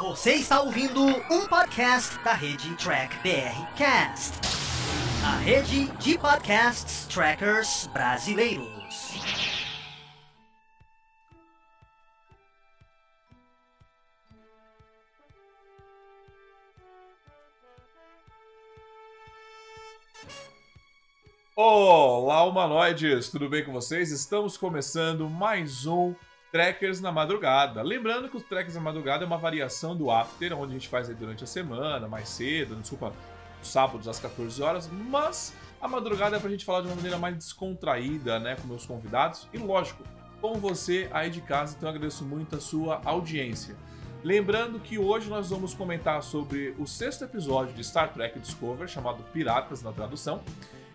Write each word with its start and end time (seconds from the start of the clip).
Você 0.00 0.32
está 0.32 0.60
ouvindo 0.60 1.00
um 1.04 1.46
podcast 1.46 2.18
da 2.24 2.32
rede 2.32 2.74
Track 2.76 3.16
BR 3.18 3.76
Cast, 3.76 4.40
a 5.24 5.36
rede 5.36 5.86
de 5.98 6.18
podcasts 6.18 7.06
trackers 7.06 7.88
brasileiros. 7.92 9.14
Olá, 21.54 22.42
humanoides! 22.42 23.28
Tudo 23.28 23.48
bem 23.48 23.64
com 23.64 23.72
vocês? 23.72 24.10
Estamos 24.10 24.56
começando 24.56 25.30
mais 25.30 25.86
um 25.86 26.16
Trekkers 26.54 27.00
na 27.00 27.10
Madrugada. 27.10 27.82
Lembrando 27.82 28.28
que 28.28 28.36
o 28.36 28.40
Trekkers 28.40 28.76
na 28.76 28.80
Madrugada 28.80 29.24
é 29.24 29.26
uma 29.26 29.36
variação 29.36 29.96
do 29.96 30.08
After, 30.08 30.56
onde 30.56 30.70
a 30.70 30.74
gente 30.74 30.88
faz 30.88 31.08
durante 31.08 31.42
a 31.42 31.48
semana, 31.48 32.06
mais 32.06 32.28
cedo, 32.28 32.76
desculpa, 32.76 33.12
sábados 33.60 34.06
às 34.06 34.20
14 34.20 34.62
horas, 34.62 34.88
mas 34.88 35.52
a 35.80 35.88
madrugada 35.88 36.36
é 36.36 36.38
pra 36.38 36.48
gente 36.48 36.64
falar 36.64 36.82
de 36.82 36.86
uma 36.86 36.94
maneira 36.94 37.18
mais 37.18 37.34
descontraída, 37.34 38.38
né, 38.38 38.54
com 38.54 38.68
meus 38.68 38.86
convidados 38.86 39.48
e, 39.52 39.58
lógico, 39.58 40.04
com 40.40 40.54
você 40.54 41.08
aí 41.12 41.28
de 41.28 41.40
casa, 41.40 41.74
então 41.76 41.88
agradeço 41.88 42.24
muito 42.24 42.54
a 42.54 42.60
sua 42.60 43.00
audiência. 43.04 43.74
Lembrando 44.22 44.78
que 44.78 44.96
hoje 44.96 45.28
nós 45.28 45.50
vamos 45.50 45.74
comentar 45.74 46.22
sobre 46.22 46.72
o 46.78 46.86
sexto 46.86 47.24
episódio 47.24 47.74
de 47.74 47.82
Star 47.82 48.12
Trek 48.12 48.38
Discovery, 48.38 48.88
chamado 48.88 49.24
Piratas 49.32 49.82
na 49.82 49.90
tradução, 49.90 50.40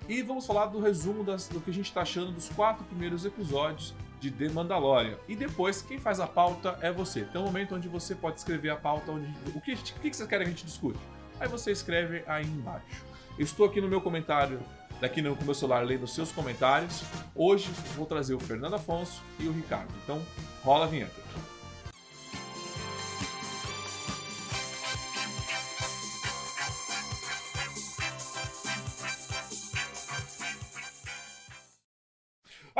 e 0.08 0.22
vamos 0.22 0.48
falar 0.48 0.68
do 0.68 0.80
resumo 0.80 1.22
das, 1.22 1.50
do 1.50 1.60
que 1.60 1.70
a 1.70 1.74
gente 1.74 1.88
está 1.88 2.04
achando 2.04 2.32
dos 2.32 2.48
quatro 2.48 2.86
primeiros 2.86 3.26
episódios 3.26 3.94
de 4.20 4.30
The 4.30 4.50
Mandalorian. 4.50 5.18
E 5.28 5.36
depois, 5.36 5.82
quem 5.82 5.98
faz 5.98 6.20
a 6.20 6.28
pauta 6.28 6.78
é 6.82 6.92
você. 6.92 7.22
Tem 7.22 7.40
um 7.40 7.46
momento 7.46 7.76
onde 7.76 7.88
você 7.88 8.14
pode 8.14 8.38
escrever 8.38 8.70
a 8.70 8.76
pauta, 8.76 9.12
onde 9.12 9.28
o 9.56 9.62
que, 9.62 9.74
o 9.74 9.78
que 9.78 10.14
vocês 10.14 10.28
querem 10.28 10.46
que 10.46 10.52
a 10.52 10.56
gente 10.56 10.66
discute. 10.66 11.00
Aí 11.40 11.48
você 11.48 11.72
escreve 11.72 12.24
aí 12.28 12.46
embaixo. 12.46 13.06
Eu 13.38 13.46
estou 13.46 13.66
aqui 13.66 13.80
no 13.80 13.88
meu 13.88 14.02
comentário, 14.02 14.60
daqui 15.00 15.22
no, 15.22 15.38
meu 15.42 15.54
celular, 15.54 15.86
lendo 15.86 16.06
seus 16.06 16.32
comentários. 16.32 17.04
Hoje 17.34 17.70
vou 17.96 18.06
trazer 18.06 18.34
o 18.34 18.40
Fernando 18.40 18.74
Afonso 18.74 19.22
e 19.40 19.48
o 19.48 19.52
Ricardo. 19.52 19.94
Então, 20.04 20.22
rola 20.64 20.86
a 20.86 20.88
vinheta. 20.88 21.29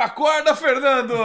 Acorda, 0.00 0.56
Fernando! 0.56 1.12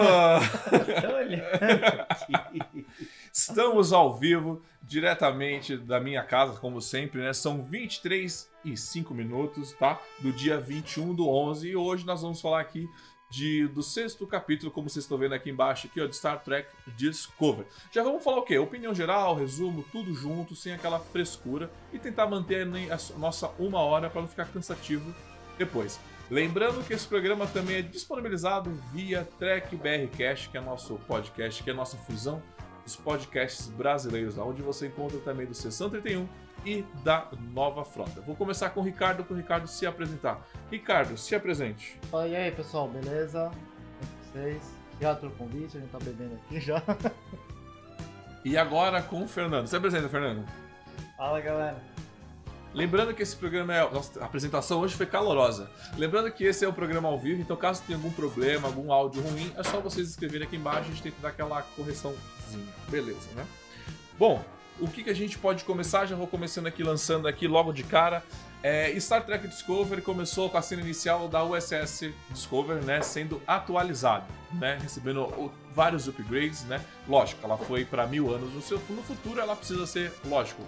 Estamos 3.32 3.94
ao 3.94 4.14
vivo, 4.14 4.62
diretamente 4.84 5.78
da 5.78 5.98
minha 5.98 6.22
casa, 6.22 6.60
como 6.60 6.82
sempre, 6.82 7.22
né? 7.22 7.32
São 7.32 7.64
23 7.64 8.52
e 8.66 8.76
5 8.76 9.14
minutos, 9.14 9.72
tá? 9.80 9.98
Do 10.20 10.34
dia 10.34 10.60
21 10.60 11.16
do 11.16 11.26
11. 11.26 11.70
E 11.70 11.76
hoje 11.78 12.06
nós 12.06 12.22
vamos 12.22 12.42
falar 12.42 12.60
aqui 12.60 12.86
de, 13.30 13.66
do 13.70 13.82
sexto 13.82 14.28
capítulo, 14.28 14.70
como 14.70 14.90
vocês 14.90 15.06
estão 15.06 15.18
vendo 15.18 15.36
aqui 15.36 15.50
embaixo, 15.50 15.88
aqui, 15.88 16.02
ó, 16.02 16.06
de 16.06 16.18
Star 16.18 16.44
Trek 16.44 16.68
Discovery. 16.98 17.70
Já 17.94 18.04
vamos 18.04 18.26
falar 18.26 18.40
o 18.40 18.44
quê? 18.44 18.58
Opinião 18.58 18.94
geral, 18.94 19.36
resumo, 19.36 19.86
tudo 19.90 20.14
junto, 20.14 20.54
sem 20.54 20.74
aquela 20.74 21.00
frescura. 21.00 21.72
E 21.94 21.98
tentar 21.98 22.28
manter 22.28 22.68
a 22.68 23.18
nossa 23.18 23.48
uma 23.58 23.80
hora 23.80 24.10
para 24.10 24.20
não 24.20 24.28
ficar 24.28 24.52
cansativo 24.52 25.16
depois. 25.58 25.98
Lembrando 26.30 26.84
que 26.84 26.94
esse 26.94 27.08
programa 27.08 27.46
também 27.46 27.78
é 27.78 27.82
disponibilizado 27.82 28.72
via 28.92 29.28
Trek 29.38 29.76
BR 29.76 30.08
Cash, 30.18 30.48
que 30.48 30.58
é 30.58 30.62
nosso 30.62 30.96
podcast, 31.08 31.62
que 31.62 31.70
é 31.70 31.74
a 31.74 31.76
nossa 31.76 31.98
fusão 31.98 32.42
dos 32.84 32.96
podcasts 32.96 33.68
brasileiros, 33.68 34.38
onde 34.38 34.62
você 34.62 34.88
encontra 34.88 35.20
também 35.20 35.46
do 35.46 35.54
Sessão 35.54 35.90
31 35.90 36.28
e 36.66 36.84
da 37.04 37.28
Nova 37.54 37.86
Frota. 37.86 38.22
Vou 38.22 38.36
começar 38.36 38.72
com 38.72 38.80
o 38.80 38.84
Ricardo, 38.84 39.24
para 39.24 39.34
o 39.34 39.38
Ricardo 39.38 39.68
se 39.68 39.86
apresentar. 39.86 40.46
Ricardo, 40.72 41.16
se 41.18 41.36
apresente. 41.36 42.00
Fala 42.10 42.28
e 42.28 42.36
aí, 42.36 42.52
pessoal, 42.52 42.88
beleza? 42.88 43.52
Com 43.52 44.40
vocês? 44.40 44.64
Obrigado 44.94 45.20
pelo 45.20 45.32
convite, 45.34 45.78
a 45.78 45.80
gente 45.80 45.90
tá 45.92 46.00
bebendo 46.00 46.36
aqui 46.36 46.60
já. 46.60 46.82
e 48.44 48.58
agora 48.58 49.02
com 49.02 49.24
o 49.24 49.28
Fernando. 49.28 49.68
Se 49.68 49.76
apresenta, 49.76 50.10
Fernando. 50.10 50.44
Fala, 51.18 51.40
galera. 51.40 51.95
Lembrando 52.76 53.14
que 53.14 53.24
esse 53.24 53.36
programa 53.36 53.74
é. 53.74 53.90
Nossa, 53.90 54.22
a 54.22 54.26
apresentação 54.26 54.82
hoje 54.82 54.96
foi 54.96 55.06
calorosa. 55.06 55.72
Lembrando 55.98 56.30
que 56.30 56.44
esse 56.44 56.66
é 56.66 56.68
o 56.68 56.74
programa 56.74 57.08
ao 57.08 57.18
vivo, 57.18 57.42
então 57.42 57.56
caso 57.56 57.82
tenha 57.88 57.98
algum 57.98 58.12
problema, 58.12 58.68
algum 58.68 58.92
áudio 58.92 59.22
ruim, 59.22 59.52
é 59.58 59.64
só 59.64 59.80
vocês 59.80 60.10
escreverem 60.10 60.46
aqui 60.46 60.58
embaixo, 60.58 60.82
a 60.82 60.92
gente 60.92 61.02
tem 61.02 61.12
que 61.12 61.22
dar 61.22 61.30
aquela 61.30 61.62
correçãozinha. 61.62 62.68
Beleza, 62.90 63.30
né? 63.34 63.46
Bom, 64.20 64.44
o 64.78 64.90
que, 64.90 65.06
que 65.06 65.10
a 65.10 65.16
gente 65.16 65.38
pode 65.38 65.64
começar? 65.64 66.06
Já 66.06 66.18
vou 66.18 66.28
começando 66.28 66.68
aqui, 66.68 66.84
lançando 66.84 67.30
aqui 67.30 67.48
logo 67.48 67.72
de 67.72 67.84
cara. 67.84 68.22
É, 68.62 69.00
Star 69.00 69.26
Trek 69.26 69.48
Discovery 69.48 70.02
começou 70.02 70.50
com 70.50 70.58
a 70.58 70.62
cena 70.62 70.82
inicial 70.82 71.30
da 71.30 71.46
USS 71.46 72.12
Discovery, 72.32 72.84
né, 72.84 73.02
sendo 73.02 73.42
atualizada, 73.46 74.26
né, 74.52 74.80
recebendo 74.82 75.22
o, 75.22 75.52
vários 75.74 76.08
upgrades, 76.08 76.64
né. 76.64 76.84
Lógico, 77.08 77.46
ela 77.46 77.58
foi 77.58 77.86
para 77.86 78.08
mil 78.08 78.34
anos 78.34 78.54
no, 78.54 78.62
seu, 78.62 78.82
no 78.90 79.04
futuro, 79.04 79.40
ela 79.40 79.56
precisa 79.56 79.86
ser, 79.86 80.12
lógico, 80.26 80.64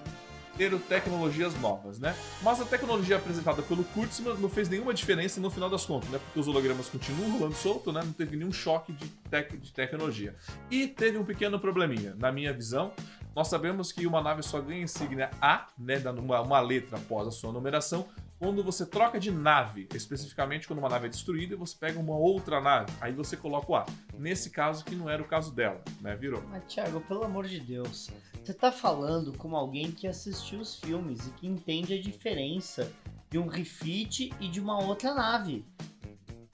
ter 0.58 0.78
tecnologias 0.80 1.54
novas, 1.62 2.00
né? 2.00 2.16
Mas 2.42 2.60
a 2.60 2.66
tecnologia 2.66 3.18
apresentada 3.18 3.62
pelo 3.62 3.84
Kurtzman 3.84 4.36
não 4.40 4.50
fez 4.50 4.68
nenhuma 4.68 4.94
diferença 4.94 5.40
no 5.40 5.50
final 5.50 5.70
das 5.70 5.86
contas, 5.86 6.10
né? 6.10 6.20
Porque 6.20 6.40
os 6.40 6.48
hologramas 6.48 6.90
continuam 6.90 7.32
rolando 7.32 7.56
solto, 7.56 7.92
né? 7.92 8.02
Não 8.04 8.12
teve 8.12 8.36
nenhum 8.36 8.52
choque 8.52 8.92
de, 8.92 9.08
tec 9.30 9.56
de 9.56 9.72
tecnologia. 9.72 10.36
E 10.72 10.88
teve 10.88 11.18
um 11.18 11.24
pequeno 11.24 11.60
probleminha, 11.60 12.16
na 12.18 12.32
minha 12.32 12.52
visão. 12.52 12.92
Nós 13.36 13.48
sabemos 13.50 13.92
que 13.92 14.08
uma 14.08 14.20
nave 14.20 14.42
só 14.42 14.60
ganha 14.60 14.82
insígnia 14.82 15.30
A, 15.40 15.68
né? 15.78 16.00
Dando 16.00 16.20
uma, 16.20 16.42
uma 16.42 16.60
letra 16.60 16.98
após 16.98 17.28
a 17.28 17.32
sua 17.32 17.52
numeração, 17.52 18.08
quando 18.40 18.64
você 18.64 18.86
troca 18.86 19.20
de 19.20 19.32
nave, 19.32 19.88
especificamente 19.94 20.68
quando 20.68 20.80
uma 20.80 20.90
nave 20.90 21.08
é 21.08 21.10
destruída 21.10 21.54
e 21.54 21.58
você 21.58 21.76
pega 21.78 22.00
uma 22.00 22.16
outra 22.16 22.62
nave, 22.62 22.92
aí 23.02 23.12
você 23.12 23.36
coloca 23.36 23.72
o 23.72 23.76
A. 23.76 23.86
Nesse 24.18 24.50
caso 24.50 24.86
que 24.86 24.96
não 24.96 25.10
era 25.10 25.22
o 25.22 25.28
caso 25.28 25.54
dela, 25.54 25.82
né? 26.02 26.16
Virou. 26.16 26.44
Mas 26.50 26.64
Thiago, 26.66 27.02
pelo 27.02 27.24
amor 27.24 27.48
de 27.48 27.60
Deus, 27.60 28.10
você 28.44 28.54
tá 28.54 28.72
falando 28.72 29.34
como 29.38 29.56
alguém 29.56 29.92
que 29.92 30.08
assistiu 30.08 30.60
os 30.60 30.76
filmes 30.76 31.28
e 31.28 31.32
que 31.32 31.48
entende 31.48 31.94
a 31.94 32.02
diferença 32.02 32.92
de 33.30 33.38
um 33.38 33.48
refit 33.48 34.32
e 34.40 34.48
de 34.48 34.60
uma 34.60 34.82
outra 34.82 35.14
nave 35.14 35.66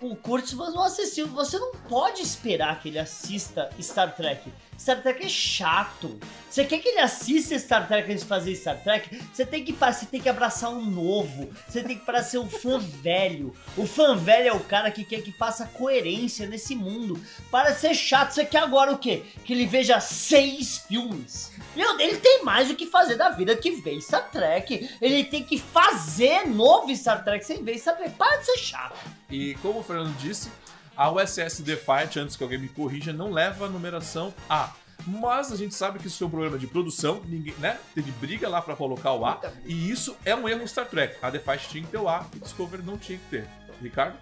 o 0.03 0.15
Kurtzman 0.17 0.71
não 0.71 0.83
assistiu. 0.83 1.27
Você 1.27 1.57
não 1.57 1.71
pode 1.87 2.21
esperar 2.21 2.79
que 2.81 2.89
ele 2.89 2.99
assista 2.99 3.69
Star 3.81 4.15
Trek. 4.15 4.51
Star 4.79 5.01
Trek 5.01 5.25
é 5.25 5.29
chato. 5.29 6.19
Você 6.49 6.65
quer 6.65 6.79
que 6.79 6.89
ele 6.89 6.99
assista 6.99 7.57
Star 7.57 7.87
Trek 7.87 8.11
antes 8.11 8.23
de 8.23 8.29
fazer 8.29 8.55
Star 8.55 8.77
Trek? 8.83 9.21
Você 9.33 9.45
tem 9.45 9.63
que 9.63 9.71
você 9.71 10.05
tem 10.05 10.21
que 10.21 10.29
abraçar 10.29 10.69
um 10.69 10.85
novo. 10.85 11.49
Você 11.67 11.81
tem 11.81 11.97
que 11.97 12.05
parecer 12.05 12.37
um 12.37 12.49
fã 12.49 12.77
velho. 13.01 13.55
O 13.77 13.87
fã 13.87 14.15
velho 14.15 14.49
é 14.49 14.53
o 14.53 14.59
cara 14.59 14.91
que 14.91 15.03
quer 15.03 15.21
que 15.21 15.31
faça 15.31 15.65
coerência 15.65 16.47
nesse 16.47 16.75
mundo. 16.75 17.19
Para 17.49 17.73
ser 17.73 17.93
chato, 17.93 18.31
você 18.31 18.45
quer 18.45 18.59
agora 18.59 18.91
o 18.91 18.97
quê? 18.97 19.23
Que 19.43 19.53
ele 19.53 19.65
veja 19.65 19.99
seis 19.99 20.79
filmes. 20.79 21.51
Meu, 21.75 21.99
ele 21.99 22.17
tem 22.17 22.43
mais 22.43 22.69
o 22.69 22.75
que 22.75 22.85
fazer 22.85 23.15
da 23.15 23.29
vida 23.29 23.55
que 23.55 23.71
ver 23.71 23.99
Star 24.01 24.29
Trek. 24.29 24.89
Ele 25.01 25.23
tem 25.23 25.43
que 25.43 25.57
fazer 25.57 26.47
novo 26.47 26.95
Star 26.95 27.23
Trek 27.23 27.43
sem 27.43 27.63
ver 27.63 27.77
Star 27.79 27.97
Trek. 27.97 28.11
Para 28.11 28.37
de 28.37 28.45
ser 28.45 28.57
chato. 28.57 28.97
E 29.29 29.55
como 29.55 29.79
o 29.79 29.83
Fernando 29.83 30.15
disse, 30.17 30.51
a 30.95 31.11
USS 31.11 31.61
Defiant, 31.61 32.17
antes 32.17 32.35
que 32.35 32.43
alguém 32.43 32.59
me 32.59 32.69
corrija, 32.69 33.11
não 33.11 33.31
leva 33.31 33.65
a 33.65 33.69
numeração 33.69 34.33
A. 34.49 34.71
Mas 35.05 35.51
a 35.51 35.57
gente 35.57 35.75
sabe 35.75 35.99
que 35.99 36.07
isso 36.07 36.17
foi 36.17 36.27
um 36.27 36.29
problema 36.29 36.57
de 36.57 36.67
produção, 36.67 37.21
ninguém, 37.25 37.53
né? 37.59 37.77
Teve 37.93 38.11
briga 38.11 38.47
lá 38.47 38.61
para 38.61 38.75
colocar 38.75 39.13
o 39.13 39.25
A, 39.25 39.39
e 39.65 39.89
isso 39.89 40.15
é 40.23 40.35
um 40.35 40.47
erro 40.47 40.65
Star 40.67 40.85
Trek. 40.85 41.17
A 41.21 41.29
Defiant 41.29 41.61
tinha 41.67 41.83
que 41.83 41.91
ter 41.91 41.97
o 41.97 42.07
A 42.07 42.25
e 42.33 42.39
Discovery 42.39 42.83
não 42.83 42.97
tinha 42.97 43.17
que 43.17 43.25
ter. 43.29 43.47
Ricardo? 43.81 44.17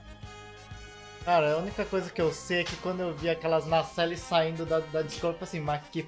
Cara, 1.24 1.54
a 1.54 1.58
única 1.58 1.86
coisa 1.86 2.10
que 2.10 2.20
eu 2.20 2.34
sei 2.34 2.62
é 2.62 2.64
que 2.64 2.76
quando 2.78 3.02
eu 3.02 3.14
vi 3.14 3.30
aquelas 3.30 3.68
nacelles 3.68 4.20
saindo 4.20 4.66
da, 4.66 4.80
da 4.80 5.04
Discovery, 5.04 5.40
eu 5.40 5.48
falei 5.48 5.50
assim, 5.50 5.60
mas 5.60 5.82
que 5.92 6.08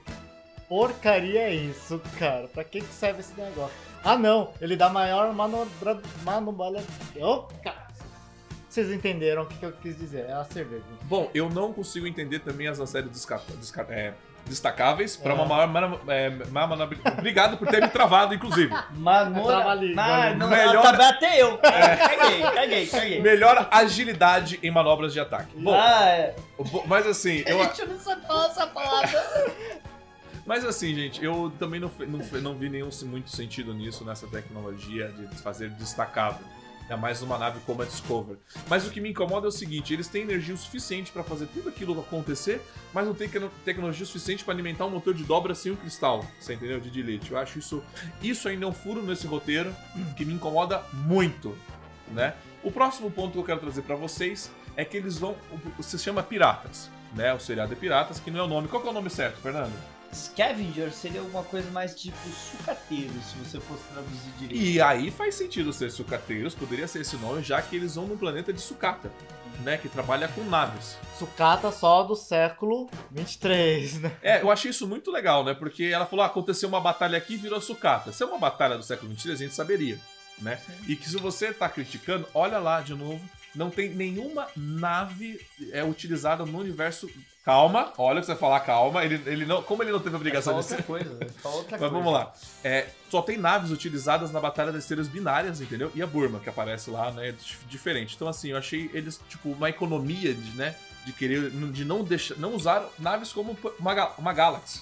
porcaria 0.67 1.41
é 1.41 1.53
isso, 1.53 2.01
cara? 2.17 2.47
Pra 2.47 2.63
que, 2.63 2.81
que 2.81 2.93
serve 2.93 3.19
esse 3.19 3.39
negócio? 3.39 3.75
Ah, 4.03 4.17
não, 4.17 4.53
ele 4.59 4.75
dá 4.75 4.89
maior 4.89 5.31
manobra. 5.33 6.01
manobra... 6.23 6.83
Oh, 7.21 7.43
cara. 7.63 7.82
Vocês 8.73 8.91
entenderam 8.91 9.43
o 9.43 9.45
que, 9.45 9.55
que 9.55 9.65
eu 9.67 9.71
quis 9.71 9.95
dizer? 9.95 10.25
É 10.25 10.33
a 10.33 10.43
cerveja. 10.45 10.83
Bom, 11.03 11.29
eu 11.31 11.47
não 11.47 11.71
consigo 11.71 12.07
entender 12.07 12.39
também 12.39 12.67
as 12.67 12.77
séries 12.89 13.11
desca... 13.11 13.39
Desca... 13.59 13.85
É, 13.87 14.13
destacáveis 14.47 15.15
para 15.15 15.35
uma 15.35 15.43
é. 15.43 15.67
maior. 15.67 16.01
É, 16.07 16.29
maior 16.49 16.89
Obrigado 17.15 17.55
por 17.55 17.67
ter 17.67 17.83
me 17.83 17.87
travado, 17.87 18.33
inclusive. 18.33 18.73
Mamora. 18.95 19.75
Não, 19.75 20.35
não, 20.37 20.49
melhor... 20.49 20.99
até 20.99 21.39
eu. 21.39 21.59
É. 21.61 21.95
Caguei, 21.97 22.41
caguei, 22.41 22.87
caguei. 22.87 23.21
Melhor 23.21 23.67
agilidade 23.69 24.59
em 24.63 24.71
manobras 24.71 25.13
de 25.13 25.19
ataque. 25.19 25.55
Bom, 25.55 25.75
ah, 25.79 26.05
é. 26.07 26.35
Mas 26.87 27.05
assim. 27.05 27.43
Eu... 27.45 27.61
A 27.61 27.65
gente 27.65 27.85
não 27.85 27.99
sabe 27.99 28.25
falar 28.25 28.47
essa 28.47 28.65
palavra. 28.65 29.23
Mas 30.47 30.65
assim, 30.65 30.95
gente, 30.95 31.23
eu 31.23 31.53
também 31.59 31.79
não, 31.79 31.91
não, 31.99 32.41
não 32.41 32.55
vi 32.55 32.69
nenhum 32.69 32.89
muito 33.03 33.29
sentido 33.29 33.71
nisso, 33.71 34.03
nessa 34.03 34.25
tecnologia 34.25 35.09
de 35.09 35.27
fazer 35.37 35.69
destacável. 35.69 36.43
É 36.89 36.95
mais 36.95 37.21
uma 37.21 37.37
nave 37.37 37.59
como 37.65 37.81
a 37.81 37.85
Discover. 37.85 38.37
Mas 38.67 38.85
o 38.85 38.91
que 38.91 38.99
me 38.99 39.09
incomoda 39.09 39.47
é 39.47 39.49
o 39.49 39.51
seguinte: 39.51 39.93
eles 39.93 40.07
têm 40.07 40.23
energia 40.23 40.53
o 40.53 40.57
suficiente 40.57 41.11
para 41.11 41.23
fazer 41.23 41.47
tudo 41.47 41.69
aquilo 41.69 41.99
acontecer, 41.99 42.61
mas 42.93 43.05
não 43.07 43.13
tem 43.13 43.27
tecno- 43.29 43.51
tecnologia 43.63 44.05
suficiente 44.05 44.43
para 44.43 44.53
alimentar 44.53 44.85
um 44.85 44.89
motor 44.89 45.13
de 45.13 45.23
dobra 45.23 45.55
sem 45.55 45.71
um 45.71 45.75
cristal. 45.75 46.25
Você 46.39 46.53
entendeu? 46.53 46.79
De 46.79 46.89
delete. 46.91 47.31
Eu 47.31 47.37
acho 47.37 47.57
isso. 47.57 47.81
Isso 48.21 48.47
ainda 48.49 48.65
é 48.65 48.67
um 48.67 48.73
furo 48.73 49.01
nesse 49.01 49.25
roteiro 49.25 49.73
que 50.17 50.25
me 50.25 50.33
incomoda 50.33 50.83
muito, 50.93 51.57
né? 52.11 52.35
O 52.61 52.71
próximo 52.71 53.09
ponto 53.09 53.31
que 53.33 53.39
eu 53.39 53.43
quero 53.43 53.59
trazer 53.61 53.81
para 53.83 53.95
vocês 53.95 54.51
é 54.75 54.83
que 54.83 54.97
eles 54.97 55.17
vão. 55.17 55.35
o- 55.79 55.83
Se 55.83 55.97
chama 55.97 56.21
Piratas, 56.21 56.89
né? 57.15 57.33
O 57.33 57.39
seriado 57.39 57.71
é 57.73 57.75
Piratas, 57.75 58.19
que 58.19 58.29
não 58.29 58.41
é 58.41 58.43
o 58.43 58.47
nome. 58.47 58.67
Qual 58.67 58.85
é 58.85 58.89
o 58.89 58.93
nome 58.93 59.09
certo, 59.09 59.37
Fernando? 59.41 59.73
Scavenger 60.13 60.91
seria 60.91 61.21
alguma 61.21 61.43
coisa 61.43 61.69
mais 61.71 61.95
tipo 61.95 62.17
sucateiro, 62.29 63.13
se 63.21 63.35
você 63.37 63.59
fosse 63.59 63.83
traduzir 63.91 64.31
direito. 64.37 64.63
E 64.63 64.81
aí 64.81 65.11
faz 65.11 65.35
sentido 65.35 65.73
ser 65.73 65.91
sucateiros, 65.91 66.55
poderia 66.55 66.87
ser 66.87 67.01
esse 67.01 67.17
nome, 67.17 67.41
já 67.41 67.61
que 67.61 67.75
eles 67.75 67.95
vão 67.95 68.05
num 68.05 68.17
planeta 68.17 68.53
de 68.53 68.61
sucata, 68.61 69.11
né? 69.61 69.77
Que 69.77 69.89
trabalha 69.89 70.27
com 70.27 70.43
naves. 70.43 70.97
Sucata 71.17 71.71
só 71.71 72.03
do 72.03 72.15
século 72.15 72.89
23, 73.11 73.99
né? 74.01 74.11
É, 74.21 74.41
eu 74.41 74.51
achei 74.51 74.71
isso 74.71 74.87
muito 74.87 75.11
legal, 75.11 75.43
né? 75.43 75.53
Porque 75.53 75.85
ela 75.85 76.05
falou: 76.05 76.23
ah, 76.23 76.27
aconteceu 76.27 76.69
uma 76.69 76.81
batalha 76.81 77.17
aqui 77.17 77.33
e 77.33 77.37
virou 77.37 77.59
sucata. 77.61 78.11
Se 78.11 78.23
é 78.23 78.25
uma 78.25 78.37
batalha 78.37 78.77
do 78.77 78.83
século 78.83 79.13
XXIII, 79.13 79.33
a 79.33 79.37
gente 79.37 79.53
saberia, 79.53 79.99
né? 80.39 80.59
E 80.87 80.95
que 80.95 81.09
se 81.09 81.17
você 81.17 81.53
tá 81.53 81.67
criticando, 81.69 82.27
olha 82.33 82.59
lá 82.59 82.81
de 82.81 82.93
novo, 82.93 83.21
não 83.55 83.69
tem 83.69 83.89
nenhuma 83.89 84.47
nave 84.55 85.39
é, 85.71 85.83
utilizada 85.83 86.45
no 86.45 86.59
universo. 86.59 87.09
Calma, 87.45 87.91
olha 87.97 88.19
o 88.19 88.21
que 88.21 88.25
você 88.27 88.31
vai 88.31 88.39
falar, 88.39 88.59
calma. 88.61 89.03
Ele, 89.03 89.21
ele 89.29 89.45
não, 89.45 89.61
como 89.61 89.83
ele 89.83 89.91
não 89.91 89.99
teve 89.99 90.15
É 90.15 90.17
obrigação 90.17 90.57
de 90.57 90.65
ser. 90.65 90.75
outra 90.75 90.87
coisa, 90.87 91.17
é 91.19 91.27
só 91.41 91.49
outra 91.49 91.71
Mas 91.71 91.79
coisa. 91.81 91.93
vamos 91.93 92.13
lá. 92.13 92.33
É, 92.63 92.87
só 93.09 93.21
tem 93.21 93.37
naves 93.37 93.69
utilizadas 93.69 94.31
na 94.31 94.39
Batalha 94.39 94.71
das 94.71 94.83
Estrelas 94.83 95.09
Binárias, 95.09 95.59
entendeu? 95.59 95.91
E 95.93 96.01
a 96.01 96.07
Burma, 96.07 96.39
que 96.39 96.47
aparece 96.49 96.89
lá, 96.89 97.11
né? 97.11 97.33
dif- 97.33 97.65
Diferente. 97.67 98.15
Então, 98.15 98.29
assim, 98.29 98.51
eu 98.51 98.57
achei 98.57 98.89
eles, 98.93 99.19
tipo, 99.27 99.49
uma 99.51 99.69
economia 99.69 100.33
de, 100.33 100.55
né? 100.55 100.73
De 101.05 101.11
querer. 101.11 101.49
De 101.49 101.83
não 101.83 102.01
deixar. 102.01 102.35
Não 102.37 102.55
usar 102.55 102.87
naves 102.97 103.33
como 103.33 103.57
uma, 103.77 104.09
uma 104.17 104.31
Galaxy. 104.33 104.81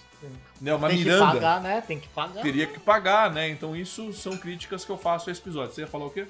Né? 0.62 0.72
Uma 0.76 0.88
Tem 0.90 1.00
Miranda. 1.00 1.26
que 1.26 1.34
pagar, 1.34 1.62
né? 1.62 1.82
Tem 1.82 2.00
que 2.00 2.08
pagar. 2.10 2.42
Teria 2.44 2.68
que 2.68 2.80
pagar, 2.80 3.32
né? 3.32 3.50
Então, 3.50 3.76
isso 3.76 4.14
são 4.14 4.38
críticas 4.38 4.86
que 4.86 4.92
eu 4.92 4.98
faço 5.00 5.30
a 5.30 5.32
esse 5.32 5.42
episódio. 5.42 5.74
Você 5.74 5.82
ia 5.82 5.88
falar 5.88 6.06
o 6.06 6.12
quê? 6.12 6.28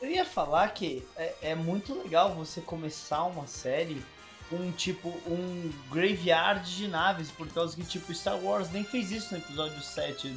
Eu 0.00 0.10
ia 0.10 0.24
falar 0.24 0.68
que 0.68 1.06
é, 1.16 1.34
é 1.42 1.54
muito 1.54 1.94
legal 1.94 2.34
você 2.34 2.60
começar 2.60 3.22
uma 3.24 3.46
série 3.46 4.02
com 4.48 4.72
tipo 4.72 5.10
um 5.26 5.70
graveyard 5.90 6.74
de 6.74 6.88
naves, 6.88 7.30
por 7.30 7.46
causa 7.48 7.76
que 7.76 7.84
tipo 7.84 8.12
Star 8.14 8.38
Wars 8.38 8.70
nem 8.72 8.82
fez 8.82 9.10
isso 9.10 9.32
no 9.32 9.40
episódio 9.40 9.80
7. 9.82 10.36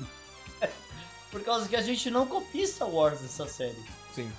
por 1.31 1.43
causa 1.43 1.67
que 1.67 1.75
a 1.75 1.81
gente 1.81 2.11
não 2.11 2.27
copia 2.27 2.67
Star 2.67 2.89
Wars 2.89 3.21
nessa 3.21 3.47
série. 3.47 3.83
Sim. 4.13 4.31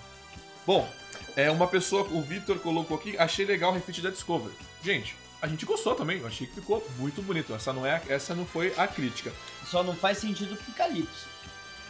Bom, 0.66 0.88
é, 1.36 1.50
uma 1.50 1.66
pessoa, 1.66 2.04
o 2.04 2.22
Victor 2.22 2.58
colocou 2.60 2.96
aqui, 2.96 3.18
achei 3.18 3.44
legal 3.44 3.70
o 3.70 3.74
refit 3.74 4.00
da 4.00 4.10
Discovery. 4.10 4.54
Gente, 4.82 5.16
a 5.40 5.46
gente 5.46 5.66
gostou 5.66 5.94
também, 5.94 6.20
eu 6.20 6.26
achei 6.26 6.46
que 6.46 6.54
ficou 6.54 6.86
muito 6.98 7.20
bonito. 7.22 7.54
Essa 7.54 7.72
não, 7.72 7.84
é, 7.84 8.00
essa 8.08 8.34
não 8.34 8.46
foi 8.46 8.72
a 8.76 8.86
crítica. 8.86 9.32
Só 9.66 9.82
não 9.82 9.94
faz 9.96 10.18
sentido 10.18 10.56
pro 10.56 10.72
Calypso. 10.74 11.26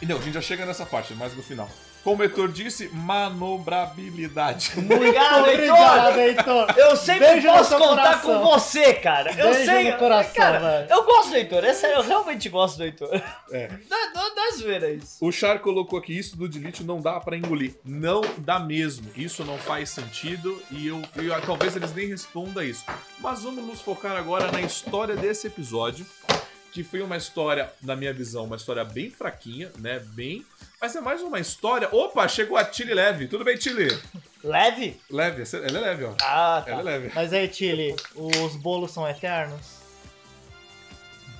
E 0.01 0.05
não, 0.05 0.17
a 0.17 0.21
gente 0.21 0.33
já 0.33 0.41
chega 0.41 0.65
nessa 0.65 0.85
parte, 0.85 1.13
mais 1.13 1.35
no 1.35 1.43
final. 1.43 1.69
Como 2.05 2.21
o 2.21 2.23
Heitor 2.23 2.49
disse, 2.51 2.87
manobrabilidade. 2.93 4.71
Obrigado, 4.77 6.19
Heitor! 6.19 6.67
Eu 6.77 6.95
sempre 6.95 7.27
Beijo 7.27 7.47
posso 7.47 7.77
contar 7.77 8.21
coração. 8.21 8.21
com 8.21 8.45
você, 8.45 8.93
cara. 8.93 9.31
Eu 9.31 9.51
Beijo 9.51 9.65
sei. 9.71 9.91
no 9.91 9.97
coração, 9.97 10.33
cara, 10.35 10.59
velho. 10.59 10.87
eu 10.91 11.03
gosto 11.03 11.29
do 11.31 11.35
Heitor. 11.35 11.65
É 11.65 11.73
sério, 11.73 11.97
eu 11.97 12.03
realmente 12.03 12.47
gosto 12.47 12.77
do 12.77 12.83
Heitor. 12.83 13.09
É. 13.51 13.71
Não, 13.89 14.13
não, 14.13 14.35
não 14.35 14.47
é 14.47 14.51
zoeira 14.51 14.91
isso. 14.91 15.17
O 15.19 15.31
Char 15.31 15.59
colocou 15.59 15.97
aqui, 15.99 16.17
isso 16.17 16.37
do 16.37 16.47
delete 16.47 16.83
não 16.83 17.01
dá 17.01 17.19
pra 17.19 17.35
engolir. 17.35 17.73
Não 17.83 18.21
dá 18.37 18.59
mesmo. 18.59 19.09
Isso 19.15 19.43
não 19.43 19.57
faz 19.57 19.89
sentido 19.89 20.61
e 20.71 20.87
eu, 20.87 21.01
eu- 21.15 21.41
talvez 21.41 21.75
eles 21.75 21.91
nem 21.93 22.07
respondam 22.07 22.63
isso. 22.63 22.83
Mas 23.19 23.41
vamos 23.41 23.65
nos 23.65 23.81
focar 23.81 24.15
agora 24.15 24.51
na 24.51 24.61
história 24.61 25.15
desse 25.15 25.47
episódio. 25.47 26.05
Que 26.71 26.83
foi 26.83 27.01
uma 27.01 27.15
história, 27.15 27.71
na 27.81 27.95
minha 27.95 28.11
visão, 28.13 28.43
uma 28.43 28.57
história 28.57 28.83
bem 28.83 29.09
fraquinha, 29.09 29.71
né? 29.79 29.99
Bem. 30.07 30.45
Mas 30.85 30.95
é 30.95 31.01
mais 31.01 31.19
uma 31.23 31.39
história. 31.39 31.89
Opa, 31.91 32.27
chegou 32.27 32.55
a 32.55 32.63
Tilly 32.63 32.93
Leve. 32.93 33.27
Tudo 33.27 33.43
bem, 33.43 33.57
Tilly? 33.57 33.87
Leve? 34.43 35.01
Leve, 35.09 35.41
ela 35.51 35.79
é 35.79 35.81
leve, 35.81 36.03
ó. 36.03 36.13
Ah, 36.21 36.61
tá. 36.63 36.69
Ela 36.73 36.81
é 36.81 36.83
leve. 36.83 37.11
Mas 37.15 37.33
aí, 37.33 37.51
Chile, 37.51 37.95
os 38.13 38.55
bolos 38.55 38.91
são 38.91 39.09
eternos? 39.09 39.79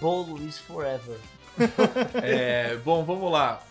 Bolo 0.02 0.42
is 0.42 0.58
forever. 0.58 1.20
É, 2.24 2.76
bom, 2.78 3.06
vamos 3.06 3.32
lá. 3.32 3.62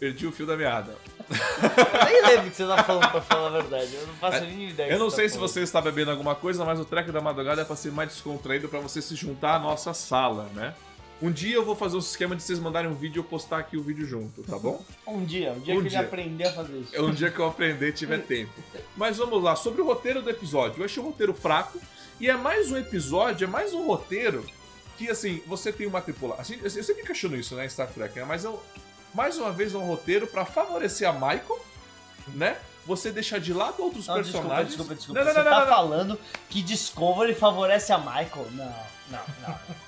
Perdi 0.00 0.26
o 0.26 0.32
fio 0.32 0.46
da 0.46 0.56
meada. 0.56 0.96
Eu 1.30 2.04
nem 2.04 2.22
lembro 2.26 2.48
o 2.48 2.50
que 2.50 2.56
você 2.56 2.66
tá 2.66 2.82
falando, 2.82 3.08
pra 3.08 3.20
falar 3.20 3.46
a 3.46 3.50
verdade. 3.62 3.94
Eu 3.94 4.04
não 4.04 4.14
faço 4.14 4.38
a 4.38 4.40
mínima 4.40 4.70
ideia. 4.72 4.90
É, 4.90 4.94
Eu 4.94 4.98
não 4.98 5.10
sei 5.10 5.26
tá 5.26 5.28
se 5.28 5.34
falando. 5.36 5.48
você 5.52 5.60
está 5.60 5.80
bebendo 5.80 6.10
alguma 6.10 6.34
coisa, 6.34 6.64
mas 6.64 6.80
o 6.80 6.84
track 6.84 7.12
da 7.12 7.20
madrugada 7.20 7.62
é 7.62 7.64
pra 7.64 7.76
ser 7.76 7.92
mais 7.92 8.08
descontraído, 8.08 8.68
pra 8.68 8.80
você 8.80 9.00
se 9.00 9.14
juntar 9.14 9.54
à 9.54 9.58
nossa 9.60 9.94
sala, 9.94 10.50
né? 10.56 10.74
Um 11.20 11.32
dia 11.32 11.54
eu 11.56 11.64
vou 11.64 11.74
fazer 11.74 11.96
um 11.96 12.00
esquema 12.00 12.36
de 12.36 12.42
vocês 12.42 12.58
mandarem 12.60 12.88
um 12.88 12.94
vídeo 12.94 13.18
e 13.18 13.20
eu 13.20 13.24
postar 13.24 13.58
aqui 13.58 13.76
o 13.76 13.82
vídeo 13.82 14.06
junto, 14.06 14.42
tá 14.44 14.56
bom? 14.58 14.80
Um 15.06 15.24
dia, 15.24 15.52
um 15.52 15.58
dia 15.60 15.74
Um 15.74 15.82
que 15.82 15.88
dia. 15.88 15.98
ele 15.98 16.06
aprender 16.06 16.44
a 16.44 16.52
fazer 16.52 16.78
isso. 16.78 16.94
É 16.94 17.00
um 17.02 17.12
dia 17.12 17.30
que 17.30 17.38
eu 17.38 17.46
aprender 17.46 17.88
e 17.88 17.92
tiver 17.92 18.18
tempo. 18.26 18.52
Mas 18.96 19.16
vamos 19.16 19.42
lá, 19.42 19.56
sobre 19.56 19.80
o 19.82 19.84
roteiro 19.86 20.22
do 20.22 20.30
episódio. 20.30 20.80
Eu 20.80 20.84
achei 20.84 21.02
o 21.02 21.06
roteiro 21.06 21.34
fraco 21.34 21.80
e 22.20 22.28
é 22.28 22.36
mais 22.36 22.70
um 22.70 22.76
episódio, 22.76 23.44
é 23.46 23.48
mais 23.48 23.72
um 23.74 23.84
roteiro 23.86 24.44
que, 24.96 25.08
assim, 25.10 25.42
você 25.46 25.72
tem 25.72 25.86
uma 25.86 26.00
tripulação. 26.00 26.42
Assim, 26.42 26.60
eu 26.62 26.84
sempre 26.84 27.02
questiono 27.04 27.36
isso, 27.36 27.54
né, 27.54 27.64
em 27.66 27.68
Star 27.68 27.88
Trek, 27.88 28.16
né? 28.18 28.24
Mas 28.24 28.44
eu, 28.44 28.62
mais 29.14 29.38
uma 29.38 29.50
vez, 29.50 29.74
é 29.74 29.78
um 29.78 29.86
roteiro 29.86 30.26
pra 30.26 30.44
favorecer 30.44 31.08
a 31.08 31.12
Michael, 31.12 31.58
né? 32.28 32.58
Você 32.86 33.10
deixar 33.10 33.38
de 33.38 33.52
lado 33.52 33.82
outros 33.82 34.06
Não, 34.06 34.14
desculpa, 34.22 34.38
personagens. 34.48 34.68
desculpa, 34.68 34.94
desculpa. 34.94 35.20
Não, 35.20 35.26
não, 35.26 35.34
você 35.34 35.42
não, 35.42 35.50
tá 35.58 35.66
falando 35.66 36.18
que 36.48 36.62
Discovery 36.62 37.34
favorece 37.34 37.92
a 37.92 37.98
Michael? 37.98 38.46
Não, 38.52 38.74
não, 39.10 39.20
não. 39.46 39.58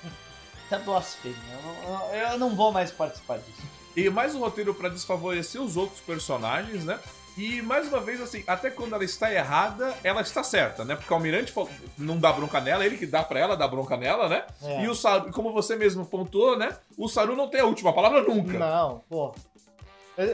Isso 0.71 0.75
é 0.75 0.79
blasfêmia. 0.79 1.37
Eu 1.53 1.89
não, 1.89 2.15
eu 2.31 2.37
não 2.39 2.55
vou 2.55 2.71
mais 2.71 2.91
participar 2.91 3.39
disso. 3.39 3.61
E 3.93 4.09
mais 4.09 4.33
um 4.33 4.39
roteiro 4.39 4.73
pra 4.73 4.87
desfavorecer 4.87 5.61
os 5.61 5.75
outros 5.75 5.99
personagens, 5.99 6.85
né? 6.85 6.97
E 7.37 7.61
mais 7.61 7.89
uma 7.89 7.99
vez, 7.99 8.21
assim, 8.21 8.41
até 8.47 8.69
quando 8.69 8.93
ela 8.95 9.03
está 9.03 9.33
errada, 9.33 9.93
ela 10.01 10.21
está 10.21 10.43
certa, 10.43 10.85
né? 10.85 10.95
Porque 10.95 11.11
o 11.11 11.15
Almirante 11.17 11.53
não 11.97 12.17
dá 12.17 12.31
bronca 12.31 12.61
nela, 12.61 12.85
ele 12.85 12.97
que 12.97 13.05
dá 13.05 13.21
pra 13.21 13.39
ela, 13.39 13.57
dá 13.57 13.67
bronca 13.67 13.97
nela, 13.97 14.29
né? 14.29 14.45
É. 14.63 14.83
E 14.85 14.87
o 14.89 14.95
Saru, 14.95 15.29
como 15.33 15.51
você 15.51 15.75
mesmo 15.75 16.05
pontuou, 16.05 16.57
né? 16.57 16.77
O 16.97 17.09
Saru 17.09 17.35
não 17.35 17.49
tem 17.49 17.59
a 17.59 17.65
última 17.65 17.91
palavra 17.91 18.21
nunca. 18.23 18.57
Não, 18.57 19.01
pô. 19.09 19.33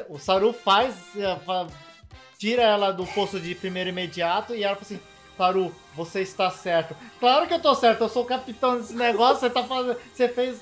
O 0.10 0.20
Saru 0.20 0.54
faz, 0.54 0.94
fa- 1.46 1.68
tira 2.38 2.62
ela 2.62 2.92
do 2.92 3.08
posto 3.08 3.40
de 3.40 3.56
primeiro 3.56 3.90
imediato 3.90 4.54
e 4.54 4.64
ela 4.64 4.76
fala 4.76 4.86
assim: 4.86 5.00
Saru, 5.38 5.74
você 5.96 6.22
está 6.22 6.50
certo. 6.50 6.96
Claro 7.20 7.48
que 7.48 7.54
eu 7.54 7.62
tô 7.62 7.74
certo, 7.76 8.02
eu 8.02 8.10
sou 8.10 8.24
o 8.24 8.28
capitão 8.28 8.78
desse 8.78 8.96
negócio, 8.96 9.40
você 9.40 9.50
tá 9.50 9.64
fazendo. 9.64 9.98
Você 10.14 10.28
fez 10.28 10.62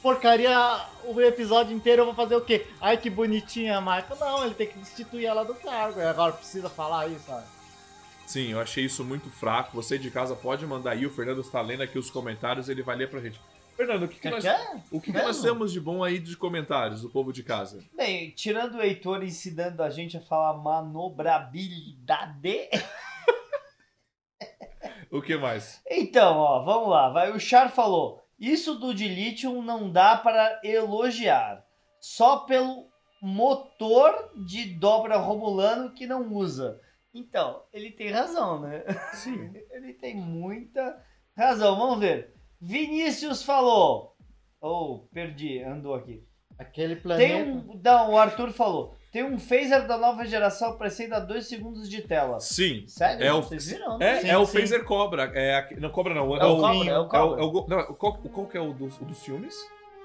porcaria 0.00 0.86
o 1.04 1.18
episódio 1.20 1.74
inteiro, 1.74 2.02
eu 2.02 2.06
vou 2.06 2.14
fazer 2.14 2.36
o 2.36 2.40
quê? 2.42 2.66
Ai 2.80 2.96
que 2.96 3.08
bonitinha, 3.08 3.80
Michael. 3.80 4.16
Não, 4.20 4.44
ele 4.44 4.54
tem 4.54 4.66
que 4.66 4.78
destituir 4.78 5.24
ela 5.24 5.44
do 5.44 5.54
cargo. 5.54 6.00
Agora 6.00 6.32
precisa 6.32 6.68
falar 6.68 7.08
isso, 7.08 7.24
sabe? 7.26 7.44
Sim, 8.26 8.52
eu 8.52 8.60
achei 8.60 8.84
isso 8.84 9.02
muito 9.04 9.30
fraco. 9.30 9.74
Você 9.74 9.98
de 9.98 10.10
casa 10.10 10.36
pode 10.36 10.66
mandar 10.66 10.92
aí, 10.92 11.06
o 11.06 11.10
Fernando 11.10 11.40
está 11.40 11.60
lendo 11.60 11.82
aqui 11.82 11.98
os 11.98 12.10
comentários, 12.10 12.68
ele 12.68 12.82
vai 12.82 12.96
ler 12.96 13.08
pra 13.08 13.20
gente. 13.20 13.40
Fernando, 13.76 14.04
o 14.04 14.08
que, 14.08 14.20
que 14.20 14.30
nós, 14.30 14.44
Quer? 14.44 14.76
o 14.90 15.00
que, 15.00 15.12
que 15.12 15.18
nós 15.18 15.42
temos 15.42 15.72
de 15.72 15.80
bom 15.80 16.04
aí 16.04 16.18
de 16.20 16.36
comentários 16.36 17.02
do 17.02 17.10
povo 17.10 17.32
de 17.32 17.42
casa? 17.42 17.82
Bem, 17.96 18.30
tirando 18.30 18.76
o 18.76 18.82
Heitor 18.82 19.24
ensinando 19.24 19.82
a 19.82 19.90
gente 19.90 20.16
a 20.16 20.20
falar 20.20 20.56
manobrabilidade. 20.58 22.68
O 25.14 25.22
que 25.22 25.36
mais? 25.36 25.80
Então, 25.88 26.38
ó, 26.38 26.64
vamos 26.64 26.88
lá. 26.88 27.08
Vai, 27.08 27.30
o 27.30 27.38
Char 27.38 27.70
falou: 27.70 28.20
Isso 28.36 28.74
do 28.74 28.92
dilithium 28.92 29.62
não 29.62 29.88
dá 29.88 30.16
para 30.16 30.60
elogiar. 30.64 31.64
Só 32.00 32.38
pelo 32.38 32.88
motor 33.22 34.32
de 34.44 34.64
dobra 34.74 35.16
romulano 35.16 35.94
que 35.94 36.04
não 36.04 36.32
usa. 36.32 36.80
Então, 37.14 37.62
ele 37.72 37.92
tem 37.92 38.10
razão, 38.10 38.60
né? 38.60 38.82
Sim. 39.12 39.52
Ele 39.70 39.94
tem 39.94 40.16
muita 40.16 41.00
razão. 41.36 41.78
Vamos 41.78 42.00
ver. 42.00 42.34
Vinícius 42.60 43.44
falou. 43.44 44.16
Oh, 44.60 45.06
perdi, 45.12 45.62
andou 45.62 45.94
aqui. 45.94 46.26
Aquele 46.58 46.96
planeta. 46.96 47.32
Tem 47.32 47.52
um. 47.52 47.80
Não, 47.80 48.14
o 48.14 48.18
Arthur 48.18 48.50
falou. 48.50 48.96
Tem 49.14 49.22
um 49.22 49.38
phaser 49.38 49.86
da 49.86 49.96
nova 49.96 50.26
geração 50.26 50.70
aparecendo 50.70 51.12
a 51.12 51.20
2 51.20 51.46
segundos 51.46 51.88
de 51.88 52.02
tela. 52.02 52.40
Sim. 52.40 52.82
Sério? 52.88 53.24
É 53.24 53.32
o- 53.32 53.42
Vocês 53.42 53.66
viram? 53.70 53.96
É, 54.02 54.20
Sim, 54.20 54.28
é 54.28 54.36
o 54.36 54.44
sim. 54.44 54.58
Phaser 54.58 54.82
Cobra. 54.84 55.30
É, 55.34 55.54
aqui- 55.54 55.78
não, 55.78 55.88
Cobra 55.88 56.12
não. 56.12 56.34
É 56.36 56.44
o 56.44 56.56
cobra, 56.60 56.76
é 56.76 56.80
o 56.80 56.90
É 56.90 56.98
o, 56.98 57.06
cobra. 57.08 57.40
é 57.40 57.44
o 57.44 57.50
go- 57.52 57.66
não, 57.68 57.84
qual, 57.94 58.14
qual 58.14 58.46
que 58.48 58.58
é 58.58 58.60
o 58.60 58.72
dos, 58.72 59.00
o 59.00 59.04
dos 59.04 59.22
filmes? 59.22 59.54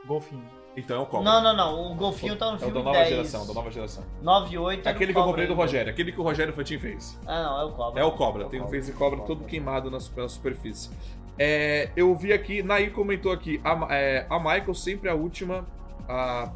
Golfinho. 0.06 0.46
Então 0.78 0.98
é 0.98 1.00
o 1.02 1.06
Cobra. 1.08 1.26
Não, 1.26 1.42
não, 1.42 1.58
não. 1.58 1.92
O 1.92 1.96
golfinho 1.96 2.36
tá 2.38 2.46
no 2.46 2.52
É 2.54 2.56
o 2.56 2.60
filme 2.60 2.74
da 2.76 2.80
nova 2.84 2.98
10. 3.00 3.10
geração, 3.10 3.48
da 3.48 3.54
nova 3.54 3.72
geração. 3.72 4.04
9 4.22 4.54
e 4.54 4.58
8 4.60 4.80
era 4.82 4.90
o 4.90 4.96
Aquele 4.96 5.12
que 5.12 5.18
eu 5.18 5.24
cobra 5.24 5.32
comprei 5.32 5.48
do. 5.48 5.54
Rogério, 5.56 5.92
aquele 5.92 6.12
que 6.12 6.20
o 6.20 6.24
Rogério 6.24 6.54
Fantin 6.54 6.78
fez. 6.78 7.20
Ah, 7.26 7.44
não, 7.44 7.60
é 7.62 7.66
o 7.66 7.72
cobra. 7.74 8.02
É 8.02 8.06
o 8.06 8.12
Cobra, 8.12 8.46
tem 8.46 8.62
um 8.62 8.68
Phaser 8.68 8.94
Cobra 8.96 9.20
todo 9.22 9.44
queimado 9.44 9.90
na, 9.90 10.00
su- 10.00 10.14
na 10.16 10.30
superfície. 10.30 10.92
É, 11.38 11.90
eu 11.98 12.14
vi 12.16 12.32
aqui, 12.32 12.62
Nair 12.62 12.94
comentou 12.94 13.32
aqui, 13.32 13.60
a, 13.64 13.88
é, 13.94 14.28
a 14.30 14.38
Michael 14.38 14.74
sempre 14.76 15.10
a 15.10 15.16
última. 15.16 15.66
a- 16.08 16.50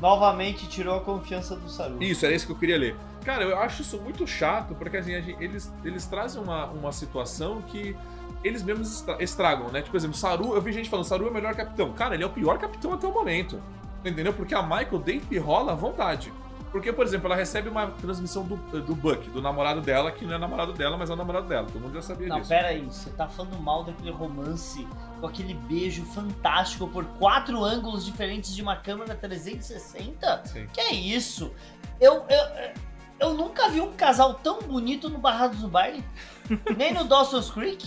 Novamente 0.00 0.66
tirou 0.66 0.96
a 0.96 1.00
confiança 1.00 1.54
do 1.56 1.68
Saru. 1.68 2.02
Isso, 2.02 2.24
era 2.24 2.34
isso 2.34 2.46
que 2.46 2.52
eu 2.52 2.56
queria 2.56 2.78
ler. 2.78 2.96
Cara, 3.24 3.44
eu 3.44 3.58
acho 3.58 3.82
isso 3.82 3.98
muito 4.00 4.26
chato, 4.26 4.74
porque 4.74 4.96
assim, 4.96 5.12
gente- 5.20 5.36
eles, 5.42 5.70
eles 5.84 6.06
trazem 6.06 6.42
uma, 6.42 6.66
uma 6.66 6.90
situação 6.90 7.60
que 7.62 7.94
eles 8.42 8.62
mesmos 8.62 8.90
estra- 8.92 9.22
estragam, 9.22 9.68
né? 9.70 9.80
Tipo, 9.80 9.90
por 9.90 9.96
exemplo, 9.98 10.16
Saru, 10.16 10.54
eu 10.54 10.62
vi 10.62 10.72
gente 10.72 10.88
falando, 10.88 11.04
Saru 11.04 11.26
é 11.26 11.30
o 11.30 11.34
melhor 11.34 11.54
capitão. 11.54 11.92
Cara, 11.92 12.14
ele 12.14 12.22
é 12.24 12.26
o 12.26 12.30
pior 12.30 12.58
capitão 12.58 12.92
até 12.94 13.06
o 13.06 13.12
momento. 13.12 13.60
Entendeu? 14.02 14.32
Porque 14.32 14.54
a 14.54 14.62
Michael 14.62 14.98
deita 14.98 15.26
e 15.34 15.36
rola 15.36 15.72
à 15.72 15.74
vontade. 15.74 16.32
Porque, 16.72 16.90
por 16.92 17.04
exemplo, 17.04 17.26
ela 17.26 17.36
recebe 17.36 17.68
uma 17.68 17.88
transmissão 17.88 18.44
do, 18.44 18.56
do 18.80 18.94
Buck, 18.94 19.28
do 19.28 19.42
namorado 19.42 19.80
dela, 19.82 20.10
que 20.12 20.24
não 20.24 20.34
é 20.34 20.38
namorado 20.38 20.72
dela, 20.72 20.96
mas 20.96 21.10
é 21.10 21.12
o 21.12 21.16
namorado 21.16 21.46
dela. 21.48 21.66
Todo 21.70 21.82
mundo 21.82 21.92
já 21.94 22.00
sabia 22.00 22.28
Não, 22.28 22.36
disso. 22.36 22.48
pera 22.48 22.68
aí, 22.68 22.80
você 22.86 23.10
tá 23.10 23.28
falando 23.28 23.58
mal 23.60 23.84
daquele 23.84 24.10
romance 24.12 24.86
com 25.20 25.26
aquele 25.26 25.54
beijo 25.54 26.04
fantástico 26.06 26.88
por 26.88 27.04
quatro 27.18 27.62
ângulos 27.62 28.04
diferentes 28.04 28.54
de 28.54 28.62
uma 28.62 28.76
câmera 28.76 29.14
360? 29.14 30.42
Sim. 30.46 30.66
Que 30.72 30.80
é 30.80 30.92
isso? 30.92 31.52
Eu, 32.00 32.24
eu, 32.28 32.72
eu 33.20 33.34
nunca 33.34 33.68
vi 33.68 33.80
um 33.80 33.92
casal 33.92 34.34
tão 34.34 34.60
bonito 34.60 35.08
no 35.10 35.18
Barrados 35.18 35.60
do 35.60 35.68
Baile, 35.68 36.04
nem 36.76 36.94
no 36.94 37.04
Dawson's 37.04 37.50
Creek 37.50 37.86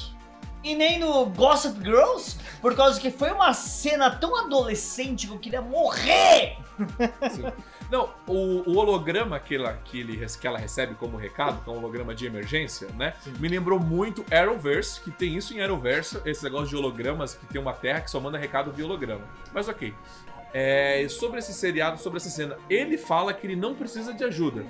e 0.63 0.75
nem 0.75 0.97
no 0.99 1.25
Gossip 1.25 1.83
Girls, 1.83 2.37
por 2.61 2.75
causa 2.75 2.99
que 2.99 3.11
foi 3.11 3.31
uma 3.31 3.53
cena 3.53 4.09
tão 4.09 4.35
adolescente 4.45 5.27
que 5.27 5.33
eu 5.33 5.39
queria 5.39 5.61
morrer. 5.61 6.57
Não, 7.93 8.09
o, 8.25 8.71
o 8.71 8.77
holograma 8.77 9.39
que 9.39 9.53
ela, 9.53 9.79
que, 9.85 9.99
ele, 9.99 10.25
que 10.25 10.47
ela 10.47 10.57
recebe 10.57 10.95
como 10.95 11.15
recado, 11.15 11.63
que 11.63 11.69
é 11.69 11.73
um 11.73 11.77
holograma 11.77 12.15
de 12.15 12.25
emergência, 12.25 12.87
né? 12.97 13.13
Me 13.39 13.47
lembrou 13.47 13.79
muito 13.79 14.25
Arrowverse, 14.33 14.99
que 14.99 15.11
tem 15.11 15.37
isso 15.37 15.53
em 15.53 15.61
Arrowverse, 15.61 16.19
esse 16.25 16.43
negócio 16.43 16.69
de 16.69 16.75
hologramas, 16.75 17.35
que 17.35 17.45
tem 17.45 17.61
uma 17.61 17.71
terra 17.71 18.01
que 18.01 18.09
só 18.09 18.19
manda 18.19 18.35
recado 18.35 18.71
via 18.71 18.83
holograma. 18.83 19.21
Mas 19.53 19.67
ok. 19.69 19.93
É, 20.51 21.05
sobre 21.07 21.37
esse 21.37 21.53
seriado, 21.53 22.01
sobre 22.01 22.17
essa 22.17 22.31
cena, 22.31 22.57
ele 22.67 22.97
fala 22.97 23.31
que 23.31 23.45
ele 23.45 23.55
não 23.55 23.75
precisa 23.75 24.11
de 24.11 24.23
ajuda. 24.23 24.65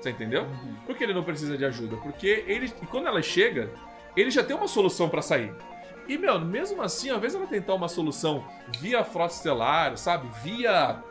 Você 0.00 0.10
entendeu? 0.10 0.44
Por 0.86 0.96
que 0.96 1.04
ele 1.04 1.14
não 1.14 1.22
precisa 1.22 1.56
de 1.56 1.64
ajuda? 1.64 1.98
Porque 1.98 2.42
ele, 2.48 2.66
e 2.82 2.86
quando 2.86 3.06
ela 3.06 3.22
chega, 3.22 3.70
ele 4.16 4.32
já 4.32 4.42
tem 4.42 4.56
uma 4.56 4.66
solução 4.66 5.08
pra 5.08 5.22
sair. 5.22 5.54
E, 6.08 6.18
meu, 6.18 6.40
mesmo 6.40 6.82
assim, 6.82 7.10
ao 7.10 7.18
invés 7.18 7.34
ela 7.34 7.46
tentar 7.46 7.74
uma 7.74 7.86
solução 7.86 8.42
via 8.80 9.04
Frota 9.04 9.34
Estelar, 9.34 9.96
sabe? 9.96 10.26
Via 10.42 11.04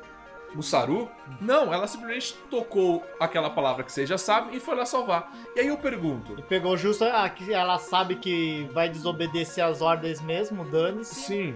Musaru, 0.57 1.07
não, 1.39 1.71
ela 1.73 1.87
simplesmente 1.87 2.33
tocou 2.49 3.05
aquela 3.19 3.49
palavra 3.49 3.83
que 3.83 3.91
você 3.91 4.05
já 4.05 4.17
sabe 4.17 4.57
e 4.57 4.59
foi 4.59 4.75
lá 4.75 4.85
salvar. 4.85 5.31
E 5.55 5.59
aí 5.59 5.67
eu 5.67 5.77
pergunto, 5.77 6.33
E 6.37 6.41
pegou 6.41 6.75
justo 6.75 7.03
a 7.05 7.29
que 7.29 7.53
ela 7.53 7.77
sabe 7.77 8.15
que 8.15 8.67
vai 8.73 8.89
desobedecer 8.89 9.63
as 9.63 9.81
ordens 9.81 10.19
mesmo, 10.19 10.65
dane-se. 10.65 11.13
Sim. 11.15 11.55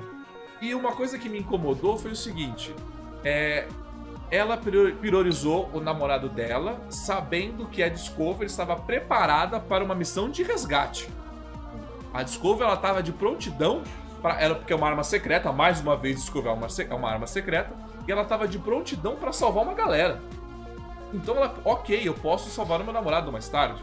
E 0.61 0.73
uma 0.75 0.91
coisa 0.91 1.17
que 1.17 1.27
me 1.27 1.39
incomodou 1.39 1.97
foi 1.97 2.11
o 2.11 2.15
seguinte: 2.15 2.73
é, 3.23 3.67
ela 4.29 4.55
prior- 4.55 4.93
priorizou 4.93 5.69
o 5.73 5.79
namorado 5.79 6.29
dela, 6.29 6.79
sabendo 6.89 7.65
que 7.65 7.81
a 7.81 7.89
Discovery 7.89 8.45
estava 8.45 8.75
preparada 8.75 9.59
para 9.59 9.83
uma 9.83 9.95
missão 9.95 10.29
de 10.29 10.43
resgate. 10.43 11.09
A 12.13 12.21
Discovery 12.23 12.63
ela 12.65 12.75
estava 12.75 13.01
de 13.01 13.11
prontidão 13.11 13.81
para 14.21 14.39
ela, 14.39 14.53
porque 14.53 14.71
é 14.71 14.75
uma 14.75 14.87
arma 14.87 15.03
secreta. 15.03 15.51
Mais 15.51 15.81
uma 15.81 15.95
vez, 15.97 16.17
Discovery 16.17 16.53
é 16.53 16.57
uma, 16.57 16.67
é 16.67 16.93
uma 16.93 17.09
arma 17.09 17.25
secreta. 17.25 17.73
E 18.07 18.11
ela 18.11 18.23
estava 18.23 18.47
de 18.47 18.57
prontidão 18.59 19.15
para 19.15 19.31
salvar 19.31 19.63
uma 19.63 19.73
galera. 19.73 20.21
Então 21.13 21.35
ela, 21.35 21.55
ok, 21.65 22.01
eu 22.03 22.13
posso 22.13 22.49
salvar 22.49 22.81
o 22.81 22.83
meu 22.83 22.93
namorado 22.93 23.31
mais 23.31 23.47
tarde. 23.49 23.81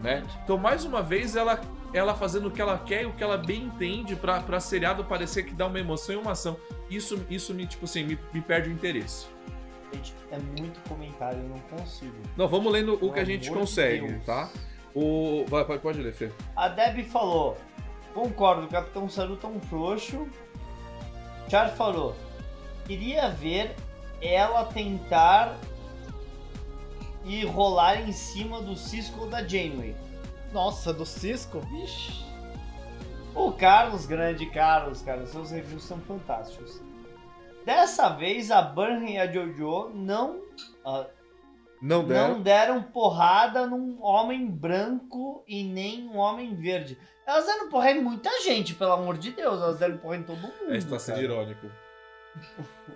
Né? 0.00 0.22
Então, 0.44 0.58
mais 0.58 0.84
uma 0.84 1.02
vez, 1.02 1.36
ela 1.36 1.60
ela 1.92 2.14
fazendo 2.14 2.48
o 2.48 2.50
que 2.50 2.60
ela 2.60 2.78
quer 2.78 3.02
e 3.02 3.06
o 3.06 3.12
que 3.12 3.22
ela 3.24 3.38
bem 3.38 3.62
entende 3.64 4.14
pra, 4.14 4.40
pra 4.40 4.60
seriado 4.60 5.04
parecer 5.04 5.44
que 5.44 5.54
dá 5.54 5.66
uma 5.66 5.78
emoção 5.78 6.14
e 6.14 6.18
uma 6.18 6.32
ação. 6.32 6.56
Isso, 6.90 7.24
isso 7.30 7.54
me, 7.54 7.66
tipo 7.66 7.86
assim, 7.86 8.04
me, 8.04 8.18
me 8.32 8.40
perde 8.40 8.68
o 8.68 8.72
interesse. 8.72 9.26
Gente, 9.92 10.14
é 10.30 10.38
muito 10.60 10.78
comentário, 10.88 11.38
eu 11.38 11.48
não 11.48 11.58
consigo. 11.78 12.14
Não, 12.36 12.48
vamos 12.48 12.70
lendo 12.72 12.94
o 12.94 12.98
Pelo 12.98 13.12
que 13.12 13.20
a 13.20 13.24
gente 13.24 13.50
consegue, 13.50 14.08
Deus. 14.08 14.24
tá? 14.24 14.50
O. 14.94 15.44
Vai, 15.48 15.64
vai, 15.64 15.78
pode 15.78 16.00
ler, 16.00 16.12
Fê. 16.12 16.30
A 16.54 16.68
Deb 16.68 17.04
falou: 17.06 17.56
Concordo, 18.12 18.66
o 18.66 18.68
Capitão 18.68 19.08
Saru 19.08 19.36
tá 19.36 19.48
um 19.48 19.60
frouxo. 19.60 20.26
Char 21.48 21.70
falou: 21.70 22.16
Queria 22.86 23.28
ver 23.28 23.74
ela 24.20 24.64
tentar 24.64 25.56
e 27.24 27.44
rolar 27.44 28.00
em 28.00 28.12
cima 28.12 28.62
do 28.62 28.76
Cisco 28.76 29.22
ou 29.22 29.28
da 29.28 29.46
Janeway. 29.46 29.96
Nossa, 30.52 30.92
do 30.92 31.04
Cisco? 31.04 31.60
Vixe. 31.60 32.24
O 33.34 33.52
Carlos, 33.52 34.06
grande 34.06 34.46
Carlos, 34.46 35.02
cara, 35.02 35.26
seus 35.26 35.50
reviews 35.50 35.82
são 35.82 36.00
fantásticos. 36.00 36.80
Dessa 37.64 38.10
vez 38.10 38.50
a 38.50 38.62
Burnham 38.62 39.08
e 39.08 39.18
a 39.18 39.30
Jojo 39.30 39.90
não, 39.92 40.40
ah, 40.84 41.06
Não 41.82 42.04
não 42.04 42.40
deram 42.40 42.80
porrada 42.80 43.66
num 43.66 44.00
homem 44.00 44.46
branco 44.48 45.42
e 45.48 45.64
nem 45.64 46.06
um 46.08 46.16
homem 46.16 46.54
verde. 46.54 46.96
Elas 47.26 47.44
deram 47.44 47.68
porrada 47.68 47.98
em 47.98 48.02
muita 48.02 48.30
gente, 48.42 48.72
pelo 48.72 48.92
amor 48.92 49.18
de 49.18 49.32
Deus. 49.32 49.60
Elas 49.60 49.80
deram 49.80 49.98
porrada 49.98 50.22
em 50.22 50.24
todo 50.24 50.38
mundo. 50.38 50.54
É, 50.68 50.76
está 50.76 50.96
sendo 50.98 51.20
irônico. 51.20 51.66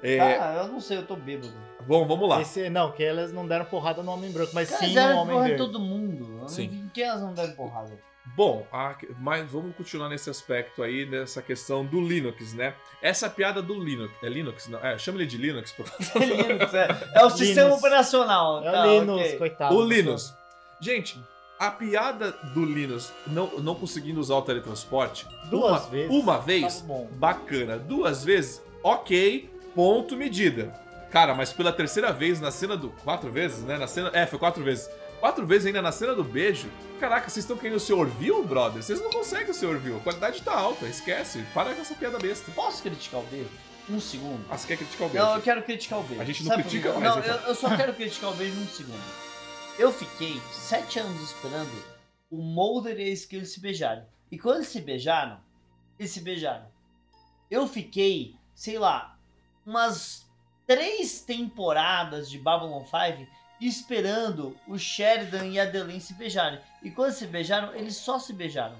É, 0.03 0.19
Ah, 0.21 0.63
eu 0.63 0.69
não 0.69 0.81
sei, 0.81 0.97
eu 0.99 1.07
tô 1.07 1.17
bêbado. 1.17 1.53
bom, 1.87 2.07
vamos 2.07 2.29
lá. 2.29 2.41
Esse, 2.41 2.71
não, 2.71 2.91
que 2.93 3.03
elas 3.03 3.33
não 3.33 3.47
deram 3.47 3.65
porrada 3.65 4.03
no 4.03 4.13
Homem 4.13 4.31
Branco, 4.31 4.53
mas 4.55 4.71
Elas 4.71 4.85
sim 4.85 4.95
no 4.95 5.17
Homem 5.19 5.41
Verde. 5.41 5.57
todo 5.59 5.79
mundo. 5.81 6.49
Sim. 6.49 6.91
que 6.95 7.03
elas 7.03 7.21
não 7.21 7.35
deram 7.35 7.53
porrada? 7.55 7.91
Bom, 8.37 8.67
a- 8.73 8.97
mas 9.19 9.51
vamos 9.51 9.75
continuar 9.75 10.09
nesse 10.09 10.31
aspecto 10.31 10.83
aí, 10.83 11.05
nessa 11.05 11.43
questão 11.43 11.85
do 11.85 12.01
Linux, 12.01 12.53
né? 12.55 12.75
Essa 13.03 13.29
piada 13.29 13.61
do 13.61 13.75
Linux. 13.83 14.13
É 14.23 14.29
Linux? 14.29 14.69
Não, 14.69 14.79
é, 14.79 14.97
chama 14.99 15.19
ele 15.19 15.27
de 15.27 15.37
Linux, 15.37 15.73
por 15.73 15.87
favor. 15.87 16.23
Linux, 16.25 16.73
é, 16.75 16.89
é 17.15 17.25
o 17.25 17.31
sistema 17.31 17.69
Linux. 17.69 17.79
operacional. 17.83 18.63
É 18.67 18.71
tá, 18.71 18.87
o 18.87 19.01
Linux, 19.01 19.25
ok. 19.25 19.39
coitado. 19.39 19.75
O 19.75 19.83
Linus. 19.85 20.35
Gente, 20.81 21.21
a 21.59 21.71
piada 21.71 22.31
do 22.55 22.65
Linus 22.65 23.13
não, 23.27 23.49
não 23.59 23.75
conseguindo 23.75 24.21
usar 24.21 24.37
o 24.37 24.43
teletransporte. 24.43 25.27
Duas 25.51 25.83
uma, 25.83 25.91
vezes. 25.91 26.11
Uma 26.17 26.39
vez, 26.39 26.81
bom. 26.83 27.09
bacana. 27.13 27.79
Duas 27.79 28.23
vezes, 28.25 28.63
ok, 28.83 29.51
ponto, 29.75 30.17
medida. 30.17 30.73
Cara, 31.11 31.35
mas 31.35 31.53
pela 31.53 31.73
terceira 31.73 32.13
vez 32.13 32.41
na 32.41 32.51
cena 32.51 32.77
do. 32.77 32.91
Quatro 32.91 33.31
vezes, 33.31 33.65
né? 33.65 33.77
Na 33.77 33.87
cena. 33.87 34.11
É, 34.13 34.27
foi 34.27 34.39
quatro 34.39 34.63
vezes. 34.63 34.89
Quatro 35.19 35.47
vezes 35.47 35.67
ainda 35.67 35.83
na 35.83 35.93
cena 35.93 36.15
do 36.15 36.25
beijo. 36.25 36.71
Caraca, 36.99 37.29
vocês 37.29 37.45
estão 37.45 37.57
querendo 37.57 37.77
o 37.77 37.81
seu 37.81 37.99
Orville, 37.99 38.43
brother? 38.43 38.83
Vocês 38.83 39.03
não 39.03 39.11
conseguem 39.11 39.51
o 39.51 39.55
seu 39.55 39.69
Orville. 39.71 39.97
A 39.97 40.01
qualidade 40.01 40.41
tá 40.43 40.55
alta, 40.55 40.87
esquece. 40.87 41.45
Para 41.53 41.75
com 41.75 41.81
essa 41.83 41.95
piada 41.95 42.19
besta. 42.19 42.51
Posso 42.53 42.83
criticar 42.83 43.21
o 43.21 43.25
beijo? 43.25 43.51
Um 43.89 44.01
segundo. 44.01 44.45
Ah, 44.49 44.57
você 44.57 44.69
quer 44.69 44.77
criticar 44.77 45.09
o 45.09 45.11
beijo? 45.11 45.27
Não, 45.27 45.35
eu 45.35 45.43
quero 45.43 45.63
criticar 45.63 45.99
o 45.99 46.03
beijo. 46.05 46.23
A 46.23 46.25
gente 46.25 46.43
não 46.45 46.51
Sabe 46.51 46.63
critica 46.63 46.93
mais, 46.93 47.03
Não, 47.03 47.19
então. 47.19 47.37
eu, 47.37 47.49
eu 47.49 47.55
só 47.55 47.77
quero 47.77 47.93
criticar 47.93 48.31
o 48.31 48.35
beijo 48.35 48.55
num 48.55 48.67
segundo. 48.69 49.03
Eu 49.79 49.93
fiquei 49.93 50.41
sete 50.53 51.01
anos 51.01 51.21
esperando 51.23 51.71
o 52.31 52.37
Mulder 52.41 52.99
e 53.01 53.11
a 53.11 53.13
Skill 53.13 53.45
se 53.45 53.61
beijarem. 53.61 54.05
E 54.31 54.39
quando 54.39 54.57
eles 54.57 54.69
se 54.69 54.81
beijaram, 54.81 55.41
eles 55.99 56.13
se 56.13 56.21
beijaram. 56.21 56.67
Eu 57.51 57.67
fiquei, 57.67 58.37
sei 58.61 58.79
lá, 58.79 59.17
umas 59.65 60.27
três 60.67 61.23
temporadas 61.23 62.29
de 62.29 62.39
Babylon 62.39 62.85
5 62.85 63.27
esperando 63.59 64.55
o 64.69 64.77
Sheridan 64.79 65.47
e 65.47 65.59
a 65.59 65.65
Delaney 65.65 65.99
se 65.99 66.13
beijarem. 66.13 66.61
E 66.83 66.91
quando 66.91 67.13
se 67.13 67.27
beijaram, 67.27 67.75
eles 67.75 67.97
só 67.97 68.19
se 68.19 68.35
beijaram. 68.35 68.77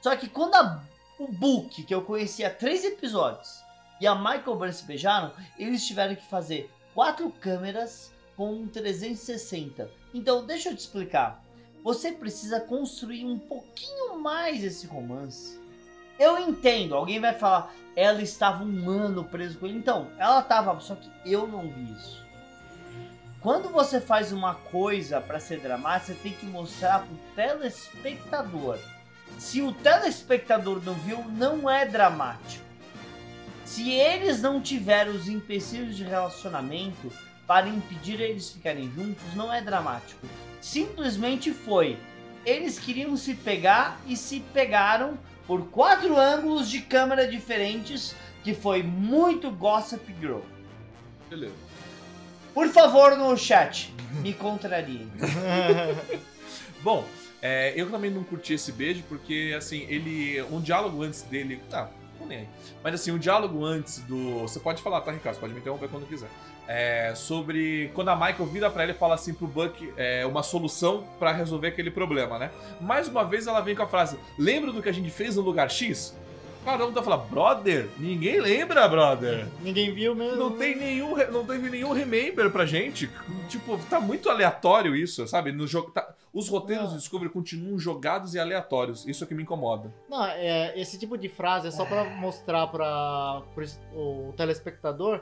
Só 0.00 0.14
que 0.14 0.28
quando 0.28 0.54
a- 0.54 0.80
o 1.18 1.26
Book, 1.26 1.82
que 1.82 1.92
eu 1.92 2.02
conheci 2.02 2.44
há 2.44 2.50
três 2.54 2.84
episódios, 2.84 3.60
e 4.00 4.06
a 4.06 4.14
Michael 4.14 4.54
Burns 4.54 4.76
se 4.76 4.84
beijaram, 4.84 5.32
eles 5.58 5.84
tiveram 5.84 6.14
que 6.14 6.24
fazer 6.26 6.70
quatro 6.94 7.28
câmeras 7.40 8.12
com 8.36 8.52
um 8.52 8.68
360. 8.68 9.90
Então, 10.14 10.46
deixa 10.46 10.68
eu 10.68 10.76
te 10.76 10.80
explicar. 10.80 11.42
Você 11.82 12.12
precisa 12.12 12.60
construir 12.60 13.24
um 13.24 13.40
pouquinho 13.40 14.20
mais 14.20 14.62
esse 14.62 14.86
romance. 14.86 15.58
Eu 16.18 16.38
entendo, 16.38 16.94
alguém 16.94 17.20
vai 17.20 17.34
falar, 17.34 17.72
ela 17.94 18.22
estava 18.22 18.64
um 18.64 18.88
ano 18.88 19.24
preso 19.24 19.58
com 19.58 19.66
ele. 19.66 19.78
Então, 19.78 20.08
ela 20.18 20.40
estava, 20.40 20.78
só 20.80 20.94
que 20.94 21.10
eu 21.24 21.46
não 21.46 21.68
vi 21.68 21.92
isso. 21.92 22.24
Quando 23.40 23.68
você 23.68 24.00
faz 24.00 24.32
uma 24.32 24.54
coisa 24.54 25.20
para 25.20 25.38
ser 25.38 25.60
dramática, 25.60 26.14
você 26.14 26.18
tem 26.20 26.32
que 26.32 26.46
mostrar 26.46 27.00
pro 27.00 27.16
telespectador. 27.34 28.78
Se 29.38 29.62
o 29.62 29.72
telespectador 29.72 30.82
não 30.84 30.94
viu, 30.94 31.24
não 31.24 31.70
é 31.70 31.86
dramático. 31.86 32.64
Se 33.64 33.90
eles 33.90 34.40
não 34.40 34.60
tiveram 34.60 35.12
os 35.12 35.28
empecilhos 35.28 35.96
de 35.96 36.04
relacionamento 36.04 37.12
para 37.46 37.68
impedir 37.68 38.20
eles 38.20 38.50
ficarem 38.50 38.90
juntos, 38.90 39.34
não 39.34 39.52
é 39.52 39.60
dramático. 39.60 40.26
Simplesmente 40.60 41.52
foi. 41.52 41.98
Eles 42.44 42.78
queriam 42.78 43.16
se 43.16 43.34
pegar 43.34 44.00
e 44.06 44.16
se 44.16 44.40
pegaram 44.40 45.18
por 45.46 45.66
quatro 45.68 46.18
ângulos 46.18 46.68
de 46.68 46.80
câmera 46.80 47.26
diferentes, 47.26 48.14
que 48.42 48.54
foi 48.54 48.82
muito 48.82 49.50
Gossip 49.50 50.14
Girl. 50.20 50.40
Beleza. 51.28 51.54
Por 52.54 52.68
favor, 52.68 53.16
no 53.16 53.36
chat, 53.36 53.92
me 54.22 54.32
contrariem. 54.32 55.10
Bom, 56.82 57.04
é, 57.42 57.72
eu 57.76 57.90
também 57.90 58.10
não 58.10 58.24
curti 58.24 58.54
esse 58.54 58.72
beijo 58.72 59.02
porque, 59.08 59.54
assim, 59.56 59.86
ele. 59.88 60.40
Um 60.50 60.60
diálogo 60.60 61.02
antes 61.02 61.22
dele. 61.22 61.60
Ah, 61.72 61.88
Tô 62.18 62.24
nem 62.24 62.38
aí. 62.38 62.48
Mas 62.82 62.94
assim, 62.94 63.10
o 63.10 63.18
diálogo 63.18 63.64
antes 63.64 63.98
do. 64.00 64.40
Você 64.40 64.58
pode 64.58 64.82
falar, 64.82 65.00
tá, 65.02 65.12
Ricardo? 65.12 65.34
Você 65.36 65.40
pode 65.40 65.52
me 65.52 65.60
interromper 65.60 65.88
quando 65.88 66.06
quiser. 66.06 66.28
É, 66.68 67.14
sobre 67.14 67.90
quando 67.94 68.08
a 68.08 68.16
Michael 68.16 68.46
vira 68.46 68.68
pra 68.70 68.82
ele 68.82 68.92
e 68.92 68.94
fala 68.96 69.14
assim 69.14 69.32
pro 69.32 69.46
Buck 69.46 69.92
é, 69.96 70.26
uma 70.26 70.42
solução 70.42 71.04
pra 71.18 71.30
resolver 71.32 71.68
aquele 71.68 71.90
problema, 71.92 72.38
né? 72.38 72.50
Mais 72.80 73.06
uma 73.08 73.24
vez 73.24 73.46
ela 73.46 73.60
vem 73.60 73.74
com 73.76 73.82
a 73.82 73.86
frase: 73.86 74.18
Lembra 74.38 74.72
do 74.72 74.82
que 74.82 74.88
a 74.88 74.92
gente 74.92 75.10
fez 75.10 75.36
no 75.36 75.42
lugar 75.42 75.70
X? 75.70 76.16
Cada 76.64 76.84
um 76.84 76.92
tá 76.92 77.00
falando, 77.00 77.28
brother, 77.30 77.88
ninguém 77.96 78.40
lembra, 78.40 78.88
brother. 78.88 79.46
Ninguém 79.62 79.94
viu 79.94 80.16
mesmo. 80.16 80.34
Não 80.36 80.50
tem 80.50 80.74
nenhum, 80.74 81.14
não 81.30 81.46
teve 81.46 81.70
nenhum 81.70 81.92
remember 81.92 82.50
pra 82.50 82.66
gente. 82.66 83.08
Tipo, 83.48 83.78
tá 83.88 84.00
muito 84.00 84.28
aleatório 84.28 84.96
isso, 84.96 85.24
sabe? 85.28 85.52
No 85.52 85.64
jogo, 85.68 85.92
tá- 85.92 86.12
os 86.34 86.48
roteiros 86.48 86.86
Ah. 86.86 86.90
do 86.90 86.96
Discovery 86.98 87.30
continuam 87.30 87.78
jogados 87.78 88.34
e 88.34 88.40
aleatórios. 88.40 89.06
Isso 89.06 89.22
é 89.22 89.26
que 89.28 89.32
me 89.36 89.44
incomoda. 89.44 89.94
Não, 90.10 90.24
é, 90.26 90.76
esse 90.76 90.98
tipo 90.98 91.16
de 91.16 91.28
frase 91.28 91.68
é 91.68 91.70
só 91.70 91.84
pra 91.84 92.02
mostrar 92.16 92.66
para 92.66 93.42
o 93.94 94.34
telespectador 94.36 95.20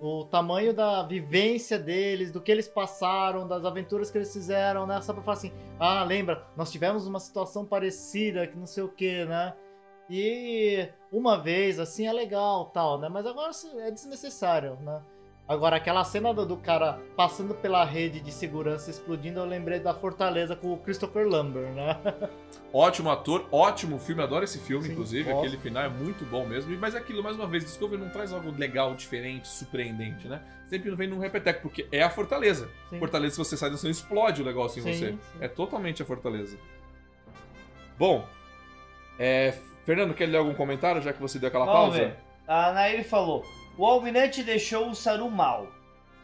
o 0.00 0.24
tamanho 0.24 0.72
da 0.72 1.02
vivência 1.02 1.78
deles, 1.78 2.30
do 2.30 2.40
que 2.40 2.52
eles 2.52 2.68
passaram, 2.68 3.46
das 3.46 3.64
aventuras 3.64 4.10
que 4.10 4.18
eles 4.18 4.32
fizeram, 4.32 4.86
né? 4.86 5.00
Só 5.00 5.12
pra 5.12 5.22
falar 5.22 5.36
assim, 5.36 5.52
ah, 5.78 6.04
lembra, 6.04 6.46
nós 6.56 6.70
tivemos 6.70 7.06
uma 7.06 7.18
situação 7.18 7.64
parecida, 7.64 8.46
que 8.46 8.56
não 8.56 8.66
sei 8.66 8.84
o 8.84 8.88
que, 8.88 9.24
né? 9.24 9.54
E 10.08 10.88
uma 11.12 11.36
vez, 11.36 11.78
assim, 11.78 12.06
é 12.06 12.12
legal, 12.12 12.66
tal, 12.66 12.98
né? 12.98 13.08
Mas 13.08 13.26
agora 13.26 13.50
é 13.78 13.90
desnecessário, 13.90 14.78
né? 14.80 15.02
Agora, 15.48 15.76
aquela 15.76 16.04
cena 16.04 16.34
do, 16.34 16.44
do 16.44 16.58
cara 16.58 17.00
passando 17.16 17.54
pela 17.54 17.82
rede 17.82 18.20
de 18.20 18.30
segurança 18.30 18.90
explodindo, 18.90 19.40
eu 19.40 19.46
lembrei 19.46 19.80
da 19.80 19.94
Fortaleza 19.94 20.54
com 20.54 20.74
o 20.74 20.76
Christopher 20.76 21.26
Lambert, 21.26 21.72
né? 21.72 21.96
Ótimo 22.70 23.10
ator, 23.10 23.48
ótimo 23.50 23.98
filme, 23.98 24.22
adoro 24.22 24.44
esse 24.44 24.58
filme, 24.58 24.84
Sim, 24.84 24.92
inclusive. 24.92 25.24
gosto. 25.24 25.38
Aquele 25.46 25.56
final 25.56 25.84
é 25.84 25.88
muito 25.88 26.22
bom 26.26 26.46
mesmo. 26.46 26.76
Mas 26.78 26.94
é 26.94 26.98
aquilo, 26.98 27.22
mais 27.22 27.34
uma 27.34 27.46
vez, 27.46 27.64
Discovery 27.64 27.98
não 28.02 28.10
traz 28.10 28.30
algo 28.30 28.50
legal, 28.50 28.94
diferente, 28.94 29.48
surpreendente, 29.48 30.28
né? 30.28 30.42
Sempre 30.66 30.94
vem 30.94 31.08
num 31.08 31.18
repeteco, 31.18 31.62
porque 31.62 31.88
é 31.90 32.02
a 32.02 32.10
Fortaleza. 32.10 32.68
Sim. 32.90 32.98
Fortaleza, 32.98 33.36
se 33.36 33.38
você 33.38 33.56
sai 33.56 33.70
da 33.70 33.76
ação, 33.76 33.88
explode 33.90 34.42
o 34.42 34.44
negócio 34.44 34.80
em 34.80 34.82
Sim, 34.82 34.92
você. 34.92 35.18
É 35.40 35.48
totalmente 35.48 36.02
a 36.02 36.04
Fortaleza. 36.04 36.58
Bom, 37.98 38.26
é, 39.18 39.54
Fernando, 39.86 40.12
quer 40.12 40.26
ler 40.26 40.36
algum 40.36 40.52
comentário, 40.52 41.00
já 41.00 41.14
que 41.14 41.22
você 41.22 41.38
deu 41.38 41.48
aquela 41.48 41.64
Vamos 41.64 41.80
pausa? 41.80 41.98
ver. 41.98 42.16
A 42.46 42.72
Nair 42.72 43.02
falou: 43.08 43.46
o 43.78 43.86
Almirante 43.86 44.42
deixou 44.42 44.90
o 44.90 44.94
Saru 44.94 45.30
mal. 45.30 45.68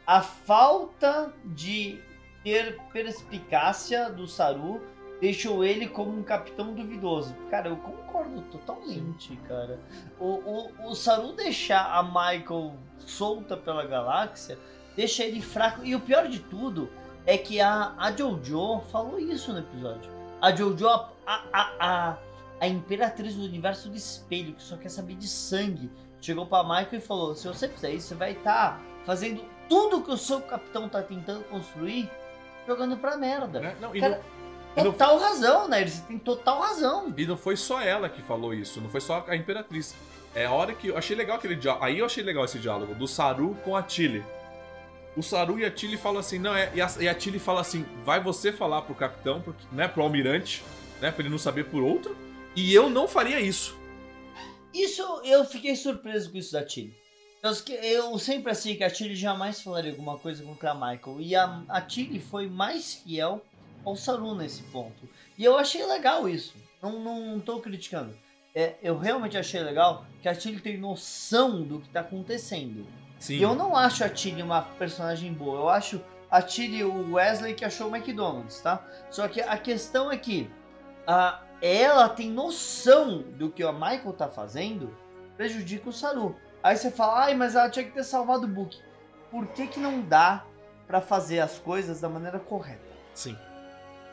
A 0.07 0.21
falta 0.21 1.33
de 1.45 1.99
ter 2.43 2.79
perspicácia 2.93 4.11
do 4.11 4.27
Saru 4.27 4.83
deixou 5.21 5.65
ele 5.65 5.89
como 5.89 6.19
um 6.19 6.23
capitão 6.23 6.75
duvidoso. 6.75 7.35
Cara, 7.51 7.69
eu 7.69 7.77
concordo 7.77 8.43
totalmente, 8.51 9.37
cara. 9.49 9.81
O, 10.21 10.27
o, 10.27 10.91
o 10.91 10.95
Saru 10.95 11.33
deixar 11.33 11.97
a 11.97 12.03
Michael 12.03 12.75
solta 12.99 13.57
pela 13.57 13.87
galáxia 13.87 14.59
deixa 14.97 15.25
ele 15.25 15.41
fraco. 15.41 15.85
E 15.85 15.95
o 15.95 16.01
pior 16.01 16.29
de 16.29 16.41
tudo 16.41 16.91
é 17.27 17.37
que 17.37 17.61
a, 17.61 17.95
a 17.97 18.13
Jojo 18.13 18.81
falou 18.91 19.19
isso 19.19 19.53
no 19.53 19.61
episódio. 19.61 20.11
A 20.41 20.55
Jojo, 20.55 20.89
a, 20.89 21.11
a, 21.27 21.43
a, 21.53 21.71
a, 21.81 22.19
a 22.61 22.69
imperatriz 22.69 23.35
do 23.35 23.45
universo 23.45 23.89
do 23.89 23.97
espelho, 23.97 24.55
que 24.55 24.63
só 24.63 24.77
quer 24.77 24.91
saber 24.91 25.15
de 25.15 25.29
sangue, 25.29 25.91
chegou 26.25 26.47
pra 26.47 26.63
Michael 26.63 26.89
e 26.95 27.01
falou: 27.01 27.35
se 27.35 27.47
você 27.47 27.69
fizer 27.69 27.93
isso, 27.93 28.09
você 28.09 28.15
vai 28.15 28.33
estar 28.33 28.81
fazendo 29.05 29.43
tudo 29.69 30.03
que 30.03 30.11
o 30.11 30.17
seu 30.17 30.41
capitão 30.41 30.89
tá 30.89 31.03
tentando 31.03 31.45
construir, 31.45 32.11
jogando 32.67 32.97
pra 32.97 33.17
merda. 33.17 33.61
Né? 33.61 33.77
Não, 33.81 33.93
Cara, 33.93 34.21
não, 34.77 34.83
e 34.83 34.85
não- 34.85 34.93
Total 34.93 35.19
razão, 35.19 35.69
né? 35.69 35.87
Você 35.87 36.03
tem 36.03 36.19
total 36.19 36.61
razão. 36.61 37.15
e 37.17 37.25
não 37.27 37.37
foi 37.37 37.57
só 37.57 37.81
ela 37.81 38.09
que 38.09 38.21
falou 38.23 38.53
isso, 38.53 38.81
não 38.81 38.91
foi 38.91 39.01
só 39.01 39.25
a 39.29 39.37
Imperatriz. 39.37 39.95
É 40.35 40.47
a 40.47 40.51
hora 40.51 40.75
que 40.75 40.89
eu 40.89 40.99
achei 40.99 41.15
legal 41.17 41.37
aquele 41.37 41.55
diálogo. 41.55 41.85
Aí 41.85 42.01
eu 42.01 42.07
achei 42.07 42.25
legal 42.25 42.45
esse 42.45 42.59
diálogo 42.59 42.93
do 42.93 43.07
Saru 43.07 43.57
com 43.65 43.77
a 43.77 43.83
Tilly. 43.83 44.25
O 45.17 45.23
Saru 45.23 45.61
e 45.61 45.65
a 45.65 45.71
Tilly 45.71 45.97
falam 45.97 46.19
assim, 46.19 46.41
não, 46.41 46.57
é, 46.57 46.73
e 46.75 46.81
a, 46.83 46.91
e 46.99 47.09
a 47.09 47.15
Tilly 47.15 47.39
fala 47.39 47.61
assim, 47.61 47.87
vai 48.05 48.19
você 48.19 48.51
falar 48.51 48.83
pro 48.83 48.97
capitão, 48.97 49.41
porque, 49.41 49.65
né, 49.71 49.87
pro 49.87 50.03
almirante, 50.03 50.65
né, 51.01 51.13
pra 51.13 51.21
ele 51.23 51.29
não 51.29 51.39
saber 51.39 51.67
por 51.67 51.85
outro, 51.85 52.17
e 52.57 52.75
eu 52.75 52.91
não 52.91 53.07
faria 53.07 53.41
isso. 53.41 53.77
Isso 54.75 55.03
eu 55.25 55.45
fiquei 55.45 55.77
surpreso 55.77 56.31
com 56.31 56.37
isso 56.37 56.53
da 56.53 56.65
Tilly. 56.65 56.95
Eu, 57.43 57.53
eu 57.83 58.19
sempre 58.19 58.51
achei 58.51 58.75
que 58.75 58.83
a 58.83 58.91
Tilly 58.91 59.15
jamais 59.15 59.61
falaria 59.61 59.93
alguma 59.93 60.19
coisa 60.19 60.43
contra 60.43 60.73
a 60.73 60.75
Michael. 60.75 61.21
E 61.21 61.37
a, 61.37 61.63
a 61.69 61.81
Tilly 61.81 62.19
foi 62.19 62.49
mais 62.49 62.95
fiel 62.95 63.41
ao 63.85 63.95
Saru 63.95 64.35
nesse 64.35 64.63
ponto. 64.65 65.09
E 65.39 65.45
eu 65.45 65.57
achei 65.57 65.85
legal 65.87 66.29
isso. 66.29 66.55
Não, 66.83 66.99
não 66.99 67.39
tô 67.39 67.61
criticando. 67.61 68.17
É, 68.55 68.75
eu 68.83 68.99
realmente 68.99 69.37
achei 69.37 69.61
legal 69.63 70.07
que 70.23 70.29
a 70.29 70.35
Tilly 70.35 70.61
tem 70.61 70.79
noção 70.79 71.63
do 71.63 71.81
que 71.81 71.89
tá 71.91 72.01
acontecendo. 72.01 72.87
Sim. 73.19 73.37
E 73.37 73.43
eu 73.43 73.55
não 73.55 73.77
acho 73.77 74.03
a 74.03 74.09
Tilly 74.09 74.43
uma 74.43 74.63
personagem 74.63 75.33
boa. 75.33 75.61
Eu 75.61 75.69
acho 75.69 76.01
a 76.31 76.43
Tilly 76.43 76.83
o 76.83 77.13
Wesley 77.13 77.55
que 77.55 77.65
achou 77.65 77.89
o 77.91 77.95
McDonald's, 77.95 78.61
tá? 78.61 78.85
Só 79.11 79.29
que 79.29 79.41
a 79.41 79.57
questão 79.57 80.11
é 80.11 80.17
que 80.17 80.51
a, 81.07 81.44
ela 81.65 82.11
tem 82.11 82.31
noção 82.31 83.23
do 83.23 83.51
que 83.51 83.63
a 83.63 83.73
Michael 83.73 84.13
tá 84.13 84.29
fazendo, 84.29 84.95
prejudica 85.35 85.89
o 85.89 85.93
Saru. 85.93 86.37
Aí 86.63 86.77
você 86.77 86.91
fala, 86.91 87.25
ai, 87.25 87.35
mas 87.35 87.55
ela 87.55 87.71
tinha 87.71 87.87
que 87.87 87.93
ter 87.93 88.05
salvado 88.05 88.45
o 88.45 88.49
Book. 88.49 88.79
Por 89.31 89.47
que 89.47 89.67
que 89.67 89.81
não 89.81 90.03
dá 90.03 90.45
pra 90.87 91.01
fazer 91.01 91.41
as 91.41 91.59
coisas 91.59 92.03
da 92.03 92.09
maneira 92.09 92.39
correta? 92.39 92.95
Sim. 93.15 93.35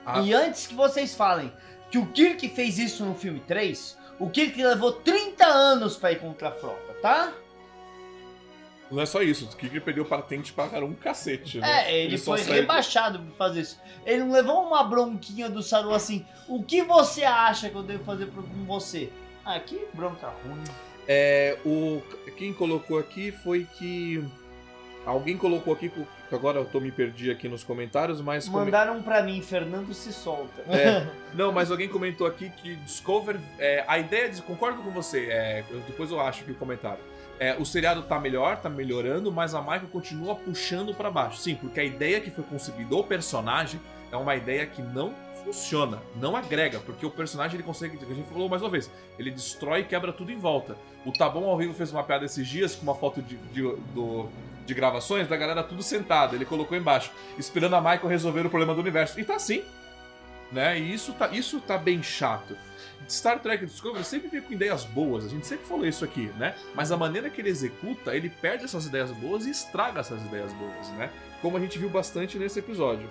Ah. 0.05 0.21
E 0.21 0.33
antes 0.33 0.65
que 0.65 0.73
vocês 0.73 1.13
falem 1.13 1.51
que 1.89 1.97
o 1.97 2.07
Kirk 2.07 2.47
fez 2.49 2.79
isso 2.79 3.03
no 3.03 3.15
filme 3.15 3.41
3, 3.41 3.97
o 4.17 4.29
Kirk 4.29 4.63
levou 4.63 4.93
30 4.93 5.45
anos 5.45 5.97
pra 5.97 6.13
ir 6.13 6.21
contra 6.21 6.49
a 6.49 6.51
frota, 6.53 6.93
tá? 7.01 7.33
Não 8.91 9.01
é 9.01 9.05
só 9.05 9.21
isso, 9.21 9.45
o 9.45 9.55
Kiki 9.55 9.79
perdeu 9.79 10.03
patente 10.03 10.51
para 10.51 10.83
um 10.83 10.93
cacete, 10.93 11.59
né? 11.59 11.89
É, 11.89 12.03
ele, 12.03 12.17
só 12.17 12.31
foi 12.35 12.43
saiu- 12.43 12.61
rebaixado 12.61 13.19
por 13.19 13.35
fazer 13.37 13.61
isso. 13.61 13.79
Ele 14.05 14.25
não 14.25 14.31
levou 14.33 14.67
uma 14.67 14.83
bronquinha 14.83 15.49
do 15.49 15.63
Saru 15.63 15.93
assim, 15.93 16.25
o 16.47 16.61
que 16.61 16.81
você 16.83 17.23
acha 17.23 17.69
que 17.69 17.75
eu 17.75 17.83
devo 17.83 18.03
fazer 18.03 18.27
com 18.27 18.41
você? 18.65 19.09
Ah, 19.45 19.59
que 19.59 19.79
bronca 19.93 20.27
ruim. 20.45 20.63
É, 21.07 21.57
o, 21.65 22.01
quem 22.37 22.53
colocou 22.53 22.99
aqui 22.99 23.31
foi 23.31 23.65
que. 23.77 24.23
Alguém 25.03 25.35
colocou 25.35 25.73
aqui, 25.73 25.91
agora 26.31 26.59
eu 26.59 26.65
tô 26.65 26.79
me 26.79 26.91
perdi 26.91 27.31
aqui 27.31 27.49
nos 27.49 27.63
comentários, 27.63 28.21
mas. 28.21 28.47
Mandaram 28.47 29.01
pra 29.01 29.23
mim, 29.23 29.41
Fernando 29.41 29.91
se 29.95 30.13
solta. 30.13 30.61
É, 30.69 31.07
não, 31.33 31.51
mas 31.51 31.71
alguém 31.71 31.89
comentou 31.89 32.27
aqui 32.27 32.51
que 32.51 32.75
Discover. 32.75 33.39
é, 33.57 33.83
a 33.87 33.97
ideia 33.97 34.29
de. 34.29 34.41
Concordo 34.43 34.83
com 34.83 34.91
você, 34.91 35.25
é, 35.31 35.63
depois 35.87 36.11
eu 36.11 36.19
acho 36.19 36.43
que 36.43 36.51
o 36.51 36.55
comentário. 36.55 37.03
É, 37.41 37.55
o 37.57 37.65
seriado 37.65 38.03
tá 38.03 38.19
melhor, 38.19 38.57
tá 38.57 38.69
melhorando, 38.69 39.31
mas 39.31 39.55
a 39.55 39.61
Michael 39.61 39.87
continua 39.91 40.35
puxando 40.35 40.93
pra 40.93 41.09
baixo. 41.09 41.39
Sim, 41.39 41.55
porque 41.55 41.79
a 41.79 41.83
ideia 41.83 42.21
que 42.21 42.29
foi 42.29 42.43
concebida, 42.43 42.95
o 42.95 43.03
personagem, 43.03 43.81
é 44.11 44.15
uma 44.15 44.35
ideia 44.35 44.63
que 44.67 44.79
não 44.79 45.11
funciona, 45.43 45.97
não 46.17 46.35
agrega, 46.35 46.79
porque 46.81 47.03
o 47.03 47.09
personagem 47.09 47.55
ele 47.55 47.63
consegue. 47.63 47.97
A 48.07 48.13
gente 48.13 48.29
falou 48.29 48.47
mais 48.47 48.61
uma 48.61 48.69
vez, 48.69 48.91
ele 49.17 49.31
destrói 49.31 49.79
e 49.79 49.85
quebra 49.85 50.13
tudo 50.13 50.31
em 50.31 50.37
volta. 50.37 50.77
O 51.03 51.11
Tabão 51.11 51.45
ao 51.45 51.57
vivo 51.57 51.73
fez 51.73 51.91
uma 51.91 52.03
piada 52.03 52.25
esses 52.25 52.47
dias 52.47 52.75
com 52.75 52.83
uma 52.83 52.93
foto 52.93 53.23
de, 53.23 53.35
de, 53.37 53.61
do- 53.91 54.29
de 54.63 54.73
gravações 54.75 55.27
da 55.27 55.35
galera 55.35 55.63
tudo 55.63 55.81
sentada. 55.81 56.35
Ele 56.35 56.45
colocou 56.45 56.77
embaixo, 56.77 57.11
esperando 57.39 57.75
a 57.75 57.81
Michael 57.81 58.07
resolver 58.07 58.45
o 58.45 58.49
problema 58.51 58.75
do 58.75 58.81
universo. 58.81 59.19
E 59.19 59.25
tá 59.25 59.35
assim 59.37 59.63
né? 60.51 60.77
E 60.77 60.93
isso 60.93 61.13
tá, 61.13 61.29
isso 61.29 61.59
tá 61.61 61.77
bem 61.77 62.03
chato. 62.03 62.57
Star 63.09 63.39
Trek 63.39 63.65
Discovery 63.65 64.03
sempre 64.03 64.29
veio 64.29 64.43
com 64.43 64.53
ideias 64.53 64.83
boas, 64.85 65.25
a 65.25 65.29
gente 65.29 65.45
sempre 65.47 65.65
falou 65.65 65.85
isso 65.85 66.03
aqui, 66.05 66.31
né? 66.37 66.55
Mas 66.75 66.91
a 66.91 66.97
maneira 66.97 67.29
que 67.29 67.41
ele 67.41 67.49
executa, 67.49 68.15
ele 68.15 68.29
perde 68.29 68.65
essas 68.65 68.85
ideias 68.85 69.11
boas 69.11 69.45
e 69.45 69.49
estraga 69.51 69.99
essas 69.99 70.21
ideias 70.21 70.51
boas, 70.53 70.87
né? 70.97 71.09
Como 71.41 71.57
a 71.57 71.59
gente 71.59 71.77
viu 71.79 71.89
bastante 71.89 72.37
nesse 72.37 72.59
episódio. 72.59 73.09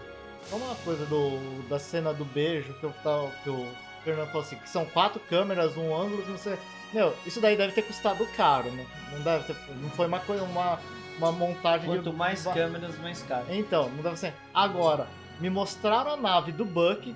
Uma 0.52 0.74
coisa 0.76 1.04
do, 1.06 1.38
da 1.68 1.78
cena 1.78 2.12
do 2.14 2.24
beijo 2.24 2.72
que, 2.74 2.84
eu 2.84 2.92
tava, 3.04 3.30
que 3.44 3.50
o 3.50 3.66
Fernando 4.04 4.28
falou 4.28 4.42
assim, 4.42 4.56
que 4.56 4.68
são 4.68 4.84
quatro 4.86 5.20
câmeras, 5.28 5.76
um 5.76 5.94
ângulo 5.94 6.22
que 6.22 6.30
não 6.30 6.38
sei. 6.38 6.56
Meu, 6.92 7.14
isso 7.26 7.40
daí 7.40 7.56
deve 7.56 7.72
ter 7.72 7.82
custado 7.82 8.26
caro, 8.36 8.70
né? 8.70 8.86
Não 9.12 9.20
deve 9.20 9.44
ter. 9.44 9.56
Não 9.80 9.90
foi 9.90 10.06
uma 10.06 10.18
coisa, 10.20 10.42
uma, 10.42 10.78
uma 11.18 11.30
montagem 11.30 11.86
Quanto 11.88 12.10
de. 12.10 12.16
mais 12.16 12.44
uma- 12.46 12.54
câmeras, 12.54 12.98
mais 12.98 13.22
caro. 13.22 13.44
Então, 13.50 13.88
não 13.90 14.02
deve 14.02 14.16
ser. 14.18 14.34
Agora, 14.52 15.06
me 15.38 15.48
mostraram 15.50 16.12
a 16.12 16.16
nave 16.16 16.50
do 16.52 16.64
Buck, 16.64 17.14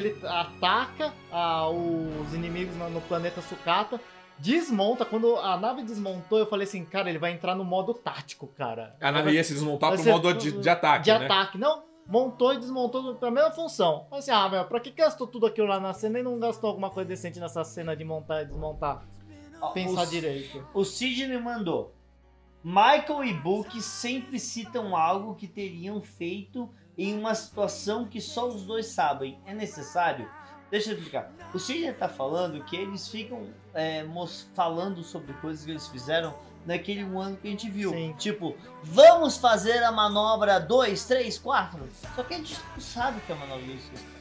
que 0.00 0.08
ele 0.08 0.26
ataca 0.26 1.12
ah, 1.32 1.68
os 1.70 2.34
inimigos 2.34 2.76
no, 2.76 2.90
no 2.90 3.00
planeta 3.00 3.40
Sucata, 3.40 3.98
desmonta. 4.38 5.04
Quando 5.04 5.36
a 5.36 5.56
nave 5.58 5.82
desmontou, 5.82 6.38
eu 6.38 6.46
falei 6.46 6.66
assim, 6.66 6.84
cara, 6.84 7.08
ele 7.08 7.18
vai 7.18 7.32
entrar 7.32 7.54
no 7.54 7.64
modo 7.64 7.94
tático, 7.94 8.46
cara. 8.48 8.94
A 9.00 9.10
nave 9.10 9.32
ia 9.32 9.42
se 9.42 9.54
desmontar 9.54 9.90
Vai 9.90 10.02
pro 10.02 10.12
modo 10.12 10.34
de, 10.34 10.52
de 10.52 10.68
ataque, 10.68 11.04
de 11.04 11.10
né? 11.18 11.24
ataque. 11.24 11.56
Não, 11.58 11.84
montou 12.06 12.52
e 12.52 12.58
desmontou 12.58 13.14
pra 13.14 13.30
mesma 13.30 13.50
função. 13.50 14.06
Mas 14.10 14.20
assim, 14.20 14.30
ah, 14.30 14.48
meu, 14.48 14.64
pra 14.66 14.80
que 14.80 14.90
gastou 14.90 15.26
tudo 15.26 15.46
aquilo 15.46 15.66
lá 15.66 15.80
na 15.80 15.94
cena 15.94 16.18
e 16.18 16.22
não 16.22 16.38
gastou 16.38 16.68
alguma 16.68 16.90
coisa 16.90 17.08
decente 17.08 17.40
nessa 17.40 17.64
cena 17.64 17.96
de 17.96 18.04
montar 18.04 18.42
e 18.42 18.46
desmontar? 18.46 19.02
Pensar 19.72 20.02
o- 20.02 20.06
direito. 20.06 20.62
O 20.74 20.84
Sidney 20.84 21.38
mandou. 21.40 21.94
Michael 22.62 23.24
e 23.24 23.32
Book 23.32 23.80
sempre 23.80 24.38
citam 24.40 24.94
algo 24.96 25.34
que 25.36 25.46
teriam 25.46 26.02
feito 26.02 26.68
em 26.96 27.18
uma 27.18 27.34
situação 27.34 28.06
que 28.06 28.20
só 28.20 28.48
os 28.48 28.64
dois 28.64 28.86
sabem. 28.86 29.38
É 29.46 29.54
necessário? 29.54 30.28
Deixa 30.70 30.90
eu 30.90 30.94
explicar. 30.94 31.30
O 31.54 31.58
Sidney 31.58 31.92
tá 31.92 32.08
falando 32.08 32.62
que 32.64 32.76
eles 32.76 33.08
ficam 33.08 33.48
é, 33.74 34.04
falando 34.54 35.02
sobre 35.02 35.32
coisas 35.34 35.64
que 35.64 35.70
eles 35.70 35.86
fizeram 35.86 36.34
naquele 36.64 37.04
um 37.04 37.20
ano 37.20 37.36
que 37.36 37.46
a 37.46 37.50
gente 37.50 37.70
viu. 37.70 37.90
Sim. 37.90 38.14
Tipo, 38.18 38.56
vamos 38.82 39.36
fazer 39.36 39.82
a 39.84 39.92
manobra 39.92 40.58
2, 40.58 41.04
3, 41.04 41.38
4. 41.38 41.88
Só 42.14 42.22
que 42.24 42.34
a 42.34 42.38
gente 42.38 42.58
não 42.74 42.80
sabe 42.80 43.18
o 43.18 43.20
que 43.20 43.32
é 43.32 43.34
a 43.34 43.38
manobra 43.38 43.64
2, 43.64 43.80
3, 43.84 44.00
4. 44.00 44.16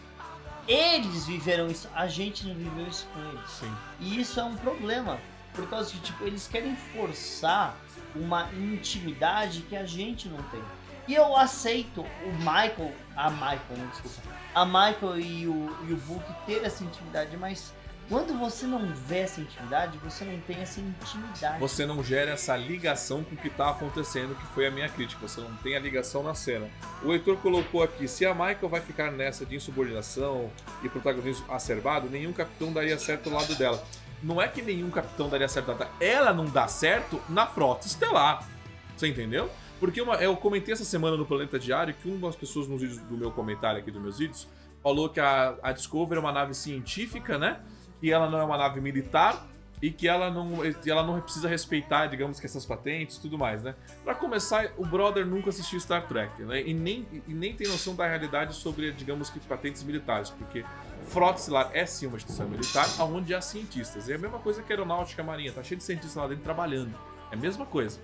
Eles 0.68 1.28
viveram 1.28 1.68
isso, 1.68 1.88
a 1.94 2.08
gente 2.08 2.46
não 2.48 2.56
viveu 2.56 2.88
isso 2.88 3.08
com 3.14 3.20
eles. 3.30 3.50
Sim. 3.50 3.76
E 4.00 4.20
isso 4.20 4.40
é 4.40 4.44
um 4.44 4.56
problema. 4.56 5.20
Por 5.54 5.68
causa 5.70 5.92
que, 5.92 6.00
tipo, 6.00 6.24
eles 6.26 6.48
querem 6.48 6.76
forçar 6.76 7.78
uma 8.16 8.52
intimidade 8.54 9.62
que 9.62 9.76
a 9.76 9.86
gente 9.86 10.28
não 10.28 10.42
tem. 10.44 10.62
E 11.08 11.14
eu 11.14 11.36
aceito 11.38 12.02
o 12.02 12.32
Michael, 12.40 12.94
a 13.16 13.30
Michael, 13.30 13.78
não, 13.78 13.88
desculpa, 13.88 14.30
a 14.54 14.66
Michael 14.66 15.20
e 15.20 15.48
o, 15.48 15.78
e 15.88 15.94
o 15.94 15.98
Book 15.98 16.26
ter 16.46 16.64
essa 16.64 16.84
intimidade, 16.84 17.38
mas 17.38 17.74
quando 18.08 18.38
você 18.38 18.68
não 18.68 18.94
vê 18.94 19.20
essa 19.20 19.42
intimidade, 19.42 19.98
você 19.98 20.24
não 20.24 20.40
tem 20.42 20.62
essa 20.62 20.80
intimidade. 20.80 21.60
Você 21.60 21.88
não 21.88 22.04
gera 22.04 22.32
essa 22.32 22.56
ligação 22.56 23.24
com 23.24 23.34
o 23.34 23.38
que 23.38 23.50
tá 23.50 23.72
acontecendo, 23.72 24.36
que 24.36 24.46
foi 24.48 24.68
a 24.68 24.72
minha 24.72 24.88
crítica. 24.88 25.28
Você 25.28 25.42
não 25.42 25.56
tem 25.58 25.76
a 25.76 25.80
ligação 25.80 26.22
na 26.22 26.36
cena. 26.36 26.70
O 27.04 27.12
Heitor 27.12 27.38
colocou 27.38 27.82
aqui: 27.82 28.08
se 28.08 28.24
a 28.24 28.34
Michael 28.34 28.70
vai 28.70 28.82
ficar 28.82 29.12
nessa 29.12 29.44
de 29.44 29.56
insubordinação 29.56 30.52
e 30.84 30.90
protagonismo 30.90 31.52
acerbado, 31.52 32.08
nenhum 32.08 32.32
capitão 32.32 32.72
daria 32.72 32.98
certo 33.00 33.30
ao 33.30 33.38
lado 33.38 33.56
dela. 33.56 33.84
Não 34.22 34.40
é 34.40 34.48
que 34.48 34.62
nenhum 34.62 34.92
capitão 34.92 35.28
daria 35.28 35.48
certo. 35.48 35.76
Ela 36.00 36.32
não 36.32 36.46
dá 36.46 36.68
certo 36.68 37.20
na 37.28 37.48
frota 37.48 37.88
estelar. 37.88 38.48
Você 38.96 39.08
entendeu? 39.08 39.50
Porque 39.80 40.02
uma- 40.02 40.16
eu 40.16 40.36
comentei 40.38 40.74
essa 40.74 40.86
semana 40.86 41.18
no 41.18 41.26
Planeta 41.26 41.60
Diário 41.60 41.94
que 41.94 42.08
uma 42.10 42.28
das 42.28 42.36
pessoas 42.36 42.68
nos 42.68 42.82
vídeos 42.82 43.00
do 43.02 43.18
meu 43.18 43.32
comentário 43.32 43.80
aqui 43.80 43.92
dos 43.92 44.02
meus 44.02 44.18
vídeos 44.20 44.48
falou 44.82 45.10
que 45.10 45.20
a, 45.20 45.56
a 45.62 45.72
Discovery 45.72 46.18
é 46.18 46.22
uma 46.22 46.32
nave 46.32 46.54
científica, 46.54 47.38
né? 47.38 47.60
Que 48.00 48.12
ela 48.12 48.30
não 48.30 48.40
é 48.40 48.44
uma 48.44 48.58
nave 48.58 48.80
militar 48.80 49.46
e 49.82 49.92
que 49.92 50.08
ela 50.08 50.32
não, 50.32 50.66
e 50.66 50.74
ela 50.90 51.04
não 51.04 51.20
precisa 51.20 51.50
respeitar, 51.50 52.08
digamos 52.08 52.40
que 52.40 52.46
essas 52.46 52.66
patentes 52.66 53.18
e 53.18 53.22
tudo 53.22 53.38
mais, 53.38 53.62
né? 53.62 53.76
Pra 54.04 54.16
começar, 54.16 54.72
o 54.78 54.86
brother 54.86 55.26
nunca 55.26 55.50
assistiu 55.50 55.80
Star 55.80 56.08
Trek, 56.08 56.42
né? 56.44 56.62
E 56.66 56.74
nem, 56.74 57.06
e 57.28 57.34
nem 57.34 57.54
tem 57.54 57.68
noção 57.68 57.94
da 57.96 58.08
realidade 58.08 58.56
sobre, 58.56 58.92
digamos 58.94 59.30
que, 59.30 59.40
patentes 59.42 59.84
militares, 59.84 60.30
porque 60.30 60.64
Frota 61.08 61.42
é 61.74 61.86
sim 61.86 62.08
uma 62.08 62.16
instituição 62.16 62.48
militar, 62.48 62.88
onde 63.02 63.36
há 63.36 63.42
cientistas. 63.42 64.10
É 64.10 64.16
a 64.16 64.18
mesma 64.18 64.40
coisa 64.40 64.64
que 64.64 64.72
a 64.72 64.76
aeronáutica 64.76 65.22
marinha, 65.22 65.52
tá 65.52 65.62
cheio 65.62 65.78
de 65.78 65.84
cientistas 65.84 66.16
lá 66.16 66.28
dentro 66.28 66.44
trabalhando. 66.44 66.96
É 67.32 67.36
a 67.36 67.38
mesma 67.38 67.66
coisa. 67.66 68.00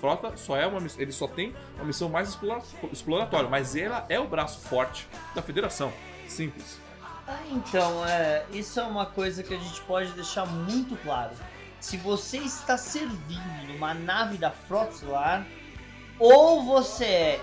Frota 0.00 0.36
só 0.36 0.56
é 0.56 0.66
uma 0.66 0.80
ele 0.98 1.12
só 1.12 1.28
tem 1.28 1.54
uma 1.76 1.84
missão 1.84 2.08
mais 2.08 2.30
explora- 2.30 2.62
exploratória, 2.92 3.48
mas 3.48 3.76
ela 3.76 4.06
é 4.08 4.18
o 4.18 4.26
braço 4.26 4.60
forte 4.60 5.06
da 5.34 5.42
federação. 5.42 5.92
Simples. 6.26 6.78
Ah, 7.28 7.38
então, 7.50 8.04
é, 8.06 8.44
isso 8.52 8.80
é 8.80 8.82
uma 8.82 9.06
coisa 9.06 9.42
que 9.42 9.52
a 9.54 9.58
gente 9.58 9.80
pode 9.82 10.10
deixar 10.12 10.46
muito 10.46 10.96
claro. 11.02 11.32
Se 11.78 11.96
você 11.96 12.38
está 12.38 12.76
servindo 12.76 13.68
numa 13.68 13.94
nave 13.94 14.36
da 14.38 14.50
Frota 14.50 14.92
Estelar, 14.92 15.46
ou 16.18 16.62
você 16.64 17.04
é 17.04 17.40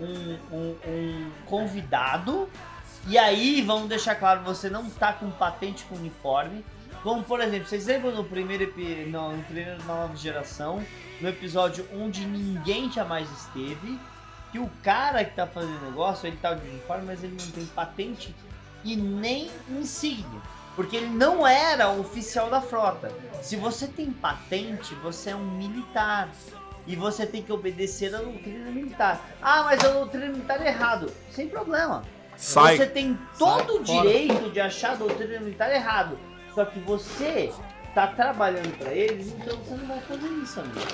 um, 0.00 0.38
um- 0.52 0.76
um 0.86 1.30
convidado, 1.46 2.48
e 3.08 3.16
aí 3.18 3.62
vamos 3.62 3.88
deixar 3.88 4.14
claro, 4.16 4.42
você 4.42 4.68
não 4.70 4.88
tá 4.90 5.12
com 5.12 5.30
patente 5.30 5.84
com 5.84 5.94
uniforme. 5.96 6.64
Como 7.02 7.22
por 7.22 7.40
exemplo, 7.40 7.68
vocês 7.68 7.86
lembram 7.86 8.12
no 8.12 8.24
primeiro, 8.24 8.72
no, 9.08 9.36
no 9.36 9.42
primeiro 9.44 9.82
nova 9.84 10.14
geração, 10.16 10.84
no 11.20 11.28
episódio 11.28 11.86
onde 11.94 12.26
ninguém 12.26 12.90
jamais 12.90 13.28
esteve, 13.30 13.98
que 14.52 14.58
o 14.58 14.70
cara 14.82 15.24
que 15.24 15.34
tá 15.34 15.46
fazendo 15.46 15.80
negócio, 15.82 16.26
ele 16.26 16.36
tá 16.36 16.54
de 16.54 16.68
uniforme, 16.68 17.06
mas 17.06 17.22
ele 17.22 17.36
não 17.38 17.50
tem 17.50 17.66
patente 17.66 18.34
e 18.84 18.96
nem 18.96 19.50
insígnia. 19.68 20.40
Porque 20.74 20.96
ele 20.96 21.08
não 21.08 21.46
era 21.46 21.90
oficial 21.90 22.50
da 22.50 22.60
frota. 22.60 23.10
Se 23.42 23.56
você 23.56 23.86
tem 23.86 24.10
patente, 24.10 24.94
você 24.96 25.30
é 25.30 25.36
um 25.36 25.56
militar. 25.56 26.28
E 26.86 26.94
você 26.94 27.26
tem 27.26 27.42
que 27.42 27.50
obedecer 27.50 28.14
a 28.14 28.18
doutrina 28.18 28.70
militar. 28.70 29.20
Ah, 29.42 29.64
mas 29.64 29.82
a 29.82 29.88
doutrina 29.88 30.26
militar 30.26 30.60
é 30.60 30.68
errado. 30.68 31.10
Sem 31.30 31.48
problema. 31.48 32.04
Sai! 32.36 32.76
Você 32.76 32.86
tem 32.86 33.18
todo 33.38 33.80
o 33.80 33.86
fora. 33.86 34.02
direito 34.02 34.50
de 34.50 34.60
achar 34.60 34.92
a 34.92 34.96
doutrina 34.96 35.40
militar 35.40 35.72
errado. 35.72 36.18
Só 36.54 36.64
que 36.64 36.78
você 36.80 37.52
tá 37.96 38.08
trabalhando 38.08 38.76
para 38.76 38.92
eles, 38.92 39.28
então 39.28 39.56
você 39.56 39.74
não 39.74 39.86
vai 39.86 40.00
fazer 40.00 40.28
isso, 40.28 40.60
amigo. 40.60 40.86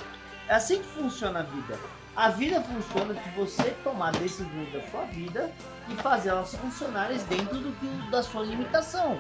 É 0.46 0.54
assim 0.54 0.80
que 0.80 0.86
funciona 0.86 1.40
a 1.40 1.42
vida. 1.42 1.76
A 2.14 2.28
vida 2.28 2.62
funciona 2.62 3.12
de 3.12 3.30
você 3.30 3.74
tomar 3.82 4.12
decisões 4.12 4.72
da 4.72 4.80
sua 4.88 5.04
vida 5.06 5.50
e 5.88 5.96
fazer 5.96 6.28
elas 6.28 6.54
funcionarem 6.54 7.18
dentro 7.24 7.58
do 7.58 7.72
que, 7.72 8.10
da 8.10 8.22
sua 8.22 8.44
limitação. 8.44 9.18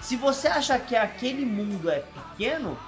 Se 0.00 0.14
você 0.14 0.46
acha 0.46 0.78
que 0.78 0.94
aquele 0.94 1.44
mundo 1.44 1.90
é 1.90 2.04
pequeno, 2.14 2.78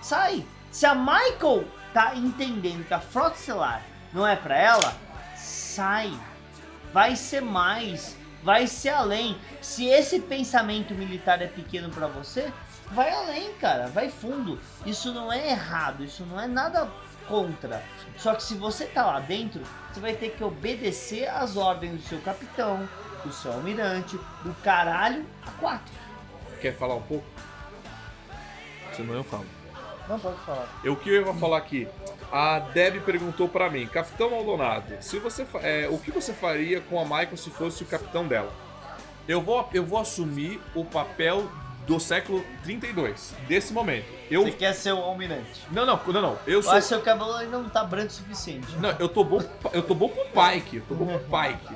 sai. 0.00 0.44
Se 0.72 0.84
a 0.84 0.96
Michael 0.96 1.64
tá 1.94 2.16
entendendo 2.16 2.84
que 2.84 2.94
a 2.94 2.98
frota 2.98 3.36
estelar 3.36 3.84
não 4.12 4.26
é 4.26 4.34
para 4.34 4.58
ela, 4.58 4.96
sai. 5.36 6.12
Vai 6.92 7.14
ser 7.14 7.40
mais, 7.40 8.16
vai 8.42 8.66
ser 8.66 8.88
além. 8.88 9.38
Se 9.60 9.86
esse 9.86 10.18
pensamento 10.18 10.92
militar 10.92 11.40
é 11.40 11.46
pequeno 11.46 11.88
para 11.88 12.08
você, 12.08 12.52
vai 12.92 13.10
além, 13.10 13.52
cara, 13.54 13.88
vai 13.88 14.08
fundo. 14.08 14.58
Isso 14.86 15.12
não 15.12 15.32
é 15.32 15.50
errado, 15.50 16.04
isso 16.04 16.24
não 16.24 16.40
é 16.40 16.46
nada 16.46 16.88
contra. 17.28 17.82
Só 18.16 18.34
que 18.34 18.42
se 18.42 18.54
você 18.54 18.86
tá 18.86 19.06
lá 19.06 19.20
dentro, 19.20 19.62
você 19.90 20.00
vai 20.00 20.14
ter 20.14 20.30
que 20.30 20.44
obedecer 20.44 21.28
às 21.28 21.56
ordens 21.56 22.00
do 22.00 22.08
seu 22.08 22.20
capitão, 22.20 22.88
do 23.24 23.32
seu 23.32 23.52
almirante, 23.52 24.16
do 24.42 24.54
caralho 24.62 25.26
a 25.46 25.50
quatro. 25.52 25.94
Quer 26.60 26.74
falar 26.74 26.94
um 26.94 27.02
pouco? 27.02 27.26
Senão 28.94 29.14
eu 29.14 29.24
falo. 29.24 29.46
Não 30.08 30.18
pode 30.18 30.38
falar. 30.40 30.68
Eu, 30.84 30.92
o 30.92 30.96
que 30.96 31.08
eu 31.08 31.26
ia 31.26 31.34
falar 31.34 31.58
aqui? 31.58 31.88
A 32.30 32.58
Deb 32.58 33.02
perguntou 33.02 33.48
pra 33.48 33.70
mim, 33.70 33.86
Capitão 33.86 34.30
Maldonado, 34.30 34.94
se 35.00 35.18
você, 35.18 35.46
é, 35.62 35.88
o 35.90 35.98
que 35.98 36.10
você 36.10 36.32
faria 36.32 36.80
com 36.80 36.98
a 36.98 37.04
Michael 37.04 37.36
se 37.36 37.50
fosse 37.50 37.82
o 37.82 37.86
capitão 37.86 38.26
dela? 38.26 38.50
Eu 39.28 39.40
vou, 39.40 39.68
eu 39.72 39.84
vou 39.84 40.00
assumir 40.00 40.60
o 40.74 40.84
papel 40.84 41.48
do 41.86 41.98
século 41.98 42.44
32, 42.62 43.34
desse 43.48 43.72
momento. 43.72 44.06
Eu, 44.30 44.44
Você 44.44 44.52
quer 44.52 44.72
ser 44.72 44.92
o 44.92 44.98
almirante. 44.98 45.60
não, 45.70 45.84
não, 45.84 46.00
não, 46.06 46.22
não. 46.22 46.38
Eu 46.46 46.62
sou, 46.62 46.74
que 46.74 46.82
seu 46.82 47.00
cabelo 47.00 47.34
ainda 47.34 47.58
não 47.58 47.68
tá 47.68 47.84
branco 47.84 48.08
o 48.08 48.12
suficiente. 48.12 48.66
não, 48.76 48.90
eu 48.98 49.08
tô 49.08 49.24
bom, 49.24 49.42
eu 49.72 49.82
tô 49.82 49.94
bom 49.94 50.08
pro 50.08 50.24
Pike, 50.24 50.76
eu 50.76 50.82
tô 50.88 50.94
bom 50.94 51.06
pro 51.06 51.18
Pike. 51.40 51.74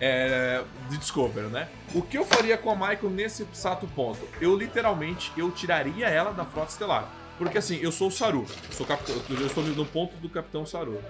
É, 0.00 0.62
de 0.88 0.96
Discovery, 0.96 1.48
né? 1.48 1.68
O 1.92 2.00
que 2.00 2.16
eu 2.16 2.24
faria 2.24 2.56
com 2.56 2.70
a 2.70 2.74
Michael 2.76 3.10
nesse 3.10 3.44
exato 3.52 3.84
ponto? 3.88 4.20
Eu 4.40 4.56
literalmente 4.56 5.32
eu 5.36 5.50
tiraria 5.50 6.06
ela 6.06 6.30
da 6.32 6.44
frota 6.44 6.70
estelar. 6.70 7.10
Porque 7.36 7.58
assim, 7.58 7.78
eu 7.82 7.90
sou 7.90 8.06
o 8.06 8.10
Saru, 8.10 8.46
eu, 8.68 8.72
sou 8.72 8.86
capitão, 8.86 9.16
eu 9.28 9.46
estou 9.46 9.64
no 9.64 9.84
ponto 9.84 10.16
do 10.16 10.28
Capitão 10.28 10.64
Saru. 10.66 11.00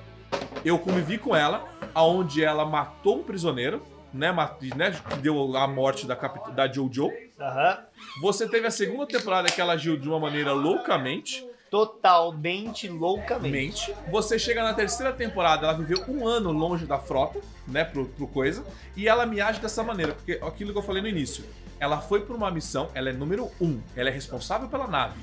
Eu 0.64 0.78
convivi 0.78 1.18
com 1.18 1.34
ela, 1.34 1.66
aonde 1.94 2.44
ela 2.44 2.64
matou 2.64 3.20
um 3.20 3.22
prisioneiro, 3.22 3.82
né, 4.12 4.32
né, 4.76 5.00
que 5.10 5.16
deu 5.18 5.56
a 5.56 5.66
morte 5.66 6.06
da, 6.06 6.14
da 6.14 6.70
Jojo. 6.70 7.10
Aham. 7.40 7.78
Você 8.20 8.48
teve 8.48 8.66
a 8.66 8.70
segunda 8.70 9.06
temporada 9.06 9.48
que 9.50 9.60
ela 9.60 9.74
agiu 9.74 9.96
de 9.96 10.08
uma 10.08 10.18
maneira 10.18 10.52
loucamente, 10.52 11.46
Totalmente 11.70 12.88
loucamente. 12.88 13.50
mente. 13.50 13.94
Você 14.10 14.38
chega 14.38 14.62
na 14.62 14.72
terceira 14.72 15.12
temporada, 15.12 15.66
ela 15.66 15.76
viveu 15.76 16.02
um 16.08 16.26
ano 16.26 16.50
longe 16.50 16.86
da 16.86 16.98
frota, 16.98 17.40
né, 17.66 17.84
pro, 17.84 18.06
pro 18.06 18.26
coisa, 18.26 18.64
e 18.96 19.06
ela 19.06 19.26
me 19.26 19.40
age 19.40 19.60
dessa 19.60 19.82
maneira, 19.82 20.14
porque 20.14 20.40
aquilo 20.42 20.72
que 20.72 20.78
eu 20.78 20.82
falei 20.82 21.02
no 21.02 21.08
início, 21.08 21.44
ela 21.78 22.00
foi 22.00 22.20
pra 22.22 22.34
uma 22.34 22.50
missão, 22.50 22.88
ela 22.94 23.10
é 23.10 23.12
número 23.12 23.50
um, 23.60 23.80
ela 23.94 24.08
é 24.08 24.12
responsável 24.12 24.68
pela 24.68 24.86
nave. 24.86 25.18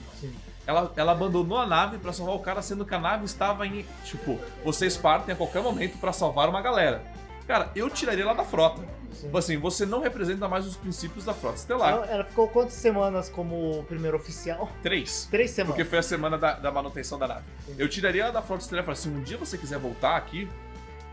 Ela, 0.67 0.91
ela 0.95 1.11
abandonou 1.11 1.59
a 1.59 1.65
nave 1.65 1.97
pra 1.97 2.11
salvar 2.11 2.35
o 2.35 2.39
cara, 2.39 2.61
sendo 2.61 2.85
que 2.85 2.95
a 2.95 2.99
nave 2.99 3.25
estava 3.25 3.67
em. 3.67 3.85
Tipo, 4.03 4.39
vocês 4.63 4.97
partem 4.97 5.33
a 5.33 5.37
qualquer 5.37 5.61
momento 5.61 5.99
pra 5.99 6.11
salvar 6.11 6.49
uma 6.49 6.61
galera. 6.61 7.03
Cara, 7.47 7.71
eu 7.75 7.89
tiraria 7.89 8.23
ela 8.23 8.33
da 8.33 8.43
frota. 8.43 8.81
Tipo 9.19 9.37
assim, 9.37 9.57
você 9.57 9.85
não 9.85 10.01
representa 10.01 10.47
mais 10.47 10.65
os 10.65 10.75
princípios 10.75 11.23
da 11.23 11.33
frota 11.33 11.55
estelar. 11.55 11.93
Ela, 11.93 12.05
ela 12.07 12.23
ficou 12.25 12.47
quantas 12.47 12.73
semanas 12.73 13.29
como 13.29 13.83
primeiro 13.83 14.17
oficial? 14.17 14.69
Três. 14.83 15.27
Três 15.31 15.51
semanas. 15.51 15.75
Porque 15.75 15.89
foi 15.89 15.99
a 15.99 16.03
semana 16.03 16.37
da, 16.37 16.53
da 16.53 16.71
manutenção 16.71 17.17
da 17.17 17.27
nave. 17.27 17.43
Eu 17.77 17.87
tiraria 17.87 18.23
ela 18.23 18.31
da 18.31 18.41
frota 18.41 18.63
estelar 18.63 18.83
e 18.83 18.85
falaria, 18.85 19.01
se 19.01 19.09
um 19.09 19.21
dia 19.21 19.37
você 19.37 19.57
quiser 19.57 19.79
voltar 19.79 20.17
aqui, 20.17 20.49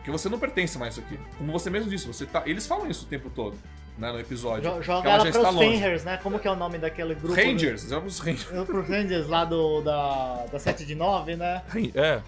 que 0.04 0.10
você 0.10 0.28
não 0.28 0.38
pertence 0.38 0.76
mais 0.78 0.98
aqui. 0.98 1.18
Como 1.38 1.52
você 1.52 1.70
mesmo 1.70 1.88
disse, 1.88 2.06
você 2.06 2.26
tá. 2.26 2.42
Eles 2.44 2.66
falam 2.66 2.88
isso 2.90 3.04
o 3.04 3.08
tempo 3.08 3.30
todo, 3.30 3.56
né, 3.96 4.10
no 4.10 4.18
episódio. 4.18 4.82
Joga 4.82 5.08
ela 5.08 5.14
ela 5.16 5.24
já 5.24 5.30
está 5.30 5.40
pros 5.40 5.54
longe. 5.54 5.76
Rangers, 5.76 6.04
né? 6.04 6.16
Como 6.22 6.38
que 6.38 6.48
é 6.48 6.50
o 6.50 6.56
nome 6.56 6.78
daquele 6.78 7.14
grupo? 7.14 7.40
Rangers, 7.40 7.82
joga 7.82 8.00
pros 8.02 8.18
Rangers. 8.18 8.66
Pros 8.66 8.88
Rangers 8.88 9.28
lá 9.28 9.44
do, 9.44 9.80
da, 9.80 10.46
da 10.50 10.58
7 10.58 10.84
de 10.84 10.94
9, 10.94 11.36
né? 11.36 11.62
É. 11.94 12.20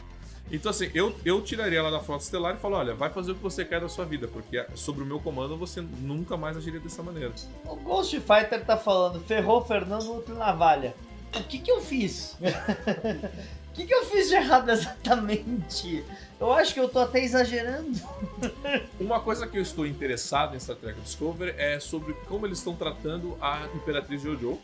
Então, 0.50 0.70
assim, 0.70 0.90
eu, 0.94 1.14
eu 1.24 1.40
tiraria 1.42 1.78
ela 1.78 1.90
da 1.90 2.00
frota 2.00 2.22
estelar 2.22 2.54
e 2.54 2.59
falo: 2.59 2.76
olha, 2.76 2.94
vai 2.94 3.11
fazer 3.11 3.33
o 3.33 3.35
que 3.35 3.42
você 3.42 3.64
quer 3.64 3.80
da 3.80 3.88
sua 3.88 4.04
vida, 4.04 4.28
porque 4.28 4.64
sobre 4.74 5.02
o 5.02 5.07
meu 5.07 5.18
comando 5.18 5.57
você 5.57 5.80
nunca 5.80 6.37
mais 6.37 6.57
agiria 6.57 6.80
dessa 6.80 7.02
maneira. 7.02 7.33
O 7.64 7.76
Ghost 7.76 8.20
Fighter 8.20 8.64
tá 8.64 8.76
falando, 8.76 9.20
ferrou 9.20 9.64
Fernando 9.64 10.09
outro 10.11 10.35
navalha. 10.35 10.94
O 11.35 11.42
que 11.44 11.59
que 11.59 11.70
eu 11.70 11.80
fiz? 11.80 12.37
que, 13.74 13.85
que 13.85 13.94
eu 13.94 14.04
fiz 14.07 14.28
de 14.28 14.37
errado 14.37 14.70
exatamente? 14.70 16.04
Eu 16.40 16.52
acho 16.52 16.72
que 16.72 16.80
eu 16.80 16.88
tô 16.88 17.00
até 17.00 17.22
exagerando. 17.22 18.00
Uma 18.98 19.20
coisa 19.20 19.46
que 19.46 19.59
eu 19.59 19.62
estou 19.62 19.85
interessado 19.85 20.54
em 20.54 20.61
Star 20.61 20.76
Trek 20.76 21.00
Discovery 21.00 21.54
é 21.59 21.80
sobre 21.80 22.14
como 22.28 22.46
eles 22.46 22.59
estão 22.59 22.76
tratando 22.76 23.37
a 23.40 23.66
Imperatriz 23.74 24.22
Jojo. 24.22 24.59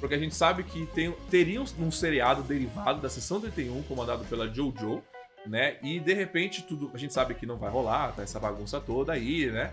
Porque 0.00 0.14
a 0.14 0.18
gente 0.18 0.34
sabe 0.34 0.62
que 0.62 0.86
tem, 0.86 1.12
teria 1.28 1.60
um 1.60 1.90
seriado 1.90 2.42
derivado 2.42 3.00
da 3.00 3.08
Sessão 3.08 3.40
31, 3.40 3.82
comandado 3.82 4.24
pela 4.26 4.46
Jojo, 4.46 5.02
né? 5.46 5.76
E 5.82 6.00
de 6.00 6.12
repente 6.12 6.62
tudo. 6.62 6.90
A 6.94 6.98
gente 6.98 7.12
sabe 7.12 7.34
que 7.34 7.46
não 7.46 7.56
vai 7.56 7.70
rolar, 7.70 8.12
tá 8.12 8.22
essa 8.22 8.38
bagunça 8.38 8.80
toda 8.80 9.12
aí, 9.12 9.50
né? 9.50 9.72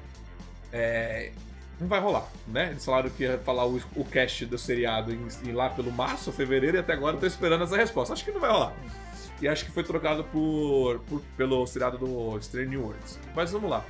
É, 0.72 1.32
não 1.80 1.88
vai 1.88 2.00
rolar, 2.00 2.28
né? 2.48 2.72
Eles 2.72 2.86
falaram 2.86 3.10
que 3.10 3.24
ia 3.24 3.38
falar 3.40 3.66
o, 3.66 3.82
o 3.96 4.06
cast 4.06 4.46
do 4.46 4.58
seriado 4.58 5.14
em, 5.14 5.28
em 5.46 5.52
lá 5.52 5.70
pelo 5.70 5.92
março, 5.92 6.32
fevereiro, 6.32 6.78
e 6.78 6.80
até 6.80 6.94
agora 6.94 7.16
eu 7.16 7.20
tô 7.20 7.26
esperando 7.26 7.64
essa 7.64 7.76
resposta. 7.76 8.14
Acho 8.14 8.24
que 8.24 8.32
não 8.32 8.40
vai 8.40 8.52
rolar. 8.52 8.74
E 9.42 9.48
acho 9.48 9.66
que 9.66 9.72
foi 9.72 9.84
trocado 9.84 10.24
por, 10.24 11.00
por 11.02 11.22
pelo 11.36 11.66
seriado 11.68 11.98
do 11.98 12.38
Strange 12.40 12.70
New 12.70 12.84
Worlds. 12.84 13.20
Mas 13.36 13.52
vamos 13.52 13.70
lá. 13.70 13.84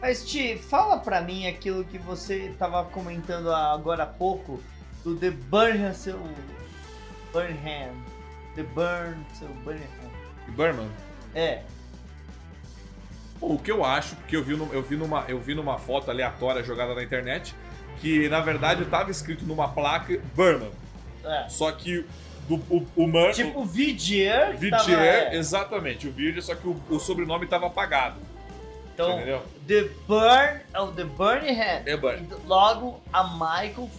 Mas, 0.00 0.24
Ti, 0.24 0.56
fala 0.56 0.98
pra 0.98 1.20
mim 1.20 1.46
aquilo 1.46 1.84
que 1.84 1.98
você 1.98 2.52
tava 2.58 2.84
comentando 2.86 3.52
agora 3.52 4.02
há 4.04 4.06
pouco 4.06 4.60
do 5.04 5.14
The 5.14 5.30
Burnham, 5.30 5.94
seu. 5.94 6.18
Burnham. 7.32 7.94
The 8.54 8.62
Burn, 8.62 9.24
seu 9.34 9.48
Burnham. 9.64 10.01
Burman? 10.52 10.88
É. 11.34 11.62
O 13.40 13.58
que 13.58 13.72
eu 13.72 13.84
acho, 13.84 14.14
porque 14.16 14.36
eu 14.36 14.44
vi, 14.44 14.54
no, 14.54 14.72
eu 14.72 14.82
vi, 14.82 14.96
numa, 14.96 15.24
eu 15.28 15.40
vi 15.40 15.54
numa 15.54 15.78
foto 15.78 16.10
aleatória 16.10 16.62
jogada 16.62 16.94
na 16.94 17.02
internet, 17.02 17.54
que 18.00 18.28
na 18.28 18.40
verdade 18.40 18.82
estava 18.82 19.10
escrito 19.10 19.44
numa 19.44 19.68
placa 19.68 20.18
Burman. 20.34 20.70
é. 21.24 21.48
Só 21.48 21.72
que 21.72 22.06
do, 22.48 22.56
o, 22.70 22.86
o 22.96 23.06
Man. 23.06 23.32
Tipo 23.32 23.64
Vidier. 23.64 24.56
Vidier, 24.56 25.32
é. 25.32 25.36
exatamente, 25.36 26.06
o 26.06 26.12
Vidier, 26.12 26.42
só 26.42 26.54
que 26.54 26.66
o, 26.66 26.80
o 26.88 26.98
sobrenome 26.98 27.44
estava 27.44 27.66
apagado. 27.66 28.16
Então, 28.94 29.16
entendeu? 29.16 29.42
The 29.66 29.88
Burn. 30.06 30.60
É 30.72 30.80
o 30.80 30.92
The 30.92 31.04
Burnham. 31.04 31.82
É 31.86 31.96
Burn. 31.96 32.28
Logo, 32.46 33.00
a 33.12 33.24
Michael 33.24 33.90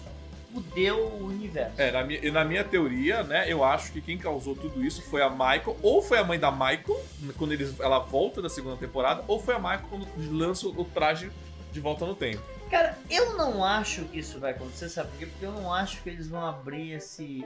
fudeu 0.53 0.97
o 0.97 1.25
universo. 1.25 1.81
É, 1.81 1.91
na 1.91 2.03
minha, 2.03 2.19
e 2.23 2.31
na 2.31 2.45
minha 2.45 2.63
teoria, 2.63 3.23
né, 3.23 3.51
eu 3.51 3.63
acho 3.63 3.91
que 3.91 3.99
quem 3.99 4.17
causou 4.17 4.55
tudo 4.55 4.85
isso 4.85 5.01
foi 5.01 5.21
a 5.21 5.29
Michael, 5.29 5.75
ou 5.81 6.01
foi 6.01 6.19
a 6.19 6.23
mãe 6.23 6.39
da 6.39 6.51
Michael, 6.51 7.01
quando 7.37 7.53
eles, 7.53 7.79
ela 7.79 7.99
volta 7.99 8.41
da 8.41 8.49
segunda 8.49 8.77
temporada, 8.77 9.23
ou 9.27 9.39
foi 9.39 9.55
a 9.55 9.59
Michael 9.59 9.85
quando 9.89 10.07
lança 10.31 10.67
o 10.67 10.85
traje 10.85 11.31
de 11.71 11.79
volta 11.79 12.05
no 12.05 12.15
tempo. 12.15 12.41
Cara, 12.69 12.97
eu 13.09 13.35
não 13.35 13.63
acho 13.63 14.05
que 14.05 14.19
isso 14.19 14.39
vai 14.39 14.51
acontecer, 14.51 14.89
sabe 14.89 15.09
por 15.09 15.19
quê? 15.19 15.25
Porque 15.25 15.45
eu 15.45 15.51
não 15.51 15.73
acho 15.73 16.01
que 16.01 16.09
eles 16.09 16.27
vão 16.27 16.45
abrir 16.45 16.93
esse. 16.93 17.45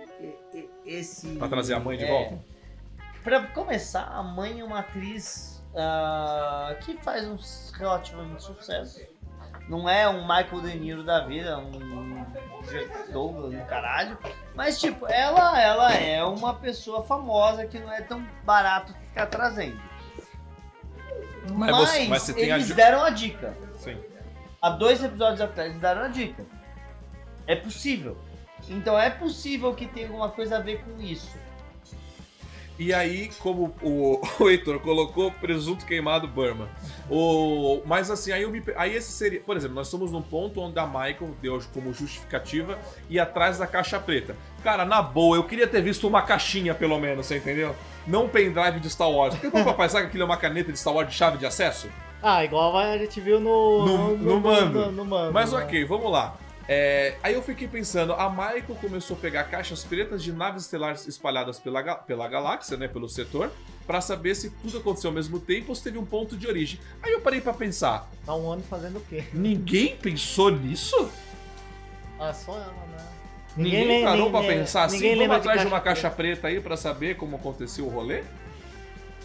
esse 0.85 1.35
Pra 1.35 1.47
trazer 1.47 1.73
a 1.73 1.79
mãe 1.79 1.97
de 1.97 2.05
é, 2.05 2.07
volta? 2.07 2.39
Pra 3.23 3.47
começar, 3.47 4.03
a 4.03 4.23
mãe 4.23 4.59
é 4.59 4.63
uma 4.63 4.79
atriz 4.79 5.61
ah, 5.75 6.77
que 6.83 6.95
faz 6.97 7.25
um 7.25 7.37
relativamente 7.77 8.43
sucesso. 8.43 9.01
Não 9.67 9.88
é 9.89 10.08
um 10.08 10.21
Michael 10.21 10.62
De 10.62 10.77
Niro 10.77 11.03
da 11.03 11.25
vida, 11.25 11.58
um 11.60 12.25
Douglas 13.12 13.53
do 13.53 13.65
caralho. 13.65 14.17
Mas, 14.56 14.80
tipo, 14.80 15.06
ela, 15.08 15.62
ela 15.62 15.93
é 15.93 16.23
uma 16.23 16.53
pessoa 16.53 17.03
famosa 17.03 17.65
que 17.65 17.80
não 17.80 17.91
é 17.91 18.01
tão 18.01 18.25
barato 18.43 18.93
ficar 18.93 19.25
trazendo. 19.27 19.80
Mas 21.51 21.71
Mas, 21.71 21.77
você- 21.89 22.08
mas 22.08 22.21
você 22.23 22.34
tem 22.34 22.51
a 22.51 22.56
eles 22.56 22.67
di- 22.67 22.73
deram 22.73 23.03
a 23.03 23.10
dica. 23.10 23.56
Sim. 23.77 23.97
Há 24.62 24.69
dois 24.71 25.03
episódios 25.03 25.39
atrás 25.41 25.69
eles 25.69 25.82
deram 25.82 26.01
a 26.03 26.08
dica. 26.08 26.45
É 27.45 27.56
possível. 27.56 28.17
Então 28.69 28.99
é 28.99 29.10
possível 29.10 29.73
que 29.73 29.86
tenha 29.88 30.08
alguma 30.08 30.30
coisa 30.30 30.58
a 30.58 30.60
ver 30.60 30.84
com 30.84 30.99
isso. 30.99 31.38
E 32.79 32.93
aí, 32.93 33.29
como 33.39 33.73
o, 33.81 34.21
o 34.39 34.49
Heitor 34.49 34.79
colocou, 34.79 35.31
presunto 35.31 35.85
queimado 35.85 36.27
Burma. 36.27 36.69
O, 37.09 37.81
mas 37.85 38.11
assim, 38.11 38.31
aí, 38.31 38.43
eu 38.43 38.51
me, 38.51 38.61
aí 38.75 38.95
esse 38.95 39.11
seria. 39.11 39.39
Por 39.39 39.57
exemplo, 39.57 39.75
nós 39.75 39.87
somos 39.87 40.11
num 40.11 40.21
ponto 40.21 40.59
onde 40.61 40.77
a 40.77 40.85
Michael 40.85 41.31
deu 41.41 41.59
como 41.73 41.91
justificativa 41.93 42.77
e 43.09 43.19
atrás 43.19 43.57
da 43.57 43.65
caixa 43.65 43.99
preta. 43.99 44.35
Cara, 44.63 44.85
na 44.85 45.01
boa, 45.01 45.37
eu 45.37 45.43
queria 45.43 45.67
ter 45.67 45.81
visto 45.81 46.07
uma 46.07 46.21
caixinha, 46.21 46.75
pelo 46.75 46.99
menos, 46.99 47.25
você 47.25 47.37
entendeu? 47.37 47.75
Não 48.05 48.25
um 48.25 48.29
pendrive 48.29 48.79
de 48.79 48.89
Star 48.89 49.09
Wars. 49.09 49.33
Porque 49.35 49.47
o 49.47 49.51
papai 49.65 49.89
sabe 49.89 50.03
que 50.03 50.07
aquilo 50.09 50.23
é 50.23 50.25
uma 50.25 50.37
caneta 50.37 50.71
de 50.71 50.77
Star 50.77 50.93
Wars 50.93 51.09
de 51.09 51.15
chave 51.15 51.37
de 51.37 51.45
acesso? 51.45 51.87
Ah, 52.21 52.43
igual 52.43 52.75
a 52.77 52.97
gente 52.97 53.19
viu 53.21 53.39
no. 53.39 53.85
No- 53.85 54.17
no 54.17 54.39
mando. 54.41 54.79
No, 54.85 54.91
no 54.91 55.05
mando 55.05 55.31
Mas 55.33 55.51
né? 55.53 55.63
ok, 55.63 55.85
vamos 55.85 56.11
lá. 56.11 56.35
É, 56.69 57.15
aí 57.23 57.34
eu 57.34 57.41
fiquei 57.41 57.65
pensando, 57.67 58.12
a 58.13 58.30
Michael 58.30 58.75
começou 58.82 59.15
a 59.15 59.19
pegar 59.19 59.45
caixas 59.45 59.86
pretas 59.86 60.21
de 60.21 60.34
naves 60.34 60.63
estelares 60.63 61.08
espalhadas 61.08 61.60
pela, 61.60 61.82
pela 61.95 62.27
galáxia, 62.27 62.75
né, 62.75 62.89
pelo 62.89 63.08
setor, 63.08 63.49
pra 63.86 64.01
saber 64.01 64.36
se 64.36 64.49
tudo 64.49 64.77
aconteceu 64.80 65.10
ao 65.10 65.13
mesmo 65.13 65.39
tempo 65.39 65.69
ou 65.69 65.75
se 65.75 65.84
teve 65.84 65.97
um 65.97 66.06
ponto 66.06 66.36
de 66.36 66.45
origem. 66.45 66.77
Aí 67.01 67.13
eu 67.13 67.21
parei 67.21 67.39
pra 67.39 67.53
pensar, 67.53 68.10
Tá 68.25 68.36
um 68.36 68.51
ano 68.51 68.62
fazendo 68.63 68.97
o 68.97 69.01
quê? 69.01 69.23
ninguém 69.34 69.95
pensou 69.95 70.51
nisso? 70.51 71.10
Ah, 72.19 72.34
só 72.34 72.51
ela, 72.53 72.65
né? 72.65 73.06
Ninguém, 73.56 73.88
lem- 73.88 74.03
parou 74.03 74.23
nem- 74.23 74.32
pra 74.32 74.41
pensar 74.43 74.84
assim, 74.84 74.97
ninguém 74.99 75.17
vamos 75.27 75.38
atrás 75.38 75.62
de, 75.62 75.67
uma 75.67 75.80
caixa 75.80 76.01
caixa 76.03 76.15
preta 76.15 76.47
aí 76.49 76.60
pra 76.60 76.75
saber 76.75 77.15
como 77.15 77.38
aconteceu 77.38 77.86
o 77.86 77.89
rolê? 77.89 78.23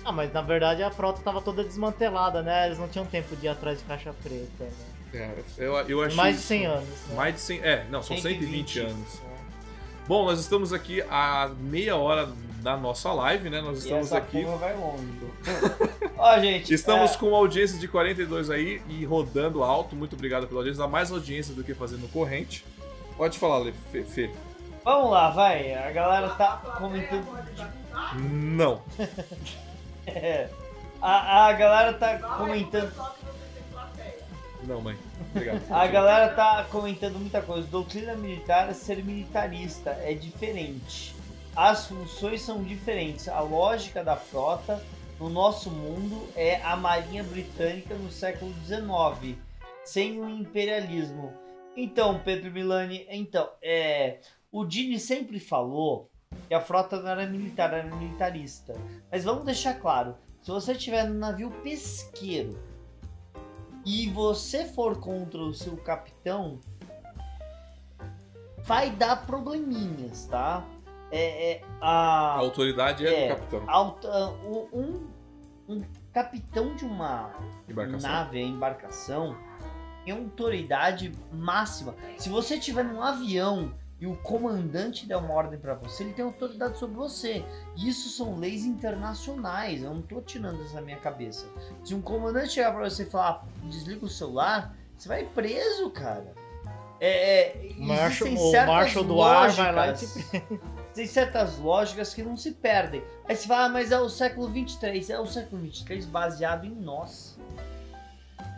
Ah, 0.05 0.13
mas 0.13 0.33
na 0.33 0.43
verdade 0.43 0.83
a 0.83 0.91
frota 0.91 1.21
tava 1.23 1.41
toda 1.43 1.63
desmantelada, 1.65 2.41
né? 2.43 2.67
Eles 2.67 2.79
não 2.79 2.89
tinham 2.89 3.05
tempo 3.05 3.35
de 3.37 3.47
ir 3.47 3.49
atrás 3.49 3.79
de 3.81 3.85
caixa 3.85 4.13
preta, 4.23 4.65
né? 4.65 4.71
É, 5.15 5.31
eu, 5.59 5.75
eu 5.89 6.03
achei 6.03 6.17
Mais 6.17 6.35
de 6.37 6.41
isso- 6.41 6.49
100 6.49 6.67
anos. 6.67 6.89
Né? 7.09 7.15
Mais 7.17 7.35
de 7.35 7.41
100, 7.41 7.61
é, 7.63 7.87
não, 7.91 8.03
são 8.03 8.17
120, 8.17 8.73
120 8.75 8.79
anos. 8.81 9.21
Bom, 10.09 10.25
nós 10.25 10.41
estamos 10.41 10.73
aqui 10.73 11.03
há 11.09 11.51
meia 11.61 11.97
hora 11.97 12.29
da 12.61 12.77
nossa 12.77 13.13
live, 13.13 13.49
né? 13.51 13.61
Nós 13.61 13.79
E 13.79 13.81
estamos 13.87 14.07
essa 14.07 14.19
aqui 14.19 14.43
porra 14.43 14.57
vai 14.57 14.77
longe. 14.77 15.07
Ó, 16.19 16.39
gente. 16.39 16.73
Estamos 16.75 17.13
é, 17.13 17.17
com 17.19 17.27
uma 17.29 17.39
audiência 17.39 17.79
de 17.79 17.87
42 17.89 18.51
aí 18.51 18.81
e 18.89 19.05
rodando 19.05 19.63
alto. 19.63 19.95
Muito 19.97 20.15
obrigado 20.15 20.47
pela 20.47 20.61
audiência. 20.61 20.83
Dá 20.83 20.89
mais 20.89 21.11
audiência 21.13 21.55
do 21.55 21.63
que 21.65 21.75
fazendo 21.75 22.09
corrente. 22.13 22.65
Pode 23.17 23.39
falar, 23.39 23.59
Le- 23.59 23.75
Fê. 23.93 24.03
Fê. 24.05 24.31
Vamos 24.85 25.11
lá, 25.13 25.31
vai. 25.31 25.73
A 25.75 25.91
galera 25.93 26.29
tá 26.31 26.57
comentando. 26.79 27.27
Não. 28.19 28.83
É, 30.05 30.49
a, 31.01 31.47
a 31.47 31.53
galera 31.53 31.93
tá 31.93 32.19
comentando. 32.37 32.93
Não, 34.67 34.81
mãe. 34.81 34.97
Obrigado. 35.31 35.63
A 35.71 35.87
galera 35.87 36.35
tá 36.35 36.65
comentando 36.71 37.19
muita 37.19 37.43
coisa. 37.43 37.67
Doutrina 37.69 38.15
militar 38.15 38.69
é 38.69 38.73
ser 38.73 39.05
militarista, 39.05 39.91
é 40.03 40.15
diferente. 40.15 41.15
As 41.55 41.87
funções 41.87 42.43
são 42.43 42.63
diferentes. 42.63 43.29
A 43.29 43.41
lógica 43.41 44.03
da 44.03 44.17
frota 44.17 44.83
no 45.19 45.29
nosso 45.29 45.71
mundo 45.71 46.29
é 46.35 46.57
a 46.63 46.77
Marinha 46.77 47.23
Britânica 47.23 47.95
no 47.95 48.11
século 48.11 48.53
XIX, 48.65 49.37
sem 49.85 50.21
o 50.21 50.29
imperialismo. 50.29 51.33
Então, 51.77 52.21
Pedro 52.25 52.51
Milani, 52.51 53.07
então, 53.09 53.49
é, 53.63 54.19
o 54.51 54.65
Dini 54.65 54.99
sempre 54.99 55.41
falou 55.41 56.11
que 56.49 56.55
a 56.55 56.61
frota 56.61 57.01
não 57.01 57.11
era 57.11 57.27
militar, 57.27 57.73
era 57.73 57.95
militarista. 57.97 58.75
Mas 59.11 59.25
vamos 59.25 59.45
deixar 59.45 59.75
claro, 59.75 60.17
se 60.43 60.51
você 60.51 60.73
estiver 60.73 61.05
no 61.05 61.15
navio 61.15 61.51
pesqueiro 61.63 62.59
e 63.85 64.09
você 64.11 64.65
for 64.65 64.99
contra 65.01 65.41
o 65.41 65.53
seu 65.55 65.77
capitão, 65.77 66.61
vai 68.65 68.91
dar 68.91 69.27
probleminhas, 69.27 70.27
tá? 70.27 70.65
É, 71.11 71.53
é, 71.53 71.65
A 71.81 71.89
a, 71.91 72.39
autoridade 72.39 73.07
é, 73.07 73.27
É. 73.27 73.29
do 73.29 73.35
capitão. 73.37 73.71
alta, 73.71 74.29
o- 74.47 74.69
um, 74.73 75.07
um 75.69 75.83
capitão 76.13 76.75
de 76.75 76.85
uma 76.85 77.33
Embarcação. 77.69 78.11
nave, 78.11 78.41
embarcação, 78.41 79.37
tem 80.05 80.15
autoridade 80.15 81.13
máxima. 81.33 81.95
Se 82.17 82.29
você 82.29 82.55
estiver 82.57 82.85
num 82.85 83.03
avião 83.03 83.75
e 84.03 84.07
o 84.09 84.17
comandante 84.17 85.07
der 85.07 85.17
uma 85.17 85.33
ordem 85.33 85.57
pra 85.61 85.75
você, 85.75 86.03
ele 86.03 86.13
tem 86.13 86.25
autoridade 86.25 86.77
sobre 86.77 86.97
você. 86.97 87.45
E 87.77 87.89
isso 87.89 88.09
são 88.09 88.37
leis 88.37 88.65
internacionais. 88.65 89.81
Eu 89.81 89.95
não 89.95 90.03
tô 90.03 90.21
tirando 90.21 90.61
isso 90.61 90.75
da 90.75 90.81
minha 90.83 90.97
cabeça. 90.97 91.47
Se 91.85 91.95
um 91.95 92.03
comandante 92.03 92.49
chegar 92.55 92.73
pra 92.73 92.91
você 92.91 93.05
e 93.05 93.07
falar, 93.07 93.47
desliga 93.63 94.05
o 94.05 94.09
celular, 94.09 94.75
você 94.99 95.07
vai 95.09 95.25
preso, 95.25 95.89
cara. 95.91 96.35
É, 96.99 97.69
é, 97.69 97.75
O 97.79 97.83
Marshal- 97.85 98.27
existem 98.27 98.35
o 98.49 98.51
certas 98.51 98.75
Marshal 98.75 99.05
do 99.05 99.23
ar 99.23 99.51
vai 99.53 99.73
lá 99.73 99.87
e 99.87 99.91
lógicas- 99.91 100.25
Tem 100.95 101.07
certas 101.07 101.59
lógicas 101.59 102.13
que 102.13 102.25
não 102.25 102.37
se 102.37 102.51
perdem. 102.51 103.05
Aí 103.29 103.37
você 103.37 103.47
fala, 103.47 103.67
ah, 103.67 103.69
mas 103.69 103.93
é 103.93 104.01
o 104.01 104.09
século 104.09 104.49
23. 104.49 105.11
É 105.11 105.21
o 105.21 105.27
século 105.27 105.63
23 105.63 106.07
baseado 106.07 106.65
em 106.65 106.75
nós. 106.75 107.39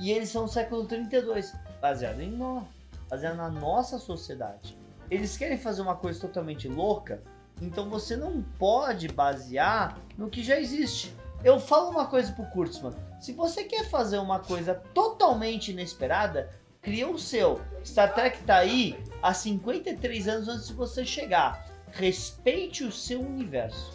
E 0.00 0.10
eles 0.10 0.30
são 0.30 0.44
o 0.44 0.48
século 0.48 0.86
32, 0.86 1.52
baseado 1.82 2.20
em 2.22 2.30
nós, 2.30 2.64
baseado 3.10 3.36
na 3.36 3.50
nossa 3.50 3.98
sociedade. 3.98 4.82
Eles 5.10 5.36
querem 5.36 5.58
fazer 5.58 5.82
uma 5.82 5.96
coisa 5.96 6.20
totalmente 6.20 6.68
louca, 6.68 7.22
então 7.60 7.88
você 7.88 8.16
não 8.16 8.42
pode 8.58 9.08
basear 9.08 9.98
no 10.16 10.30
que 10.30 10.42
já 10.42 10.58
existe. 10.58 11.14
Eu 11.42 11.60
falo 11.60 11.90
uma 11.90 12.06
coisa 12.06 12.32
pro 12.32 12.46
Kurtzman: 12.46 12.94
se 13.20 13.32
você 13.32 13.64
quer 13.64 13.84
fazer 13.88 14.18
uma 14.18 14.40
coisa 14.40 14.74
totalmente 14.94 15.70
inesperada, 15.70 16.50
cria 16.80 17.08
o 17.08 17.18
seu. 17.18 17.60
Star 17.84 18.14
Trek 18.14 18.42
tá 18.44 18.56
aí 18.56 18.98
há 19.22 19.32
53 19.34 20.28
anos 20.28 20.48
antes 20.48 20.68
de 20.68 20.74
você 20.74 21.04
chegar. 21.04 21.66
Respeite 21.92 22.82
o 22.82 22.90
seu 22.90 23.20
universo. 23.20 23.93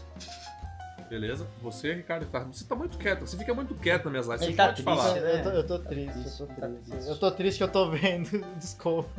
Beleza? 1.10 1.48
Você, 1.62 1.94
Ricardo, 1.94 2.26
tá, 2.28 2.40
você 2.42 2.64
tá 2.66 2.76
muito 2.76 2.98
quieto. 2.98 3.22
Você 3.22 3.36
fica 3.36 3.54
muito 3.54 3.74
quieto 3.76 4.06
nas 4.10 4.12
minhas 4.12 4.28
lives. 4.28 4.42
Ele 4.44 4.52
Você 4.52 4.58
tá 4.58 4.66
pode 4.66 4.84
triste, 4.84 4.98
falar. 4.98 5.14
né? 5.22 5.40
Eu 5.40 5.44
tô, 5.44 5.50
eu 5.50 5.68
tô 5.68 5.80
triste, 5.80 6.20
Isso, 6.20 6.44
eu 6.44 6.48
tô 6.48 6.54
tá 6.62 6.68
triste. 6.68 6.90
triste. 6.92 7.10
Eu 7.10 7.18
tô 7.18 7.32
triste 7.32 7.58
que 7.58 7.64
eu 7.64 7.68
tô 7.72 7.90
vendo 7.92 8.46
Discovery. 8.58 9.10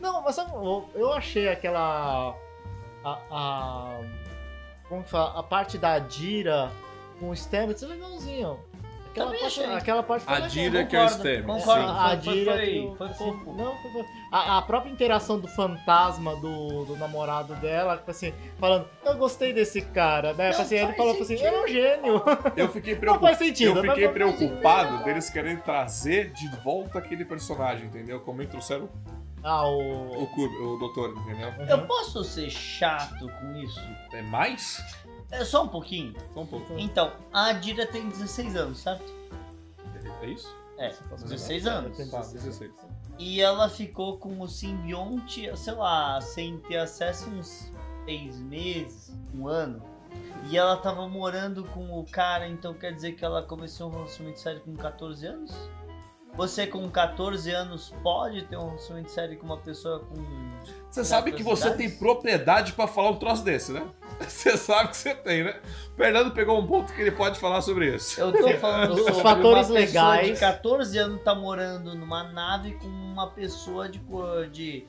Não, 0.00 0.22
mas 0.22 0.34
sabe, 0.34 0.52
eu- 0.52 1.12
achei 1.12 1.48
aquela. 1.48 2.34
A. 3.04 3.18
a 3.30 4.00
como 4.88 5.02
que 5.04 5.10
fala? 5.10 5.38
A 5.38 5.42
parte 5.42 5.78
da 5.78 5.98
Dira 5.98 6.70
com 7.18 7.30
o 7.30 7.36
Stamets 7.36 7.82
legalzinho. 7.82 8.58
Aquela 9.10 9.26
Também 9.26 9.40
parte, 9.42 9.60
achei. 9.60 9.74
aquela 9.74 10.02
parte 10.02 10.24
foi 10.24 10.32
A 10.32 10.36
legal. 10.36 10.50
Dira 10.50 10.84
que 10.86 10.96
é 10.96 11.04
o 11.04 11.08
Stamets. 11.08 11.46
Concordo, 11.46 11.82
A, 11.88 12.04
a 12.04 12.08
foi- 12.22 12.34
Dira 12.34 12.52
foi, 12.54 12.66
que 12.66 12.78
o- 12.80 12.94
foi 12.96 13.06
assim, 13.08 13.16
fofo. 13.18 13.52
Não, 13.52 13.76
foi, 13.82 13.92
foi. 13.92 14.06
A, 14.32 14.56
a 14.58 14.62
própria 14.62 14.90
interação 14.90 15.38
do 15.38 15.46
fantasma 15.46 16.34
do, 16.36 16.86
do 16.86 16.96
namorado 16.96 17.54
dela, 17.56 17.98
tipo 17.98 18.10
assim, 18.10 18.32
falando, 18.58 18.88
eu 19.04 19.14
gostei 19.18 19.52
desse 19.52 19.82
cara, 19.82 20.32
né? 20.32 20.44
Não 20.46 20.50
Tipo 20.52 20.62
assim, 20.62 20.74
ele 20.76 20.92
falou 20.94 21.12
assim, 21.12 21.24
sentido. 21.26 21.46
ele 21.48 21.54
é 21.56 21.62
um 21.62 21.68
gênio. 21.68 22.22
Eu 22.56 22.68
fiquei 22.70 22.94
Não 22.96 23.00
preocupado. 23.00 23.26
faz 23.36 23.38
sentido. 23.46 23.76
Eu 23.78 23.82
fiquei 23.90 24.08
preocupado 24.08 25.04
deles 25.04 25.28
querem 25.28 25.56
trazer 25.58 26.30
de 26.32 26.48
volta 26.62 26.98
aquele 26.98 27.24
personagem, 27.26 27.86
entendeu? 27.88 28.20
Como 28.20 28.40
eles 28.40 28.50
trouxeram 28.50 28.88
Ah, 29.44 29.68
o, 29.68 30.22
o. 30.22 30.26
Cub- 30.28 30.60
o 30.62 30.78
doutor, 30.78 31.10
entendeu? 31.10 31.52
Eu 31.68 31.86
posso 31.86 32.24
ser 32.24 32.48
chato 32.48 33.28
com 33.38 33.56
isso? 33.58 33.80
É 34.14 34.22
mais? 34.22 34.82
É 35.30 35.44
só 35.44 35.64
um 35.64 35.68
pouquinho. 35.68 36.14
Só 36.32 36.40
um 36.40 36.46
pouco. 36.46 36.72
Então, 36.78 37.12
a 37.32 37.52
Dira 37.52 37.86
tem 37.86 38.08
16 38.08 38.56
anos, 38.56 38.78
certo? 38.78 39.12
É 40.22 40.26
isso? 40.26 40.54
É, 40.78 40.88
Tá 40.88 41.16
16 41.16 41.66
anos. 41.66 42.10
Tá, 42.10 42.18
16. 42.20 42.70
E 43.24 43.40
ela 43.40 43.68
ficou 43.68 44.18
com 44.18 44.40
o 44.40 44.48
simbionte, 44.48 45.48
sei 45.56 45.74
lá, 45.74 46.20
sem 46.20 46.58
ter 46.58 46.78
acesso 46.78 47.30
uns 47.30 47.72
seis 48.04 48.40
meses, 48.40 49.16
um 49.32 49.46
ano. 49.46 49.80
E 50.50 50.58
ela 50.58 50.76
tava 50.76 51.08
morando 51.08 51.62
com 51.66 52.00
o 52.00 52.04
cara, 52.04 52.48
então 52.48 52.74
quer 52.74 52.92
dizer 52.92 53.12
que 53.12 53.24
ela 53.24 53.40
começou 53.40 53.88
um 53.88 53.92
relacionamento 53.92 54.40
sério 54.40 54.60
com 54.62 54.74
14 54.74 55.24
anos? 55.24 55.52
Você 56.34 56.66
com 56.66 56.88
14 56.90 57.50
anos 57.50 57.94
pode 58.02 58.42
ter 58.42 58.56
um 58.56 58.66
relacionamento 58.66 59.10
sério 59.10 59.38
com 59.38 59.44
uma 59.44 59.58
pessoa 59.58 60.00
com. 60.00 60.14
Você 60.90 61.04
sabe 61.04 61.32
que 61.32 61.42
você 61.42 61.70
tem 61.74 61.90
propriedade 61.90 62.72
pra 62.72 62.86
falar 62.86 63.10
um 63.10 63.16
troço 63.16 63.44
desse, 63.44 63.72
né? 63.72 63.86
Você 64.20 64.56
sabe 64.56 64.90
que 64.90 64.96
você 64.96 65.14
tem, 65.14 65.42
né? 65.42 65.58
O 65.92 65.96
Fernando 65.96 66.32
pegou 66.32 66.56
um 66.56 66.66
ponto 66.66 66.92
que 66.92 67.00
ele 67.00 67.10
pode 67.10 67.40
falar 67.40 67.60
sobre 67.60 67.96
isso. 67.96 68.20
Eu 68.20 68.30
tô 68.30 68.50
falando 68.58 68.92
Os 68.92 69.00
sobre 69.00 69.22
fatores 69.22 69.68
uma 69.68 69.80
pessoa 69.80 70.10
legais. 70.10 70.34
de 70.34 70.40
14 70.40 70.98
anos 70.98 71.22
tá 71.22 71.34
morando 71.34 71.94
numa 71.96 72.22
nave 72.22 72.74
com 72.74 72.86
uma 72.86 73.30
pessoa 73.30 73.88
de, 73.88 74.00
de 74.52 74.86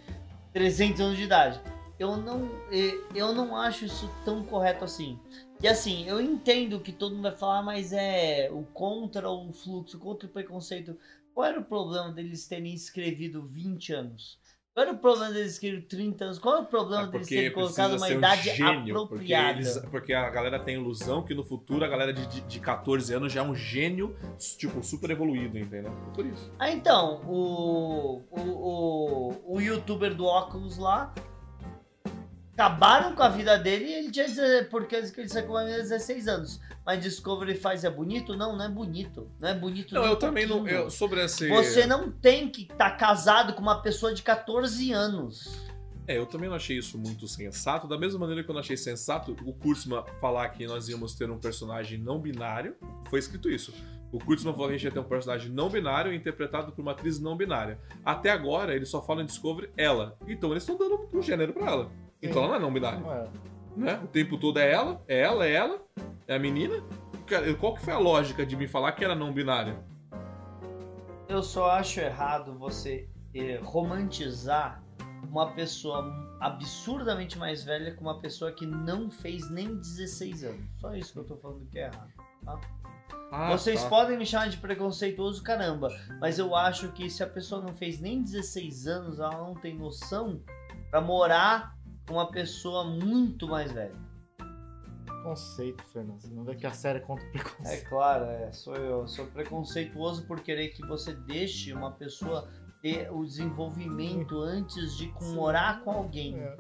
300 0.51 1.01
anos 1.01 1.17
de 1.17 1.23
idade. 1.23 1.60
Eu 1.97 2.17
não, 2.17 2.49
eu 3.15 3.34
não 3.34 3.56
acho 3.56 3.86
isso 3.86 4.12
tão 4.23 4.43
correto 4.43 4.84
assim. 4.84 5.17
E 5.62 5.67
assim, 5.67 6.06
eu 6.06 6.19
entendo 6.19 6.79
que 6.79 6.91
todo 6.91 7.15
mundo 7.15 7.23
vai 7.23 7.36
falar, 7.36 7.63
mas 7.63 7.93
é 7.93 8.49
o 8.51 8.63
contra 8.73 9.29
o 9.29 9.53
fluxo, 9.53 9.97
contra 9.97 10.27
o 10.27 10.29
preconceito. 10.29 10.97
Qual 11.33 11.47
era 11.47 11.59
o 11.59 11.63
problema 11.63 12.11
deles 12.11 12.47
terem 12.47 12.73
escrevido 12.73 13.41
20 13.47 13.93
anos? 13.93 14.39
Qual 14.73 14.87
era 14.87 14.95
o 14.95 14.97
problema 14.97 15.31
deles 15.31 15.53
escreverem 15.53 15.85
30 15.85 16.25
anos? 16.25 16.39
Qual 16.39 16.57
é 16.57 16.59
o 16.61 16.65
problema 16.65 17.03
É 17.03 17.07
deles 17.07 17.27
porque 17.27 17.35
terem 17.35 17.51
colocado 17.51 17.95
uma 17.97 18.07
um 18.07 18.11
idade 18.11 18.43
gênio, 18.55 18.67
porque, 18.67 18.91
apropriada? 18.91 19.59
eles, 19.59 19.77
porque 19.91 20.13
a 20.13 20.29
galera 20.29 20.59
tem 20.59 20.75
ilusão 20.75 21.23
que 21.23 21.33
no 21.33 21.43
futuro 21.43 21.85
a 21.85 21.87
galera 21.87 22.11
de, 22.11 22.25
de, 22.25 22.41
de 22.41 22.59
14 22.59 23.13
anos 23.13 23.31
já 23.31 23.41
é 23.41 23.43
um 23.43 23.53
gênio, 23.53 24.15
tipo, 24.57 24.83
super 24.83 25.11
evoluído, 25.11 25.59
entendeu? 25.59 25.91
Por 26.15 26.25
isso. 26.25 26.51
Ah, 26.57 26.71
então, 26.71 27.21
o, 27.27 28.21
o, 28.31 28.41
o, 28.41 29.55
o 29.55 29.61
youtuber 29.61 30.15
do 30.15 30.25
óculos 30.25 30.77
lá 30.77 31.13
acabaram 32.53 33.15
com 33.15 33.23
a 33.23 33.29
vida 33.29 33.57
dele 33.57 33.85
e 33.85 33.93
ele 33.93 34.11
tinha 34.11 34.25
porque 34.69 34.95
ele 34.95 35.27
saiu 35.27 35.45
com 35.45 35.53
uma 35.53 35.63
menina 35.63 35.81
de 35.81 35.89
16 35.89 36.27
anos. 36.27 36.61
Mas 36.85 37.01
Discovery 37.01 37.55
faz 37.55 37.83
é 37.83 37.89
bonito? 37.89 38.35
Não, 38.35 38.55
não 38.55 38.65
é 38.65 38.69
bonito. 38.69 39.29
Não 39.39 39.49
é 39.49 39.53
bonito 39.53 39.93
Não, 39.95 40.05
eu 40.05 40.13
um 40.13 40.17
também 40.17 40.45
não. 40.45 40.67
Eu, 40.67 40.89
sobre 40.89 41.23
esse. 41.23 41.47
Você 41.49 41.85
não 41.85 42.11
tem 42.11 42.49
que 42.49 42.63
estar 42.63 42.91
casado 42.91 43.53
com 43.53 43.61
uma 43.61 43.81
pessoa 43.81 44.13
de 44.13 44.21
14 44.21 44.91
anos. 44.91 45.63
É, 46.05 46.17
eu 46.17 46.25
também 46.25 46.49
não 46.49 46.55
achei 46.55 46.77
isso 46.77 46.97
muito 46.97 47.27
sensato. 47.27 47.87
Da 47.87 47.97
mesma 47.97 48.19
maneira 48.19 48.43
que 48.43 48.49
eu 48.49 48.53
não 48.53 48.59
achei 48.59 48.75
sensato 48.75 49.35
o 49.45 49.53
Kurtzman 49.53 50.03
falar 50.19 50.49
que 50.49 50.67
nós 50.67 50.89
íamos 50.89 51.15
ter 51.15 51.31
um 51.31 51.39
personagem 51.39 51.97
não 51.97 52.19
binário. 52.19 52.75
Foi 53.09 53.19
escrito 53.19 53.49
isso. 53.49 53.73
O 54.11 54.19
Kurtzman 54.19 54.53
falou 54.53 54.67
que 54.67 54.75
a 54.75 54.77
gente 54.77 54.85
ia 54.85 54.91
ter 54.91 54.99
um 54.99 55.05
personagem 55.05 55.49
não 55.49 55.69
binário 55.69 56.13
interpretado 56.13 56.71
por 56.73 56.81
uma 56.81 56.91
atriz 56.91 57.19
não 57.19 57.37
binária. 57.37 57.79
Até 58.05 58.29
agora, 58.29 58.75
eles 58.75 58.89
só 58.89 59.01
falam 59.01 59.23
em 59.23 59.25
Discovery 59.25 59.71
ela. 59.77 60.17
Então 60.27 60.51
eles 60.51 60.63
estão 60.63 60.77
dando 60.77 61.09
um 61.11 61.21
gênero 61.21 61.53
pra 61.53 61.65
ela. 61.65 61.91
Então 62.23 62.43
ela 62.43 62.53
não 62.53 62.55
é 62.55 62.59
não 62.59 62.73
binária. 62.73 62.99
É. 63.07 63.79
Né? 63.79 63.99
O 64.03 64.07
tempo 64.07 64.38
todo 64.38 64.57
é 64.59 64.71
ela, 64.71 65.01
é 65.07 65.19
ela, 65.19 65.45
é 65.45 65.51
ela, 65.51 65.81
é 66.27 66.36
a 66.36 66.39
menina. 66.39 66.83
Qual 67.59 67.73
que 67.73 67.81
foi 67.81 67.93
a 67.93 67.99
lógica 67.99 68.45
de 68.45 68.55
me 68.55 68.67
falar 68.67 68.91
que 68.93 69.03
era 69.03 69.15
não 69.15 69.33
binária? 69.33 69.77
Eu 71.27 71.41
só 71.41 71.71
acho 71.71 71.99
errado 71.99 72.57
você 72.57 73.09
eh, 73.33 73.59
romantizar 73.63 74.83
uma 75.27 75.51
pessoa 75.53 76.13
absurdamente 76.39 77.38
mais 77.38 77.63
velha 77.63 77.95
com 77.95 78.01
uma 78.01 78.19
pessoa 78.19 78.51
que 78.51 78.65
não 78.65 79.09
fez 79.09 79.49
nem 79.49 79.75
16 79.75 80.43
anos. 80.43 80.65
Só 80.79 80.93
isso 80.93 81.13
que 81.13 81.19
eu 81.19 81.23
tô 81.23 81.38
falando 81.38 81.65
que 81.71 81.79
é 81.79 81.86
errado. 81.86 82.12
Ah, 83.31 83.49
Vocês 83.49 83.81
tá. 83.81 83.89
podem 83.89 84.17
me 84.17 84.25
chamar 84.27 84.49
de 84.49 84.57
preconceituoso, 84.57 85.41
caramba, 85.41 85.88
mas 86.19 86.38
eu 86.38 86.55
acho 86.55 86.91
que 86.91 87.09
se 87.09 87.23
a 87.23 87.27
pessoa 87.27 87.62
não 87.62 87.73
fez 87.73 87.99
nem 87.99 88.21
16 88.21 88.86
anos, 88.86 89.19
ela 89.19 89.36
não 89.38 89.55
tem 89.55 89.75
noção 89.75 90.39
pra 90.91 91.01
morar 91.01 91.75
com 92.07 92.15
uma 92.15 92.29
pessoa 92.29 92.83
muito 92.83 93.47
mais 93.47 93.71
velha. 93.71 93.95
Conceito, 95.23 95.83
Fernando. 95.85 96.19
Você 96.19 96.33
não 96.33 96.43
vê 96.43 96.55
que 96.55 96.67
a 96.67 96.71
série 96.73 96.99
contra 96.99 97.23
o 97.25 97.29
É 97.29 97.31
preconceito. 97.31 97.89
claro, 97.89 98.25
é, 98.25 98.51
sou 98.51 98.75
eu. 98.75 99.07
Sou 99.07 99.25
preconceituoso 99.27 100.25
por 100.27 100.41
querer 100.41 100.69
que 100.69 100.85
você 100.85 101.13
deixe 101.13 101.71
uma 101.71 101.91
pessoa 101.91 102.49
ter 102.81 103.09
o 103.09 103.23
desenvolvimento 103.23 104.37
antes 104.41 104.97
de 104.97 105.13
morar 105.33 105.81
com 105.83 105.91
alguém. 105.91 106.37
É. 106.37 106.57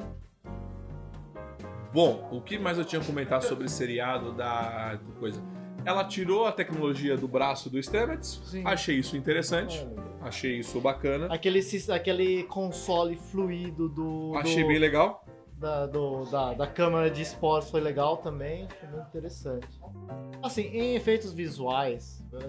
Bom, 1.93 2.29
o 2.31 2.41
que 2.41 2.57
mais 2.57 2.77
eu 2.77 2.85
tinha 2.85 3.01
a 3.01 3.05
comentar 3.05 3.41
sobre 3.43 3.65
esse 3.65 3.75
seriado 3.75 4.31
da 4.31 4.97
coisa? 5.19 5.43
Ela 5.85 6.05
tirou 6.05 6.45
a 6.45 6.51
tecnologia 6.51 7.17
do 7.17 7.27
braço 7.27 7.69
do 7.69 7.77
Stamets. 7.77 8.41
Sim. 8.45 8.63
Achei 8.65 8.97
isso 8.97 9.17
interessante. 9.17 9.85
Achei 10.21 10.57
isso 10.57 10.79
bacana. 10.79 11.25
Aquele, 11.25 11.59
aquele 11.89 12.43
console 12.43 13.17
fluido 13.17 13.89
do. 13.89 14.33
Achei 14.37 14.63
do, 14.63 14.69
bem 14.69 14.79
legal. 14.79 15.22
Da, 15.63 15.85
do- 15.85 16.25
da, 16.25 16.53
da 16.53 16.67
câmera 16.67 17.09
de 17.09 17.21
esportes 17.21 17.71
foi 17.71 17.79
legal 17.79 18.17
também. 18.17 18.67
Foi 18.81 18.89
muito 18.89 19.07
interessante. 19.07 19.65
Assim, 20.43 20.63
em 20.63 20.95
efeitos 20.95 21.31
visuais, 21.31 22.21
a 22.33 22.47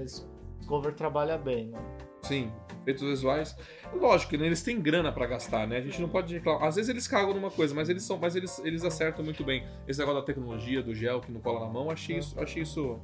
Discover 0.58 0.94
trabalha 0.94 1.38
bem, 1.38 1.68
né? 1.68 1.78
Sim, 2.22 2.50
efeitos 2.80 3.04
visuais. 3.04 3.56
Lógico, 3.92 4.36
né, 4.36 4.46
eles 4.46 4.64
têm 4.64 4.80
grana 4.80 5.12
pra 5.12 5.26
gastar, 5.26 5.64
né? 5.64 5.76
A 5.76 5.80
gente 5.80 6.00
não 6.02 6.08
pode 6.08 6.34
reclamar. 6.34 6.64
Às 6.66 6.74
vezes 6.74 6.88
eles 6.88 7.06
cagam 7.06 7.32
numa 7.32 7.52
coisa, 7.52 7.72
mas 7.72 7.88
eles 7.88 8.02
são, 8.02 8.18
mas 8.18 8.34
eles, 8.34 8.58
eles 8.64 8.82
acertam 8.82 9.24
muito 9.24 9.44
bem. 9.44 9.64
Esse 9.86 10.00
negócio 10.00 10.20
da 10.20 10.26
tecnologia, 10.26 10.82
do 10.82 10.92
gel 10.92 11.20
que 11.20 11.30
não 11.30 11.40
cola 11.40 11.60
na 11.60 11.72
mão, 11.72 11.90
achei 11.92 12.18
isso, 12.18 12.34
achei 12.40 12.64
isso. 12.64 12.98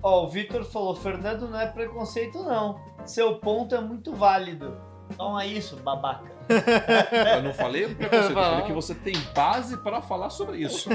Ó, 0.00 0.26
o 0.26 0.28
Victor 0.28 0.62
falou: 0.62 0.94
Fernando 0.94 1.48
não 1.48 1.58
é 1.58 1.66
preconceito, 1.66 2.40
não. 2.44 2.78
Seu 3.04 3.40
ponto 3.40 3.74
é 3.74 3.80
muito 3.80 4.12
válido. 4.12 4.76
Toma 5.16 5.44
isso, 5.46 5.76
babaca. 5.76 6.30
Eu 7.36 7.42
não 7.42 7.52
falei 7.52 7.94
preconceito, 7.94 8.30
eu 8.30 8.34
falei 8.34 8.64
que 8.64 8.72
você 8.72 8.94
tem 8.94 9.14
base 9.34 9.76
pra 9.78 10.00
falar 10.00 10.30
sobre 10.30 10.58
isso. 10.58 10.88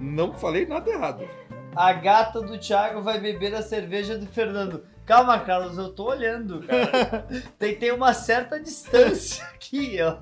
Não 0.00 0.32
falei 0.34 0.66
nada 0.66 0.88
errado. 0.90 1.28
A 1.74 1.92
gata 1.92 2.40
do 2.40 2.58
Thiago 2.58 3.02
vai 3.02 3.18
beber 3.20 3.54
a 3.54 3.62
cerveja 3.62 4.16
do 4.18 4.26
Fernando. 4.26 4.84
Calma, 5.04 5.38
Carlos, 5.40 5.78
eu 5.78 5.92
tô 5.92 6.10
olhando, 6.10 6.60
cara. 6.66 7.26
tem, 7.58 7.74
tem 7.76 7.92
uma 7.92 8.12
certa 8.12 8.60
distância 8.60 9.44
aqui, 9.46 9.96
ó. 10.02 10.18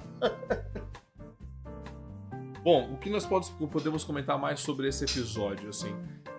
Bom, 2.63 2.93
o 2.93 2.97
que 2.97 3.11
nós 3.11 3.25
pode- 3.27 3.51
podemos 3.71 4.05
comentar 4.05 4.39
mais 4.39 4.61
sobre 4.61 4.89
esse 4.89 5.05
episódio, 5.05 5.69
assim? 5.69 5.95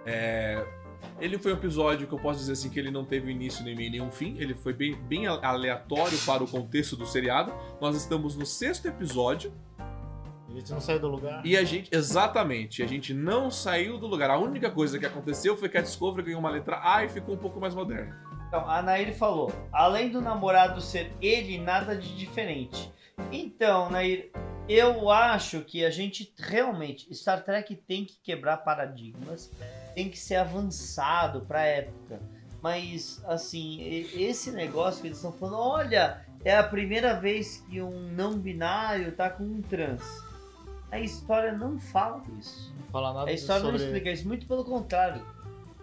É, 0.06 0.66
Ele 1.20 1.38
foi 1.40 1.52
um 1.52 1.56
episódio 1.56 2.08
que 2.08 2.14
eu 2.14 2.20
posso 2.20 2.40
dizer 2.40 2.54
assim 2.54 2.70
que 2.70 2.80
ele 2.80 2.92
não 2.92 3.04
teve 3.04 3.32
início 3.32 3.64
nem 3.64 3.76
meio 3.76 3.90
nenhum 3.90 4.12
fim. 4.12 4.36
Ele 4.38 4.54
foi 4.54 4.72
bem, 4.74 4.96
bem 4.96 5.26
aleatório 5.26 6.18
para 6.20 6.44
o 6.44 6.48
contexto 6.48 6.96
do 6.96 7.08
seriado. 7.08 7.52
Nós 7.82 7.96
estamos 7.96 8.36
no 8.36 8.46
sexto 8.46 8.88
episódio 8.88 9.52
A 10.48 10.54
gente 10.54 10.72
não 10.72 10.80
saiu 10.80 11.00
do 11.00 11.08
lugar. 11.08 11.44
e 11.44 11.58
a 11.58 11.64
gente, 11.64 11.90
exatamente, 11.94 12.84
a 12.84 12.88
gente 12.88 13.14
não 13.16 13.50
saiu 13.50 13.98
do 13.98 14.06
lugar. 14.06 14.30
A 14.30 14.38
única 14.38 14.70
coisa 14.70 15.00
que 15.00 15.06
aconteceu 15.08 15.58
foi 15.58 15.70
que 15.70 15.78
a 15.78 15.82
Discovery 15.82 16.24
ganhou 16.24 16.40
uma 16.40 16.52
letra 16.52 16.80
A 16.84 17.04
e 17.04 17.10
ficou 17.10 17.34
um 17.34 17.38
pouco 17.40 17.60
mais 17.60 17.74
moderna. 17.74 18.16
Então, 18.48 18.70
a 18.70 18.82
Nair 18.84 19.14
falou: 19.18 19.52
além 19.74 20.10
do 20.10 20.22
namorado 20.22 20.80
ser 20.80 21.12
ele, 21.20 21.58
nada 21.58 21.98
de 21.98 22.16
diferente. 22.16 22.94
Então, 23.32 23.90
Nair, 23.90 24.32
eu 24.68 25.10
acho 25.10 25.62
que 25.62 25.86
a 25.86 25.90
gente 25.90 26.34
realmente. 26.38 27.14
Star 27.16 27.44
Trek 27.44 27.76
tem 27.76 28.06
que 28.06 28.18
quebrar 28.22 28.58
paradigmas, 28.58 29.52
tem 29.96 30.10
que 30.10 30.20
ser 30.20 30.36
avançado 30.36 31.42
pra 31.42 31.62
época. 31.62 32.20
Mas, 32.62 33.24
assim, 33.26 33.82
esse 34.14 34.52
negócio 34.52 35.02
que 35.02 35.08
eles 35.08 35.18
estão 35.18 35.32
falando: 35.32 35.60
olha, 35.60 36.26
é 36.44 36.56
a 36.58 36.64
primeira 36.64 37.20
vez 37.20 37.64
que 37.70 37.82
um 37.82 38.12
não 38.12 38.38
binário 38.38 39.12
tá 39.14 39.30
com 39.30 39.44
um 39.44 39.62
trans. 39.62 40.04
A 40.92 41.00
história 41.00 41.52
não 41.52 41.80
fala 41.80 42.24
isso. 42.40 42.74
Não 42.80 42.86
fala 42.88 43.14
nada 43.14 43.30
A 43.30 43.34
história 43.34 43.62
sobre... 43.62 43.78
não 43.78 43.86
explica 43.86 44.12
isso, 44.12 44.28
muito 44.28 44.48
pelo 44.48 44.64
contrário. 44.64 45.26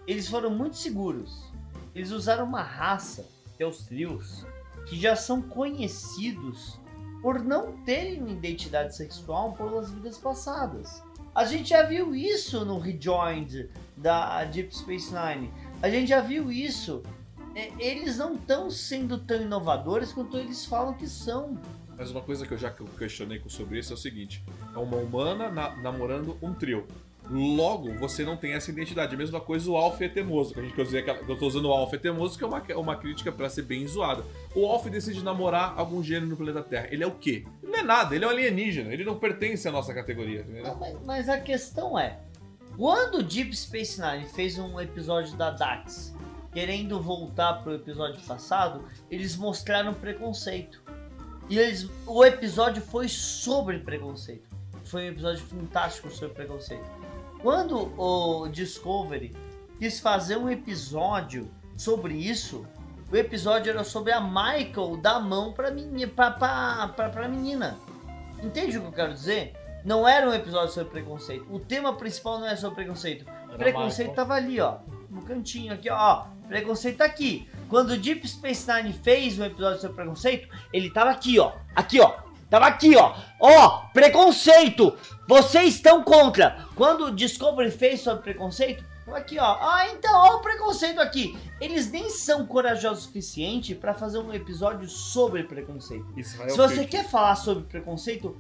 Eles 0.07 0.29
foram 0.29 0.51
muito 0.51 0.77
seguros. 0.77 1.53
Eles 1.95 2.11
usaram 2.11 2.45
uma 2.45 2.63
raça, 2.63 3.27
que 3.57 3.63
é 3.63 3.67
os 3.67 3.87
trios, 3.87 4.47
que 4.87 5.01
já 5.01 5.15
são 5.15 5.41
conhecidos 5.41 6.79
por 7.25 7.43
não 7.43 7.73
terem 7.87 8.21
uma 8.21 8.31
identidade 8.33 8.95
sexual 8.95 9.55
pelas 9.55 9.91
vidas 9.91 10.19
passadas. 10.19 11.03
A 11.35 11.47
gente 11.47 11.71
já 11.71 11.83
viu 11.83 12.15
isso 12.15 12.67
no 12.67 12.79
Rejoined 12.79 13.71
da 13.97 14.45
Deep 14.45 14.77
Space 14.77 15.11
Nine. 15.11 15.51
A 15.81 15.89
gente 15.89 16.09
já 16.09 16.21
viu 16.21 16.53
isso. 16.53 17.03
É, 17.55 17.73
Eles 17.79 18.19
não 18.19 18.35
estão 18.35 18.71
sendo 18.71 19.17
tão 19.17 19.41
inovadores 19.41 20.13
quanto 20.13 20.37
eles 20.37 20.67
falam 20.67 20.93
que 20.93 21.09
são. 21.09 21.59
Mas 21.97 22.11
uma 22.11 22.21
coisa 22.21 22.47
que 22.47 22.53
eu 22.53 22.59
já 22.59 22.71
questionei 22.71 23.41
sobre 23.49 23.79
isso 23.79 23.95
é 23.95 23.95
o 23.95 23.99
seguinte: 23.99 24.45
é 24.75 24.79
uma 24.79 24.99
humana 24.99 25.51
na- 25.51 25.75
namorando 25.77 26.37
um 26.43 26.53
trio. 26.53 26.87
Logo, 27.31 27.93
você 27.95 28.23
não 28.23 28.37
tem 28.37 28.53
essa 28.53 28.71
identidade. 28.71 29.15
A 29.15 29.19
mesma 29.19 29.41
coisa 29.41 29.71
o 29.71 29.77
Alf 29.77 30.01
é 30.03 30.09
teimoso. 30.09 30.53
Que 30.53 30.61
a 30.61 30.63
gente, 30.63 30.75
que 30.75 30.81
eu, 30.81 30.85
usei 30.85 31.01
aquela- 31.01 31.19
que 31.19 31.31
eu 31.31 31.39
tô 31.39 31.47
usando 31.47 31.65
o 31.67 31.73
Alf 31.73 31.93
é 31.95 31.99
teimoso, 31.99 32.37
que 32.37 32.45
é 32.45 32.47
uma, 32.47 32.63
uma 32.77 32.97
crítica 32.97 33.33
pra 33.33 33.49
ser 33.49 33.63
bem 33.63 33.87
zoada. 33.87 34.23
O 34.55 34.67
Alf 34.67 34.87
decide 34.91 35.23
namorar 35.25 35.73
algum 35.77 36.03
gênero 36.03 36.27
no 36.27 36.37
planeta 36.37 36.63
Terra. 36.63 36.89
Ele 36.91 37.03
é 37.03 37.07
o 37.07 37.13
quê? 37.13 37.47
Ele 37.63 37.73
não 37.73 37.79
é 37.79 37.83
nada, 37.83 38.15
ele 38.15 38.25
é 38.25 38.29
um 38.29 38.31
alienígena. 38.31 38.93
Ele 38.93 39.05
não 39.05 39.19
pertence 39.19 39.67
à 39.67 39.73
nossa 39.73 39.95
categoria. 39.95 40.45
Não, 40.63 40.75
mas, 40.77 40.97
mas 41.05 41.29
a 41.31 41.39
questão 41.41 41.99
é, 41.99 42.19
quando 42.77 43.23
Deep 43.23 43.57
Space 43.57 43.99
Nine 44.01 44.27
fez 44.29 44.59
um 44.59 44.79
episódio 44.79 45.35
da 45.37 45.51
Dax, 45.51 46.15
querendo 46.53 47.01
voltar 47.01 47.55
pro 47.63 47.75
episódio 47.75 48.21
passado, 48.27 48.85
eles 49.11 49.35
mostraram 49.35 49.95
preconceito. 49.95 50.83
E 51.49 51.59
eles, 51.59 51.89
o 52.07 52.25
episódio 52.25 52.83
foi 52.83 53.09
sobre 53.09 53.79
preconceito. 53.79 54.49
Foi 54.85 55.05
um 55.05 55.09
episódio 55.09 55.43
fantástico 55.47 56.11
sobre 56.11 56.35
preconceito. 56.35 56.85
Quando 57.45 57.93
o 58.01 58.49
Discovery 58.49 59.31
quis 59.79 60.01
fazer 60.01 60.39
um 60.39 60.49
episódio 60.49 61.51
sobre 61.77 62.15
isso, 62.15 62.67
o 63.13 63.15
episódio 63.15 63.69
era 63.69 63.85
sobre 63.85 64.13
a 64.13 64.19
Michael 64.19 64.97
dar 64.97 65.21
mão 65.21 65.53
pra, 65.53 65.71
meni, 65.71 66.07
pra, 66.07 66.31
pra, 66.31 66.89
pra, 66.97 67.11
pra 67.11 67.29
menina. 67.29 67.77
Entende 68.43 68.79
o 68.79 68.81
que 68.81 68.87
eu 68.87 68.93
quero 68.93 69.13
dizer? 69.13 69.53
Não 69.85 70.09
era 70.09 70.27
um 70.27 70.33
episódio 70.33 70.73
sobre 70.73 70.89
preconceito. 70.89 71.45
O 71.51 71.61
tema 71.61 71.93
principal 71.93 72.39
não 72.39 72.47
é 72.47 72.57
sobre 72.57 72.77
preconceito. 72.77 73.27
Era 73.47 73.59
preconceito 73.59 74.09
Michael. 74.09 74.27
tava 74.27 74.35
ali, 74.37 74.59
ó. 74.59 74.79
No 75.11 75.21
cantinho 75.21 75.75
aqui, 75.75 75.91
ó. 75.91 76.25
Preconceito 76.49 76.97
tá 76.97 77.05
aqui. 77.05 77.47
Quando 77.69 77.91
o 77.91 77.99
Deep 77.99 78.27
Space 78.27 78.67
Nine 78.73 78.95
fez 78.95 79.39
um 79.39 79.45
episódio 79.45 79.83
sobre 79.83 79.97
preconceito, 79.97 80.49
ele 80.73 80.89
tava 80.89 81.11
aqui, 81.11 81.39
ó. 81.39 81.53
Aqui, 81.77 82.01
ó. 82.01 82.25
Tava 82.49 82.67
aqui, 82.69 82.97
ó. 82.97 83.15
Ó, 83.41 83.87
preconceito! 83.93 84.97
Vocês 85.27 85.75
estão 85.75 86.03
contra. 86.03 86.65
Quando 86.75 87.07
o 87.07 87.11
Discovery 87.15 87.71
fez 87.71 88.01
sobre 88.01 88.23
preconceito, 88.23 88.85
aqui, 89.13 89.39
ó. 89.39 89.57
Ah, 89.61 89.89
então, 89.91 90.13
ó 90.15 90.37
o 90.37 90.41
preconceito 90.41 91.01
aqui. 91.01 91.39
Eles 91.61 91.91
nem 91.91 92.11
são 92.11 92.47
corajosos 92.47 93.05
o 93.05 93.07
suficiente 93.07 93.75
pra 93.75 93.95
fazer 93.95 94.19
um 94.19 94.33
episódio 94.33 94.89
sobre 94.89 95.45
preconceito. 95.45 96.07
Israel 96.17 96.51
Se 96.51 96.57
você 96.57 96.77
Fick. 96.81 96.89
quer 96.91 97.05
falar 97.09 97.37
sobre 97.37 97.65
preconceito, 97.65 98.37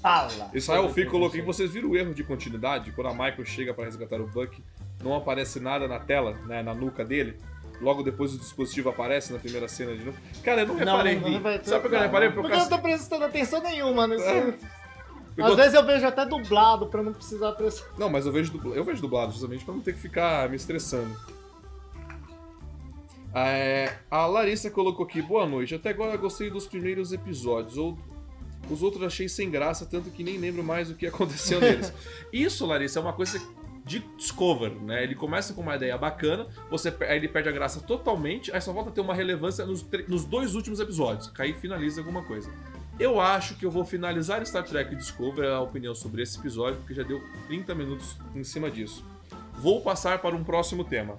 fala. 0.00 0.50
Israel 0.54 0.88
Fick 0.88 1.10
colocou 1.10 1.28
aqui, 1.28 1.38
preconceito. 1.38 1.44
vocês 1.46 1.70
viram 1.70 1.90
o 1.90 1.96
erro 1.96 2.14
de 2.14 2.24
continuidade? 2.24 2.90
Quando 2.92 3.08
a 3.08 3.12
Michael 3.12 3.44
chega 3.44 3.74
pra 3.74 3.84
resgatar 3.84 4.20
o 4.20 4.26
Buck, 4.26 4.62
não 5.02 5.14
aparece 5.14 5.60
nada 5.60 5.86
na 5.88 5.98
tela, 5.98 6.32
né, 6.46 6.62
na 6.62 6.74
nuca 6.74 7.04
dele. 7.04 7.36
Logo 7.80 8.02
depois 8.02 8.32
o 8.32 8.38
dispositivo 8.38 8.88
aparece 8.88 9.32
na 9.32 9.38
primeira 9.38 9.66
cena 9.68 9.94
de 9.96 10.04
novo. 10.04 10.16
Cara, 10.44 10.62
eu 10.62 10.68
não 10.68 10.74
Não, 10.76 10.80
reparei. 10.96 11.18
não 11.20 11.40
vai- 11.40 11.60
Sabe 11.64 11.80
por 11.82 11.88
que 11.90 11.94
eu 11.96 11.98
não 11.98 12.06
reparei? 12.06 12.28
Porque 12.28 12.40
Porque 12.42 12.54
eu 12.54 12.60
não 12.60 12.68
tô 12.68 12.78
prestando 12.78 13.24
atenção 13.24 13.60
nenhuma 13.62 14.06
nisso. 14.06 14.22
É. 14.24 14.54
Eu 15.36 15.44
Às 15.46 15.50
tô- 15.50 15.56
vezes 15.56 15.74
eu 15.74 15.84
vejo 15.84 16.06
até 16.06 16.24
dublado 16.24 16.86
pra 16.86 17.02
não 17.02 17.12
precisar 17.12 17.52
prestar. 17.52 17.88
Não, 17.98 18.08
mas 18.08 18.24
eu 18.26 18.32
vejo, 18.32 18.52
dubla- 18.52 18.74
eu 18.76 18.84
vejo 18.84 19.00
dublado 19.02 19.32
justamente 19.32 19.64
pra 19.64 19.74
não 19.74 19.80
ter 19.80 19.92
que 19.94 19.98
ficar 20.00 20.48
me 20.48 20.56
estressando. 20.56 21.14
É, 23.34 23.96
a 24.10 24.26
Larissa 24.26 24.70
colocou 24.70 25.04
aqui, 25.04 25.20
boa 25.20 25.44
noite. 25.46 25.74
Até 25.74 25.90
agora 25.90 26.16
gostei 26.16 26.50
dos 26.50 26.66
primeiros 26.66 27.12
episódios. 27.12 27.76
Ou 27.76 27.98
os 28.70 28.82
outros 28.82 29.02
achei 29.02 29.28
sem 29.28 29.50
graça, 29.50 29.84
tanto 29.84 30.10
que 30.10 30.22
nem 30.22 30.38
lembro 30.38 30.62
mais 30.62 30.88
o 30.90 30.94
que 30.94 31.06
aconteceu 31.06 31.60
neles. 31.60 31.92
Isso, 32.32 32.64
Larissa, 32.64 33.00
é 33.00 33.02
uma 33.02 33.12
coisa 33.12 33.40
de 33.84 33.98
Discover, 34.16 34.70
né? 34.80 35.02
Ele 35.02 35.14
começa 35.14 35.52
com 35.52 35.60
uma 35.60 35.76
ideia 35.76 35.98
bacana, 35.98 36.46
você, 36.70 36.94
aí 37.00 37.16
ele 37.18 37.28
perde 37.28 37.48
a 37.50 37.52
graça 37.52 37.80
totalmente, 37.80 38.50
aí 38.52 38.60
só 38.60 38.72
volta 38.72 38.88
a 38.88 38.92
ter 38.92 39.02
uma 39.02 39.12
relevância 39.14 39.66
nos, 39.66 39.84
nos 40.08 40.24
dois 40.24 40.54
últimos 40.54 40.80
episódios. 40.80 41.28
que 41.28 41.42
Aí 41.42 41.52
finaliza 41.54 42.00
alguma 42.00 42.22
coisa. 42.22 42.50
Eu 42.98 43.20
acho 43.20 43.56
que 43.56 43.66
eu 43.66 43.70
vou 43.70 43.84
finalizar 43.84 44.44
Star 44.46 44.64
Trek 44.64 44.94
Discovery, 44.94 45.48
a 45.48 45.60
opinião 45.60 45.94
sobre 45.94 46.22
esse 46.22 46.38
episódio, 46.38 46.78
porque 46.78 46.94
já 46.94 47.02
deu 47.02 47.20
30 47.48 47.74
minutos 47.74 48.16
em 48.34 48.44
cima 48.44 48.70
disso. 48.70 49.04
Vou 49.54 49.80
passar 49.80 50.20
para 50.20 50.34
um 50.34 50.44
próximo 50.44 50.84
tema. 50.84 51.18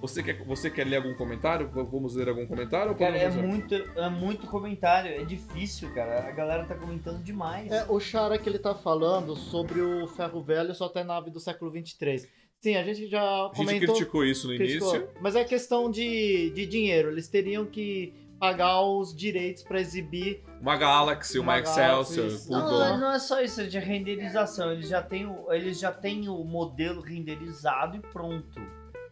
Você 0.00 0.22
quer, 0.22 0.38
você 0.44 0.70
quer 0.70 0.86
ler 0.86 0.96
algum 0.96 1.12
comentário? 1.14 1.68
Vamos 1.68 2.14
ler 2.14 2.28
algum 2.28 2.46
comentário? 2.46 2.92
ou 2.92 2.96
Cara, 2.96 3.16
é 3.16 3.28
muito, 3.30 3.74
é 3.74 4.08
muito 4.08 4.46
comentário, 4.46 5.10
é 5.10 5.24
difícil, 5.24 5.92
cara. 5.92 6.28
A 6.28 6.30
galera 6.30 6.64
tá 6.64 6.76
comentando 6.76 7.20
demais. 7.20 7.70
É, 7.72 7.84
o 7.88 7.98
Chara 7.98 8.38
que 8.38 8.48
ele 8.48 8.60
tá 8.60 8.76
falando 8.76 9.34
sobre 9.34 9.80
o 9.80 10.06
ferro 10.06 10.40
velho 10.40 10.72
só 10.72 10.88
ter 10.88 11.02
nave 11.02 11.32
do 11.32 11.40
século 11.40 11.72
23. 11.72 12.28
Sim, 12.60 12.76
a 12.76 12.84
gente 12.84 13.08
já 13.08 13.20
A 13.20 13.46
gente 13.48 13.56
comentou. 13.56 13.94
criticou 13.94 14.24
isso 14.24 14.48
no 14.48 14.56
criticou, 14.56 14.94
início. 14.94 15.08
Mas 15.20 15.34
é 15.34 15.44
questão 15.44 15.90
de, 15.90 16.50
de 16.50 16.64
dinheiro. 16.66 17.10
Eles 17.10 17.26
teriam 17.28 17.66
que 17.66 18.14
pagar 18.38 18.80
os 18.82 19.14
direitos 19.14 19.62
pra 19.62 19.80
exibir. 19.80 20.44
Uma 20.60 20.76
Galaxy, 20.76 21.38
uma, 21.38 21.52
Uma 21.52 21.60
Excelsior, 21.60 22.26
Galaxy. 22.26 22.50
Não, 22.50 22.98
não, 22.98 23.12
é 23.12 23.18
só 23.18 23.40
isso, 23.40 23.60
é 23.60 23.64
de 23.64 23.78
renderização. 23.78 24.72
Eles 24.72 24.88
já 24.88 25.02
têm 25.02 25.26
o, 25.26 25.52
eles 25.52 25.78
já 25.78 25.92
têm 25.92 26.28
o 26.28 26.44
modelo 26.44 27.00
renderizado 27.00 27.96
e 27.96 28.00
pronto. 28.00 28.60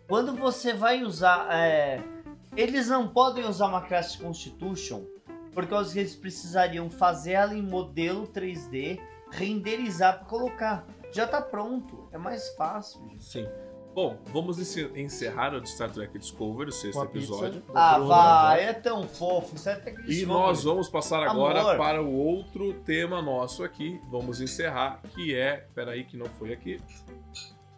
Quando 0.09 0.35
você 0.35 0.73
vai 0.73 1.03
usar. 1.03 1.49
é, 1.51 2.03
eles 2.57 2.89
não 2.89 3.09
podem 3.09 3.45
usar 3.45 3.67
uma 3.67 3.83
Crash 3.83 4.17
Constitution, 4.17 5.05
por 5.53 5.67
causa 5.67 5.93
que 5.93 5.99
eles 5.99 6.15
precisariam 6.15 6.89
fazer 6.89 7.33
ela 7.33 7.55
em 7.55 7.63
modelo 7.63 8.27
3D, 8.29 9.01
renderizar 9.31 10.19
para 10.19 10.27
colocar. 10.27 10.87
Já 11.13 11.27
tá 11.27 11.41
pronto, 11.41 12.09
é 12.13 12.19
mais 12.19 12.49
fácil. 12.57 13.01
gente. 13.09 13.25
Sim. 13.25 13.49
Bom, 13.97 14.19
vamos 14.27 14.59
encer- 14.59 14.95
encerrar 14.95 15.55
o 15.55 15.67
Star 15.67 15.91
Trek 15.91 16.19
Discovery, 16.19 16.69
o 16.69 16.73
sexto 16.73 17.03
episódio. 17.03 17.63
Ah, 17.75 17.99
vai, 17.99 18.65
é 18.65 18.75
tão 18.75 19.09
fofo. 19.09 19.57
Isso 19.57 19.71
é 19.71 19.73
até 19.73 19.91
que 19.91 20.13
E 20.13 20.27
nós 20.27 20.65
vamos 20.65 20.87
passar 20.87 21.23
agora 21.27 21.61
Amor. 21.63 21.79
para 21.79 22.03
o 22.03 22.13
outro 22.13 22.75
tema 22.85 23.23
nosso 23.23 23.65
aqui. 23.65 23.99
Vamos 24.11 24.43
encerrar, 24.43 25.01
que 25.15 25.35
é. 25.35 25.67
Peraí, 25.75 26.05
que 26.05 26.15
não 26.15 26.27
foi 26.27 26.53
aqui. 26.53 26.79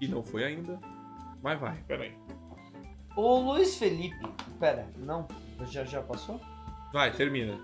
E 0.01 0.09
não 0.09 0.25
foi 0.25 0.43
ainda. 0.43 0.81
Mas 1.41 1.61
vai, 1.61 1.77
peraí. 1.87 2.13
O 3.17 3.39
Luiz 3.39 3.77
Felipe. 3.79 4.19
Pera, 4.59 4.89
não? 4.97 5.29
Já, 5.67 5.85
já 5.85 6.03
passou? 6.03 6.41
Vai, 6.93 7.13
termina. 7.13 7.57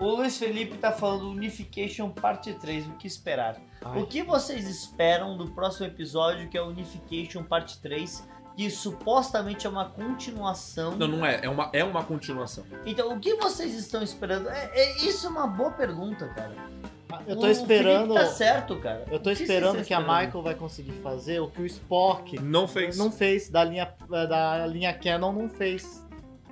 O 0.00 0.06
Luiz 0.16 0.38
Felipe 0.38 0.78
tá 0.78 0.90
falando 0.92 1.28
Unification 1.30 2.08
Parte 2.10 2.54
3, 2.54 2.86
o 2.86 2.92
que 2.92 3.06
esperar? 3.06 3.56
Ai. 3.84 4.00
O 4.00 4.06
que 4.06 4.22
vocês 4.22 4.66
esperam 4.66 5.36
do 5.36 5.50
próximo 5.50 5.86
episódio, 5.86 6.48
que 6.48 6.56
é 6.56 6.62
Unification 6.62 7.42
Parte 7.44 7.78
3, 7.80 8.26
que 8.56 8.70
supostamente 8.70 9.66
é 9.66 9.70
uma 9.70 9.84
continuação? 9.90 10.96
Não, 10.96 11.06
não 11.06 11.26
é. 11.26 11.40
É 11.42 11.48
uma, 11.50 11.68
é 11.74 11.84
uma 11.84 12.02
continuação. 12.02 12.64
Então, 12.86 13.14
o 13.14 13.20
que 13.20 13.34
vocês 13.34 13.74
estão 13.74 14.02
esperando? 14.02 14.48
É, 14.48 14.70
é- 14.72 14.96
isso 15.04 15.26
é 15.26 15.30
uma 15.30 15.46
boa 15.46 15.70
pergunta, 15.72 16.26
cara. 16.28 16.54
Eu 17.26 17.36
O 17.36 17.40
tô 17.40 17.48
esperando. 17.48 18.14
Felipe 18.14 18.20
tá 18.20 18.32
certo, 18.32 18.76
cara. 18.80 19.04
Eu 19.10 19.18
tô 19.20 19.30
O 19.30 19.36
que 19.36 19.42
esperando 19.42 19.84
que 19.84 19.92
a 19.92 20.00
esperando? 20.00 20.24
Michael 20.26 20.42
vai 20.42 20.54
conseguir 20.54 20.92
fazer 21.02 21.40
o 21.40 21.50
que 21.50 21.60
o 21.60 21.66
Spock 21.66 22.40
Não 22.40 22.66
fez. 22.66 22.96
não 22.96 23.10
fez 23.12 23.50
da 23.50 23.62
linha 23.64 23.92
da 24.08 24.66
linha 24.66 24.94
Canon 24.94 25.32
não 25.32 25.48
fez, 25.48 26.06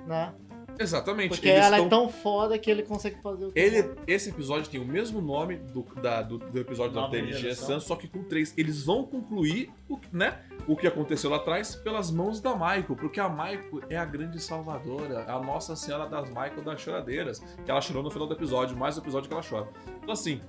né? 0.05 0.33
Exatamente. 0.79 1.29
Porque 1.29 1.49
Eles 1.49 1.65
ela 1.65 1.77
tão- 1.77 1.85
é 1.85 1.89
tão 1.89 2.09
foda 2.09 2.57
que 2.57 2.71
ele 2.71 2.83
consegue 2.83 3.21
fazer 3.21 3.45
o 3.45 3.51
que 3.51 3.59
Ele, 3.59 3.91
esse 4.07 4.29
episódio 4.29 4.69
tem 4.71 4.79
o 4.79 4.85
mesmo 4.85 5.19
nome 5.21 5.57
do, 5.57 5.85
da- 6.01 6.21
do, 6.21 6.37
do 6.37 6.57
episódio 6.59 6.93
da 6.95 7.09
TNG. 7.09 7.53
Sun, 7.55 7.79
só 7.81 7.95
que 7.95 8.07
com 8.07 8.23
três. 8.23 8.53
Eles 8.57 8.83
vão 8.85 9.03
concluir 9.03 9.69
o, 9.89 9.97
que- 9.97 10.07
né, 10.15 10.39
o 10.67 10.75
que 10.77 10.87
aconteceu 10.87 11.29
lá 11.29 11.35
atrás 11.37 11.75
pelas 11.75 12.09
mãos 12.09 12.39
da 12.39 12.53
Michael, 12.53 12.95
porque 12.99 13.19
a 13.19 13.27
Michael 13.27 13.81
é 13.89 13.97
a 13.97 14.05
grande 14.05 14.39
salvadora, 14.41 15.25
a 15.31 15.39
Nossa 15.39 15.75
Senhora 15.75 16.07
das 16.07 16.29
Michael 16.29 16.61
das 16.63 16.79
choradeiras, 16.79 17.39
que 17.65 17.69
ela 17.69 17.81
chorou 17.81 18.01
no 18.01 18.09
final 18.09 18.27
do 18.27 18.33
episódio, 18.33 18.77
mais 18.77 18.95
o 18.97 19.01
episódio 19.01 19.27
que 19.27 19.33
ela 19.33 19.43
chora. 19.43 19.67
Então 20.01 20.13
assim, 20.13 20.39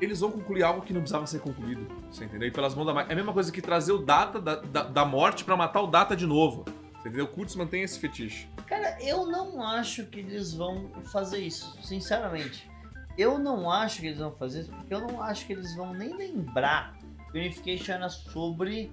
eles 0.00 0.20
vão 0.20 0.30
concluir 0.30 0.62
algo 0.62 0.80
que 0.80 0.92
não 0.92 1.00
precisava 1.00 1.26
ser 1.26 1.40
concluído, 1.40 1.86
você 2.10 2.24
entendeu? 2.24 2.48
E 2.48 2.50
pelas 2.52 2.74
mãos 2.74 2.86
da 2.86 2.92
Michael. 2.92 3.10
É 3.10 3.12
a 3.12 3.16
mesma 3.16 3.32
coisa 3.32 3.50
que 3.52 3.60
trazer 3.60 3.92
o 3.92 3.98
Data 3.98 4.40
da, 4.40 4.56
da, 4.56 4.82
da 4.84 5.04
morte 5.04 5.44
pra 5.44 5.56
matar 5.56 5.82
o 5.82 5.86
Data 5.88 6.16
de 6.16 6.26
novo. 6.26 6.64
Você 7.00 7.08
entendeu? 7.08 7.26
O 7.26 7.28
Kurtz 7.28 7.54
mantém 7.54 7.82
esse 7.82 7.98
fetiche. 7.98 8.48
Cara, 8.66 8.98
eu 9.00 9.26
não 9.26 9.62
acho 9.62 10.04
que 10.06 10.18
eles 10.18 10.52
vão 10.52 10.90
fazer 11.12 11.38
isso, 11.38 11.76
sinceramente. 11.82 12.68
Eu 13.16 13.38
não 13.38 13.70
acho 13.70 14.00
que 14.00 14.08
eles 14.08 14.18
vão 14.18 14.32
fazer 14.32 14.62
isso, 14.62 14.72
porque 14.72 14.94
eu 14.94 15.00
não 15.00 15.22
acho 15.22 15.46
que 15.46 15.52
eles 15.52 15.74
vão 15.76 15.92
nem 15.92 16.16
lembrar 16.16 16.96
que 17.30 17.38
Unification 17.38 17.94
era 17.94 18.08
sobre 18.08 18.92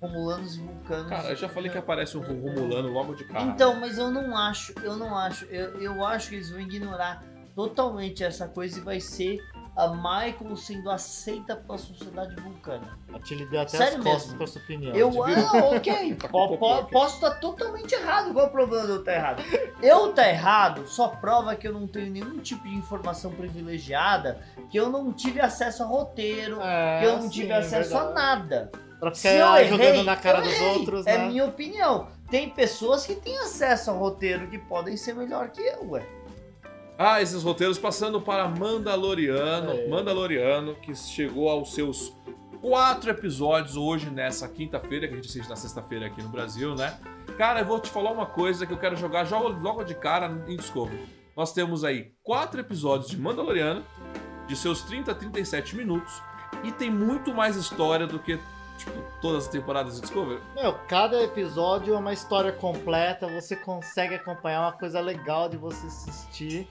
Romulanos 0.00 0.56
e 0.56 0.60
Vulcanos. 0.60 1.08
Cara, 1.08 1.28
eu 1.30 1.36
já 1.36 1.48
falei 1.48 1.70
que 1.70 1.78
aparece 1.78 2.16
um 2.16 2.20
Romulano 2.20 2.88
logo 2.90 3.14
de 3.14 3.24
cara. 3.24 3.44
Então, 3.44 3.78
mas 3.80 3.98
eu 3.98 4.10
não 4.10 4.36
acho, 4.36 4.74
eu 4.82 4.96
não 4.96 5.16
acho. 5.16 5.44
Eu, 5.46 5.80
eu 5.80 6.04
acho 6.04 6.30
que 6.30 6.36
eles 6.36 6.50
vão 6.50 6.60
ignorar 6.60 7.22
totalmente 7.54 8.22
essa 8.22 8.48
coisa 8.48 8.78
e 8.78 8.82
vai 8.82 9.00
ser 9.00 9.38
a 9.76 9.88
Michael 9.88 10.56
sendo 10.56 10.88
aceita 10.90 11.56
pela 11.56 11.76
sociedade 11.76 12.34
vulcana. 12.36 12.96
A 13.12 13.18
Tilly 13.18 13.44
deu 13.46 13.60
até 13.60 13.76
Sério 13.76 13.98
as 13.98 14.04
costas 14.04 14.24
mesmo? 14.26 14.38
com 14.38 14.44
a 14.44 14.46
sua 14.46 14.62
opinião. 14.62 14.94
Eu, 14.94 15.24
ah, 15.24 15.64
ok, 15.76 16.14
Tá 16.14 16.28
po- 16.28 16.56
po- 16.56 16.84
posso 16.84 17.14
estar 17.16 17.30
totalmente 17.40 17.92
errado. 17.92 18.32
Qual 18.32 18.44
é 18.44 18.48
o 18.48 18.52
problema 18.52 18.84
de 18.86 18.90
eu 18.92 18.98
estar 19.00 19.12
errado? 19.14 19.42
Eu 19.82 20.10
estar 20.10 20.28
errado 20.28 20.86
só 20.86 21.08
prova 21.08 21.56
que 21.56 21.66
eu 21.66 21.72
não 21.72 21.86
tenho 21.88 22.10
nenhum 22.12 22.38
tipo 22.38 22.62
de 22.68 22.74
informação 22.74 23.32
privilegiada, 23.32 24.40
que 24.70 24.78
eu 24.78 24.88
não 24.90 25.12
tive 25.12 25.40
acesso 25.40 25.82
a 25.82 25.86
roteiro, 25.86 26.60
É, 26.60 27.00
que 27.00 27.06
eu 27.06 27.12
não 27.16 27.22
sim, 27.22 27.28
tive 27.30 27.52
acesso 27.52 27.96
a 27.96 28.10
nada. 28.12 28.70
Pra 29.00 29.12
Se 29.12 29.26
eu 29.28 29.32
ficar 29.32 29.60
errei, 29.60 29.68
jogando 29.70 30.04
na 30.04 30.16
cara 30.16 30.40
dos 30.40 30.60
outros, 30.60 31.06
É 31.06 31.18
né? 31.18 31.26
minha 31.26 31.44
opinião. 31.44 32.08
Tem 32.30 32.48
pessoas 32.48 33.04
que 33.04 33.14
têm 33.16 33.36
acesso 33.38 33.90
a 33.90 33.94
roteiro 33.94 34.48
que 34.48 34.58
podem 34.58 34.96
ser 34.96 35.14
melhor 35.14 35.48
que 35.48 35.60
eu, 35.60 35.90
ué. 35.90 36.06
Ah, 36.98 37.20
esses 37.20 37.42
roteiros 37.42 37.78
passando 37.78 38.20
para 38.20 38.48
Mandaloriano. 38.48 39.72
É. 39.72 39.88
Mandaloriano, 39.88 40.76
que 40.76 40.94
chegou 40.94 41.48
aos 41.48 41.74
seus 41.74 42.16
quatro 42.60 43.10
episódios 43.10 43.76
hoje, 43.76 44.08
nessa 44.10 44.48
quinta-feira, 44.48 45.08
que 45.08 45.14
a 45.14 45.16
gente 45.16 45.28
assiste 45.28 45.48
na 45.48 45.56
sexta-feira 45.56 46.06
aqui 46.06 46.22
no 46.22 46.28
Brasil, 46.28 46.74
né? 46.74 46.98
Cara, 47.36 47.60
eu 47.60 47.64
vou 47.66 47.80
te 47.80 47.90
falar 47.90 48.10
uma 48.10 48.26
coisa 48.26 48.64
que 48.64 48.72
eu 48.72 48.78
quero 48.78 48.96
jogar 48.96 49.28
logo 49.28 49.82
de 49.82 49.94
cara 49.94 50.26
em 50.46 50.56
Discovery. 50.56 51.04
Nós 51.36 51.52
temos 51.52 51.82
aí 51.82 52.12
quatro 52.22 52.60
episódios 52.60 53.10
de 53.10 53.18
Mandaloriano, 53.18 53.84
de 54.46 54.54
seus 54.54 54.82
30 54.82 55.10
a 55.10 55.14
37 55.14 55.74
minutos, 55.74 56.22
e 56.62 56.70
tem 56.70 56.90
muito 56.90 57.34
mais 57.34 57.56
história 57.56 58.06
do 58.06 58.20
que, 58.20 58.38
tipo, 58.78 58.92
todas 59.20 59.44
as 59.44 59.50
temporadas 59.50 59.96
de 59.96 60.02
Discovery. 60.02 60.40
Meu, 60.54 60.74
cada 60.86 61.20
episódio 61.24 61.94
é 61.94 61.98
uma 61.98 62.12
história 62.12 62.52
completa, 62.52 63.26
você 63.26 63.56
consegue 63.56 64.14
acompanhar 64.14 64.60
uma 64.60 64.72
coisa 64.72 65.00
legal 65.00 65.48
de 65.48 65.56
você 65.56 65.88
assistir. 65.88 66.68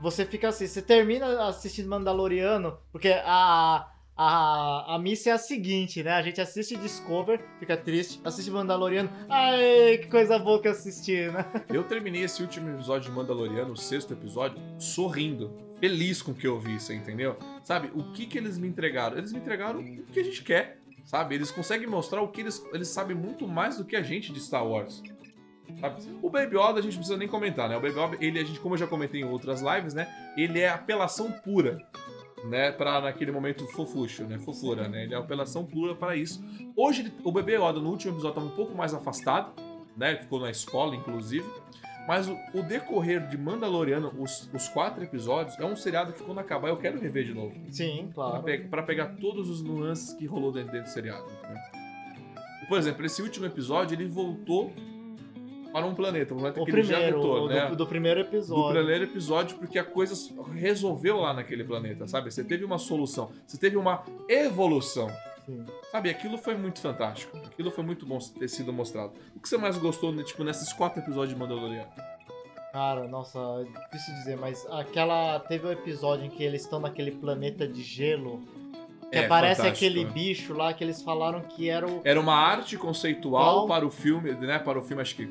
Você 0.00 0.24
fica 0.24 0.48
assim, 0.48 0.66
você 0.66 0.80
termina 0.80 1.46
assistindo 1.46 1.88
Mandaloriano, 1.88 2.78
porque 2.90 3.08
a, 3.22 3.86
a, 4.16 4.94
a 4.94 4.98
missa 4.98 5.30
é 5.30 5.32
a 5.32 5.38
seguinte, 5.38 6.02
né? 6.02 6.12
A 6.12 6.22
gente 6.22 6.40
assiste 6.40 6.76
Discover, 6.76 7.40
fica 7.58 7.76
triste, 7.76 8.18
assiste 8.24 8.50
Mandaloriano, 8.50 9.10
ai, 9.28 9.98
que 9.98 10.08
coisa 10.08 10.38
boa 10.38 10.60
que 10.60 10.68
eu 10.68 10.72
assisti, 10.72 11.30
né? 11.30 11.44
Eu 11.68 11.84
terminei 11.84 12.22
esse 12.22 12.42
último 12.42 12.70
episódio 12.70 13.10
de 13.10 13.16
Mandaloriano, 13.16 13.72
o 13.72 13.76
sexto 13.76 14.14
episódio, 14.14 14.58
sorrindo, 14.78 15.52
feliz 15.78 16.22
com 16.22 16.32
o 16.32 16.34
que 16.34 16.46
eu 16.46 16.58
vi, 16.58 16.80
você 16.80 16.94
entendeu? 16.94 17.36
Sabe, 17.62 17.90
o 17.94 18.12
que 18.12 18.24
que 18.26 18.38
eles 18.38 18.56
me 18.56 18.68
entregaram? 18.68 19.18
Eles 19.18 19.32
me 19.32 19.38
entregaram 19.38 19.80
o 19.80 20.02
que 20.04 20.20
a 20.20 20.24
gente 20.24 20.42
quer, 20.42 20.78
sabe? 21.04 21.34
Eles 21.34 21.50
conseguem 21.50 21.86
mostrar 21.86 22.22
o 22.22 22.28
que 22.28 22.40
eles, 22.40 22.64
eles 22.72 22.88
sabem 22.88 23.16
muito 23.16 23.46
mais 23.46 23.76
do 23.76 23.84
que 23.84 23.96
a 23.96 24.02
gente 24.02 24.32
de 24.32 24.40
Star 24.40 24.66
Wars. 24.66 25.02
Sabe? 25.78 26.02
O 26.22 26.30
Baby 26.30 26.56
Yoda 26.56 26.78
a 26.78 26.82
gente 26.82 26.92
não 26.92 26.98
precisa 27.00 27.16
nem 27.16 27.28
comentar, 27.28 27.68
né? 27.68 27.76
O 27.76 27.80
Baby 27.80 27.98
Yoda, 27.98 28.16
ele, 28.20 28.38
a 28.38 28.44
gente, 28.44 28.58
como 28.60 28.74
eu 28.74 28.78
já 28.78 28.86
comentei 28.86 29.20
em 29.20 29.24
outras 29.24 29.60
lives, 29.62 29.94
né? 29.94 30.08
Ele 30.36 30.60
é 30.60 30.68
apelação 30.70 31.30
pura, 31.30 31.82
né? 32.44 32.72
Pra 32.72 33.00
naquele 33.00 33.30
momento 33.30 33.66
fofucho, 33.68 34.24
né? 34.24 34.38
Fofura, 34.38 34.88
né? 34.88 35.04
Ele 35.04 35.14
é 35.14 35.16
apelação 35.16 35.64
pura 35.64 35.94
para 35.94 36.16
isso. 36.16 36.42
Hoje, 36.76 37.02
ele- 37.02 37.12
o 37.24 37.30
Baby 37.32 37.52
Yoda 37.54 37.80
no 37.80 37.90
último 37.90 38.12
episódio 38.14 38.30
estava 38.38 38.46
um 38.46 38.56
pouco 38.56 38.74
mais 38.76 38.94
afastado, 38.94 39.52
né? 39.96 40.16
Ficou 40.16 40.40
na 40.40 40.50
escola, 40.50 40.94
inclusive. 40.96 41.46
Mas 42.08 42.28
o, 42.28 42.36
o 42.54 42.62
decorrer 42.62 43.28
de 43.28 43.36
Mandaloriano, 43.38 44.12
os, 44.18 44.50
os 44.52 44.68
quatro 44.68 45.04
episódios, 45.04 45.56
é 45.60 45.64
um 45.64 45.76
seriado 45.76 46.12
que 46.12 46.22
quando 46.24 46.38
acabar 46.38 46.68
eu 46.68 46.76
quero 46.78 46.98
rever 46.98 47.24
de 47.24 47.34
novo. 47.34 47.54
Sim, 47.70 48.10
Pra, 48.14 48.24
claro. 48.24 48.42
pe- 48.42 48.58
pra 48.68 48.82
pegar 48.82 49.16
todos 49.20 49.48
os 49.50 49.62
nuances 49.62 50.14
que 50.14 50.24
rolou 50.26 50.50
dentro, 50.50 50.72
dentro 50.72 50.88
do 50.88 50.92
seriado. 50.92 51.24
entendeu? 51.30 51.62
Por 52.68 52.78
exemplo, 52.78 53.04
esse 53.04 53.20
último 53.20 53.46
episódio 53.46 53.94
ele 53.94 54.06
voltou 54.08 54.72
para 55.72 55.86
um 55.86 55.94
planeta, 55.94 56.34
um 56.34 56.38
planeta 56.38 56.60
O 56.60 56.64
que 56.64 56.70
ele 56.72 56.82
já 56.82 56.94
primeiro, 56.96 57.22
voltou, 57.22 57.44
o 57.46 57.48
né? 57.48 57.66
do, 57.68 57.76
do 57.76 57.86
primeiro 57.86 58.20
do 58.22 58.26
episódio. 58.28 58.72
primeiro 58.78 59.04
episódio, 59.04 59.56
porque 59.58 59.78
a 59.78 59.84
coisa 59.84 60.14
resolveu 60.54 61.18
lá 61.18 61.32
naquele 61.34 61.64
planeta, 61.64 62.06
sabe? 62.06 62.30
Você 62.30 62.42
teve 62.44 62.64
uma 62.64 62.78
solução, 62.78 63.30
você 63.46 63.56
teve 63.58 63.76
uma 63.76 64.02
evolução. 64.28 65.08
Sim. 65.46 65.64
Sabe, 65.90 66.10
aquilo 66.10 66.36
foi 66.38 66.54
muito 66.56 66.80
fantástico. 66.80 67.36
Aquilo 67.38 67.70
foi 67.70 67.82
muito 67.82 68.04
bom 68.06 68.18
ter 68.18 68.48
sido 68.48 68.72
mostrado. 68.72 69.12
O 69.34 69.40
que 69.40 69.48
você 69.48 69.56
mais 69.56 69.76
gostou, 69.78 70.12
né, 70.12 70.22
tipo, 70.22 70.44
nesses 70.44 70.72
quatro 70.72 71.00
episódios 71.00 71.30
de 71.34 71.38
Mandaloriano? 71.40 71.88
Cara, 72.72 73.08
nossa, 73.08 73.38
é 73.38 73.84
difícil 73.86 74.14
dizer, 74.14 74.36
mas 74.36 74.64
aquela. 74.70 75.40
Teve 75.40 75.66
um 75.66 75.72
episódio 75.72 76.24
em 76.26 76.30
que 76.30 76.44
eles 76.44 76.62
estão 76.62 76.78
naquele 76.78 77.10
planeta 77.10 77.66
de 77.66 77.82
gelo. 77.82 78.40
Que 79.10 79.18
É, 79.18 79.24
aparece 79.24 79.66
aquele 79.66 80.04
né? 80.04 80.10
bicho 80.12 80.54
lá 80.54 80.72
que 80.72 80.84
eles 80.84 81.02
falaram 81.02 81.40
que 81.40 81.68
era 81.68 81.84
o. 81.84 82.00
Era 82.04 82.20
uma 82.20 82.34
arte 82.36 82.76
conceitual 82.76 83.54
Qual? 83.62 83.66
para 83.66 83.84
o 83.84 83.90
filme, 83.90 84.30
né? 84.34 84.60
Para 84.60 84.78
o 84.78 84.82
filme, 84.82 85.02
acho 85.02 85.16
que 85.16 85.28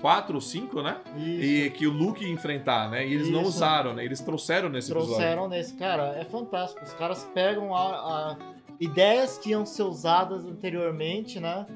quatro 0.00 0.34
ou 0.36 0.40
cinco, 0.40 0.82
né? 0.82 0.98
Isso. 1.16 1.42
E 1.42 1.70
que 1.70 1.86
o 1.86 1.92
Luke 1.92 2.24
enfrentar, 2.28 2.90
né? 2.90 3.06
E 3.06 3.14
eles 3.14 3.30
não 3.30 3.40
Isso. 3.42 3.50
usaram, 3.50 3.94
né? 3.94 4.04
Eles 4.04 4.20
trouxeram 4.20 4.68
nesse 4.68 4.90
episódio. 4.90 5.14
trouxeram 5.14 5.48
nesse. 5.48 5.74
Cara, 5.74 6.14
é 6.18 6.24
fantástico. 6.24 6.84
Os 6.84 6.92
caras 6.94 7.28
pegam 7.34 7.74
a, 7.74 7.80
a- 7.80 8.36
ideias 8.80 9.38
que 9.38 9.50
iam 9.50 9.64
ser 9.66 9.82
usadas 9.84 10.44
anteriormente, 10.44 11.38
né? 11.40 11.66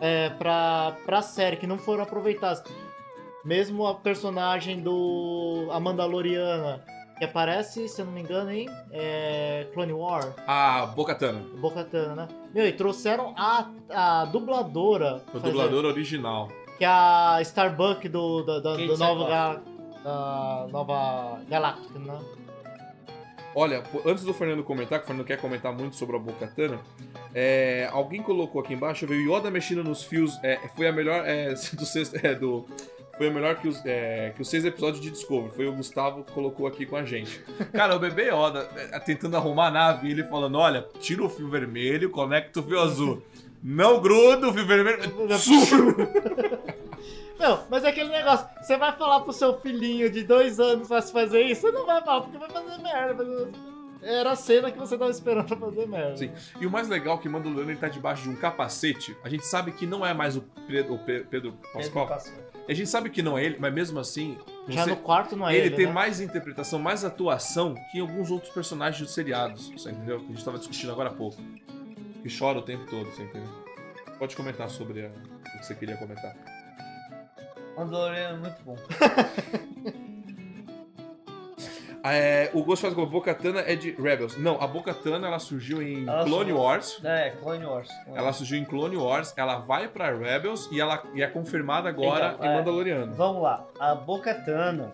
É, 0.00 0.30
pra, 0.30 0.96
pra 1.04 1.20
série, 1.22 1.56
que 1.56 1.66
não 1.66 1.78
foram 1.78 2.02
aproveitadas. 2.02 2.62
Mesmo 3.44 3.86
a 3.86 3.94
personagem 3.94 4.80
do. 4.80 5.68
A 5.70 5.80
Mandaloriana, 5.80 6.82
que 7.18 7.24
aparece, 7.24 7.88
se 7.88 8.00
eu 8.00 8.06
não 8.06 8.12
me 8.12 8.20
engano, 8.20 8.50
em 8.50 8.66
é, 8.92 9.66
Clone 9.72 9.92
War, 9.92 10.34
A 10.46 10.86
Bocatana, 10.86 11.40
Bocatana, 11.58 12.14
né? 12.14 12.28
Meu, 12.54 12.66
e 12.66 12.72
trouxeram 12.72 13.32
a, 13.36 13.66
a 13.90 14.24
dubladora. 14.26 15.22
o 15.28 15.32
fazer- 15.32 15.46
dublador 15.52 15.84
original. 15.86 16.48
Que 16.80 16.84
é 16.86 16.88
a 16.88 17.38
Starbuck 17.42 18.08
do, 18.08 18.40
do, 18.42 18.60
do, 18.62 18.76
do 18.78 18.96
Nova, 18.96 18.96
Sackhoff. 18.96 19.28
Ga- 19.28 19.60
da 20.02 20.66
Nova 20.72 21.40
Galáctica, 21.46 21.98
né? 21.98 22.18
Olha, 23.54 23.82
antes 24.06 24.24
do 24.24 24.32
Fernando 24.32 24.64
comentar, 24.64 24.98
que 24.98 25.04
o 25.04 25.06
Fernando 25.08 25.26
quer 25.26 25.36
comentar 25.38 25.74
muito 25.74 25.94
sobre 25.96 26.16
a 26.16 26.18
Bocatana, 26.18 26.80
é, 27.34 27.86
alguém 27.92 28.22
colocou 28.22 28.62
aqui 28.62 28.72
embaixo, 28.72 29.04
eu 29.04 29.10
vi 29.10 29.28
o 29.28 29.36
Yoda 29.36 29.50
mexendo 29.50 29.84
nos 29.84 30.02
fios, 30.02 30.42
é, 30.42 30.56
foi 30.74 30.88
a 30.88 30.92
melhor 30.92 31.22
é, 31.28 31.52
do 31.76 31.84
sexto, 31.84 32.16
é, 32.24 32.34
do 32.34 32.64
foi 33.18 33.28
o 33.28 33.34
melhor 33.34 33.56
que 33.56 33.68
os, 33.68 33.84
é, 33.84 34.32
que 34.34 34.40
os 34.40 34.48
seis 34.48 34.64
episódios 34.64 35.02
de 35.02 35.10
Discovery. 35.10 35.54
Foi 35.54 35.66
o 35.68 35.72
Gustavo 35.74 36.24
que 36.24 36.32
colocou 36.32 36.66
aqui 36.66 36.86
com 36.86 36.96
a 36.96 37.04
gente. 37.04 37.44
Cara, 37.74 37.94
o 37.94 37.98
bebê 37.98 38.30
Yoda 38.30 38.66
é, 38.74 38.98
tentando 39.00 39.36
arrumar 39.36 39.66
a 39.66 39.70
nave 39.70 40.08
e 40.08 40.12
ele 40.12 40.24
falando: 40.24 40.56
olha, 40.56 40.88
tira 40.98 41.22
o 41.22 41.28
fio 41.28 41.50
vermelho, 41.50 42.08
conecta 42.08 42.60
o 42.60 42.62
fio 42.62 42.80
azul. 42.80 43.22
Não 43.62 44.00
gruda 44.00 44.48
o 44.48 44.54
fio 44.54 44.66
vermelho. 44.66 45.02
Sur! 45.38 45.96
Não, 47.40 47.64
mas 47.70 47.82
é 47.84 47.88
aquele 47.88 48.10
negócio, 48.10 48.46
você 48.60 48.76
vai 48.76 48.92
falar 48.96 49.20
pro 49.20 49.32
seu 49.32 49.58
filhinho 49.60 50.10
de 50.10 50.22
dois 50.22 50.60
anos 50.60 50.86
pra 50.88 51.00
se 51.00 51.10
fazer 51.12 51.42
isso? 51.42 51.62
Você 51.62 51.72
não 51.72 51.86
vai 51.86 52.00
falar, 52.04 52.20
porque 52.20 52.36
vai 52.38 52.50
fazer 52.50 52.78
merda. 52.82 53.24
Era 54.02 54.30
a 54.32 54.36
cena 54.36 54.70
que 54.70 54.78
você 54.78 54.96
tava 54.96 55.10
esperando 55.10 55.46
pra 55.46 55.56
fazer 55.56 55.86
merda. 55.86 56.16
Sim. 56.16 56.30
E 56.60 56.66
o 56.66 56.70
mais 56.70 56.88
legal 56.88 57.16
é 57.16 57.20
que 57.20 57.28
Mandaloriano 57.28 57.70
ele 57.70 57.78
tá 57.78 57.88
debaixo 57.88 58.22
de 58.22 58.30
um 58.30 58.36
capacete. 58.36 59.14
A 59.22 59.28
gente 59.28 59.44
sabe 59.44 59.72
que 59.72 59.84
não 59.86 60.04
é 60.06 60.14
mais 60.14 60.36
o 60.36 60.42
Pedro, 60.66 60.94
o 60.94 60.98
Pe- 60.98 61.26
Pedro 61.30 61.52
Pascal. 61.72 62.08
A 62.68 62.72
gente 62.72 62.88
sabe 62.88 63.10
que 63.10 63.22
não 63.22 63.36
é 63.36 63.44
ele, 63.44 63.56
mas 63.58 63.72
mesmo 63.74 63.98
assim. 64.00 64.38
Já 64.68 64.84
você- 64.84 64.90
no 64.90 64.96
quarto 64.96 65.36
não 65.36 65.46
é 65.48 65.54
ele, 65.56 65.66
ele, 65.68 65.76
tem 65.76 65.86
né? 65.86 65.92
mais 65.92 66.18
interpretação, 66.20 66.78
mais 66.78 67.04
atuação 67.04 67.74
que 67.92 68.00
alguns 68.00 68.30
outros 68.30 68.50
personagens 68.52 69.02
dos 69.02 69.12
seriados. 69.12 69.68
Você 69.70 69.90
entendeu? 69.90 70.20
Que 70.20 70.26
a 70.26 70.28
gente 70.34 70.44
tava 70.44 70.58
discutindo 70.58 70.92
agora 70.92 71.10
há 71.10 71.12
pouco. 71.14 71.36
Que 72.22 72.38
chora 72.38 72.58
o 72.58 72.62
tempo 72.62 72.86
todo, 72.88 73.04
você 73.10 73.22
entendeu? 73.22 73.48
Pode 74.18 74.34
comentar 74.36 74.68
sobre 74.70 75.04
a- 75.06 75.08
o 75.10 75.58
que 75.58 75.66
você 75.66 75.74
queria 75.74 75.96
comentar. 75.98 76.34
Mandaloriano 77.76 78.36
é 78.36 78.40
muito 78.40 78.62
bom. 78.64 78.76
É, 82.02 82.50
o 82.54 82.64
Ghost 82.64 82.80
faz 82.80 82.94
com 82.94 83.02
a 83.02 83.06
Bocatana 83.06 83.60
é 83.60 83.76
de 83.76 83.90
Rebels. 83.90 84.34
Não, 84.38 84.58
a 84.58 84.66
Bocatana 84.66 85.26
ela 85.26 85.38
surgiu 85.38 85.82
em 85.82 86.08
Ela 86.08 86.24
Clone 86.24 86.36
surgiu- 86.46 86.56
Wars. 86.56 87.00
É, 87.04 87.30
Clone 87.32 87.62
Wars. 87.66 87.90
Ela 88.14 88.32
surgiu 88.32 88.58
em 88.58 88.64
Clone 88.64 88.96
Wars, 88.96 89.34
ela 89.36 89.58
vai 89.58 89.86
pra 89.86 90.10
Rebels 90.10 90.66
e 90.72 90.80
ela 90.80 91.02
e 91.14 91.22
é 91.22 91.26
confirmada 91.26 91.90
agora 91.90 92.36
Então, 92.38 92.46
em 92.46 92.52
é. 92.52 92.56
Mandaloriano. 92.56 93.12
Vamos 93.14 93.42
lá. 93.42 93.66
A 93.78 93.94
Bocatana, 93.94 94.92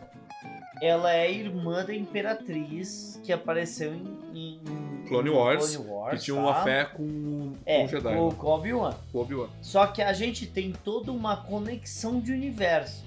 ela 0.82 1.14
é 1.14 1.30
irmã 1.30 1.84
da 1.84 1.94
Imperatriz 1.94 3.20
que 3.22 3.32
apareceu 3.32 3.94
em- 3.94 4.18
em 4.34 4.60
Clone 5.08 5.30
Wars, 5.30 5.76
Clone 5.76 5.90
Wars, 5.90 6.18
que 6.18 6.24
tinha 6.24 6.36
tá? 6.36 6.42
uma 6.42 6.54
fé 6.62 6.84
com, 6.84 6.96
com 6.96 7.52
É, 7.64 7.84
o 7.84 7.88
Jedi. 7.88 8.14
com, 8.14 8.28
né? 8.28 8.34
com 8.36 8.46
Obi-Wan. 8.48 8.94
Com 9.12 9.18
o 9.18 9.22
Obi-Wan. 9.22 9.48
Só 9.62 9.86
que 9.86 10.02
a 10.02 10.12
gente 10.12 10.46
tem 10.46 10.72
toda 10.72 11.12
uma 11.12 11.36
conexão 11.36 12.20
de 12.20 12.32
universos. 12.32 13.04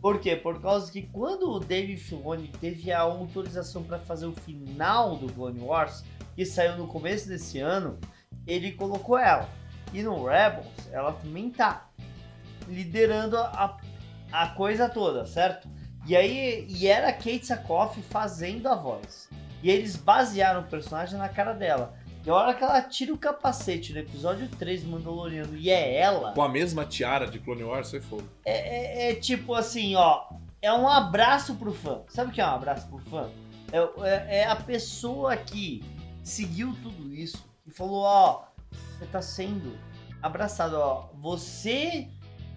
Por 0.00 0.20
quê? 0.20 0.36
Por 0.36 0.60
causa 0.60 0.90
que 0.92 1.02
quando 1.02 1.50
o 1.50 1.58
Dave 1.58 1.96
Filoni 1.96 2.48
teve 2.60 2.92
a 2.92 3.00
autorização 3.00 3.82
para 3.82 3.98
fazer 3.98 4.26
o 4.26 4.32
final 4.32 5.16
do 5.16 5.32
Clone 5.32 5.60
Wars, 5.60 6.04
que 6.34 6.44
saiu 6.44 6.76
no 6.76 6.86
começo 6.86 7.28
desse 7.28 7.58
ano, 7.58 7.98
ele 8.46 8.72
colocou 8.72 9.18
ela. 9.18 9.48
E 9.92 10.02
no 10.02 10.24
Rebels, 10.26 10.66
ela 10.92 11.12
também 11.12 11.50
tá 11.50 11.88
liderando 12.68 13.36
a, 13.38 13.76
a 14.30 14.48
coisa 14.48 14.88
toda, 14.88 15.26
certo? 15.26 15.68
E 16.06 16.14
aí, 16.14 16.66
e 16.68 16.86
era 16.86 17.12
Kate 17.12 17.44
Sackhoff 17.46 18.00
fazendo 18.02 18.68
a 18.68 18.76
voz. 18.76 19.28
E 19.62 19.70
eles 19.70 19.96
basearam 19.96 20.60
o 20.60 20.64
personagem 20.64 21.18
na 21.18 21.28
cara 21.28 21.52
dela. 21.52 21.94
E 22.24 22.30
a 22.30 22.34
hora 22.34 22.54
que 22.54 22.62
ela 22.64 22.82
tira 22.82 23.12
o 23.14 23.18
capacete 23.18 23.92
no 23.92 24.00
episódio 24.00 24.48
3 24.58 24.82
do 24.82 24.90
Mandaloriano 24.90 25.56
e 25.56 25.70
é 25.70 25.94
ela, 25.96 26.32
Com 26.32 26.42
a 26.42 26.48
mesma 26.48 26.84
tiara 26.84 27.26
de 27.26 27.38
Clone 27.38 27.62
Wars, 27.62 27.90
foi 27.90 28.00
fogo. 28.00 28.24
é, 28.44 29.08
é- 29.08 29.10
é 29.10 29.14
tipo 29.14 29.54
assim, 29.54 29.94
ó. 29.94 30.24
É 30.60 30.72
um 30.72 30.88
abraço 30.88 31.54
pro 31.54 31.72
fã. 31.72 32.00
Sabe 32.08 32.30
o 32.30 32.34
que 32.34 32.40
é 32.40 32.44
um 32.46 32.50
abraço 32.50 32.88
pro 32.88 32.98
fã? 32.98 33.30
É, 33.72 33.78
é- 34.08 34.38
é 34.40 34.44
a 34.46 34.56
pessoa 34.56 35.36
que 35.36 35.84
seguiu 36.24 36.76
tudo 36.82 37.14
isso 37.14 37.44
e 37.66 37.70
falou, 37.70 38.02
ó, 38.02 38.44
você 38.98 39.06
tá 39.06 39.22
sendo 39.22 39.78
abraçado, 40.20 40.76
ó. 40.76 41.08
Você 41.20 42.08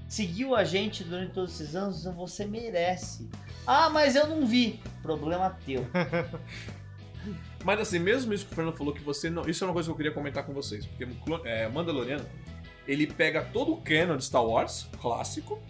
seguiu 0.08 0.56
a 0.56 0.64
gente 0.64 1.04
durante 1.04 1.34
todos 1.34 1.54
esses 1.62 1.76
anos, 1.76 2.00
então 2.00 2.14
você 2.14 2.46
merece. 2.46 3.30
Ah, 3.68 3.88
mas 3.92 4.16
eu 4.16 4.26
não 4.26 4.48
vi. 4.48 4.82
Problema 5.04 5.56
teu. 5.64 5.86
Mas 7.64 7.80
assim, 7.80 8.00
mesmo 8.00 8.34
isso 8.34 8.46
que 8.46 8.52
o 8.54 8.56
Fernando 8.56 8.76
falou, 8.78 8.94
que 8.94 9.02
você 9.02 9.30
não. 9.30 9.44
Isso 9.48 9.64
é 9.64 9.68
uma 9.68 9.74
coisa 9.74 9.88
que 9.88 9.92
eu 9.92 9.98
queria 9.98 10.12
comentar 10.12 10.46
com 10.46 10.54
vocês. 10.54 10.86
Porque 10.86 11.08
é, 11.46 11.68
Mandaloriano, 11.68 12.26
ele 12.88 13.06
pega 13.06 13.42
todo 13.42 13.74
o 13.74 13.82
canon 13.82 14.18
de 14.18 14.26
Star 14.26 14.44
Wars, 14.46 14.88
clássico, 15.02 15.62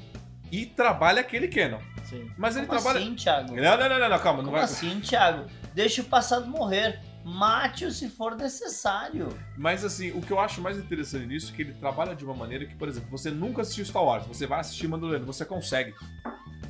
e 0.52 0.66
trabalha 0.66 1.22
aquele 1.22 1.48
canon. 1.48 1.80
Sim. 2.06 2.30
Mas 2.38 2.56
ele 2.56 2.66
Como 2.66 2.80
trabalha. 2.80 3.04
assim, 3.04 3.16
Thiago? 3.16 3.56
Não, 3.56 3.78
não, 3.78 3.90
não, 3.90 4.00
não, 4.00 4.10
não, 4.10 4.20
calma, 4.20 4.38
não 4.38 4.46
Como 4.46 4.56
vai. 4.58 4.64
assim, 4.64 5.00
Thiago? 5.00 5.46
Deixa 5.74 6.02
o 6.02 6.06
passado 6.06 6.48
morrer. 6.48 7.00
Mate-o 7.24 7.92
se 7.92 8.10
for 8.10 8.36
necessário. 8.36 9.28
Mas 9.58 9.84
assim, 9.84 10.12
o 10.12 10.22
que 10.22 10.32
eu 10.32 10.40
acho 10.40 10.62
mais 10.62 10.78
interessante 10.78 11.28
nisso 11.28 11.52
é 11.52 11.56
que 11.56 11.62
ele 11.62 11.74
trabalha 11.74 12.16
de 12.16 12.24
uma 12.24 12.34
maneira 12.34 12.66
que, 12.66 12.74
por 12.76 12.88
exemplo, 12.88 13.10
você 13.12 13.30
nunca 13.30 13.62
assistiu 13.62 13.86
Star 13.86 14.04
Wars, 14.04 14.26
você 14.26 14.48
vai 14.48 14.62
assistir 14.62 14.88
Mandaloriano, 14.88 15.26
você 15.26 15.46
consegue. 15.46 15.94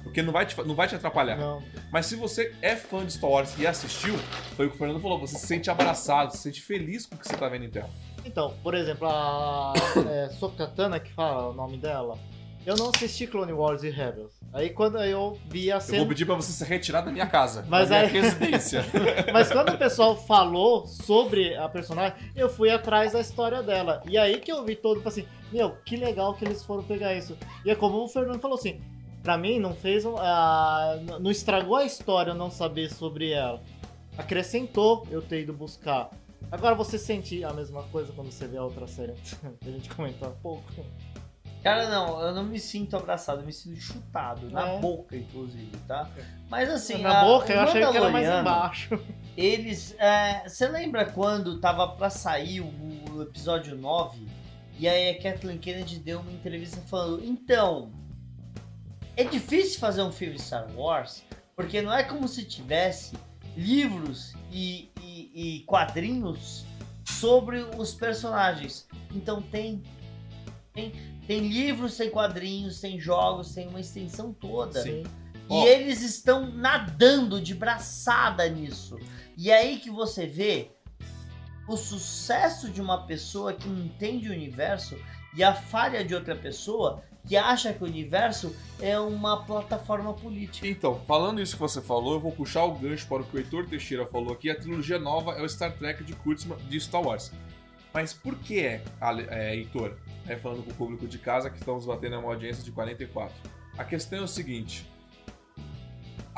Porque 0.03 0.21
não 0.21 0.31
vai 0.33 0.45
te, 0.45 0.57
não 0.63 0.75
vai 0.75 0.87
te 0.87 0.95
atrapalhar. 0.95 1.37
Não. 1.37 1.61
Mas 1.91 2.05
se 2.07 2.15
você 2.15 2.53
é 2.61 2.75
fã 2.75 3.05
de 3.05 3.13
Star 3.13 3.29
Wars 3.29 3.53
e 3.59 3.67
assistiu, 3.67 4.15
foi 4.55 4.65
o 4.67 4.69
que 4.69 4.75
o 4.75 4.79
Fernando 4.79 4.99
falou, 4.99 5.19
você 5.19 5.37
se 5.37 5.45
sente 5.45 5.69
abraçado, 5.69 6.31
se 6.31 6.39
sente 6.39 6.61
feliz 6.61 7.05
com 7.05 7.15
o 7.15 7.17
que 7.17 7.27
você 7.27 7.35
tá 7.35 7.47
vendo 7.49 7.65
em 7.65 7.69
tela. 7.69 7.89
Então, 8.25 8.53
por 8.63 8.73
exemplo, 8.73 9.07
a 9.07 9.73
é, 10.09 10.29
Sokatana, 10.29 10.99
que 10.99 11.11
fala 11.13 11.49
o 11.49 11.53
nome 11.53 11.77
dela, 11.77 12.17
eu 12.65 12.75
não 12.75 12.89
assisti 12.93 13.25
Clone 13.27 13.53
Wars 13.53 13.83
e 13.83 13.89
Rebels. 13.89 14.33
Aí 14.51 14.71
quando 14.71 14.97
eu 14.97 15.37
vi 15.47 15.71
a 15.71 15.75
Eu 15.75 15.81
cena. 15.81 15.97
vou 15.99 16.07
pedir 16.07 16.25
pra 16.25 16.35
você 16.35 16.51
se 16.51 16.63
retirar 16.65 17.01
da 17.01 17.11
minha 17.11 17.27
casa, 17.27 17.63
Mas 17.67 17.89
da 17.89 17.97
minha 17.99 18.07
aí- 18.07 18.11
residência. 18.21 18.83
Mas 19.31 19.51
quando 19.51 19.69
o 19.73 19.77
pessoal 19.77 20.15
falou 20.17 20.85
sobre 20.87 21.55
a 21.55 21.69
personagem, 21.69 22.17
eu 22.35 22.49
fui 22.49 22.69
atrás 22.71 23.13
da 23.13 23.19
história 23.21 23.61
dela. 23.61 24.01
E 24.07 24.17
aí 24.17 24.39
que 24.39 24.51
eu 24.51 24.65
vi 24.65 24.75
todo, 24.75 25.01
falei 25.01 25.19
assim, 25.21 25.27
meu, 25.51 25.77
que 25.85 25.95
legal 25.95 26.33
que 26.33 26.43
eles 26.45 26.63
foram 26.63 26.83
pegar 26.83 27.13
isso. 27.15 27.37
E 27.63 27.69
é 27.71 27.75
como 27.75 28.03
o 28.03 28.07
Fernando 28.07 28.39
falou 28.39 28.57
assim, 28.57 28.81
pra 29.23 29.37
mim 29.37 29.59
não 29.59 29.73
fez, 29.75 30.03
n- 30.05 31.19
não 31.19 31.29
estragou 31.31 31.75
a 31.75 31.85
história 31.85 32.31
eu 32.31 32.35
não 32.35 32.49
saber 32.51 32.91
sobre 32.91 33.31
ela. 33.31 33.61
Acrescentou 34.17 35.07
eu 35.09 35.21
ter 35.21 35.41
ido 35.41 35.53
buscar. 35.53 36.09
Agora 36.51 36.75
você 36.75 36.97
sente 36.97 37.43
a 37.43 37.53
mesma 37.53 37.83
coisa 37.83 38.11
quando 38.13 38.31
você 38.31 38.47
vê 38.47 38.57
a 38.57 38.63
outra 38.63 38.87
série 38.87 39.13
a 39.65 39.69
gente 39.69 39.89
comentou 39.89 40.27
há 40.27 40.31
pouco. 40.31 40.63
Cara, 41.61 41.89
não, 41.89 42.21
eu 42.21 42.33
não 42.33 42.43
me 42.45 42.57
sinto 42.57 42.95
abraçado, 42.95 43.41
eu 43.41 43.45
me 43.45 43.51
sinto 43.51 43.79
chutado. 43.81 44.49
Na 44.49 44.67
É. 44.69 44.79
boca, 44.79 45.15
inclusive, 45.17 45.71
tá? 45.87 46.09
Mas 46.49 46.69
assim. 46.69 47.01
Na 47.01 47.21
a- 47.21 47.25
boca 47.25 47.51
eu 47.53 47.59
achei 47.59 47.85
que 47.85 47.97
era 47.97 48.09
mais 48.09 48.27
embaixo. 48.27 48.99
Eles. 49.35 49.93
é, 49.99 50.47
Você 50.47 50.67
lembra 50.69 51.05
quando 51.05 51.59
tava 51.59 51.87
pra 51.89 52.09
sair 52.09 52.61
o, 52.61 52.71
o 53.13 53.21
episódio 53.21 53.75
9? 53.77 54.25
E 54.79 54.87
aí 54.87 55.09
a 55.09 55.21
Kathleen 55.21 55.57
Kennedy 55.57 55.99
deu 55.99 56.21
uma 56.21 56.31
entrevista 56.31 56.79
falando: 56.87 57.23
então. 57.25 57.91
É 59.19 59.23
difícil 59.25 59.79
fazer 59.81 60.01
um 60.01 60.11
filme 60.13 60.39
Star 60.39 60.65
Wars, 60.73 61.23
porque 61.53 61.81
não 61.81 61.93
é 61.93 62.03
como 62.03 62.25
se 62.25 62.45
tivesse 62.45 63.17
livros 63.57 64.33
e, 64.49 64.89
e- 65.01 65.57
e 65.57 65.59
quadrinhos 65.65 66.63
sobre 67.03 67.59
os 67.77 67.93
personagens. 67.93 68.87
Então 69.13 69.41
tem. 69.41 69.83
Tem, 70.71 70.93
tem 71.27 71.47
livros, 71.49 71.97
tem 71.97 72.09
quadrinhos, 72.09 72.79
tem 72.79 72.97
jogos, 72.97 73.53
tem 73.53 73.67
uma 73.67 73.81
extensão 73.81 74.31
toda. 74.31 74.81
Sim. 74.81 75.03
E 75.49 75.53
Ó. 75.53 75.65
eles 75.67 76.01
estão 76.01 76.49
nadando 76.49 77.41
de 77.41 77.53
braçada 77.53 78.47
nisso. 78.47 78.97
E 79.35 79.51
é 79.51 79.57
aí 79.57 79.79
que 79.79 79.89
você 79.89 80.25
vê 80.27 80.71
o 81.67 81.75
sucesso 81.75 82.69
de 82.69 82.79
uma 82.79 83.05
pessoa 83.05 83.51
que 83.51 83.67
entende 83.67 84.29
o 84.29 84.31
universo 84.31 84.97
e 85.35 85.43
a 85.43 85.53
falha 85.53 86.05
de 86.05 86.15
outra 86.15 86.35
pessoa 86.35 87.03
que 87.29 87.37
acha 87.37 87.71
que 87.71 87.83
o 87.83 87.85
universo 87.85 88.55
é 88.81 88.99
uma 88.99 89.45
plataforma 89.45 90.11
política. 90.15 90.67
Então, 90.67 90.99
falando 91.07 91.39
isso 91.39 91.53
que 91.53 91.61
você 91.61 91.79
falou, 91.79 92.15
eu 92.15 92.19
vou 92.19 92.31
puxar 92.31 92.63
o 92.63 92.73
gancho 92.73 93.07
para 93.07 93.21
o 93.21 93.23
que 93.23 93.37
o 93.37 93.39
Heitor 93.39 93.67
Teixeira 93.67 94.03
falou 94.07 94.33
aqui. 94.33 94.49
A 94.49 94.55
trilogia 94.55 94.97
nova 94.97 95.33
é 95.33 95.43
o 95.43 95.47
Star 95.47 95.71
Trek 95.77 96.03
de 96.03 96.13
Kurtzman 96.13 96.57
de 96.67 96.81
Star 96.81 97.05
Wars. 97.05 97.31
Mas 97.93 98.13
por 98.13 98.35
que 98.35 98.59
é, 98.59 98.81
é 99.29 99.55
Heitor? 99.55 99.95
É 100.27 100.35
falando 100.37 100.63
com 100.63 100.71
o 100.71 100.73
público 100.73 101.07
de 101.07 101.19
casa 101.19 101.51
que 101.51 101.59
estamos 101.59 101.85
batendo 101.85 102.17
uma 102.17 102.29
audiência 102.29 102.63
de 102.63 102.71
44. 102.71 103.35
A 103.77 103.83
questão 103.83 104.19
é 104.19 104.23
o 104.23 104.27
seguinte. 104.27 104.89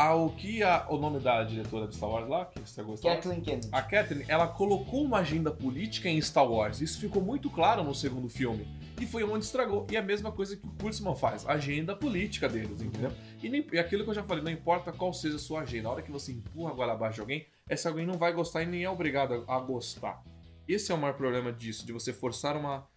Ao 0.01 0.31
que 0.31 0.63
a, 0.63 0.87
o 0.89 0.97
nome 0.97 1.19
da 1.19 1.43
diretora 1.43 1.87
de 1.87 1.95
Star 1.95 2.09
Wars 2.09 2.27
lá, 2.27 2.45
que 2.45 2.59
estragou 2.59 2.97
Star 2.97 3.11
Wars? 3.11 3.23
Kathleen 3.23 3.41
Kennedy. 3.43 3.69
A 3.71 3.83
Catherine, 3.83 4.25
ela 4.27 4.47
colocou 4.47 5.03
uma 5.03 5.19
agenda 5.19 5.51
política 5.51 6.09
em 6.09 6.19
Star 6.19 6.51
Wars. 6.51 6.81
Isso 6.81 6.99
ficou 6.99 7.21
muito 7.21 7.51
claro 7.51 7.83
no 7.83 7.93
segundo 7.93 8.27
filme. 8.27 8.67
E 8.99 9.05
foi 9.05 9.23
onde 9.23 9.45
estragou. 9.45 9.85
E 9.91 9.95
é 9.95 9.99
a 9.99 10.01
mesma 10.01 10.31
coisa 10.31 10.57
que 10.57 10.65
o 10.65 10.71
Kurtzman 10.71 11.15
faz. 11.15 11.47
Agenda 11.47 11.95
política 11.95 12.49
deles, 12.49 12.81
entendeu? 12.81 13.11
E, 13.43 13.47
nem, 13.47 13.63
e 13.71 13.77
aquilo 13.77 14.03
que 14.03 14.09
eu 14.09 14.15
já 14.15 14.23
falei, 14.23 14.43
não 14.43 14.49
importa 14.49 14.91
qual 14.91 15.13
seja 15.13 15.35
a 15.35 15.39
sua 15.39 15.61
agenda. 15.61 15.87
A 15.87 15.91
hora 15.91 16.01
que 16.01 16.11
você 16.11 16.31
empurra 16.31 16.71
a 16.71 16.73
goela 16.73 16.93
abaixo 16.93 17.15
de 17.15 17.21
alguém, 17.21 17.45
esse 17.69 17.87
alguém 17.87 18.07
não 18.07 18.17
vai 18.17 18.33
gostar 18.33 18.63
e 18.63 18.65
nem 18.65 18.83
é 18.83 18.89
obrigado 18.89 19.45
a, 19.47 19.55
a 19.55 19.59
gostar. 19.59 20.23
Esse 20.67 20.91
é 20.91 20.95
o 20.95 20.97
maior 20.97 21.13
problema 21.13 21.53
disso, 21.53 21.85
de 21.85 21.93
você 21.93 22.11
forçar 22.11 22.57
uma... 22.57 22.87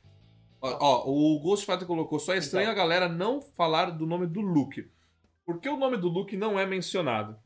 Ó, 0.59 0.79
ó, 0.81 1.11
o 1.11 1.39
Ghostfighter 1.41 1.87
colocou, 1.87 2.19
só 2.19 2.33
é 2.33 2.39
estranho 2.39 2.71
a 2.71 2.75
galera 2.75 3.11
não 3.11 3.43
falar 3.43 3.91
do 3.91 4.07
nome 4.07 4.27
do 4.27 4.41
Luke. 4.41 4.89
Por 5.47 5.61
que 5.61 5.69
o 5.69 5.77
nome 5.77 5.97
do 5.97 6.09
Luke 6.09 6.37
não 6.37 6.59
é 6.59 6.65
mencionado? 6.67 7.37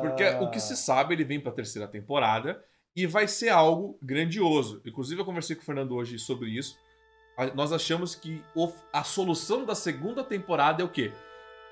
Porque 0.00 0.24
o 0.40 0.50
que 0.50 0.60
se 0.60 0.76
sabe, 0.76 1.14
ele 1.14 1.24
vem 1.24 1.40
pra 1.40 1.50
terceira 1.52 1.88
temporada 1.88 2.62
e 2.94 3.06
vai 3.06 3.26
ser 3.28 3.48
algo 3.50 3.98
grandioso. 4.02 4.80
Inclusive, 4.86 5.20
eu 5.20 5.24
conversei 5.24 5.56
com 5.56 5.62
o 5.62 5.64
Fernando 5.64 5.94
hoje 5.94 6.18
sobre 6.18 6.50
isso. 6.50 6.76
A- 7.36 7.46
Nós 7.54 7.72
achamos 7.72 8.14
que 8.14 8.42
a 8.92 9.02
solução 9.04 9.64
da 9.64 9.74
segunda 9.74 10.22
temporada 10.24 10.82
é 10.82 10.84
o 10.84 10.88
quê? 10.88 11.12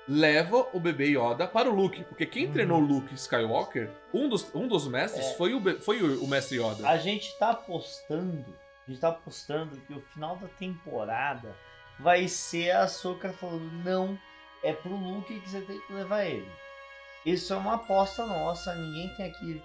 Leva 0.07 0.67
o 0.73 0.79
bebê 0.79 1.07
Yoda 1.17 1.47
para 1.47 1.69
o 1.69 1.73
Luke. 1.75 2.03
Porque 2.05 2.25
quem 2.25 2.45
Uhum. 2.47 2.53
treinou 2.53 2.77
o 2.81 2.85
Luke 2.85 3.13
Skywalker, 3.15 3.89
um 4.13 4.29
dos, 4.29 4.53
um 4.55 4.67
dos 4.67 4.87
mestres, 4.87 5.31
foi, 5.33 5.53
o, 5.53 5.81
foi 5.81 6.01
o, 6.01 6.23
o 6.23 6.27
mestre 6.27 6.57
Yoda. 6.59 6.87
A 6.87 6.97
gente 6.97 7.37
tá 7.37 7.49
apostando, 7.51 8.45
a 8.87 8.89
gente 8.91 9.01
tá 9.01 9.09
apostando 9.09 9.75
que 9.81 9.93
o 9.93 10.01
final 10.13 10.37
da 10.37 10.47
temporada 10.47 11.53
vai 11.99 12.27
ser 12.27 12.71
a 12.71 12.87
Soca 12.87 13.33
falando, 13.33 13.69
não, 13.83 14.17
é 14.63 14.73
pro 14.73 14.95
Luke 14.95 15.39
que 15.39 15.49
você 15.49 15.61
tem 15.61 15.79
que 15.79 15.93
levar 15.93 16.25
ele. 16.25 16.47
Isso 17.25 17.53
é 17.53 17.57
uma 17.57 17.75
aposta 17.75 18.25
nossa, 18.25 18.73
ninguém 18.75 19.09
tem 19.15 19.25
aqui. 19.27 19.61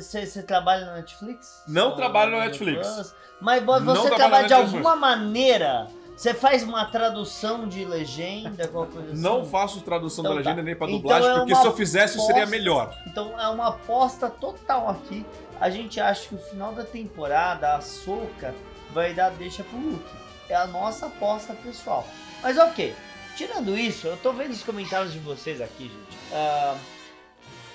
Você 0.00 0.42
trabalha 0.42 0.86
na 0.86 0.94
Netflix? 0.96 1.62
Não 1.68 1.90
Ou 1.90 1.96
trabalho 1.96 2.32
na 2.32 2.46
Netflix. 2.46 2.88
Plus? 2.88 3.14
Mas 3.40 3.62
vo- 3.62 3.78
Não 3.80 3.94
você 3.94 4.08
trabalho 4.08 4.16
trabalha 4.18 4.46
de 4.48 4.54
alguma 4.54 4.96
maneira? 4.96 5.86
Você 6.16 6.34
faz 6.34 6.64
uma 6.64 6.84
tradução 6.86 7.68
de 7.68 7.84
legenda, 7.84 8.66
qualquer 8.66 8.92
coisa 8.94 9.12
assim? 9.12 9.22
Não 9.22 9.44
faço 9.44 9.80
tradução 9.82 10.22
Então 10.24 10.32
da 10.34 10.38
legenda 10.38 10.56
tá. 10.56 10.62
nem 10.64 10.74
pra 10.74 10.86
Então 10.88 10.98
dublagem, 11.00 11.30
é 11.30 11.34
porque 11.34 11.54
se 11.54 11.64
eu 11.66 11.72
fizesse, 11.76 12.16
isso 12.16 12.26
seria 12.26 12.42
aposta. 12.42 12.58
melhor. 12.58 12.98
Então 13.06 13.40
é 13.40 13.48
uma 13.48 13.68
aposta 13.68 14.28
total 14.28 14.88
aqui. 14.88 15.24
A 15.60 15.70
gente 15.70 16.00
acha 16.00 16.28
que 16.28 16.34
o 16.34 16.38
final 16.38 16.72
da 16.72 16.82
temporada, 16.84 17.76
a 17.76 17.80
Soca 17.80 18.52
vai 18.90 19.12
dar 19.14 19.30
deixa 19.30 19.62
pro 19.62 19.78
Luke. 19.78 20.10
É 20.48 20.56
a 20.56 20.66
nossa 20.66 21.06
aposta 21.06 21.54
pessoal. 21.54 22.04
Mas 22.42 22.58
ok, 22.58 22.96
tirando 23.38 23.78
isso, 23.78 24.06
eu 24.08 24.16
tô 24.16 24.32
vendo 24.32 24.50
os 24.50 24.62
comentários 24.64 25.12
de 25.12 25.18
vocês 25.20 25.60
aqui, 25.60 25.84
gente. 25.84 26.18
Ah, 26.32 26.76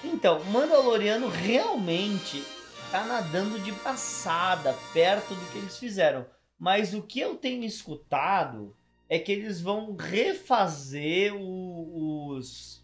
então, 0.03 0.43
Mandaloriano 0.45 1.29
realmente 1.29 2.43
tá 2.91 3.05
nadando 3.05 3.57
de 3.59 3.71
passada 3.71 4.75
perto 4.93 5.33
do 5.33 5.51
que 5.51 5.57
eles 5.59 5.77
fizeram. 5.77 6.25
Mas 6.59 6.93
o 6.93 7.01
que 7.01 7.19
eu 7.19 7.35
tenho 7.35 7.63
escutado 7.63 8.75
é 9.09 9.17
que 9.17 9.31
eles 9.31 9.61
vão 9.61 9.95
refazer 9.97 11.33
o- 11.33 12.27
os. 12.35 12.83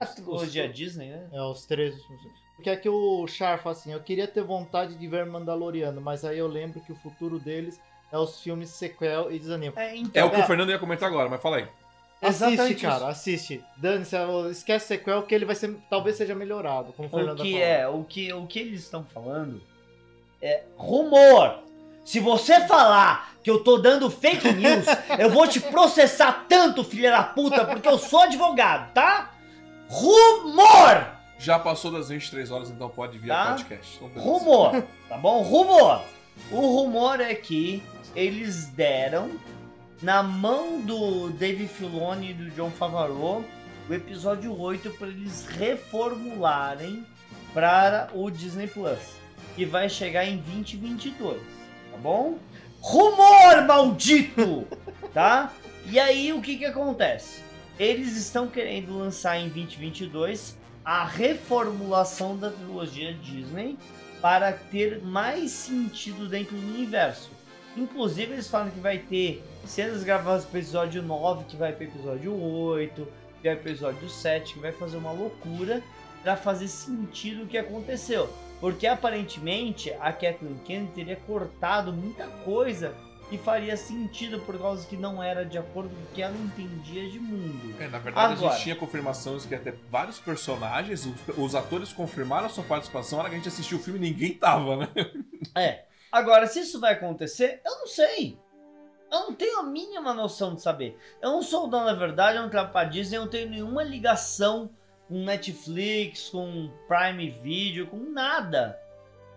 A 0.00 0.06
trilogia 0.06 0.68
Disney, 0.68 1.10
né? 1.10 1.28
É, 1.32 1.42
os 1.42 1.64
três. 1.66 1.94
Porque 2.56 2.70
é 2.70 2.76
que 2.76 2.88
o 2.88 3.26
Char 3.26 3.58
fala 3.58 3.74
assim, 3.74 3.92
eu 3.92 4.00
queria 4.00 4.28
ter 4.28 4.42
vontade 4.42 4.94
de 4.94 5.06
ver 5.08 5.26
Mandaloriano, 5.26 6.00
mas 6.00 6.24
aí 6.24 6.38
eu 6.38 6.46
lembro 6.46 6.80
que 6.80 6.92
o 6.92 6.96
futuro 6.96 7.38
deles 7.40 7.80
é 8.12 8.18
os 8.18 8.40
filmes 8.40 8.70
sequel 8.70 9.32
e 9.32 9.38
desanimo. 9.38 9.76
É, 9.76 9.96
então, 9.96 10.22
É 10.22 10.24
o 10.24 10.30
que 10.30 10.36
É. 10.36 10.44
o 10.44 10.46
Fernando 10.46 10.70
ia 10.70 10.78
comentar 10.78 11.08
agora, 11.08 11.28
mas 11.28 11.42
fala 11.42 11.56
aí. 11.56 11.68
Assiste, 12.22 12.52
Exatamente 12.54 12.80
cara, 12.82 13.08
assiste. 13.08 13.64
Dane-se, 13.76 14.16
esquece 14.50 14.86
sequel 14.86 15.22
que 15.24 15.34
ele 15.34 15.44
vai 15.44 15.54
ser, 15.54 15.76
talvez 15.90 16.16
seja 16.16 16.34
melhorado, 16.34 16.92
como 16.94 17.06
o 17.08 17.10
Fernando 17.10 17.42
que 17.42 17.52
falou. 17.52 17.66
é, 17.66 17.88
o 17.88 18.02
que, 18.04 18.32
o 18.32 18.46
que 18.46 18.58
eles 18.60 18.80
estão 18.82 19.04
falando 19.04 19.60
é 20.40 20.62
rumor. 20.76 21.58
Se 22.04 22.20
você 22.20 22.66
falar 22.66 23.32
que 23.42 23.50
eu 23.50 23.62
tô 23.64 23.78
dando 23.78 24.10
fake 24.10 24.52
news, 24.52 24.84
eu 25.18 25.30
vou 25.30 25.46
te 25.46 25.60
processar 25.60 26.46
tanto, 26.48 26.82
filha 26.84 27.10
da 27.10 27.22
puta, 27.22 27.64
porque 27.64 27.88
eu 27.88 27.98
sou 27.98 28.20
advogado, 28.20 28.92
tá? 28.92 29.30
Rumor! 29.88 31.06
Já 31.38 31.58
passou 31.58 31.90
das 31.90 32.08
23 32.08 32.50
horas, 32.50 32.70
então 32.70 32.88
pode 32.88 33.18
vir 33.18 33.28
Tá. 33.28 33.42
a 33.42 33.46
podcast. 33.54 33.98
Então. 34.02 34.22
Rumor, 34.22 34.82
tá 35.08 35.16
bom? 35.18 35.42
Rumor. 35.42 36.02
O 36.50 36.60
rumor 36.60 37.20
é 37.20 37.34
que 37.34 37.82
eles 38.14 38.66
deram 38.68 39.30
na 40.04 40.22
mão 40.22 40.82
do 40.82 41.30
Dave 41.30 41.66
Filoni 41.66 42.32
e 42.32 42.34
do 42.34 42.50
John 42.50 42.70
Favreau 42.70 43.42
o 43.88 43.94
episódio 43.94 44.54
8 44.54 44.90
para 44.90 45.08
eles 45.08 45.46
reformularem 45.46 47.06
para 47.54 48.10
o 48.12 48.28
Disney 48.30 48.66
Plus. 48.66 48.98
E 49.56 49.64
vai 49.64 49.88
chegar 49.88 50.26
em 50.26 50.36
2022, 50.36 51.40
tá 51.90 51.96
bom? 52.02 52.38
Rumor 52.80 53.66
maldito! 53.66 54.68
Tá? 55.14 55.52
E 55.86 56.00
aí 56.00 56.32
o 56.32 56.42
que 56.42 56.58
que 56.58 56.64
acontece? 56.64 57.40
Eles 57.78 58.16
estão 58.16 58.48
querendo 58.48 58.98
lançar 58.98 59.38
em 59.38 59.48
2022 59.48 60.58
a 60.84 61.04
reformulação 61.04 62.36
da 62.36 62.50
trilogia 62.50 63.14
Disney 63.14 63.78
para 64.20 64.52
ter 64.52 65.00
mais 65.02 65.52
sentido 65.52 66.28
dentro 66.28 66.56
do 66.56 66.66
universo. 66.66 67.30
Inclusive, 67.76 68.32
eles 68.32 68.48
falam 68.48 68.70
que 68.70 68.80
vai 68.80 68.98
ter 68.98 69.44
cenas 69.66 70.02
gravadas 70.02 70.44
pro 70.44 70.58
episódio 70.58 71.02
9, 71.02 71.44
que 71.44 71.56
vai 71.56 71.72
pro 71.72 71.84
episódio 71.84 72.34
8, 72.34 73.08
que 73.40 73.48
vai 73.48 73.56
pro 73.56 73.70
episódio 73.70 74.08
7, 74.08 74.54
que 74.54 74.60
vai 74.60 74.72
fazer 74.72 74.96
uma 74.96 75.12
loucura 75.12 75.82
para 76.22 76.36
fazer 76.36 76.68
sentido 76.68 77.44
o 77.44 77.46
que 77.46 77.58
aconteceu. 77.58 78.28
Porque 78.60 78.86
aparentemente 78.86 79.92
a 80.00 80.12
Kathleen 80.12 80.58
Kennedy 80.64 80.92
teria 80.92 81.16
cortado 81.16 81.92
muita 81.92 82.26
coisa 82.44 82.94
que 83.28 83.38
faria 83.38 83.76
sentido 83.76 84.38
por 84.40 84.58
causa 84.58 84.86
que 84.86 84.96
não 84.96 85.22
era 85.22 85.44
de 85.44 85.58
acordo 85.58 85.90
com 85.90 86.02
o 86.02 86.14
que 86.14 86.22
ela 86.22 86.36
entendia 86.36 87.10
de 87.10 87.18
mundo. 87.18 87.74
É, 87.80 87.88
na 87.88 87.98
verdade, 87.98 88.34
a 88.34 88.36
Agora. 88.36 88.52
gente 88.54 88.62
tinha 88.64 88.76
confirmações 88.76 89.46
que 89.46 89.54
até 89.54 89.74
vários 89.90 90.18
personagens, 90.18 91.06
os, 91.06 91.38
os 91.38 91.54
atores 91.54 91.92
confirmaram 91.92 92.46
a 92.46 92.50
sua 92.50 92.64
participação, 92.64 93.18
na 93.18 93.24
hora 93.24 93.30
que 93.30 93.36
a 93.36 93.38
gente 93.38 93.48
assistiu 93.48 93.78
o 93.78 93.80
filme, 93.80 93.98
ninguém 93.98 94.34
tava, 94.34 94.76
né? 94.76 94.88
É. 95.54 95.84
Agora, 96.12 96.46
se 96.46 96.60
isso 96.60 96.78
vai 96.78 96.92
acontecer, 96.92 97.60
eu 97.64 97.78
não 97.78 97.86
sei. 97.86 98.38
Eu 99.14 99.20
não 99.20 99.32
tenho 99.32 99.60
a 99.60 99.62
mínima 99.62 100.12
noção 100.12 100.56
de 100.56 100.60
saber. 100.60 100.98
Eu 101.22 101.30
não 101.30 101.40
sou 101.40 101.64
o 101.64 101.66
dono 101.68 101.86
da 101.86 101.94
verdade, 101.94 102.36
eu 102.36 102.42
não 102.42 102.50
trabalho 102.50 102.72
pra 102.72 102.84
Disney, 102.84 103.16
eu 103.16 103.22
não 103.22 103.28
tenho 103.28 103.48
nenhuma 103.48 103.84
ligação 103.84 104.68
com 105.06 105.24
Netflix, 105.24 106.30
com 106.30 106.68
Prime 106.88 107.30
Video, 107.30 107.86
com 107.86 108.10
nada. 108.10 108.76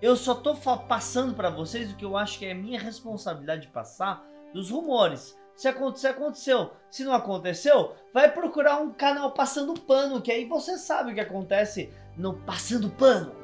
Eu 0.02 0.16
só 0.16 0.34
tô 0.34 0.56
passando 0.56 1.36
pra 1.36 1.52
vocês 1.52 1.92
o 1.92 1.96
que 1.96 2.04
eu 2.04 2.18
acho 2.18 2.40
que 2.40 2.48
é 2.48 2.56
minha 2.56 2.80
responsabilidade 2.80 3.62
de 3.62 3.68
passar 3.68 4.26
dos 4.52 4.72
rumores. 4.72 5.38
Se 5.56 5.68
acontecer, 5.68 6.08
aconteceu. 6.08 6.72
Se 6.90 7.04
não 7.04 7.14
aconteceu, 7.14 7.94
vai 8.12 8.32
procurar 8.32 8.80
um 8.80 8.92
canal 8.92 9.32
passando 9.32 9.80
pano, 9.80 10.24
que 10.24 10.32
aí 10.32 10.46
você 10.46 10.76
sabe 10.80 11.12
o 11.12 11.14
que 11.14 11.22
acontece 11.22 11.94
no 12.18 12.34
passando 12.34 12.90
pano. 12.90 13.37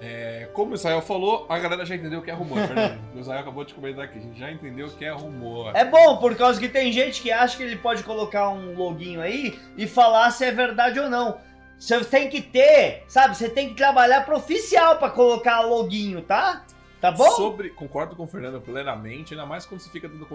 É, 0.00 0.48
como 0.52 0.72
o 0.72 0.74
Israel 0.74 1.02
falou, 1.02 1.46
a 1.48 1.58
galera 1.58 1.84
já 1.84 1.96
entendeu 1.96 2.20
o 2.20 2.22
que 2.22 2.30
é 2.30 2.34
rumor, 2.34 2.58
Fernando. 2.66 3.00
o 3.14 3.18
Israel 3.18 3.40
acabou 3.40 3.64
de 3.64 3.74
comentar 3.74 4.04
aqui, 4.04 4.18
a 4.18 4.22
gente 4.22 4.38
já 4.38 4.50
entendeu 4.50 4.86
o 4.86 4.90
que 4.90 5.04
é 5.04 5.12
rumor. 5.12 5.72
É 5.74 5.84
bom, 5.84 6.18
por 6.18 6.36
causa 6.36 6.60
que 6.60 6.68
tem 6.68 6.92
gente 6.92 7.20
que 7.20 7.32
acha 7.32 7.56
que 7.56 7.62
ele 7.62 7.76
pode 7.76 8.04
colocar 8.04 8.50
um 8.50 8.74
loginho 8.74 9.20
aí 9.20 9.58
e 9.76 9.86
falar 9.86 10.30
se 10.30 10.44
é 10.44 10.52
verdade 10.52 11.00
ou 11.00 11.10
não. 11.10 11.38
Você 11.78 12.04
tem 12.04 12.28
que 12.28 12.40
ter, 12.40 13.04
sabe? 13.08 13.36
Você 13.36 13.48
tem 13.48 13.68
que 13.68 13.74
trabalhar 13.74 14.24
pro 14.24 14.36
oficial 14.36 14.96
pra 14.98 15.10
colocar 15.10 15.60
loginho, 15.60 16.22
tá? 16.22 16.64
Tá 17.00 17.12
bom? 17.12 17.30
Sobre, 17.30 17.70
concordo 17.70 18.16
com 18.16 18.24
o 18.24 18.26
Fernando 18.26 18.60
plenamente, 18.60 19.32
ainda 19.32 19.46
mais 19.46 19.64
quando 19.64 19.80
você 19.80 19.88
fica 19.88 20.08
dando 20.08 20.26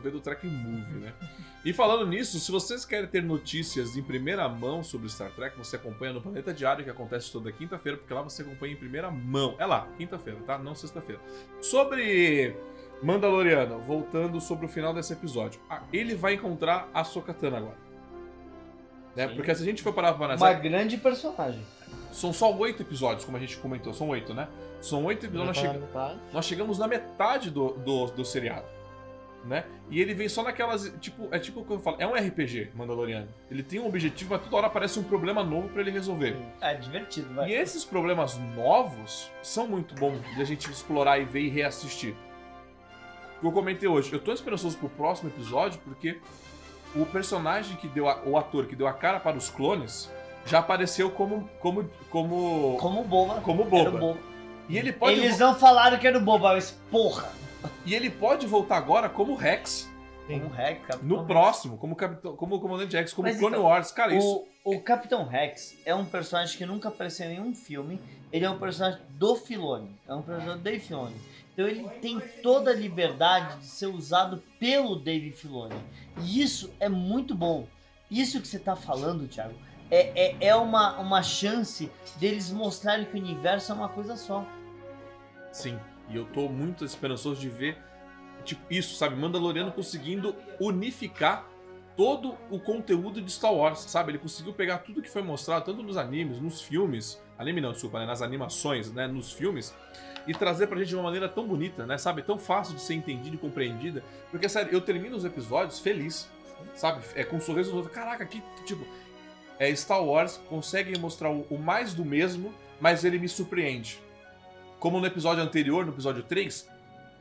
vê 0.00 0.10
do 0.10 0.20
Trek 0.20 0.46
Movie, 0.46 0.98
né? 0.98 1.12
E 1.62 1.74
falando 1.74 2.06
nisso, 2.06 2.40
se 2.40 2.50
vocês 2.50 2.86
querem 2.86 3.06
ter 3.06 3.22
notícias 3.22 3.96
em 3.98 4.02
primeira 4.02 4.48
mão 4.48 4.82
sobre 4.82 5.10
Star 5.10 5.30
Trek, 5.32 5.58
você 5.58 5.76
acompanha 5.76 6.14
no 6.14 6.22
Planeta 6.22 6.54
Diário, 6.54 6.82
que 6.82 6.90
acontece 6.90 7.30
toda 7.30 7.52
quinta-feira, 7.52 7.98
porque 7.98 8.14
lá 8.14 8.22
você 8.22 8.40
acompanha 8.42 8.72
em 8.72 8.76
primeira 8.76 9.10
mão. 9.10 9.56
É 9.58 9.66
lá, 9.66 9.86
quinta-feira, 9.98 10.38
tá? 10.46 10.56
Não 10.56 10.74
sexta-feira. 10.74 11.20
Sobre 11.60 12.56
Mandaloriano, 13.02 13.78
voltando 13.80 14.40
sobre 14.40 14.64
o 14.64 14.68
final 14.68 14.94
desse 14.94 15.12
episódio. 15.12 15.60
Ah, 15.68 15.82
ele 15.92 16.14
vai 16.14 16.34
encontrar 16.34 16.88
a 16.94 17.04
Sokatana 17.04 17.58
agora. 17.58 17.76
Né? 19.14 19.28
Sim. 19.28 19.34
Porque 19.34 19.54
se 19.54 19.62
a 19.62 19.64
gente 19.64 19.82
for 19.82 19.92
parar 19.92 20.14
pra 20.14 20.26
Uma 20.26 20.34
analisar, 20.34 20.62
grande 20.62 20.96
personagem. 20.96 21.62
são 22.10 22.32
só 22.32 22.54
oito 22.56 22.82
episódios, 22.82 23.24
como 23.24 23.36
a 23.36 23.40
gente 23.40 23.56
comentou. 23.58 23.92
São 23.92 24.08
oito, 24.08 24.32
né? 24.32 24.48
São 24.80 25.04
oito 25.04 25.26
episódios. 25.26 25.56
Nós, 25.56 25.72
chega- 25.72 26.18
nós 26.32 26.44
chegamos 26.44 26.78
na 26.78 26.86
metade 26.88 27.50
do, 27.50 27.70
do, 27.72 28.06
do 28.06 28.24
seriado. 28.24 28.66
Né? 29.44 29.64
E 29.88 30.00
ele 30.00 30.12
vem 30.12 30.28
só 30.28 30.42
naquelas. 30.42 30.92
Tipo, 31.00 31.28
é 31.30 31.38
tipo 31.38 31.60
o 31.60 31.64
que 31.64 31.70
eu 31.72 31.78
falo. 31.78 31.96
É 32.00 32.06
um 32.06 32.14
RPG 32.14 32.72
Mandaloriano. 32.74 33.28
Ele 33.48 33.62
tem 33.62 33.78
um 33.78 33.86
objetivo, 33.86 34.30
mas 34.34 34.42
toda 34.42 34.56
hora 34.56 34.66
aparece 34.66 34.98
um 34.98 35.04
problema 35.04 35.44
novo 35.44 35.68
pra 35.68 35.82
ele 35.82 35.92
resolver. 35.92 36.36
É 36.60 36.74
divertido, 36.74 37.32
vai. 37.32 37.50
E 37.50 37.54
esses 37.54 37.84
problemas 37.84 38.36
novos 38.56 39.30
são 39.44 39.68
muito 39.68 39.94
bons 39.94 40.20
de 40.34 40.42
a 40.42 40.44
gente 40.44 40.68
explorar 40.68 41.20
e 41.20 41.24
ver 41.24 41.42
e 41.42 41.48
reassistir. 41.48 42.14
O 43.36 43.40
que 43.40 43.46
eu 43.46 43.52
comentei 43.52 43.88
hoje, 43.88 44.12
eu 44.12 44.18
tô 44.18 44.32
esperançoso 44.32 44.76
pro 44.78 44.88
próximo 44.88 45.28
episódio 45.30 45.78
porque 45.84 46.18
o 46.96 47.06
personagem 47.06 47.76
que 47.76 47.86
deu 47.86 48.08
a, 48.08 48.22
o 48.24 48.36
ator 48.36 48.66
que 48.66 48.74
deu 48.74 48.88
a 48.88 48.92
cara 48.92 49.20
para 49.20 49.36
os 49.36 49.48
clones 49.48 50.10
já 50.44 50.58
apareceu 50.58 51.08
como 51.10 51.48
como 51.60 51.88
como 52.10 52.78
Como 52.80 53.04
boba. 53.04 53.40
como 53.42 53.64
boba. 53.64 54.16
E 54.68 54.76
ele 54.76 54.92
pode 54.92 55.18
Eles 55.20 55.38
não 55.38 55.54
falaram 55.54 55.98
que 55.98 56.06
era 56.06 56.18
o 56.18 56.20
boba, 56.20 56.52
mas 56.54 56.70
porra. 56.90 57.30
e 57.84 57.94
ele 57.94 58.10
pode 58.10 58.46
voltar 58.46 58.76
agora 58.76 59.08
como 59.08 59.34
Rex. 59.34 59.88
Como 60.26 60.48
Rex, 60.48 60.80
Capitão 60.86 61.08
no 61.08 61.16
Rex. 61.16 61.26
próximo, 61.26 61.76
como 61.78 61.94
capitão, 61.94 62.34
como 62.36 62.60
comandante 62.60 62.96
Rex, 62.96 63.12
como 63.12 63.28
Mas 63.28 63.38
Clone 63.38 63.54
então, 63.54 63.66
Wars. 63.66 63.92
Cara, 63.92 64.12
isso 64.12 64.44
O, 64.64 64.74
o 64.74 64.80
Capitão 64.80 65.24
Rex 65.24 65.76
é 65.86 65.94
um 65.94 66.04
personagem 66.04 66.58
que 66.58 66.66
nunca 66.66 66.88
apareceu 66.88 67.26
em 67.26 67.38
nenhum 67.38 67.54
filme. 67.54 68.00
Ele 68.32 68.44
é 68.44 68.50
um 68.50 68.58
personagem 68.58 68.98
do 69.10 69.36
Filoni. 69.36 69.94
É 70.08 70.12
um 70.12 70.22
personagem 70.22 70.56
do 70.56 70.62
Dave 70.64 70.80
Filoni. 70.80 71.14
Então 71.52 71.66
ele 71.66 71.88
tem 72.02 72.20
toda 72.42 72.72
a 72.72 72.74
liberdade 72.74 73.58
de 73.60 73.66
ser 73.66 73.86
usado 73.86 74.42
pelo 74.58 74.96
Dave 74.96 75.30
Filoni. 75.30 75.76
E 76.20 76.42
isso 76.42 76.72
é 76.80 76.88
muito 76.88 77.32
bom. 77.34 77.66
Isso 78.10 78.40
que 78.40 78.48
você 78.48 78.58
tá 78.58 78.74
falando, 78.74 79.28
Thiago, 79.28 79.54
é, 79.90 80.10
é, 80.40 80.48
é 80.48 80.56
uma, 80.56 80.98
uma 80.98 81.22
chance 81.22 81.88
deles 82.16 82.50
mostrarem 82.50 83.04
que 83.04 83.16
o 83.16 83.20
universo 83.20 83.70
é 83.70 83.74
uma 83.76 83.88
coisa 83.88 84.16
só. 84.16 84.44
Sim, 85.56 85.78
e 86.10 86.16
eu 86.16 86.26
tô 86.26 86.50
muito 86.50 86.84
esperançoso 86.84 87.40
de 87.40 87.48
ver 87.48 87.78
tipo 88.44 88.60
isso, 88.68 88.94
sabe? 88.94 89.16
Mandaloriano 89.16 89.72
conseguindo 89.72 90.36
unificar 90.60 91.48
todo 91.96 92.36
o 92.50 92.60
conteúdo 92.60 93.22
de 93.22 93.32
Star 93.32 93.54
Wars, 93.54 93.78
sabe? 93.78 94.10
Ele 94.10 94.18
conseguiu 94.18 94.52
pegar 94.52 94.80
tudo 94.80 95.00
que 95.00 95.08
foi 95.08 95.22
mostrado, 95.22 95.64
tanto 95.64 95.82
nos 95.82 95.96
animes, 95.96 96.38
nos 96.38 96.60
filmes, 96.60 97.18
anime 97.38 97.62
não, 97.62 97.72
desculpa, 97.72 98.00
né? 98.00 98.04
nas 98.04 98.20
animações, 98.20 98.92
né? 98.92 99.06
Nos 99.06 99.32
filmes, 99.32 99.74
e 100.26 100.34
trazer 100.34 100.66
pra 100.66 100.76
gente 100.76 100.88
de 100.88 100.94
uma 100.94 101.04
maneira 101.04 101.26
tão 101.26 101.46
bonita, 101.46 101.86
né? 101.86 101.96
Sabe? 101.96 102.20
Tão 102.20 102.38
fácil 102.38 102.74
de 102.74 102.82
ser 102.82 102.92
entendida 102.92 103.34
e 103.34 103.38
compreendida. 103.38 104.04
Porque, 104.30 104.50
sério, 104.50 104.70
eu 104.70 104.82
termino 104.82 105.16
os 105.16 105.24
episódios 105.24 105.78
feliz, 105.78 106.30
sabe? 106.74 107.02
É 107.14 107.24
com 107.24 107.36
um 107.36 107.40
sorriso 107.40 107.70
no 107.70 107.78
rosto. 107.78 107.90
Caraca, 107.90 108.26
que, 108.26 108.42
tipo. 108.66 108.86
É, 109.58 109.74
Star 109.74 110.04
Wars 110.04 110.38
consegue 110.50 110.98
mostrar 110.98 111.30
o, 111.30 111.46
o 111.48 111.58
mais 111.58 111.94
do 111.94 112.04
mesmo, 112.04 112.52
mas 112.78 113.06
ele 113.06 113.18
me 113.18 113.26
surpreende. 113.26 114.04
Como 114.86 115.00
no 115.00 115.06
episódio 115.08 115.42
anterior, 115.42 115.84
no 115.84 115.90
episódio 115.90 116.22
3, 116.22 116.68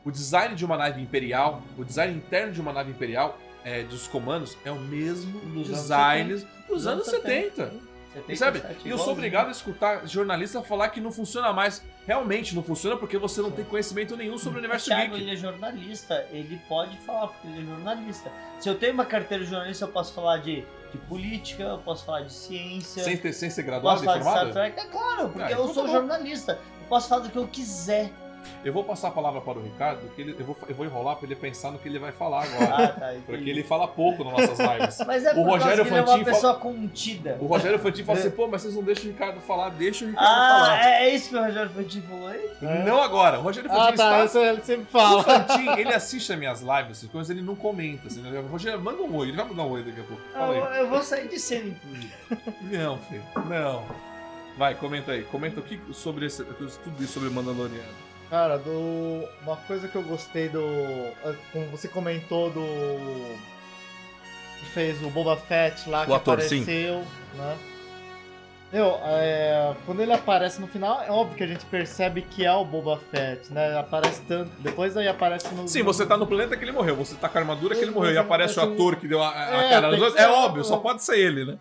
o 0.04 0.12
design 0.12 0.54
de 0.54 0.64
uma 0.64 0.78
nave 0.78 1.02
imperial, 1.02 1.64
o 1.76 1.84
design 1.84 2.16
interno 2.16 2.54
de 2.54 2.62
uma 2.62 2.72
nave 2.72 2.92
imperial, 2.92 3.40
é, 3.64 3.82
dos 3.82 4.08
comandos, 4.08 4.56
é 4.64 4.70
o 4.70 4.80
mesmo 4.80 5.40
Dos 5.40 5.70
anos 5.70 5.82
design 5.82 6.48
dos 6.70 6.86
anos 6.86 7.08
70. 7.08 7.74
E 8.30 8.38
sabe, 8.38 8.60
77, 8.60 8.88
e 8.88 8.92
eu 8.92 9.00
sou 9.00 9.14
obrigado 9.14 9.48
a 9.48 9.52
escutar 9.52 10.08
jornalista 10.08 10.62
falar 10.62 10.90
que 10.90 11.02
não 11.02 11.12
funciona 11.12 11.52
mais. 11.52 11.84
Realmente 12.06 12.54
não 12.54 12.62
funciona 12.62 12.96
porque 12.98 13.18
você 13.18 13.42
não 13.42 13.50
tem 13.50 13.66
conhecimento 13.66 14.16
nenhum 14.16 14.38
sobre 14.38 14.58
o 14.58 14.60
universo 14.60 14.86
Thiago, 14.86 15.16
geek. 15.16 15.22
ele 15.24 15.32
é 15.32 15.36
jornalista, 15.36 16.26
ele 16.32 16.62
pode 16.70 16.96
falar 17.00 17.30
porque 17.30 17.48
ele 17.48 17.64
é 17.64 17.66
jornalista. 17.66 18.32
Se 18.60 18.70
eu 18.70 18.76
tenho 18.76 18.94
uma 18.94 19.06
carteira 19.06 19.44
de 19.44 19.50
jornalista, 19.50 19.86
eu 19.86 19.90
posso 19.90 20.14
falar 20.14 20.38
de, 20.38 20.64
de 20.92 20.98
política, 21.10 21.64
eu 21.64 21.80
posso 21.80 22.06
falar 22.06 22.22
de 22.22 22.32
ciência, 22.32 23.04
Sem, 23.04 23.18
ter, 23.18 23.34
sem 23.34 23.50
ser 23.50 23.64
graduado 23.64 24.02
posso 24.02 24.04
e 24.04 24.06
falar 24.06 24.18
de 24.18 24.24
Star 24.24 24.46
formado? 24.46 24.54
Trek. 24.54 24.80
É 24.80 24.92
claro, 24.92 25.30
porque 25.30 25.42
Ah, 25.42 25.52
eu 25.52 25.64
então 25.64 25.74
sou 25.74 25.84
tá 25.84 25.90
bom. 25.90 25.96
jornalista. 25.96 26.60
Posso 26.90 27.10
falar 27.10 27.22
do 27.24 27.30
que 27.30 27.38
eu 27.38 27.48
quiser. 27.48 28.12
Eu 28.64 28.72
vou 28.72 28.84
passar 28.84 29.08
a 29.08 29.12
palavra 29.12 29.42
para 29.42 29.58
o 29.58 29.62
Ricardo, 29.64 30.08
que 30.16 30.22
ele- 30.22 30.36
eu, 30.38 30.46
vou, 30.46 30.56
eu 30.70 30.76
vou 30.76 30.86
enrolar 30.86 31.16
para 31.16 31.26
ele 31.26 31.36
pensar 31.36 31.72
no 31.72 31.80
que 31.80 31.88
ele 31.90 31.98
vai 31.98 32.12
falar 32.12 32.44
agora. 32.46 32.84
Ah, 32.84 32.88
tá. 32.90 33.14
porque 33.26 33.50
ele 33.50 33.64
fala 33.64 33.88
pouco 33.88 34.24
nas 34.24 34.34
nossas 34.34 34.60
lives. 34.60 34.98
Mas 35.08 35.26
é 35.26 35.34
o 35.34 35.42
Rogério 35.44 35.84
que 35.84 35.90
ele 35.90 35.98
é 35.98 36.02
uma 36.04 36.08
Fantin 36.12 36.24
pessoa 36.26 36.54
contida. 36.56 37.38
O 37.42 37.48
Rogério 37.48 37.80
Fantin 37.80 38.04
fala 38.04 38.20
assim, 38.20 38.30
pô, 38.38 38.48
mas 38.48 38.62
vocês 38.62 38.76
não 38.76 38.84
deixam 38.84 39.06
o 39.06 39.08
Ricardo 39.14 39.42
falar, 39.42 39.70
deixa 39.70 40.06
o 40.06 40.10
Ricardo 40.10 40.28
Ah, 40.30 40.60
falar. 40.60 40.86
é, 40.88 41.06
é 41.10 41.16
isso 41.16 41.30
que 41.30 41.36
o 41.36 41.44
Rogério 41.44 41.70
Fantin 41.72 42.02
falou 42.02 42.28
aí? 42.28 42.50
Não 42.86 43.02
agora, 43.02 43.40
o 43.40 43.42
Rogério 43.42 43.68
Fantin 43.70 43.82
Ah, 43.82 43.86
tá. 43.94 43.94
está... 43.94 44.26
Isso 44.26 44.38
ele 44.38 44.62
sempre 44.64 44.84
O 44.84 44.88
fala. 44.92 45.24
Fantin, 45.24 45.70
ele 45.80 45.94
assiste 45.94 46.32
as 46.32 46.38
minhas 46.38 46.62
lives, 46.62 46.98
essas 47.00 47.10
coisas, 47.10 47.30
ele 47.32 47.42
não 47.42 47.56
comenta. 47.56 48.08
Assim, 48.08 48.22
né? 48.22 48.44
Rogério, 48.48 48.80
manda 48.80 49.02
um 49.02 49.16
oi, 49.16 49.30
ele 49.30 49.38
vai 49.38 49.46
mandar 49.48 49.64
um 49.64 49.72
oi 49.72 49.84
daqui 49.84 50.02
a 50.02 50.04
pouco. 50.04 50.22
Fala 50.32 50.54
Eu, 50.56 50.66
eu 50.84 50.90
vou 50.90 51.02
sair 51.02 51.28
de 51.28 51.40
cena, 51.40 51.70
inclusive. 51.70 52.14
Não, 52.72 53.00
filho, 53.00 53.24
não. 53.50 53.84
Vai, 54.58 54.76
comenta 54.76 55.12
aí. 55.12 55.24
Comenta 55.24 55.60
o 55.60 55.64
que 55.64 55.80
sobre 55.94 56.26
esse, 56.26 56.44
tudo 56.44 57.04
isso 57.04 57.14
sobre 57.14 57.30
Mandaloriano. 57.30 58.06
Cara, 58.30 58.58
do... 58.58 59.28
uma 59.44 59.56
coisa 59.68 59.88
que 59.88 59.96
eu 59.96 60.02
gostei 60.04 60.50
do. 60.50 60.62
Como 61.52 61.68
você 61.68 61.88
comentou 61.88 62.50
do. 62.50 62.66
Que 64.60 64.66
fez 64.74 65.04
o 65.04 65.10
Boba 65.10 65.36
Fett 65.38 65.90
lá, 65.90 66.04
O 66.04 66.06
que 66.06 66.14
ator, 66.14 66.42
sim. 66.42 66.62
apareceu, 66.62 67.06
né? 67.36 67.58
Meu, 68.74 69.00
é, 69.04 69.74
quando 69.86 70.02
ele 70.02 70.12
aparece 70.12 70.60
no 70.60 70.68
final, 70.68 71.02
é 71.04 71.12
óbvio 71.12 71.38
que 71.38 71.44
a 71.44 71.48
gente 71.48 71.64
percebe 71.66 72.24
que 72.24 72.44
é 72.44 72.52
o 72.52 72.66
Boba 72.66 73.00
Fett, 73.12 73.54
né? 73.54 73.78
Aparece 73.78 74.22
tanto. 74.24 74.52
Depois 74.60 74.98
aí 74.98 75.08
aparece 75.08 75.54
no. 75.54 75.68
Sim, 75.68 75.84
você 75.84 76.06
tá 76.06 76.18
no 76.18 76.26
planeta 76.26 76.58
que 76.58 76.64
ele 76.64 76.72
morreu, 76.72 76.96
você 76.96 77.16
tá 77.16 77.30
com 77.30 77.38
a 77.38 77.42
armadura 77.42 77.76
que 77.76 77.82
ele 77.82 77.92
morreu, 77.92 78.14
e 78.14 78.18
aparece 78.18 78.60
o 78.60 78.64
ator 78.64 78.96
que 78.96 79.08
deu 79.08 79.22
a, 79.22 79.30
a 79.32 79.64
É, 79.66 79.70
cara 79.70 79.96
que 79.96 80.02
outros. 80.02 80.20
É 80.20 80.28
óbvio, 80.28 80.64
só 80.66 80.78
pode 80.78 81.04
ser 81.04 81.20
ele, 81.20 81.46
né? 81.46 81.58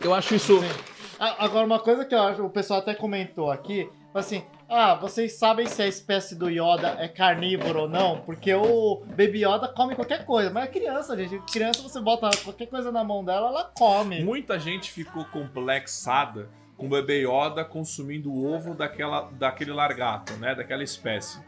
Eu 0.00 0.12
acho 0.12 0.34
isso. 0.34 0.58
A- 0.58 0.95
Agora, 1.18 1.66
uma 1.66 1.78
coisa 1.78 2.04
que 2.04 2.14
eu 2.14 2.20
acho, 2.20 2.44
o 2.44 2.50
pessoal 2.50 2.80
até 2.80 2.94
comentou 2.94 3.50
aqui, 3.50 3.90
assim, 4.14 4.44
ah, 4.68 4.94
vocês 4.94 5.32
sabem 5.34 5.66
se 5.66 5.80
a 5.80 5.86
espécie 5.86 6.34
do 6.34 6.48
Yoda 6.50 6.96
é 6.98 7.08
carnívoro 7.08 7.82
ou 7.82 7.88
não? 7.88 8.20
Porque 8.20 8.52
o 8.52 9.02
Baby 9.06 9.44
Yoda 9.44 9.68
come 9.68 9.94
qualquer 9.94 10.26
coisa, 10.26 10.50
mas 10.50 10.64
é 10.64 10.66
criança, 10.66 11.16
gente. 11.16 11.38
Criança, 11.50 11.82
você 11.82 12.00
bota 12.00 12.28
qualquer 12.44 12.66
coisa 12.66 12.92
na 12.92 13.02
mão 13.02 13.24
dela, 13.24 13.48
ela 13.48 13.72
come. 13.78 14.22
Muita 14.22 14.58
gente 14.58 14.90
ficou 14.90 15.24
complexada 15.26 16.50
com 16.76 16.86
o 16.86 16.88
bebê 16.90 17.26
Yoda 17.26 17.64
consumindo 17.64 18.30
o 18.30 18.52
ovo 18.52 18.74
daquela, 18.74 19.30
daquele 19.32 19.72
largato, 19.72 20.34
né? 20.34 20.54
Daquela 20.54 20.82
espécie. 20.82 21.40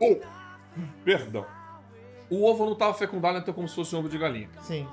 Oh, 0.00 0.16
perdão. 1.04 1.46
O 2.30 2.44
ovo 2.44 2.64
não 2.64 2.72
estava 2.72 2.94
fecundado, 2.94 3.38
então 3.38 3.54
como 3.54 3.68
se 3.68 3.74
fosse 3.74 3.94
um 3.94 4.00
ovo 4.00 4.08
de 4.08 4.18
galinha. 4.18 4.48
Sim. 4.62 4.86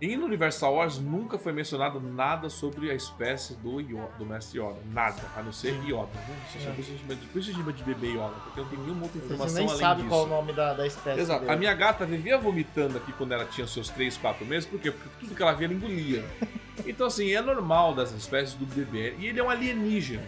E 0.00 0.16
no 0.16 0.24
Universal 0.24 0.74
Wars 0.76 0.98
nunca 0.98 1.36
foi 1.36 1.52
mencionado 1.52 2.00
nada 2.00 2.48
sobre 2.48 2.90
a 2.90 2.94
espécie 2.94 3.52
do, 3.56 3.80
Yoda, 3.80 4.08
do 4.18 4.24
Mestre 4.24 4.58
Yoda. 4.58 4.78
Nada, 4.92 5.20
a 5.36 5.42
não 5.42 5.52
ser 5.52 5.74
Yoda. 5.84 6.08
Só 6.50 6.58
É. 6.58 6.62
chama- 6.62 6.74
Por 6.74 7.38
isso 7.38 7.52
chama 7.52 7.70
de- 7.72 7.82
bebê 7.84 8.06
Yoda, 8.12 8.32
porque 8.44 8.60
não 8.62 8.68
tem 8.68 8.78
nenhuma 8.78 9.02
outra 9.02 9.20
Você 9.20 9.26
informação 9.26 9.56
nem 9.56 9.66
além 9.66 9.78
sabe 9.78 9.96
disso. 10.02 10.08
qual 10.08 10.22
é 10.22 10.24
o 10.24 10.28
nome 10.28 10.52
da, 10.54 10.72
da 10.72 10.86
espécie. 10.86 11.20
Exato. 11.20 11.40
dele. 11.40 11.52
A 11.52 11.56
minha 11.56 11.74
gata 11.74 12.06
vivia 12.06 12.38
vomitando 12.38 12.96
aqui 12.96 13.12
quando 13.12 13.32
ela 13.32 13.44
tinha 13.44 13.66
seus 13.66 13.90
3, 13.90 14.16
4 14.16 14.46
meses, 14.46 14.66
por 14.66 14.80
quê? 14.80 14.90
Porque 14.90 15.08
tudo 15.20 15.34
que 15.34 15.42
ela 15.42 15.52
via 15.52 15.66
ela 15.66 15.74
engolia. 15.74 16.24
Então, 16.86 17.06
assim, 17.08 17.30
é 17.30 17.42
normal 17.42 17.94
dessas 17.94 18.16
espécies 18.16 18.54
do 18.54 18.64
bebê. 18.64 19.14
E 19.18 19.26
ele 19.26 19.38
é 19.38 19.42
um 19.44 19.50
alienígena. 19.50 20.22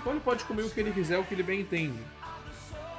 Então 0.00 0.12
ele 0.14 0.20
pode 0.20 0.44
comer 0.44 0.62
o 0.62 0.70
que 0.70 0.80
ele 0.80 0.92
quiser, 0.92 1.18
o 1.18 1.24
que 1.24 1.34
ele 1.34 1.42
bem 1.42 1.60
entende. 1.60 1.98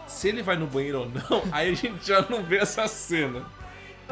Se 0.08 0.30
ele 0.30 0.44
vai 0.44 0.56
no 0.56 0.68
banheiro 0.68 1.00
ou 1.00 1.10
não, 1.10 1.42
aí 1.52 1.72
a 1.72 1.74
gente 1.74 2.06
já 2.06 2.22
não 2.30 2.44
vê 2.44 2.58
essa 2.58 2.88
cena. 2.88 3.44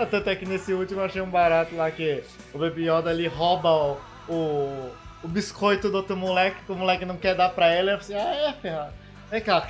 Tanto 0.05 0.29
é 0.29 0.35
que 0.35 0.45
nesse 0.45 0.73
último 0.73 1.01
eu 1.01 1.05
achei 1.05 1.21
um 1.21 1.29
barato 1.29 1.75
lá 1.75 1.89
que 1.91 2.23
o 2.53 2.57
Baby 2.57 2.89
Yoda 2.89 3.11
ele 3.11 3.27
rouba 3.27 3.69
o, 3.69 3.97
o, 4.27 4.91
o 5.23 5.27
biscoito 5.27 5.89
do 5.89 5.97
outro 5.97 6.15
moleque, 6.15 6.63
que 6.65 6.71
o 6.71 6.75
moleque 6.75 7.05
não 7.05 7.17
quer 7.17 7.35
dar 7.35 7.49
pra 7.49 7.73
ele. 7.75 7.91
Eu 7.91 7.99
falei 7.99 8.17
assim, 8.17 8.29
ah, 8.29 8.49
é, 8.49 8.53
ferrado. 8.53 8.93
Vem 9.29 9.41
cá, 9.41 9.67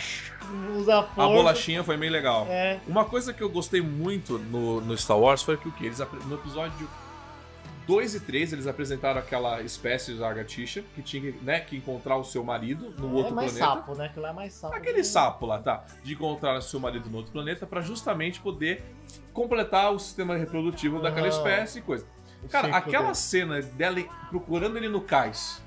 usa 0.78 1.00
a 1.00 1.04
força. 1.04 1.22
A 1.22 1.28
bolachinha 1.36 1.84
foi 1.84 1.98
bem 1.98 2.10
legal. 2.10 2.48
É, 2.50 2.80
Uma 2.88 3.04
coisa 3.04 3.34
que 3.34 3.42
eu 3.42 3.50
gostei 3.50 3.82
muito 3.82 4.38
no, 4.38 4.80
no 4.80 4.98
Star 4.98 5.20
Wars 5.20 5.44
foi 5.44 5.58
que 5.58 5.68
o 5.68 5.72
que? 5.72 5.86
Eles, 5.86 6.00
no 6.26 6.36
episódio 6.36 6.88
2 7.90 8.14
e 8.14 8.20
3, 8.20 8.54
eles 8.54 8.68
apresentaram 8.68 9.20
aquela 9.20 9.64
espécie 9.64 10.14
de 10.14 10.20
lagartixa 10.20 10.84
que 10.94 11.02
tinha 11.02 11.34
né, 11.42 11.60
que 11.60 11.76
encontrar 11.76 12.18
o 12.18 12.24
seu 12.24 12.44
marido 12.44 12.94
no 13.00 13.10
é 13.10 13.14
outro 13.14 13.34
mais 13.34 13.54
planeta. 13.54 13.76
sapo, 13.82 13.96
né? 13.96 14.06
Aquilo 14.06 14.26
é 14.28 14.32
mais 14.32 14.54
sapo. 14.54 14.76
Aquele 14.76 15.04
sapo 15.04 15.48
lá, 15.48 15.58
tá? 15.58 15.84
De 16.04 16.14
encontrar 16.14 16.56
o 16.56 16.62
seu 16.62 16.80
marido 16.80 17.10
no 17.10 17.18
outro 17.18 17.32
planeta 17.32 17.66
pra 17.66 17.82
justamente 17.82 18.40
poder 18.42 18.84
completar 19.34 19.92
o 19.92 19.98
sistema 19.98 20.38
reprodutivo 20.38 21.02
daquela 21.02 21.30
Aham. 21.30 21.36
espécie 21.36 21.80
e 21.80 21.82
coisa. 21.82 22.06
Cara, 22.52 22.68
aquela 22.78 23.06
dele. 23.06 23.16
cena 23.16 23.60
dela 23.60 24.00
procurando 24.30 24.78
ele 24.78 24.88
no 24.88 25.02
cais, 25.02 25.60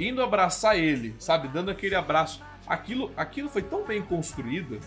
indo 0.00 0.22
abraçar 0.22 0.78
ele, 0.78 1.14
sabe? 1.18 1.48
Dando 1.48 1.70
aquele 1.70 1.94
abraço. 1.94 2.42
Aquilo, 2.66 3.12
aquilo 3.14 3.50
foi 3.50 3.60
tão 3.60 3.84
bem 3.84 4.00
construído. 4.00 4.80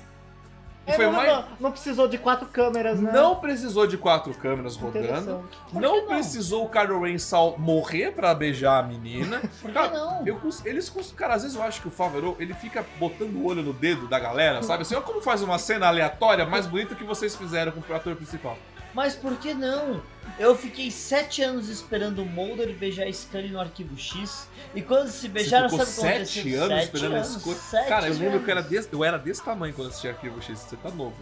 Que 0.85 0.91
É, 0.91 0.95
foi 0.95 1.05
não, 1.05 1.13
mais. 1.13 1.31
não, 1.31 1.45
não 1.59 1.71
precisou 1.71 2.07
de 2.07 2.17
quatro 2.17 2.47
câmeras, 2.47 2.99
né? 2.99 3.11
Não 3.11 3.35
precisou 3.35 3.85
de 3.85 3.97
quatro 3.97 4.33
câmeras 4.33 4.75
rodando. 4.75 5.43
Não, 5.71 6.01
que 6.01 6.07
precisou 6.07 6.65
o 6.65 6.69
Kylo 6.69 7.01
Ren 7.03 7.17
sal 7.17 7.55
morrer 7.57 8.11
pra 8.11 8.33
beijar 8.33 8.79
a 8.79 8.83
menina. 8.83 9.41
Por 9.61 9.71
Cara, 9.71 9.91
não? 9.91 10.27
eu 10.27 10.39
eles 10.65 10.89
Cara, 11.15 11.35
às 11.35 11.43
vezes 11.43 11.55
eu 11.57 11.63
acho 11.63 11.81
que 11.81 11.87
o 11.87 11.91
Favreau, 11.91 12.35
ele 12.39 12.53
fica 12.53 12.85
botando 12.99 13.35
o 13.35 13.45
olho 13.45 13.61
no 13.61 13.73
dedo 13.73 14.07
da 14.07 14.19
galera, 14.19 14.63
sabe? 14.63 14.81
Assim, 14.81 14.95
olha 14.95 15.03
como 15.03 15.21
faz 15.21 15.41
uma 15.41 15.57
cena 15.59 15.87
aleatória 15.87 16.45
mais 16.45 16.65
bonita 16.65 16.95
que 16.95 17.03
vocês 17.03 17.35
fizeram 17.35 17.71
com 17.71 17.81
o 17.91 17.95
ator 17.95 18.15
principal. 18.15 18.57
Mas 18.93 19.15
por 19.15 19.37
que 19.37 19.53
não? 19.53 20.01
Eu 20.37 20.55
fiquei 20.55 20.89
sete 20.89 21.41
anos 21.41 21.69
esperando 21.69 22.23
o 22.23 22.25
Mulder 22.25 22.73
beijar 22.73 23.07
a 23.07 23.13
Scully 23.13 23.49
no 23.49 23.59
Arquivo 23.59 23.97
X. 23.97 24.47
E 24.73 24.81
quando 24.81 25.09
se 25.09 25.27
beijaram, 25.27 25.69
sabe 25.69 25.83
o 25.83 25.85
que 25.85 25.91
aconteceu? 26.01 26.25
sete 26.25 26.53
anos 26.55 26.83
esperando 26.83 27.15
anos, 27.15 27.43
coisa. 27.43 27.59
sete 27.59 27.87
Cara, 27.87 28.07
eu 28.07 28.13
lembro 28.13 28.27
anos. 28.29 28.43
que 28.43 28.49
eu 28.49 28.57
era, 28.57 28.63
desse, 28.63 28.89
eu 28.91 29.03
era 29.03 29.17
desse 29.19 29.43
tamanho 29.43 29.73
quando 29.73 29.89
assisti 29.89 30.07
Arquivo 30.07 30.41
X. 30.41 30.59
Você 30.59 30.75
tá 30.77 30.89
novo. 30.89 31.15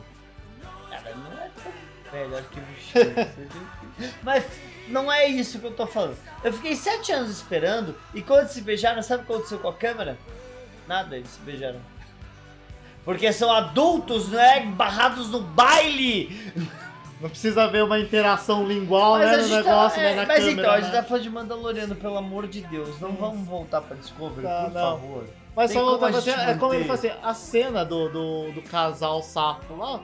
Cara, 0.89 1.15
não 1.15 1.31
é 1.33 1.49
tão 1.63 1.71
velho 2.11 2.37
Arquivo 2.37 2.65
X. 2.79 4.13
Mas 4.23 4.45
não 4.87 5.11
é 5.11 5.27
isso 5.27 5.59
que 5.59 5.65
eu 5.65 5.71
tô 5.71 5.85
falando. 5.87 6.17
Eu 6.43 6.53
fiquei 6.53 6.75
sete 6.75 7.11
anos 7.11 7.29
esperando. 7.29 7.97
E 8.13 8.21
quando 8.21 8.47
se 8.47 8.61
beijaram, 8.61 9.01
sabe 9.01 9.23
o 9.23 9.25
que 9.25 9.33
aconteceu 9.33 9.59
com 9.59 9.67
a 9.69 9.73
câmera? 9.73 10.17
Nada, 10.87 11.17
eles 11.17 11.29
se 11.29 11.39
beijaram. 11.41 11.79
Porque 13.03 13.31
são 13.31 13.51
adultos, 13.51 14.29
não 14.29 14.39
é? 14.39 14.65
Barrados 14.65 15.29
no 15.29 15.41
baile! 15.41 16.51
Não 17.19 17.29
precisa 17.29 17.67
ver 17.67 17.83
uma 17.83 17.99
interação 17.99 18.65
lingual, 18.67 19.17
né, 19.17 19.25
a 19.33 19.37
no 19.37 19.43
gente 19.43 19.55
negócio, 19.55 19.97
tá, 19.97 20.03
né, 20.03 20.11
é, 20.11 20.15
na 20.15 20.25
mas 20.25 20.39
câmera, 20.45 20.51
então, 20.61 20.71
a 20.71 20.75
né? 20.77 20.81
gente 20.83 20.91
tá 20.91 21.03
falando 21.03 21.23
de 21.23 21.29
Mandaloriano, 21.31 21.95
pelo 21.95 22.17
amor 22.17 22.47
de 22.47 22.61
Deus. 22.61 22.99
Não 22.99 23.11
vamos 23.13 23.47
voltar 23.47 23.81
pra 23.81 23.95
Discovery, 23.95 24.45
Tá, 24.47 24.63
por 24.65 24.73
não. 24.73 24.81
favor. 24.99 25.23
Mas 25.55 25.71
Tem 25.71 25.79
só 25.79 25.97
como 25.97 26.05
a 26.05 26.09
assim, 26.09 26.29
é 26.29 26.53
como 26.53 26.73
ele 26.75 26.83
falou 26.83 26.99
assim, 26.99 27.11
a 27.23 27.33
cena 27.33 27.83
do, 27.83 28.09
do, 28.09 28.51
do 28.51 28.61
casal 28.61 29.23
sapo 29.23 29.75
lá 29.75 29.99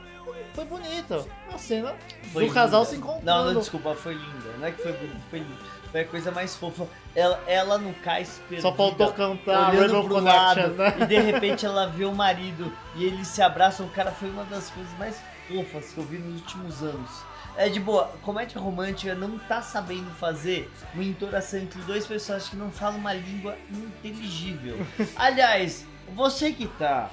foi 0.56 0.66
bonita. 0.66 1.24
A 1.54 1.58
cena 1.60 1.94
Foi 2.32 2.48
do 2.48 2.54
casal 2.54 2.82
linda. 2.82 2.90
se 2.92 2.98
encontrando. 2.98 3.26
Não, 3.26 3.54
não, 3.54 3.60
desculpa, 3.60 3.94
foi 3.94 4.14
linda. 4.14 4.50
Não 4.60 4.68
é 4.68 4.72
que 4.72 4.82
foi 4.82 4.94
bonito, 4.94 5.22
foi 5.30 5.40
lindo. 5.40 5.58
Foi 5.92 6.02
a 6.02 6.06
coisa 6.06 6.32
mais 6.32 6.56
fofa. 6.56 6.88
Ela, 7.16 7.40
ela 7.46 7.78
no 7.78 7.94
cais 7.94 8.42
perdida, 8.50 8.68
Só 8.68 8.74
faltou 8.76 9.12
cantar 9.14 9.70
olhando 9.70 9.82
Rebel 9.82 10.04
pro 10.06 10.16
Connection, 10.16 10.40
lado, 10.40 10.70
né? 10.74 10.96
e 11.02 11.06
de 11.06 11.20
repente 11.20 11.66
ela 11.68 11.86
vê 11.86 12.06
o 12.06 12.12
marido 12.16 12.74
e 12.96 13.06
eles 13.06 13.28
se 13.28 13.44
abraçam. 13.44 13.88
Cara, 13.90 14.10
foi 14.12 14.30
uma 14.32 14.44
das 14.46 14.72
coisas 14.72 14.92
mais 14.98 15.16
fofas 15.54 15.92
que 15.92 15.98
eu 16.00 16.04
vi 16.04 16.18
nos 16.18 16.42
últimos 16.42 16.82
anos. 16.82 17.24
É 17.56 17.70
de 17.70 17.80
boa, 17.80 18.12
comédia 18.24 18.60
romântica 18.60 19.14
não 19.14 19.38
tá 19.38 19.62
sabendo 19.62 20.10
fazer 20.16 20.72
uma 20.94 21.04
entonação 21.04 21.60
entre 21.60 21.80
dois 21.82 22.08
personagens 22.08 22.50
que 22.50 22.56
não 22.56 22.72
falam 22.72 22.98
uma 22.98 23.14
língua 23.14 23.56
inteligível. 23.72 24.78
Aliás, 25.16 25.86
você 26.16 26.52
que 26.52 26.66
tá 26.68 27.12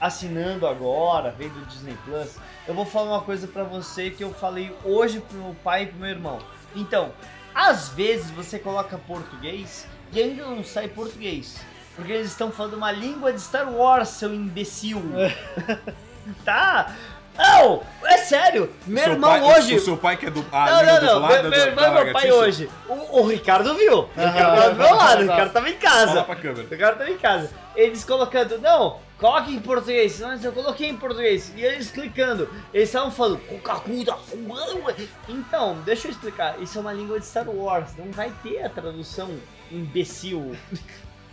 assinando 0.00 0.66
agora, 0.66 1.34
vendo 1.36 1.60
o 1.60 1.66
Disney 1.66 1.96
Plus, 2.04 2.36
eu 2.68 2.74
vou 2.74 2.84
falar 2.84 3.10
uma 3.16 3.22
coisa 3.22 3.48
pra 3.48 3.64
você 3.64 4.10
que 4.10 4.22
eu 4.22 4.32
falei 4.32 4.74
hoje 4.84 5.20
pro 5.20 5.38
meu 5.38 5.56
pai 5.64 5.84
e 5.84 5.86
pro 5.86 5.98
meu 5.98 6.10
irmão. 6.10 6.38
Então, 6.76 7.12
às 7.52 7.88
vezes 7.88 8.30
você 8.30 8.58
coloca 8.58 8.96
português 8.96 9.86
e 10.12 10.22
ainda 10.22 10.46
não 10.46 10.62
sai 10.62 10.86
português. 10.86 11.58
Porque 11.96 12.12
eles 12.12 12.28
estão 12.28 12.50
falando 12.50 12.74
uma 12.74 12.92
língua 12.92 13.32
de 13.32 13.40
Star 13.40 13.70
Wars, 13.70 14.08
seu 14.08 14.32
imbecil. 14.32 15.02
tá? 16.44 16.94
Não, 17.36 17.82
é 18.04 18.18
sério. 18.18 18.70
Meu 18.86 19.02
irmão 19.12 19.30
pai- 19.30 19.42
hoje. 19.42 19.76
O 19.76 19.80
seu 19.80 19.96
pai 19.96 20.16
que 20.16 20.26
é 20.26 20.30
do. 20.30 20.44
A 20.52 20.66
Não, 20.66 20.84
não, 20.84 21.20
não. 21.20 21.28
Meu, 21.28 21.42
da- 21.42 21.48
meu 21.48 21.58
irmão 21.66 21.84
e 22.00 22.04
meu 22.04 22.12
pai 22.12 22.30
hoje. 22.32 22.70
O, 22.88 23.20
o 23.20 23.26
Ricardo 23.26 23.74
viu. 23.74 23.98
O. 24.00 24.06
Ricardo 24.14 24.56
tava 24.56 24.70
do 24.70 24.76
meu 24.76 24.94
lado. 24.94 25.18
O 25.18 25.22
Ricardo 25.22 25.52
tava 25.52 25.70
em 25.70 25.76
casa. 25.76 26.22
Pra 26.24 26.36
câmera. 26.36 26.66
O 26.74 26.78
cara 26.78 26.96
tá 26.96 27.10
em 27.10 27.16
casa. 27.18 27.50
Eles 27.74 28.04
colocando, 28.04 28.58
não, 28.58 28.98
coloque 29.18 29.54
em 29.54 29.58
português. 29.60 30.20
Mas 30.20 30.44
eu 30.44 30.52
coloquei 30.52 30.90
em 30.90 30.96
português. 30.96 31.52
E 31.56 31.62
eles 31.62 31.90
clicando. 31.90 32.50
Eles 32.72 32.88
estavam 32.90 33.10
falando, 33.10 33.38
Coca-Cola. 33.48 34.94
Então, 35.28 35.78
deixa 35.84 36.08
eu 36.08 36.12
explicar. 36.12 36.60
Isso 36.60 36.76
é 36.76 36.80
uma 36.80 36.92
língua 36.92 37.18
de 37.18 37.24
Star 37.26 37.48
Wars. 37.48 37.90
Não 37.96 38.10
vai 38.12 38.30
ter 38.42 38.62
a 38.62 38.68
tradução 38.68 39.30
imbecil. 39.70 40.54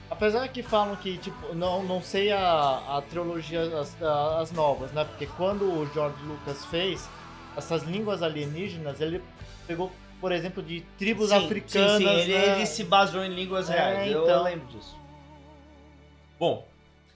Apesar 0.10 0.48
que 0.48 0.64
falam 0.64 0.96
que, 0.96 1.18
tipo, 1.20 1.54
não, 1.54 1.84
não 1.84 2.02
sei 2.02 2.32
a, 2.32 2.98
a 2.98 3.02
trilogia, 3.02 3.62
as, 3.80 4.02
a- 4.02 4.40
as 4.42 4.52
novas, 4.52 4.92
né? 4.92 5.06
Porque 5.06 5.28
quando 5.28 5.64
o 5.72 5.86
George 5.94 6.22
Lucas 6.24 6.66
fez 6.66 7.08
essas 7.56 7.84
línguas 7.84 8.24
alienígenas, 8.24 9.00
ele 9.02 9.22
pegou, 9.68 9.92
por 10.20 10.32
exemplo, 10.32 10.64
de 10.64 10.82
tribos 10.98 11.30
Sim, 11.30 11.46
africanas. 11.46 11.98
Sim, 11.98 12.08
sim. 12.08 12.32
Ele, 12.32 12.34
né? 12.34 12.56
ele 12.56 12.66
se 12.66 12.84
baseou 12.84 13.24
em 13.24 13.30
línguas 13.34 13.70
É, 13.70 13.74
reais. 13.74 14.12
Eu 14.12 14.24
então. 14.24 14.44
lembro 14.44 14.66
disso. 14.68 14.98
Bom, 16.40 16.68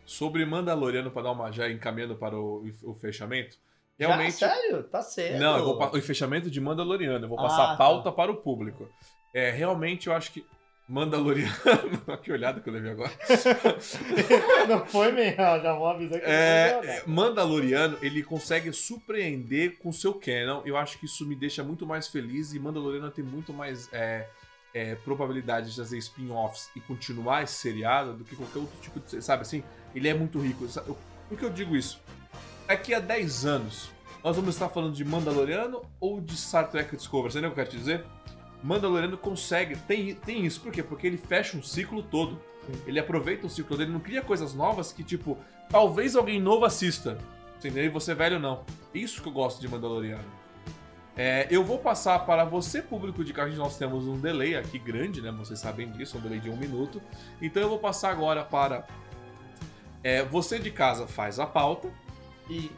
sobre 0.05 0.45
Mandaloriano, 0.45 1.09
pra 1.09 1.23
dar 1.23 1.31
uma 1.31 1.51
já 1.51 1.69
encaminhando 1.71 2.15
para 2.15 2.37
o, 2.37 2.63
o 2.83 2.93
fechamento. 2.93 3.57
Já? 3.99 4.07
Realmente. 4.07 4.33
Sério? 4.33 4.83
Tá 4.83 5.01
certo. 5.01 5.39
Não, 5.39 5.57
eu 5.57 5.63
vou 5.65 5.81
o 5.81 6.01
fechamento 6.01 6.49
de 6.49 6.59
Mandaloriano. 6.61 7.25
Eu 7.25 7.29
vou 7.29 7.37
passar 7.37 7.63
Ah, 7.69 7.73
a 7.73 7.77
pauta 7.77 8.11
para 8.11 8.31
o 8.31 8.35
público. 8.37 8.87
É, 9.33 9.49
realmente 9.49 10.07
eu 10.07 10.13
acho 10.13 10.31
que 10.31 10.45
Mandaloriano. 10.87 11.53
Olha 12.07 12.17
que 12.21 12.31
olhada 12.31 12.59
que 12.59 12.67
eu 12.69 12.73
levei 12.73 12.91
agora. 12.91 13.11
não 14.67 14.85
foi 14.85 15.11
mesmo, 15.11 15.37
já 15.37 15.73
vou 15.73 15.87
avisar 15.87 16.19
que 16.19 16.25
É, 16.25 16.79
é, 16.83 17.03
Mandaloriano, 17.07 17.97
ele 18.01 18.21
consegue 18.21 18.71
surpreender 18.73 19.77
com 19.79 19.91
seu 19.91 20.13
canon. 20.13 20.61
Eu 20.65 20.75
acho 20.77 20.97
que 20.99 21.05
isso 21.05 21.25
me 21.25 21.35
deixa 21.35 21.63
muito 21.63 21.85
mais 21.85 22.07
feliz 22.07 22.53
e 22.53 22.59
Mandaloriano 22.59 23.09
tem 23.09 23.23
muito 23.23 23.53
mais 23.53 23.87
é, 23.93 24.27
é, 24.73 24.95
probabilidade 24.95 25.71
de 25.71 25.77
fazer 25.77 25.97
spin-offs 25.99 26.69
e 26.75 26.81
continuar 26.81 27.43
esse 27.43 27.53
seriado 27.55 28.13
do 28.13 28.23
que 28.25 28.35
qualquer 28.35 28.59
outro 28.59 28.77
tipo 28.81 28.99
de. 28.99 29.21
Sabe 29.21 29.43
assim? 29.43 29.63
Ele 29.95 30.07
é 30.09 30.13
muito 30.13 30.39
rico. 30.39 30.65
Eu- 30.85 30.97
Por 31.29 31.37
que 31.39 31.45
eu 31.45 31.49
digo 31.49 31.75
isso? 31.75 31.99
Daqui 32.67 32.93
a 32.93 32.99
10 32.99 33.45
anos, 33.45 33.89
nós 34.23 34.35
vamos 34.35 34.55
estar 34.55 34.69
falando 34.69 34.93
de 34.93 35.03
Mandaloriano 35.05 35.81
ou 35.99 36.19
de 36.19 36.35
Star 36.35 36.69
Trek 36.69 36.95
Discovery? 36.95 37.31
Você 37.31 37.39
entendeu 37.39 37.51
o 37.51 37.53
que 37.53 37.59
eu 37.61 37.65
quero 37.65 37.75
te 37.75 37.79
dizer? 37.79 38.03
Mandaloriano 38.63 39.17
consegue, 39.17 39.75
tem, 39.75 40.15
tem 40.15 40.45
isso, 40.45 40.61
por 40.61 40.71
quê? 40.71 40.81
Porque 40.81 41.05
ele 41.05 41.17
fecha 41.17 41.57
um 41.57 41.61
ciclo 41.61 42.01
todo. 42.01 42.41
Ele 42.87 42.97
aproveita 42.97 43.45
o 43.45 43.49
ciclo 43.49 43.71
todo, 43.71 43.81
ele 43.83 43.91
não 43.91 43.99
cria 43.99 44.21
coisas 44.21 44.53
novas 44.53 44.93
que, 44.93 45.03
tipo, 45.03 45.37
talvez 45.69 46.15
alguém 46.15 46.39
novo 46.39 46.63
assista. 46.63 47.17
Entendeu? 47.57 47.83
E 47.85 47.89
você 47.89 48.13
velho 48.13 48.39
não. 48.39 48.63
Isso 48.93 49.21
que 49.21 49.27
eu 49.27 49.33
gosto 49.33 49.61
de 49.61 49.67
Mandaloriano. 49.67 50.43
É, 51.15 51.47
eu 51.51 51.63
vou 51.63 51.77
passar 51.77 52.19
para 52.25 52.43
você, 52.43 52.81
público 52.81 53.23
de 53.23 53.31
carros, 53.33 53.55
nós 53.57 53.77
temos 53.77 54.07
um 54.07 54.19
delay 54.19 54.55
aqui 54.55 54.79
grande, 54.79 55.21
né? 55.21 55.31
Vocês 55.31 55.59
sabem 55.59 55.91
disso, 55.91 56.17
um 56.17 56.21
delay 56.21 56.39
de 56.39 56.49
um 56.49 56.57
minuto. 56.57 57.01
Então 57.41 57.61
eu 57.61 57.69
vou 57.69 57.79
passar 57.79 58.09
agora 58.09 58.43
para. 58.43 58.85
é, 60.03 60.23
você 60.23 60.57
de 60.57 60.71
casa 60.71 61.07
faz 61.07 61.39
a 61.39 61.45
pauta 61.45 61.89
e. 62.49 62.71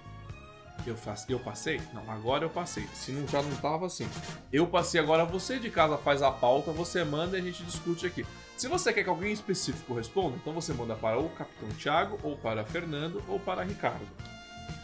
Eu, 0.85 0.95
faço, 0.95 1.25
eu 1.29 1.39
passei? 1.39 1.81
Não, 1.93 2.03
agora 2.11 2.43
eu 2.45 2.49
passei. 2.49 2.87
Se 2.93 3.11
não 3.11 3.27
já 3.27 3.41
não 3.41 3.55
tava 3.57 3.87
assim. 3.87 4.07
Eu 4.53 4.67
passei 4.67 4.99
agora, 5.01 5.25
você 5.25 5.57
de 5.57 5.69
casa 5.69 5.97
faz 5.97 6.21
a 6.21 6.31
pauta, 6.31 6.71
você 6.71 7.03
manda 7.03 7.37
e 7.37 7.41
a 7.41 7.43
gente 7.43 7.63
discute 7.63 8.05
aqui. 8.05 8.25
Se 8.55 8.67
você 8.67 8.93
quer 8.93 9.03
que 9.03 9.09
alguém 9.09 9.33
específico 9.33 9.93
responda, 9.95 10.37
então 10.37 10.53
você 10.53 10.73
manda 10.73 10.95
para 10.95 11.19
o 11.19 11.27
Capitão 11.29 11.67
Thiago, 11.69 12.19
ou 12.23 12.37
para 12.37 12.63
Fernando, 12.63 13.21
ou 13.27 13.39
para 13.39 13.63
Ricardo. 13.63 14.05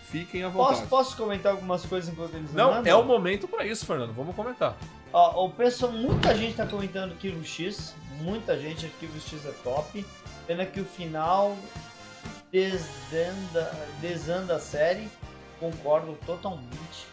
Fiquem 0.10 0.44
à 0.44 0.50
vontade. 0.50 0.80
Posso, 0.80 0.90
posso 0.90 1.18
comentar 1.18 1.54
algumas 1.54 1.86
coisas 1.86 2.12
enquanto 2.12 2.34
eles 2.36 2.52
Não, 2.54 2.72
mandam? 2.72 2.92
é 2.92 2.96
o 2.96 3.04
momento 3.06 3.48
para 3.48 3.66
isso, 3.66 3.86
Fernando. 3.86 4.14
Vamos 4.14 4.36
comentar. 4.36 4.76
Ó, 5.14 5.46
o 5.46 5.50
pessoal, 5.52 5.92
muita 5.92 6.36
gente 6.36 6.56
tá 6.58 6.66
comentando 6.66 7.12
Arquivo 7.12 7.44
X, 7.46 7.94
muita 8.20 8.58
gente, 8.60 8.86
Arquivo 8.86 9.18
X 9.22 9.46
é 9.46 9.52
top. 9.64 10.06
Pena 10.48 10.66
que 10.66 10.82
o 10.82 10.86
final 10.86 11.56
desanda, 12.52 13.72
desanda 14.02 14.56
a 14.56 14.60
série. 14.60 15.08
Concordo 15.62 16.18
totalmente. 16.26 17.06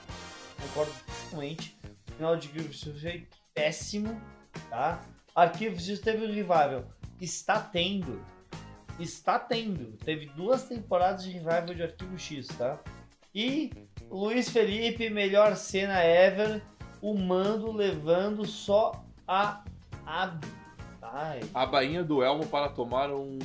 Concordo 0.59 0.91
totalmente. 1.07 1.79
O 2.09 2.13
final 2.13 2.37
de 2.39 2.49
Arquivo 2.49 2.73
X 2.73 3.01
foi 3.03 3.29
péssimo, 3.53 4.19
tá? 4.71 5.05
Arquivo 5.35 5.79
X 5.79 6.01
teve 6.01 6.25
um 6.25 6.33
revival. 6.33 6.87
Está 7.21 7.61
tendo. 7.61 8.25
Está 8.99 9.39
tendo. 9.39 9.99
Teve 9.99 10.31
duas 10.31 10.63
temporadas 10.65 11.25
de 11.25 11.33
revival 11.33 11.75
de 11.75 11.83
Arquivo 11.83 12.19
X, 12.19 12.47
tá? 12.57 12.81
E 13.35 13.71
Luiz 14.11 14.49
Felipe, 14.49 15.11
melhor 15.11 15.55
cena 15.55 16.03
ever 16.03 16.63
o 17.03 17.15
mando 17.19 17.71
levando 17.71 18.47
só 18.47 19.05
a. 19.27 19.63
a 20.07 20.41
ai. 21.03 21.41
A 21.53 21.67
bainha 21.67 22.03
do 22.03 22.23
Elmo 22.23 22.47
para 22.47 22.71
tomar 22.71 23.13
um. 23.13 23.39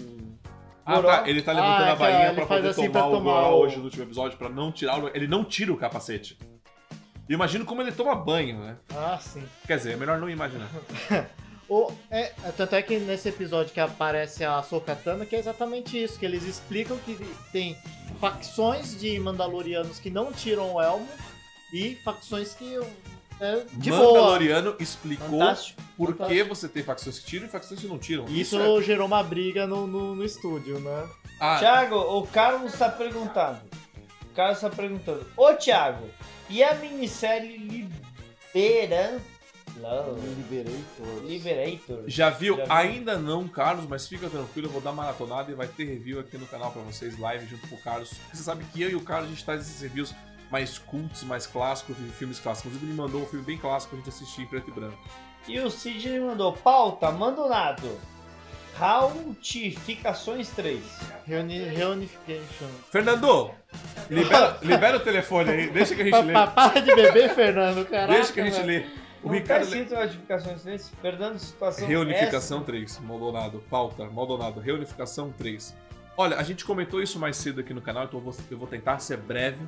Ah, 0.85 0.95
Goró. 0.95 1.07
tá. 1.07 1.29
Ele 1.29 1.41
tá 1.41 1.51
levantando 1.53 1.83
Ah, 1.83 1.93
a 1.93 1.97
cara, 1.97 2.11
bainha 2.11 2.33
pra 2.33 2.45
poder 2.45 2.67
assim 2.69 2.87
tomar 2.87 2.91
pra 2.91 3.07
o 3.07 3.11
tomar 3.11 3.31
Goró 3.41 3.49
o- 3.55 3.59
hoje 3.61 3.77
no 3.77 3.83
último 3.85 4.03
episódio, 4.03 4.37
pra 4.37 4.49
não 4.49 4.71
tirar 4.71 5.03
o... 5.03 5.07
Ele 5.15 5.27
não 5.27 5.43
tira 5.45 5.71
o 5.71 5.77
capacete. 5.77 6.37
Imagino 7.29 7.63
como 7.65 7.81
ele 7.81 7.91
toma 7.93 8.15
banho, 8.15 8.59
né? 8.59 8.75
Ah, 8.93 9.17
sim. 9.21 9.43
Quer 9.65 9.77
dizer, 9.77 9.93
é 9.93 9.95
melhor 9.95 10.19
não 10.19 10.29
imaginar. 10.29 10.69
O, 11.69 11.89
é, 12.11 12.33
é, 12.43 12.51
tanto 12.55 12.75
é 12.75 12.81
que 12.81 12.99
nesse 12.99 13.29
episódio 13.29 13.73
que 13.73 13.79
aparece 13.79 14.43
a 14.43 14.61
Sokatana, 14.61 15.25
que 15.25 15.33
é 15.33 15.39
exatamente 15.39 15.97
isso, 16.03 16.19
que 16.19 16.25
eles 16.25 16.43
explicam 16.43 16.97
que 16.97 17.15
tem 17.53 17.75
facções 18.19 18.99
de 18.99 19.17
Mandalorianos 19.17 19.97
que 19.97 20.09
não 20.09 20.31
tiram 20.33 20.73
o 20.75 20.81
elmo 20.81 21.07
e 21.73 21.95
facções 22.03 22.53
que 22.53 22.77
é, 23.43 23.65
de 23.73 23.89
boa. 23.89 24.05
Mandaloriano 24.05 24.75
explicou 24.79 25.39
Fantástico. 25.39 25.81
por 25.97 26.07
que 26.13 26.17
fantástico. 26.17 26.55
você 26.55 26.69
tem 26.69 26.83
facções 26.83 27.19
que 27.19 27.25
tiram 27.25 27.45
e 27.45 27.49
facções 27.49 27.79
que 27.79 27.87
não 27.87 27.99
tiram. 27.99 28.25
Isso 28.29 28.57
é- 28.59 28.81
gerou 28.81 29.05
uma 29.05 29.21
briga 29.21 29.67
no, 29.67 29.85
no, 29.85 30.15
no 30.15 30.23
estúdio, 30.23 30.79
né? 30.79 31.07
Ah, 31.39 31.57
Thiago, 31.59 31.95
o 31.97 32.25
Carlos 32.27 32.73
está 32.73 32.87
perguntando. 32.89 33.59
O 34.23 34.33
Carlos 34.33 34.57
está 34.57 34.69
perguntando. 34.69 35.25
Ô 35.35 35.53
Thiago, 35.53 36.09
e 36.49 36.63
a 36.63 36.73
minissérie 36.75 37.57
Liberan... 37.57 39.19
Liberator. 40.37 41.25
Liberator? 41.25 42.03
Já 42.07 42.29
viu? 42.29 42.57
Já 42.57 42.63
viu? 42.63 42.73
Ainda 42.73 43.17
não, 43.17 43.47
Carlos, 43.47 43.85
mas 43.89 44.07
fica 44.07 44.29
tranquilo, 44.29 44.67
eu 44.67 44.71
vou 44.71 44.81
dar 44.81 44.91
maratonada 44.91 45.51
e 45.51 45.55
vai 45.55 45.67
ter 45.67 45.85
review 45.85 46.19
aqui 46.19 46.37
no 46.37 46.45
canal 46.45 46.71
pra 46.71 46.81
vocês, 46.83 47.17
live 47.17 47.45
junto 47.47 47.67
com 47.67 47.75
o 47.75 47.81
Carlos. 47.81 48.11
Você 48.31 48.43
sabe 48.43 48.63
que 48.71 48.81
eu 48.81 48.89
e 48.91 48.95
o 48.95 49.01
Carlos 49.01 49.27
a 49.27 49.29
gente 49.33 49.43
traz 49.43 49.61
esses 49.61 49.81
reviews 49.81 50.13
mais 50.53 50.77
cultos, 50.77 51.23
mais 51.23 51.47
clássicos, 51.47 51.97
filmes 52.17 52.39
clássicos. 52.39 52.71
Inclusive 52.71 52.91
ele 52.91 53.01
mandou 53.01 53.23
um 53.23 53.25
filme 53.25 53.43
bem 53.43 53.57
clássico 53.57 53.89
pra 53.89 53.97
gente 53.97 54.09
assistir 54.09 54.43
em 54.43 54.45
preto 54.45 54.69
e 54.69 54.71
branco. 54.71 54.97
E 55.47 55.59
o 55.59 55.69
Sidney 55.69 56.19
mandou 56.19 56.53
pauta, 56.53 57.11
mandonado. 57.11 57.99
Rautificações 58.75 60.49
3. 60.49 60.79
Reuni 61.25 61.59
reunification. 61.59 62.67
Fernando, 62.91 63.51
libera, 64.09 64.57
libera 64.63 64.97
o 64.97 64.99
telefone 64.99 65.49
aí, 65.51 65.69
deixa 65.69 65.95
que 65.95 66.01
a 66.01 66.05
gente 66.05 66.21
lê. 66.21 66.33
Pa- 66.33 66.47
pa- 66.47 66.69
Para 66.69 66.81
de 66.81 66.95
beber, 66.95 67.33
Fernando, 67.33 67.85
caraca. 67.87 68.13
Deixa 68.13 68.31
que 68.33 68.39
a 68.39 68.45
gente 68.45 68.61
lê. 68.63 68.85
O 69.23 69.27
Não 69.27 69.29
tá 69.29 69.35
Ricardo 69.35 69.61
lê. 69.63 69.67
escrito 69.79 69.95
ratificações 69.95 70.61
3? 70.63 70.91
Perdão, 71.01 71.37
situação 71.39 71.87
Reunificação 71.87 72.63
3, 72.63 72.99
Maldonado, 72.99 73.63
pauta, 73.69 74.05
Maldonado, 74.09 74.59
reunificação 74.59 75.31
3. 75.37 75.75
Olha, 76.17 76.37
a 76.37 76.43
gente 76.43 76.63
comentou 76.65 77.01
isso 77.01 77.17
mais 77.19 77.37
cedo 77.37 77.59
aqui 77.61 77.73
no 77.73 77.81
canal, 77.81 78.03
então 78.05 78.19
eu 78.19 78.23
vou, 78.23 78.35
eu 78.51 78.57
vou 78.57 78.67
tentar 78.67 78.99
ser 78.99 79.17
breve. 79.17 79.65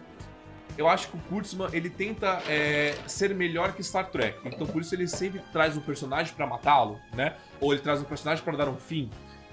Eu 0.77 0.87
acho 0.89 1.07
que 1.07 1.15
o 1.15 1.19
Kurtzman, 1.21 1.69
ele 1.71 1.89
tenta 1.89 2.41
é, 2.47 2.95
ser 3.07 3.33
melhor 3.33 3.73
que 3.73 3.81
Star 3.83 4.09
Trek, 4.09 4.39
então 4.45 4.67
por 4.67 4.81
isso 4.81 4.93
ele 4.93 5.07
sempre 5.07 5.41
traz 5.53 5.77
um 5.77 5.81
personagem 5.81 6.33
pra 6.33 6.45
matá-lo, 6.45 6.99
né? 7.13 7.35
Ou 7.61 7.71
ele 7.73 7.81
traz 7.81 8.01
um 8.01 8.03
personagem 8.03 8.43
pra 8.43 8.55
dar 8.57 8.67
um 8.67 8.75
fim. 8.75 9.09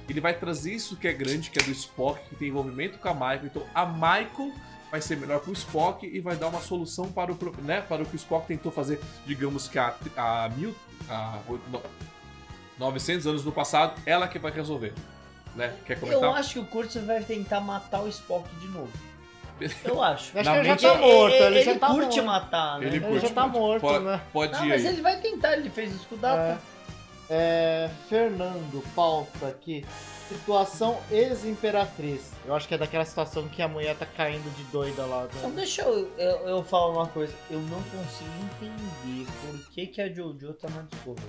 Ele 0.08 0.20
vai 0.20 0.34
trazer 0.34 0.72
isso 0.72 0.96
que 0.96 1.06
é 1.06 1.12
grande, 1.12 1.48
que 1.50 1.58
é 1.60 1.62
do 1.62 1.70
Spock, 1.70 2.20
que 2.28 2.34
tem 2.34 2.48
envolvimento 2.48 2.98
com 2.98 3.08
a 3.08 3.14
Michael. 3.14 3.46
Então 3.46 3.62
a 3.72 3.86
Michael 3.86 4.52
vai 4.90 5.00
ser 5.00 5.16
melhor 5.16 5.40
pro 5.40 5.52
Spock 5.52 6.04
e 6.04 6.20
vai 6.20 6.36
dar 6.36 6.48
uma 6.48 6.60
solução 6.60 7.10
para 7.10 7.32
o, 7.32 7.36
né, 7.62 7.80
para 7.82 8.02
o 8.02 8.06
que 8.06 8.14
o 8.14 8.16
Spock 8.16 8.46
tentou 8.46 8.72
fazer, 8.72 9.00
digamos 9.24 9.68
que 9.68 9.78
a, 9.78 9.94
a 10.16 10.48
mil... 10.50 10.74
A, 11.08 11.38
no- 11.70 11.82
900 12.78 13.26
anos 13.26 13.44
no 13.44 13.52
passado, 13.52 14.00
ela 14.04 14.26
que 14.26 14.38
vai 14.38 14.50
resolver. 14.50 14.92
Né? 15.54 15.76
Quer 15.84 16.00
comentar? 16.00 16.22
Eu 16.22 16.34
acho 16.34 16.54
que 16.54 16.58
o 16.58 16.64
Kurtzman 16.64 17.06
vai 17.06 17.22
tentar 17.22 17.60
matar 17.60 18.00
o 18.02 18.08
Spock 18.08 18.48
de 18.56 18.66
novo. 18.68 18.90
Eu 19.84 20.02
acho. 20.02 20.36
Acho 20.38 20.50
Na 20.50 20.52
que 20.54 20.58
ele 20.68 20.78
já 20.78 20.92
tá 20.92 20.98
morto, 20.98 21.34
ele, 21.34 21.44
ele 21.58 21.62
já 21.62 21.78
tá 21.78 21.86
curte 21.88 22.20
morto. 22.20 22.24
matar, 22.24 22.78
né? 22.78 22.86
Ele 22.86 22.96
Ele 22.96 23.06
curte, 23.06 23.26
já 23.28 23.34
tá 23.34 23.42
pode- 23.42 23.58
morto, 23.58 23.80
pode, 23.80 24.04
né? 24.04 24.20
Pode 24.32 24.52
Não, 24.52 24.64
ir 24.64 24.68
mas 24.68 24.86
aí. 24.86 24.92
ele 24.92 25.02
vai 25.02 25.20
tentar, 25.20 25.52
ele 25.56 25.70
fez 25.70 25.94
isso 25.94 26.06
com 26.08 26.14
o 26.14 26.18
Data. 26.18 26.60
É, 27.30 27.88
Fernando, 28.08 28.82
pauta 28.94 29.46
aqui. 29.48 29.84
Situação 30.28 30.98
ex-imperatriz. 31.10 32.32
Eu 32.46 32.54
acho 32.54 32.66
que 32.66 32.74
é 32.74 32.78
daquela 32.78 33.04
situação 33.04 33.48
que 33.48 33.60
a 33.60 33.68
mulher 33.68 33.94
tá 33.96 34.06
caindo 34.06 34.48
de 34.56 34.62
doida 34.64 35.04
lá. 35.04 35.26
Então 35.36 35.50
né? 35.50 35.56
deixa 35.56 35.82
eu, 35.82 36.10
eu, 36.18 36.48
eu 36.48 36.62
falar 36.64 36.92
uma 36.92 37.06
coisa. 37.06 37.34
Eu 37.50 37.58
não 37.60 37.82
consigo 37.82 38.30
entender 38.44 39.26
por 39.42 39.70
que, 39.70 39.86
que 39.86 40.00
a 40.00 40.12
Jojo 40.12 40.52
tá 40.54 40.68
na 40.70 40.82
Discovery. 40.82 41.26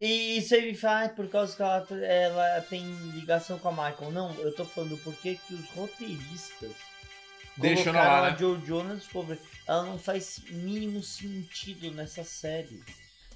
E 0.00 0.38
isso 0.38 0.54
fala, 0.80 1.04
"Ah, 1.04 1.08
por 1.08 1.28
causa 1.28 1.56
que 1.56 1.62
ela, 1.62 2.02
ela 2.02 2.60
tem 2.62 2.84
ligação 3.14 3.58
com 3.58 3.68
a 3.68 3.72
Michael. 3.72 4.10
Não, 4.12 4.32
eu 4.40 4.54
tô 4.54 4.64
falando 4.64 4.96
por 5.02 5.14
que 5.14 5.36
que 5.36 5.54
os 5.54 5.68
roteiristas 5.70 6.72
Deixa 7.56 7.90
ela 7.90 7.92
colocaram 7.92 8.22
lá, 8.22 8.28
né? 8.30 8.34
a 8.34 8.38
Jojo 8.38 8.82
na 8.82 8.94
Discovery. 8.94 9.40
Ela 9.66 9.82
não 9.84 9.98
faz 9.98 10.40
mínimo 10.50 11.02
sentido 11.02 11.90
nessa 11.92 12.24
série. 12.24 12.82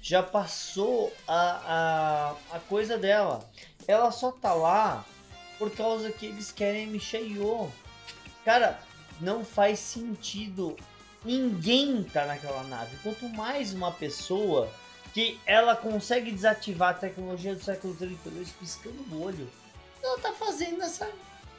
Já 0.01 0.23
passou 0.23 1.13
a, 1.27 2.35
a, 2.51 2.55
a 2.57 2.59
coisa 2.59 2.97
dela. 2.97 3.49
Ela 3.87 4.11
só 4.11 4.31
tá 4.31 4.53
lá 4.53 5.05
por 5.57 5.71
causa 5.71 6.11
que 6.11 6.25
eles 6.25 6.51
querem 6.51 6.87
mexer 6.87 7.21
Yo. 7.21 7.69
Cara, 8.45 8.79
não 9.19 9.43
faz 9.43 9.79
sentido. 9.79 10.75
Ninguém 11.23 12.03
tá 12.03 12.25
naquela 12.25 12.63
nave. 12.63 12.95
Quanto 13.03 13.27
mais 13.29 13.73
uma 13.73 13.91
pessoa 13.91 14.71
que 15.13 15.39
ela 15.45 15.75
consegue 15.75 16.31
desativar 16.31 16.91
a 16.91 16.93
tecnologia 16.93 17.55
do 17.55 17.63
século 17.63 17.95
32 17.95 18.51
piscando 18.51 19.03
o 19.11 19.23
olho. 19.23 19.49
Ela 20.01 20.19
tá 20.19 20.31
fazendo 20.33 20.77
nessa 20.77 21.09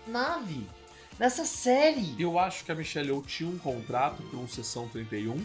nave. 0.06 0.66
Nessa 1.20 1.44
série. 1.44 2.14
Eu 2.18 2.38
acho 2.38 2.64
que 2.64 2.72
a 2.72 2.74
Michelle 2.74 3.08
Yeoh 3.08 3.20
tinha 3.22 3.46
um 3.46 3.58
contrato 3.58 4.22
com 4.30 4.48
sessão 4.48 4.88
31. 4.88 5.36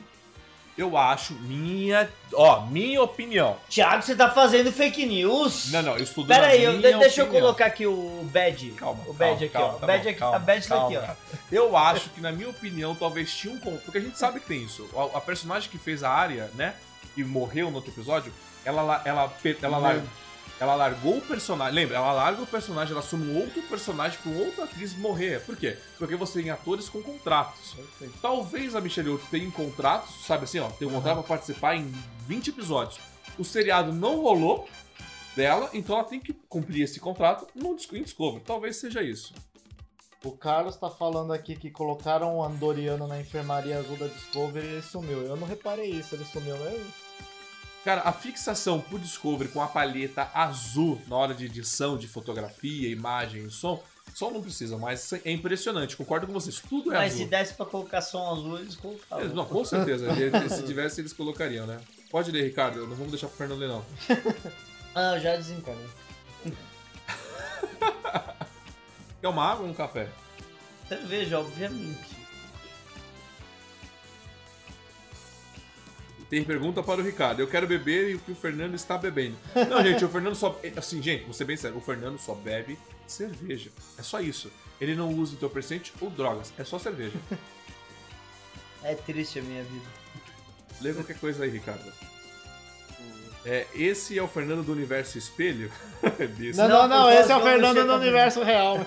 Eu 0.77 0.95
acho, 0.97 1.33
minha. 1.33 2.09
Ó, 2.33 2.61
minha 2.61 3.01
opinião. 3.01 3.57
Thiago, 3.69 4.01
você 4.01 4.15
tá 4.15 4.29
fazendo 4.31 4.71
fake 4.71 5.05
news? 5.05 5.71
Não, 5.73 5.81
não, 5.81 5.97
eu 5.97 6.03
estudo 6.05 6.27
Pera 6.29 6.47
aí, 6.47 6.63
eu- 6.63 6.81
deixa 6.81 7.19
eu 7.21 7.25
opinião. 7.25 7.43
colocar 7.45 7.65
aqui 7.65 7.85
o 7.85 8.25
badge. 8.31 8.71
Calma. 8.71 9.03
O 9.05 9.11
badge 9.13 9.49
calma, 9.49 9.67
aqui, 9.73 9.73
calma, 9.73 9.73
ó. 9.75 9.79
tá 9.79 9.85
badge 9.87 10.03
bom, 10.03 10.09
aqui, 10.11 10.19
calma, 10.19 10.35
a 10.35 10.39
badge 10.39 10.67
tá 10.67 10.85
aqui, 10.85 10.97
ó. 10.97 11.35
Eu 11.51 11.75
acho 11.77 12.09
que, 12.11 12.21
na 12.21 12.31
minha 12.31 12.49
opinião, 12.49 12.95
talvez 12.95 13.33
tinha 13.35 13.53
um. 13.53 13.59
Porque 13.59 13.97
a 13.97 14.01
gente 14.01 14.17
sabe 14.17 14.39
que 14.39 14.45
tem 14.47 14.63
isso. 14.63 14.89
A, 14.95 15.17
a 15.17 15.21
personagem 15.21 15.69
que 15.69 15.77
fez 15.77 16.03
a 16.03 16.09
área, 16.09 16.49
né? 16.55 16.73
E 17.17 17.23
morreu 17.23 17.69
no 17.69 17.75
outro 17.77 17.91
episódio, 17.91 18.31
ela, 18.63 18.81
la- 18.81 19.01
ela, 19.03 19.27
pe- 19.27 19.57
ela, 19.61 19.77
lar- 19.77 20.03
ela 20.59 20.75
largou 20.75 21.17
o 21.17 21.21
personagem. 21.21 21.75
Lembra? 21.75 21.97
Ela 21.97 22.11
larga 22.11 22.41
o 22.41 22.47
personagem, 22.47 22.91
ela 22.91 23.01
assume 23.01 23.31
um 23.31 23.39
outro 23.41 23.61
personagem 23.63 24.17
pra 24.21 24.31
outra 24.31 24.63
atriz 24.63 24.95
morrer. 24.97 25.41
Por 25.45 25.55
quê? 25.55 25.77
Porque 25.97 26.15
você 26.15 26.41
tem 26.41 26.51
atores 26.51 26.87
com 26.89 27.01
contratos. 27.01 27.75
Talvez 28.21 28.75
a 28.75 28.81
Michelle 28.81 29.09
Yeoh 29.09 29.21
tenha 29.29 29.49
contratos, 29.51 30.25
sabe 30.25 30.45
assim, 30.45 30.59
ó, 30.59 30.69
tem 30.69 30.87
um 30.87 30.93
contrato 30.93 31.15
pra 31.15 31.23
participar 31.23 31.75
em 31.75 31.91
20 32.27 32.49
episódios. 32.49 32.99
O 33.37 33.43
seriado 33.43 33.91
não 33.91 34.21
rolou 34.21 34.67
dela, 35.35 35.69
então 35.73 35.97
ela 35.97 36.05
tem 36.05 36.19
que 36.19 36.33
cumprir 36.47 36.83
esse 36.83 36.99
contrato 36.99 37.47
no 37.53 37.75
Discovery. 37.75 38.43
Talvez 38.45 38.77
seja 38.77 39.03
isso. 39.03 39.33
O 40.23 40.31
Carlos 40.31 40.75
tá 40.75 40.89
falando 40.89 41.33
aqui 41.33 41.55
que 41.55 41.69
colocaram 41.69 42.37
o 42.37 42.43
Andoriano 42.43 43.05
na 43.07 43.19
enfermaria 43.19 43.77
azul 43.77 43.95
da 43.97 44.07
Discovery 44.07 44.65
e 44.65 44.69
ele 44.71 44.81
sumiu. 44.81 45.21
Eu 45.21 45.35
não 45.35 45.45
reparei 45.45 45.91
isso, 45.91 46.15
ele 46.15 46.25
sumiu 46.25 46.57
mesmo? 46.57 47.04
Cara, 47.85 48.01
a 48.01 48.11
fixação 48.11 48.81
pro 48.81 48.97
Discovery 48.97 49.49
com 49.51 49.61
a 49.61 49.67
palheta 49.67 50.27
azul 50.33 50.99
na 51.07 51.15
hora 51.15 51.35
de 51.35 51.45
edição 51.45 51.95
de 51.95 52.07
fotografia, 52.07 52.89
imagem 52.89 53.45
e 53.45 53.51
som 53.51 53.81
Sol 54.13 54.31
não 54.31 54.41
precisa, 54.41 54.77
mas 54.77 55.11
é 55.13 55.31
impressionante. 55.31 55.95
Concordo 55.95 56.25
com 56.25 56.33
vocês. 56.33 56.59
Tudo 56.61 56.91
é 56.93 56.97
Mas 56.97 57.13
azul. 57.13 57.25
se 57.25 57.29
desse 57.29 57.53
pra 57.53 57.65
colocar 57.65 58.01
só 58.01 58.29
um 58.29 58.33
azul, 58.33 58.59
eles 58.59 58.75
colocavam. 58.75 59.27
Não, 59.27 59.45
com 59.45 59.65
certeza. 59.65 60.07
Se 60.49 60.63
tivesse, 60.63 61.01
eles 61.01 61.11
colocariam, 61.11 61.67
né? 61.67 61.79
Pode 62.09 62.31
ler, 62.31 62.43
Ricardo. 62.43 62.87
Não 62.87 62.95
vamos 62.95 63.11
deixar 63.11 63.27
pro 63.27 63.37
Fernando 63.37 63.59
ler, 63.59 63.67
não. 63.67 63.85
Ah, 64.97 65.15
eu 65.17 65.19
já 65.19 65.35
desencanei. 65.35 65.85
Quer 69.19 69.27
uma 69.27 69.43
água 69.43 69.65
ou 69.65 69.71
um 69.71 69.73
café? 69.73 70.07
Cerveja, 70.87 71.39
obviamente. 71.39 72.24
Tem 76.35 76.43
pergunta 76.43 76.83
para 76.83 76.99
o 76.99 77.03
Ricardo. 77.05 77.39
Eu 77.39 77.47
quero 77.47 77.65
beber 77.65 78.09
e 78.09 78.15
o 78.15 78.19
que 78.19 78.33
o 78.33 78.35
Fernando 78.35 78.75
está 78.75 78.97
bebendo. 78.97 79.37
Não, 79.69 79.81
gente, 79.81 80.03
o 80.03 80.09
Fernando 80.09 80.35
só. 80.35 80.59
Assim, 80.75 81.01
gente, 81.01 81.23
vou 81.23 81.33
ser 81.33 81.45
bem 81.45 81.55
sério. 81.55 81.77
O 81.77 81.79
Fernando 81.79 82.19
só 82.19 82.35
bebe 82.35 82.77
cerveja. 83.07 83.69
É 83.97 84.03
só 84.03 84.19
isso. 84.19 84.51
Ele 84.81 84.95
não 84.95 85.13
usa 85.13 85.33
entorpecente 85.33 85.93
ou 86.01 86.09
drogas. 86.09 86.51
É 86.57 86.65
só 86.65 86.77
cerveja. 86.77 87.17
É 88.83 88.95
triste 88.95 89.39
a 89.39 89.43
minha 89.43 89.63
vida. 89.63 89.85
Lê 90.81 90.93
qualquer 90.93 91.17
coisa 91.17 91.45
aí, 91.45 91.49
Ricardo. 91.49 91.89
É, 93.45 93.65
esse 93.73 94.19
é 94.19 94.21
o 94.21 94.27
Fernando 94.27 94.61
do 94.61 94.73
Universo 94.73 95.17
Espelho? 95.17 95.71
Disse. 96.35 96.59
Não, 96.59 96.67
Não, 96.67 96.87
não, 96.89 97.11
esse 97.11 97.31
é 97.31 97.37
o 97.37 97.41
Fernando 97.41 97.89
a 97.89 97.95
universo 97.95 98.43
real. 98.43 98.79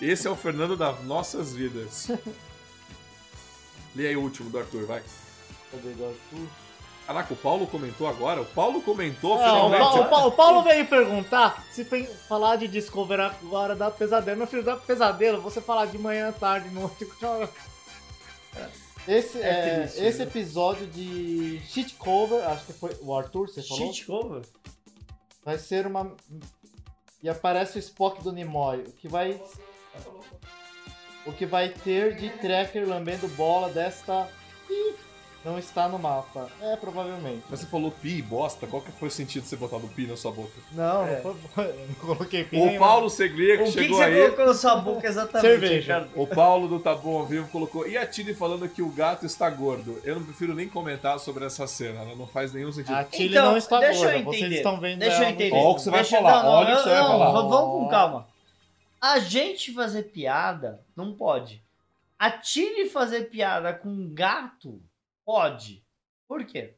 Esse 0.00 0.26
é 0.26 0.30
o 0.30 0.36
Fernando 0.36 0.74
das 0.74 1.04
nossas 1.04 1.54
vidas. 1.54 2.08
Lê 3.94 4.06
aí 4.06 4.16
o 4.16 4.22
último 4.22 4.48
do 4.48 4.58
Arthur, 4.58 4.86
vai. 4.86 5.02
Cadê 5.70 5.88
o 5.88 6.08
Arthur? 6.08 6.67
Caraca, 7.08 7.32
o 7.32 7.36
Paulo 7.38 7.66
comentou 7.66 8.06
agora? 8.06 8.42
O 8.42 8.44
Paulo 8.44 8.82
comentou 8.82 9.40
Ah, 9.42 9.64
o. 9.64 9.70
Pa- 9.70 9.94
o 9.94 10.08
Pa- 10.10 10.26
o 10.26 10.32
Paulo 10.32 10.62
veio 10.62 10.86
perguntar 10.86 11.64
se 11.72 11.82
falar 12.28 12.56
de 12.56 12.68
Discover 12.68 13.18
agora 13.18 13.74
dá 13.74 13.90
pesadelo. 13.90 14.36
Meu 14.36 14.46
filho, 14.46 14.62
dá 14.62 14.76
pesadelo 14.76 15.40
você 15.40 15.58
falar 15.58 15.86
de 15.86 15.96
manhã, 15.96 16.30
tarde, 16.32 16.68
noite. 16.68 17.06
cara. 17.18 17.48
Esse, 19.08 19.40
É 19.40 19.48
é, 19.48 19.80
triste, 19.80 20.04
esse 20.04 20.18
né? 20.18 20.24
episódio 20.24 20.86
de 20.86 21.58
Shit 21.66 21.94
Cover, 21.94 22.46
acho 22.46 22.66
que 22.66 22.72
foi 22.74 22.94
o 23.00 23.16
Arthur, 23.16 23.48
você 23.48 23.62
falou? 23.62 23.86
Shit 23.90 24.04
cover? 24.06 24.42
Vai 25.42 25.56
ser 25.58 25.86
uma. 25.86 26.14
E 27.22 27.28
aparece 27.30 27.78
o 27.78 27.80
Spock 27.80 28.22
do 28.22 28.30
Nimoy. 28.32 28.80
O 28.82 28.92
que 28.92 29.08
vai. 29.08 29.40
O 31.24 31.32
que 31.32 31.46
vai 31.46 31.70
ter 31.70 32.16
de 32.16 32.28
tracker 32.28 32.86
lambendo 32.86 33.26
bola 33.28 33.70
desta. 33.70 34.28
Ih, 34.68 34.94
Não 35.44 35.56
está 35.58 35.88
no 35.88 35.98
mapa. 35.98 36.48
É, 36.60 36.74
provavelmente. 36.76 37.44
Mas 37.48 37.60
você 37.60 37.66
falou 37.66 37.90
pi 37.92 38.18
e 38.18 38.22
bosta, 38.22 38.66
qual 38.66 38.82
que 38.82 38.90
foi 38.92 39.06
o 39.08 39.10
sentido 39.10 39.44
de 39.44 39.48
você 39.48 39.56
botar 39.56 39.78
do 39.78 39.86
pi 39.88 40.04
na 40.06 40.16
sua 40.16 40.32
boca? 40.32 40.50
Não, 40.72 41.06
É. 41.06 41.22
não 41.22 41.34
foi. 41.34 41.64
eu 41.64 41.86
Não 41.86 41.94
coloquei 41.94 42.44
pi 42.44 42.56
O. 42.58 42.78
Paulo 42.78 43.08
Seglia 43.08 43.56
que 43.56 43.62
O 43.62 43.66
que, 43.66 43.72
que 43.72 43.80
chegou 43.82 43.98
você 43.98 44.04
aí. 44.04 44.20
colocou 44.22 44.46
na 44.46 44.54
sua 44.54 44.76
boca 44.76 45.06
exatamente, 45.06 45.48
Cerveja. 45.48 45.98
Ricardo? 46.00 46.20
O 46.20 46.26
Paulo 46.26 46.66
do 46.68 46.80
Tá 46.80 46.94
Bom 46.94 47.18
ao 47.20 47.24
Vivo 47.26 47.48
colocou. 47.48 47.86
E 47.86 47.96
a 47.96 48.04
Tilly 48.04 48.34
falando 48.34 48.68
que 48.68 48.82
o 48.82 48.90
gato 48.90 49.24
está 49.24 49.48
gordo. 49.48 50.00
Eu 50.04 50.16
não 50.16 50.24
prefiro 50.24 50.54
nem 50.54 50.68
comentar 50.68 51.18
sobre 51.20 51.44
essa 51.46 51.66
cena, 51.68 52.04
né? 52.04 52.14
Não 52.18 52.26
faz 52.26 52.52
nenhum 52.52 52.72
sentido. 52.72 52.94
A 52.96 53.04
Tilly 53.04 53.30
Então, 53.30 53.50
não 53.52 53.56
está 53.56 53.78
deixa 53.78 53.98
eu 54.00 54.02
gorda. 54.04 54.18
entender. 54.18 54.38
Vocês 54.40 54.52
estão 54.56 54.80
vendo 54.80 54.98
Deixa 54.98 55.16
ela 55.16 55.24
eu 55.24 55.30
entender. 55.30 55.56
Olha 55.56 55.68
o 55.68 55.74
que 55.76 55.80
você 55.82 55.90
vai 55.90 56.00
Deixa- 56.00 56.16
falar, 56.16 56.42
não, 56.42 56.50
olha 56.50 56.74
o 56.74 56.76
que 56.76 56.82
você 56.82 56.88
vai 56.90 56.98
não, 57.00 57.08
falar. 57.08 57.30
Vamos 57.32 57.50
com 57.84 57.88
calma. 57.88 58.28
A 59.00 59.18
gente 59.20 59.72
fazer 59.72 60.02
piada 60.04 60.84
não 60.96 61.14
pode. 61.14 61.62
A 62.18 62.28
Tilly 62.32 62.88
fazer 62.90 63.30
piada 63.30 63.72
com 63.72 63.88
um 63.88 64.12
gato 64.12 64.82
pode. 65.28 65.84
Por 66.26 66.42
quê? 66.46 66.74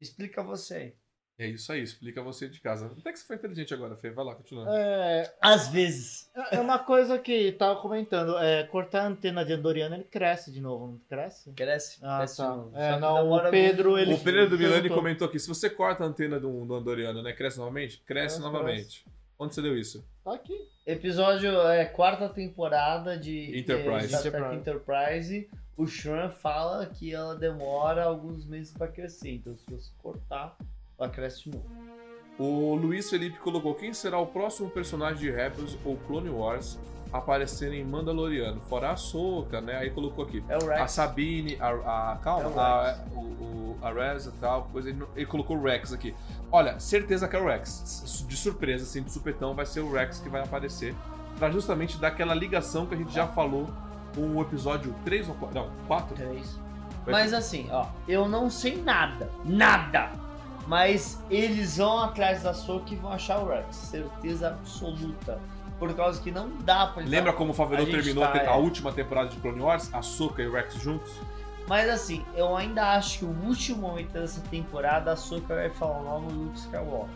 Explica 0.00 0.42
você 0.42 0.74
aí. 0.74 0.94
É 1.38 1.46
isso 1.46 1.70
aí, 1.70 1.82
explica 1.82 2.22
você 2.22 2.48
de 2.48 2.60
casa. 2.60 2.86
Até 2.98 3.12
que 3.12 3.18
você 3.18 3.26
foi 3.26 3.36
inteligente 3.36 3.72
agora, 3.72 3.94
Fê. 3.94 4.10
Vai 4.10 4.24
lá, 4.24 4.34
continua. 4.34 4.66
É, 4.74 5.32
Às 5.40 5.68
vezes. 5.68 6.30
é 6.50 6.58
uma 6.58 6.78
coisa 6.78 7.18
que 7.18 7.52
tava 7.52 7.78
comentando. 7.80 8.36
É, 8.38 8.64
cortar 8.64 9.02
a 9.02 9.06
antena 9.08 9.44
de 9.44 9.52
Andoriano, 9.52 9.94
ele 9.94 10.04
cresce 10.04 10.50
de 10.50 10.60
novo, 10.60 10.86
não 10.86 10.98
cresce? 11.08 11.52
Cresce. 11.52 11.98
Ah, 12.02 12.18
cresce 12.18 12.38
tá. 12.38 12.50
de 12.50 12.56
novo. 12.56 12.76
É, 12.76 12.98
não, 12.98 13.30
o 13.32 13.50
Pedro, 13.50 13.98
ele- 13.98 14.14
o 14.14 14.18
Pedro 14.18 14.48
do 14.50 14.58
Milani 14.58 14.88
comentou 14.88 15.28
aqui: 15.28 15.38
se 15.38 15.46
você 15.46 15.68
corta 15.70 16.02
a 16.04 16.06
antena 16.06 16.40
do, 16.40 16.64
do 16.64 16.74
Andoriano, 16.74 17.22
né? 17.22 17.32
Cresce 17.34 17.58
novamente? 17.58 17.98
Cresce 17.98 18.06
Cresce, 18.06 18.40
novamente. 18.40 19.04
Onde 19.38 19.54
você 19.54 19.60
deu 19.60 19.78
isso? 19.78 20.08
Tá 20.24 20.34
aqui. 20.34 20.58
Episódio 20.86 21.50
é 21.68 21.84
quarta 21.84 22.28
temporada 22.30 23.18
de 23.18 23.58
Enterprise. 23.58 24.08
de 24.08 24.14
Enterprise. 24.28 24.54
Enterprise. 24.56 25.50
O 25.76 25.86
Shran 25.86 26.30
fala 26.30 26.86
que 26.86 27.12
ela 27.14 27.34
demora 27.34 28.04
alguns 28.04 28.46
meses 28.46 28.72
pra 28.72 28.88
crescer. 28.88 29.34
Então, 29.34 29.54
se 29.56 29.64
você 29.70 29.90
cortar, 30.02 30.56
ela 30.98 31.08
cresce 31.08 31.44
de 31.44 31.50
novo. 31.50 31.66
O 32.38 32.74
Luiz 32.74 33.08
Felipe 33.10 33.38
colocou: 33.38 33.74
quem 33.74 33.92
será 33.92 34.18
o 34.18 34.26
próximo 34.26 34.70
personagem 34.70 35.18
de 35.18 35.30
Rebels 35.30 35.76
ou 35.84 35.96
Clone 36.06 36.30
Wars 36.30 36.78
aparecer 37.12 37.72
em 37.72 37.84
Mandaloriano? 37.84 38.60
Fora 38.62 38.90
a 38.90 38.96
Soca, 38.96 39.60
né? 39.60 39.76
Aí 39.76 39.90
colocou 39.90 40.24
aqui. 40.24 40.42
É 40.48 40.56
o 40.56 40.66
Rex. 40.66 40.80
A 40.80 40.88
Sabine, 40.88 41.56
a, 41.60 42.12
a- 42.12 42.16
calma, 42.22 42.44
É 42.44 42.48
o 42.54 42.60
a, 42.60 42.86
Rex. 42.86 43.00
o, 43.14 43.20
o- 43.20 43.78
a 43.82 43.92
Reza 43.92 44.32
e 44.34 44.40
tal, 44.40 44.64
coisa. 44.72 44.88
Ele, 44.90 45.02
ele 45.14 45.26
colocou 45.26 45.56
o 45.56 45.62
Rex 45.62 45.92
aqui. 45.92 46.14
Olha, 46.50 46.78
certeza 46.80 47.28
que 47.28 47.36
é 47.36 47.38
o 47.38 47.46
Rex. 47.46 48.24
De 48.26 48.36
surpresa, 48.36 48.84
assim, 48.84 49.02
de 49.02 49.10
supetão, 49.12 49.54
vai 49.54 49.66
ser 49.66 49.80
o 49.80 49.92
Rex 49.92 50.18
que 50.20 50.28
vai 50.30 50.42
aparecer. 50.42 50.94
Pra 51.38 51.50
justamente 51.50 51.98
dar 51.98 52.08
aquela 52.08 52.34
ligação 52.34 52.86
que 52.86 52.94
a 52.94 52.96
gente 52.98 53.12
já 53.12 53.26
falou 53.26 53.66
o 54.16 54.40
episódio 54.40 54.94
3 55.04 55.28
ou 55.28 55.34
4. 55.34 55.60
Não, 55.60 55.70
4. 55.86 56.16
Três. 56.16 56.58
Vai 57.04 57.22
Mas 57.22 57.32
assim, 57.32 57.68
ó, 57.70 57.86
eu 58.08 58.28
não 58.28 58.50
sei 58.50 58.82
nada. 58.82 59.30
Nada! 59.44 60.10
Mas 60.66 61.22
eles 61.30 61.76
vão 61.76 61.98
atrás 62.00 62.42
da 62.42 62.52
Soca 62.52 62.92
e 62.92 62.96
vão 62.96 63.12
achar 63.12 63.38
o 63.38 63.48
Rex. 63.48 63.76
Certeza 63.76 64.48
absoluta. 64.48 65.38
Por 65.78 65.94
causa 65.94 66.20
que 66.20 66.32
não 66.32 66.50
dá 66.58 66.88
pra 66.88 67.02
Lembra 67.04 67.32
como 67.32 67.52
o 67.52 67.54
gente 67.54 67.90
terminou 67.90 68.24
tá, 68.24 68.32
a, 68.32 68.36
é. 68.38 68.46
a 68.48 68.56
última 68.56 68.90
temporada 68.92 69.28
de 69.28 69.36
Clone 69.36 69.60
Wars? 69.60 69.92
A 69.92 70.02
Soka 70.02 70.42
e 70.42 70.48
o 70.48 70.52
Rex 70.52 70.74
juntos? 70.74 71.12
Mas 71.68 71.88
assim, 71.88 72.24
eu 72.34 72.56
ainda 72.56 72.94
acho 72.96 73.20
que 73.20 73.24
o 73.24 73.36
último 73.44 73.82
momento 73.82 74.12
dessa 74.12 74.40
temporada 74.42 75.12
a 75.12 75.16
Soka 75.16 75.54
vai 75.54 75.70
falar 75.70 76.00
o 76.00 76.04
nome 76.04 76.32
do 76.32 76.44
Luke 76.44 76.58
Skywalker. 76.58 77.14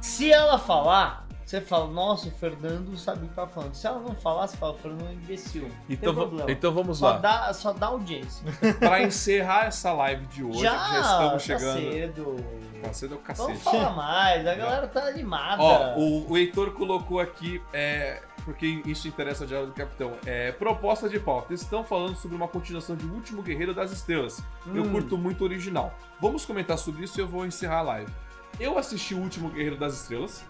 Se 0.00 0.30
ela 0.30 0.58
falar, 0.58 1.23
você 1.44 1.60
fala, 1.60 1.86
nossa, 1.88 2.28
o 2.28 2.30
Fernando 2.30 2.96
sabe 2.96 3.26
o 3.26 3.28
que 3.28 3.34
tá 3.34 3.46
falando. 3.46 3.74
Se 3.74 3.86
ela 3.86 4.00
não 4.00 4.14
falar, 4.14 4.46
você 4.46 4.56
fala, 4.56 4.72
o 4.72 4.78
Fernando 4.78 5.02
é 5.06 5.10
um 5.10 5.12
imbecil. 5.12 5.62
Não 5.68 5.74
Então, 5.88 6.14
va- 6.14 6.50
então 6.50 6.72
vamos 6.72 6.98
só 6.98 7.10
lá. 7.10 7.18
dá, 7.18 7.52
só 7.52 7.72
dá 7.72 7.86
audiência. 7.88 8.44
Pra 8.80 9.02
encerrar 9.02 9.66
essa 9.66 9.92
live 9.92 10.26
de 10.26 10.42
hoje, 10.42 10.60
já, 10.60 10.70
já 10.76 11.00
estamos 11.00 11.32
tá 11.32 11.38
chegando. 11.38 11.78
cedo. 11.80 12.36
Tá 12.82 12.92
cedo 12.92 13.14
é 13.14 13.16
o 13.16 13.20
Vamos 13.20 13.26
cacete. 13.26 13.58
falar 13.64 13.90
mais, 13.96 14.46
a 14.46 14.54
galera 14.54 14.86
tá 14.88 15.06
animada. 15.08 15.62
Ó, 15.62 15.98
o, 15.98 16.30
o 16.32 16.36
Heitor 16.36 16.72
colocou 16.72 17.18
aqui, 17.20 17.62
é, 17.72 18.20
porque 18.44 18.82
isso 18.86 19.08
interessa 19.08 19.46
já 19.46 19.62
do 19.64 19.72
capitão. 19.72 20.12
É, 20.26 20.52
proposta 20.52 21.08
de 21.08 21.18
pauta. 21.18 21.54
Estão 21.54 21.82
falando 21.84 22.14
sobre 22.16 22.36
uma 22.36 22.46
continuação 22.48 22.94
de 22.96 23.06
O 23.06 23.14
Último 23.14 23.42
Guerreiro 23.42 23.72
das 23.72 23.90
Estrelas. 23.90 24.42
Eu 24.66 24.82
Hum. 24.82 24.92
curto 24.92 25.16
muito 25.16 25.40
o 25.40 25.44
original. 25.44 25.94
Vamos 26.20 26.44
comentar 26.44 26.76
sobre 26.78 27.04
isso 27.04 27.18
e 27.18 27.22
eu 27.22 27.28
vou 27.28 27.46
encerrar 27.46 27.78
a 27.78 27.82
live. 27.82 28.12
Eu 28.60 28.76
assisti 28.78 29.14
O 29.14 29.18
Último 29.18 29.48
Guerreiro 29.48 29.76
das 29.76 29.94
Estrelas, 29.94 30.44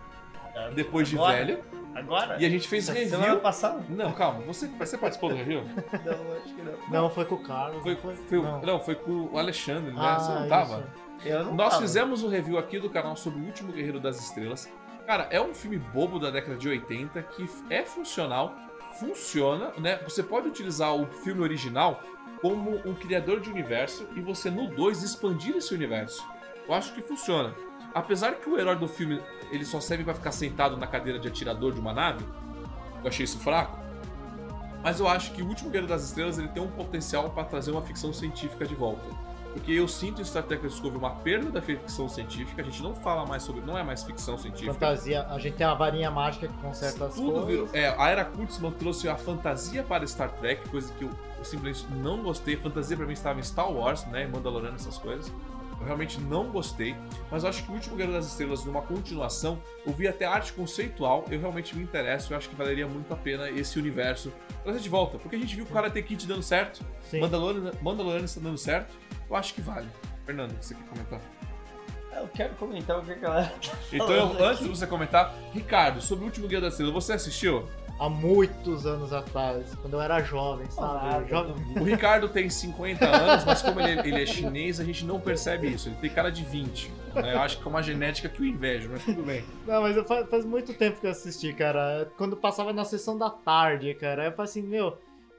depois 0.74 1.08
de 1.08 1.16
Agora? 1.16 1.36
velho, 1.36 1.64
Agora? 1.94 2.36
e 2.40 2.44
a 2.46 2.48
gente 2.48 2.66
fez 2.68 2.84
Semana 2.84 3.04
review. 3.24 3.40
passada? 3.40 3.82
Não, 3.88 4.12
calma, 4.12 4.40
você, 4.40 4.66
você 4.68 4.98
participou 4.98 5.30
do 5.30 5.36
review? 5.36 5.62
Não, 6.04 6.36
acho 6.36 6.54
que 6.54 6.62
não. 6.62 6.72
Não, 7.02 7.10
foi 7.10 7.24
com 7.24 7.34
o 7.36 7.42
Carlos. 7.42 7.82
Foi, 7.82 7.94
não 7.94 8.00
foi, 8.16 8.38
o- 8.38 8.42
não. 8.42 8.60
não, 8.62 8.80
foi 8.80 8.94
com 8.96 9.10
o 9.32 9.38
Alexandre, 9.38 9.92
né? 9.92 10.00
Ah, 10.00 10.18
você 10.18 10.32
não 10.32 10.48
tava? 10.48 10.88
isso. 11.20 11.28
Eu 11.28 11.44
não 11.44 11.54
Nós 11.54 11.70
tava. 11.70 11.82
fizemos 11.82 12.22
um 12.22 12.28
review 12.28 12.58
aqui 12.58 12.78
do 12.78 12.90
canal 12.90 13.16
sobre 13.16 13.40
o 13.40 13.44
último 13.44 13.72
Guerreiro 13.72 14.00
das 14.00 14.20
Estrelas. 14.20 14.68
Cara, 15.06 15.26
é 15.30 15.40
um 15.40 15.54
filme 15.54 15.78
bobo 15.78 16.18
da 16.18 16.30
década 16.30 16.56
de 16.56 16.68
80 16.68 17.22
que 17.22 17.48
é 17.70 17.82
funcional, 17.84 18.54
funciona, 18.98 19.72
né? 19.78 19.98
Você 20.04 20.22
pode 20.22 20.48
utilizar 20.48 20.94
o 20.94 21.06
filme 21.06 21.40
original 21.42 22.00
como 22.40 22.76
um 22.86 22.94
criador 22.94 23.40
de 23.40 23.50
universo 23.50 24.06
e 24.14 24.20
você 24.20 24.50
no 24.50 24.66
2 24.68 25.02
expandir 25.02 25.56
esse 25.56 25.72
universo. 25.74 26.26
Eu 26.66 26.74
acho 26.74 26.92
que 26.94 27.00
funciona. 27.02 27.54
Apesar 27.94 28.32
que 28.34 28.48
o 28.48 28.58
herói 28.58 28.76
do 28.76 28.88
filme 28.88 29.22
ele 29.50 29.64
só 29.64 29.80
serve 29.80 30.02
pra 30.02 30.14
ficar 30.14 30.32
sentado 30.32 30.76
na 30.76 30.86
cadeira 30.86 31.18
de 31.18 31.28
atirador 31.28 31.72
de 31.72 31.80
uma 31.80 31.92
nave, 31.92 32.24
eu 33.02 33.08
achei 33.08 33.24
isso 33.24 33.38
fraco. 33.38 33.78
Mas 34.82 34.98
eu 35.00 35.08
acho 35.08 35.32
que 35.32 35.42
o 35.42 35.46
último 35.46 35.70
Guerreiro 35.70 35.86
das 35.92 36.04
Estrelas 36.04 36.36
ele 36.38 36.48
tem 36.48 36.62
um 36.62 36.70
potencial 36.70 37.30
para 37.30 37.44
trazer 37.44 37.70
uma 37.70 37.82
ficção 37.82 38.12
científica 38.12 38.66
de 38.66 38.74
volta. 38.74 39.04
Porque 39.54 39.70
eu 39.70 39.86
sinto 39.86 40.20
em 40.20 40.24
Star 40.24 40.42
Trek 40.42 40.66
Discovery 40.66 40.98
uma 40.98 41.10
perda 41.10 41.48
da 41.48 41.62
ficção 41.62 42.08
científica, 42.08 42.60
a 42.60 42.64
gente 42.64 42.82
não 42.82 42.92
fala 42.92 43.24
mais 43.24 43.44
sobre. 43.44 43.60
não 43.60 43.78
é 43.78 43.84
mais 43.84 44.02
ficção 44.02 44.36
científica. 44.36 44.74
Fantasia. 44.74 45.24
A 45.30 45.38
gente 45.38 45.54
tem 45.54 45.64
uma 45.64 45.76
varinha 45.76 46.10
mágica 46.10 46.48
que 46.48 46.54
conserta 46.54 47.06
as 47.06 47.14
Tudo 47.14 47.30
coisas. 47.30 47.46
virou. 47.46 47.68
É, 47.72 47.94
a 47.96 48.08
Era 48.08 48.24
Kurtzman 48.24 48.72
trouxe 48.72 49.08
a 49.08 49.16
fantasia 49.16 49.84
para 49.84 50.04
Star 50.08 50.30
Trek, 50.32 50.68
coisa 50.68 50.92
que 50.94 51.04
eu, 51.04 51.10
simplesmente 51.44 51.86
não 51.92 52.20
gostei. 52.20 52.56
Fantasia 52.56 52.96
pra 52.96 53.06
mim 53.06 53.12
estava 53.12 53.38
em 53.38 53.44
Star 53.44 53.70
Wars, 53.70 54.04
né? 54.06 54.26
Mandaloriano, 54.26 54.74
essas 54.74 54.98
coisas. 54.98 55.32
Eu 55.80 55.86
realmente 55.86 56.20
não 56.20 56.50
gostei, 56.50 56.96
mas 57.30 57.42
eu 57.42 57.48
acho 57.50 57.62
que 57.64 57.70
o 57.70 57.74
último 57.74 57.96
Guerreiro 57.96 58.16
das 58.18 58.26
Estrelas, 58.30 58.64
numa 58.64 58.80
continuação, 58.82 59.60
eu 59.86 59.92
vi 59.92 60.08
até 60.08 60.24
arte 60.24 60.52
conceitual, 60.52 61.24
eu 61.30 61.38
realmente 61.38 61.76
me 61.76 61.82
interesso, 61.82 62.32
eu 62.32 62.36
acho 62.38 62.48
que 62.48 62.54
valeria 62.54 62.86
muito 62.86 63.12
a 63.12 63.16
pena 63.16 63.50
esse 63.50 63.78
universo 63.78 64.32
trazer 64.62 64.80
de 64.80 64.88
volta, 64.88 65.18
porque 65.18 65.36
a 65.36 65.38
gente 65.38 65.54
viu 65.54 65.64
o 65.64 65.68
Karate 65.68 66.02
Kid 66.02 66.26
dando 66.26 66.42
certo, 66.42 66.84
Sim. 67.10 67.20
Mandalorian, 67.20 67.72
Mandalorian 67.82 68.24
está 68.24 68.40
dando 68.40 68.56
certo, 68.58 68.94
eu 69.28 69.36
acho 69.36 69.52
que 69.54 69.60
vale. 69.60 69.88
Fernando, 70.24 70.52
o 70.52 70.54
que 70.54 70.64
você 70.64 70.74
quer 70.74 70.84
comentar? 70.84 71.20
Eu 72.16 72.28
quero 72.28 72.54
comentar 72.54 72.98
o 72.98 73.02
que 73.02 73.10
a 73.12 73.14
galera 73.16 73.52
tá 73.60 73.76
Então, 73.92 74.10
eu- 74.12 74.26
antes 74.44 74.60
aqui. 74.60 74.62
de 74.64 74.68
você 74.70 74.86
comentar, 74.86 75.34
Ricardo, 75.52 76.00
sobre 76.00 76.22
o 76.24 76.26
último 76.28 76.46
Guia 76.46 76.60
da 76.60 76.68
Estrela, 76.68 76.92
você 76.92 77.12
assistiu? 77.12 77.68
Há 77.98 78.08
muitos 78.08 78.86
anos 78.86 79.12
atrás, 79.12 79.74
quando 79.80 79.94
eu 79.94 80.00
era 80.00 80.20
jovem, 80.22 80.66
sabe? 80.70 81.06
Nada, 81.06 81.26
jovem. 81.26 81.54
O 81.80 81.84
Ricardo 81.84 82.28
tem 82.28 82.48
50 82.50 83.06
anos, 83.06 83.44
mas 83.44 83.62
como 83.62 83.80
ele, 83.80 84.00
ele 84.08 84.22
é 84.22 84.26
chinês, 84.26 84.80
a 84.80 84.84
gente 84.84 85.04
não 85.04 85.20
percebe 85.20 85.68
isso. 85.68 85.88
Ele 85.88 85.96
tem 85.96 86.10
cara 86.10 86.30
de 86.30 86.44
20. 86.44 86.90
né? 87.14 87.34
Eu 87.34 87.40
acho 87.40 87.58
que 87.58 87.66
é 87.66 87.68
uma 87.70 87.82
genética 87.82 88.28
que 88.28 88.40
o 88.42 88.44
invejo, 88.44 88.88
mas 88.92 89.04
tudo 89.04 89.22
bem. 89.22 89.44
Não, 89.66 89.82
mas 89.82 89.96
eu 89.96 90.04
fa- 90.04 90.26
faz, 90.26 90.44
muito 90.44 90.74
tempo 90.74 91.00
que 91.00 91.06
eu 91.06 91.10
assisti, 91.10 91.52
cara. 91.52 92.10
Quando 92.18 92.36
passava 92.36 92.72
na 92.72 92.84
sessão 92.84 93.16
da 93.16 93.30
tarde, 93.30 93.94
cara. 93.94 94.24
Eu 94.24 94.32
falei 94.32 94.50
assim, 94.50 94.62
meu. 94.62 94.98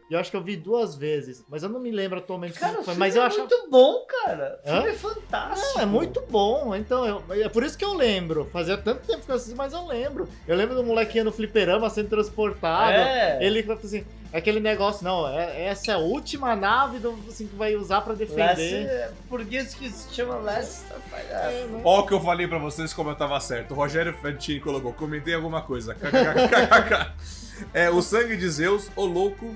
Eu 0.09 0.19
acho 0.19 0.29
que 0.29 0.37
eu 0.37 0.41
vi 0.43 0.55
duas 0.55 0.95
vezes, 0.95 1.43
mas 1.49 1.63
eu 1.63 1.69
não 1.69 1.79
me 1.79 1.89
lembro 1.89 2.19
atualmente 2.19 2.59
Cara, 2.59 2.75
foi. 2.75 2.83
filme 2.83 2.99
Mas 2.99 3.15
eu 3.15 3.23
é 3.23 3.25
achava. 3.25 3.39
muito 3.41 3.67
bom, 3.71 4.05
cara. 4.07 4.59
O 4.63 4.69
Hã? 4.69 4.73
filme 4.75 4.89
é 4.89 4.93
fantástico. 4.93 5.73
Não, 5.75 5.81
é 5.81 5.85
muito 5.87 6.21
bom. 6.29 6.75
Então, 6.75 7.05
eu- 7.05 7.23
é 7.43 7.49
por 7.49 7.63
isso 7.63 7.75
que 7.75 7.83
eu 7.83 7.93
lembro. 7.95 8.47
Fazia 8.53 8.77
tanto 8.77 9.07
tempo 9.07 9.25
que 9.25 9.31
eu 9.31 9.35
assisti, 9.35 9.55
mas 9.55 9.73
eu 9.73 9.83
lembro. 9.87 10.29
Eu 10.47 10.55
lembro 10.55 10.75
do 10.75 10.83
molequinho 10.83 11.23
no 11.23 11.31
fliperama 11.31 11.89
sendo 11.89 12.09
transportado. 12.09 12.91
É. 12.93 13.43
Ele 13.43 13.63
falou 13.63 13.79
assim, 13.83 14.05
aquele 14.31 14.59
negócio, 14.59 15.03
não, 15.03 15.27
é- 15.27 15.63
essa 15.65 15.91
é 15.91 15.95
a 15.95 15.97
última 15.97 16.55
nave 16.55 16.99
do, 16.99 17.09
assim, 17.27 17.47
que 17.47 17.55
vai 17.55 17.75
usar 17.75 18.01
pra 18.01 18.13
Last, 18.13 18.25
defender. 18.27 18.85
é- 18.87 19.11
por 19.27 19.43
que 19.43 19.57
isso 19.57 19.75
que 19.75 19.89
se 19.89 20.13
chama 20.13 20.35
Last? 20.35 20.83
É, 21.31 21.65
né? 21.67 21.81
Ó 21.83 22.01
o 22.01 22.05
que 22.05 22.13
eu 22.13 22.21
falei 22.21 22.47
pra 22.47 22.59
vocês 22.59 22.93
como 22.93 23.09
eu 23.09 23.15
tava 23.15 23.39
certo. 23.39 23.71
O 23.71 23.73
Rogério 23.75 24.13
Fantini 24.13 24.59
colocou, 24.59 24.93
comentei 24.93 25.33
alguma 25.33 25.63
coisa. 25.63 25.95
É, 27.73 27.89
o 27.89 28.01
Sangue 28.01 28.35
de 28.35 28.49
Zeus, 28.49 28.89
o 28.95 29.05
louco. 29.05 29.55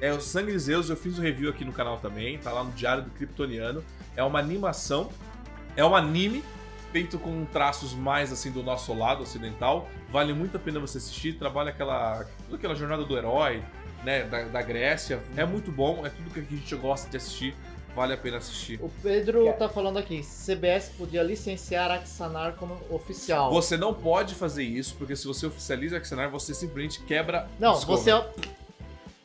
É, 0.00 0.12
o 0.12 0.20
Sangue 0.20 0.52
de 0.52 0.58
Zeus, 0.58 0.88
eu 0.90 0.96
fiz 0.96 1.18
um 1.18 1.22
review 1.22 1.50
aqui 1.50 1.64
no 1.64 1.72
canal 1.72 1.98
também, 1.98 2.38
tá 2.38 2.52
lá 2.52 2.62
no 2.62 2.70
Diário 2.72 3.02
do 3.02 3.10
Kryptoniano. 3.10 3.84
É 4.16 4.22
uma 4.22 4.38
animação, 4.38 5.10
é 5.76 5.84
um 5.84 5.94
anime 5.94 6.44
feito 6.92 7.18
com 7.18 7.44
traços 7.46 7.92
mais 7.94 8.32
assim 8.32 8.50
do 8.50 8.62
nosso 8.62 8.94
lado 8.94 9.22
ocidental. 9.22 9.88
Vale 10.10 10.32
muito 10.32 10.56
a 10.56 10.60
pena 10.60 10.78
você 10.80 10.98
assistir, 10.98 11.34
trabalha 11.34 11.70
aquela, 11.70 12.24
toda 12.44 12.56
aquela 12.56 12.74
jornada 12.74 13.04
do 13.04 13.16
herói, 13.16 13.62
né, 14.04 14.22
da, 14.24 14.44
da 14.44 14.62
Grécia. 14.62 15.20
É 15.36 15.44
muito 15.44 15.70
bom, 15.70 16.06
é 16.06 16.10
tudo 16.10 16.30
que 16.30 16.40
a 16.40 16.42
gente 16.42 16.74
gosta 16.76 17.10
de 17.10 17.16
assistir, 17.16 17.54
vale 17.94 18.14
a 18.14 18.16
pena 18.16 18.38
assistir. 18.38 18.78
O 18.80 18.88
Pedro 19.02 19.44
Quer. 19.44 19.56
tá 19.56 19.68
falando 19.68 19.98
aqui, 19.98 20.22
CBS 20.22 20.90
podia 20.96 21.22
licenciar 21.22 21.90
a 21.90 21.96
Axanar 21.96 22.54
como 22.54 22.78
oficial. 22.88 23.50
Você 23.52 23.76
não 23.76 23.92
pode 23.92 24.34
fazer 24.34 24.62
isso, 24.62 24.94
porque 24.96 25.16
se 25.16 25.26
você 25.26 25.46
oficializa 25.46 25.96
a 25.96 25.98
Axenar, 25.98 26.30
você 26.30 26.54
simplesmente 26.54 27.00
quebra 27.02 27.48
Não, 27.58 27.74
Discovery. 27.74 28.22
você. 28.22 28.58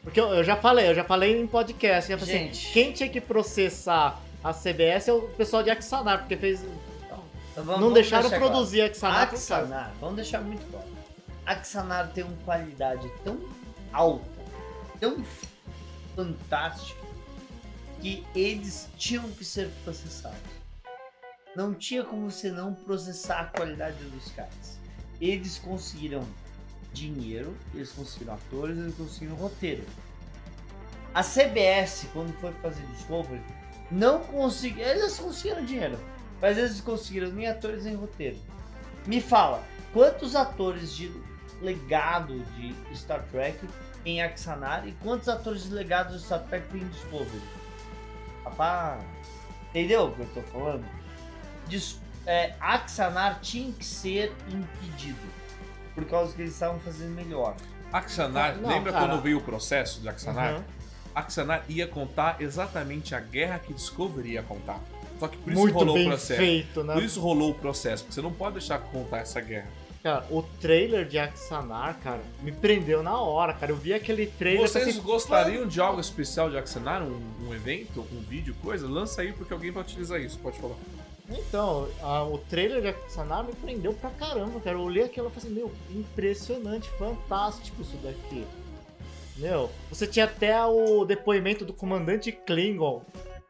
Porque 0.04 0.20
eu, 0.20 0.28
eu 0.34 0.44
já 0.44 0.56
falei, 0.58 0.90
eu 0.90 0.96
já 0.96 1.04
falei 1.04 1.40
em 1.40 1.48
podcast. 1.48 2.12
Eu 2.12 2.20
falei 2.20 2.38
Gente. 2.38 2.52
assim, 2.66 2.74
quem 2.74 2.92
tinha 2.92 3.10
que 3.10 3.22
processar 3.22 4.22
a 4.44 4.52
CBS 4.54 5.08
é 5.08 5.14
o 5.14 5.22
pessoal 5.30 5.64
de 5.64 5.70
Axanar, 5.70 6.20
porque 6.20 6.36
fez. 6.36 6.62
Então, 6.62 7.24
vamos- 7.56 7.68
não 7.68 7.78
vamos 7.80 7.94
deixaram 7.94 8.30
claro. 8.30 8.44
produzir 8.46 8.82
Axanar. 8.82 9.24
Axanar, 9.24 9.94
vamos 10.00 10.16
deixar 10.18 10.42
muito 10.42 10.70
claro. 10.70 10.88
Axanar 11.46 12.12
tem 12.14 12.24
uma 12.24 12.36
qualidade 12.44 13.10
tão 13.24 13.40
alta, 13.92 14.26
tão 15.00 15.24
fantástica, 16.16 17.02
que 18.02 18.24
eles 18.36 18.90
tinham 18.98 19.30
que 19.32 19.46
ser 19.46 19.70
processados. 19.84 20.38
Não 21.56 21.74
tinha 21.74 22.04
como 22.04 22.30
você 22.30 22.52
não 22.52 22.74
processar 22.74 23.40
a 23.42 23.46
qualidade 23.46 24.04
dos 24.06 24.32
caras. 24.32 24.78
Eles 25.22 25.58
conseguiram 25.60 26.24
dinheiro, 26.94 27.56
eles 27.74 27.92
conseguiram 27.92 28.36
atores, 28.36 28.78
eles 28.78 28.96
conseguiram 28.96 29.36
roteiro. 29.36 29.84
A 31.14 31.22
CBS, 31.22 32.08
quando 32.14 32.34
foi 32.40 32.52
fazer 32.54 32.82
Discovery, 32.88 33.42
não 33.92 34.20
conseguiu. 34.20 34.86
Eles 34.86 35.20
conseguiram 35.20 35.66
dinheiro, 35.66 36.00
mas 36.42 36.58
eles 36.58 36.82
conseguiram 36.82 37.32
nem 37.32 37.48
atores 37.48 37.84
nem 37.84 37.96
roteiro. 37.96 38.38
Me 39.06 39.20
fala, 39.20 39.64
quantos 39.92 40.36
atores 40.36 40.96
de 40.96 41.12
legado 41.62 42.40
de 42.56 42.76
Star 42.96 43.24
Trek 43.32 43.60
em 44.06 44.22
Axanar 44.22 44.88
e 44.88 44.92
quantos 44.94 45.28
atores 45.30 45.64
de 45.64 45.74
legado 45.74 46.16
de 46.16 46.24
Star 46.24 46.44
Trek 46.44 46.68
tem 46.70 46.82
em 46.82 46.88
Discovery? 46.88 47.42
Rapaz, 48.44 49.04
entendeu 49.70 50.06
o 50.06 50.16
que 50.16 50.22
eu 50.22 50.34
tô 50.34 50.42
falando? 50.44 50.86
Dis 51.68 52.00
é, 52.26 52.56
Axanar 52.60 53.40
tinha 53.42 53.72
que 53.72 53.86
ser 53.86 54.34
impedido 54.50 55.33
por 55.96 56.06
causa 56.06 56.34
que 56.36 56.42
eles 56.42 56.54
estavam 56.54 56.80
fazendo 56.80 57.12
melhor. 57.14 57.56
Axanar, 57.92 58.58
Não, 58.58 58.70
lembra 58.70 58.92
cara. 58.92 59.08
quando 59.08 59.22
veio 59.22 59.38
o 59.38 59.42
processo 59.42 60.02
de 60.02 60.10
Axanar? 60.10 60.56
Uhum. 60.56 60.64
Axanar 61.14 61.64
ia 61.70 61.88
contar 61.88 62.38
exatamente 62.40 63.14
a 63.14 63.20
guerra 63.20 63.60
que 63.60 63.74
Discovery 63.74 64.32
ia 64.32 64.44
contar. 64.44 64.80
Só 65.20 65.28
que 65.28 65.38
por 65.38 65.54
isso 65.54 65.62
Muito 65.62 65.76
rolou 65.76 65.98
o 65.98 66.06
processo. 66.06 66.40
feito, 66.40 66.84
né? 66.84 66.94
Por 66.96 67.04
isso 67.04 67.22
rolou 67.22 67.52
o 67.52 67.54
processo, 67.54 68.04
porque 68.04 68.16
você 68.16 68.22
não 68.22 68.34
pode 68.34 68.54
deixar 68.54 68.80
contar 68.80 69.20
essa 69.20 69.40
guerra. 69.40 69.68
Cara, 70.02 70.26
o 70.30 70.42
trailer 70.60 71.08
de 71.08 71.18
Axanar, 71.18 71.98
cara, 72.04 72.20
me 72.42 72.52
prendeu 72.52 73.02
na 73.02 73.18
hora, 73.22 73.54
cara. 73.54 73.72
Eu 73.72 73.78
vi 73.78 73.94
aquele 73.94 74.26
trailer. 74.26 74.68
Vocês 74.68 74.88
assim, 74.88 75.02
gostariam 75.02 75.66
de 75.66 75.80
algo 75.80 76.02
especial 76.02 76.50
de 76.50 76.58
Axanar? 76.58 77.02
Um, 77.04 77.22
um 77.48 77.54
evento, 77.54 78.06
um 78.12 78.20
vídeo, 78.20 78.54
coisa? 78.62 78.86
Lança 78.86 79.22
aí 79.22 79.32
porque 79.32 79.54
alguém 79.54 79.72
vai 79.72 79.82
utilizar 79.82 80.20
isso, 80.20 80.38
pode 80.40 80.60
falar. 80.60 80.76
Então, 81.30 81.88
a- 82.02 82.24
o 82.24 82.38
trailer 82.38 82.82
de 82.82 82.88
Axanar 82.90 83.44
me 83.44 83.54
prendeu 83.54 83.94
pra 83.94 84.10
caramba, 84.10 84.60
cara. 84.60 84.78
Eu 84.78 84.82
olhei 84.84 85.04
aquilo 85.06 85.28
e 85.28 85.32
falei 85.32 85.48
assim, 85.50 85.56
meu, 85.56 85.72
impressionante, 85.90 86.90
fantástico 86.92 87.82
isso 87.82 87.96
daqui. 87.98 88.46
Meu, 89.38 89.70
você 89.90 90.06
tinha 90.06 90.26
até 90.26 90.64
o 90.66 91.06
depoimento 91.06 91.66
do 91.66 91.74
comandante 91.74 92.32
Klingon 92.32 93.02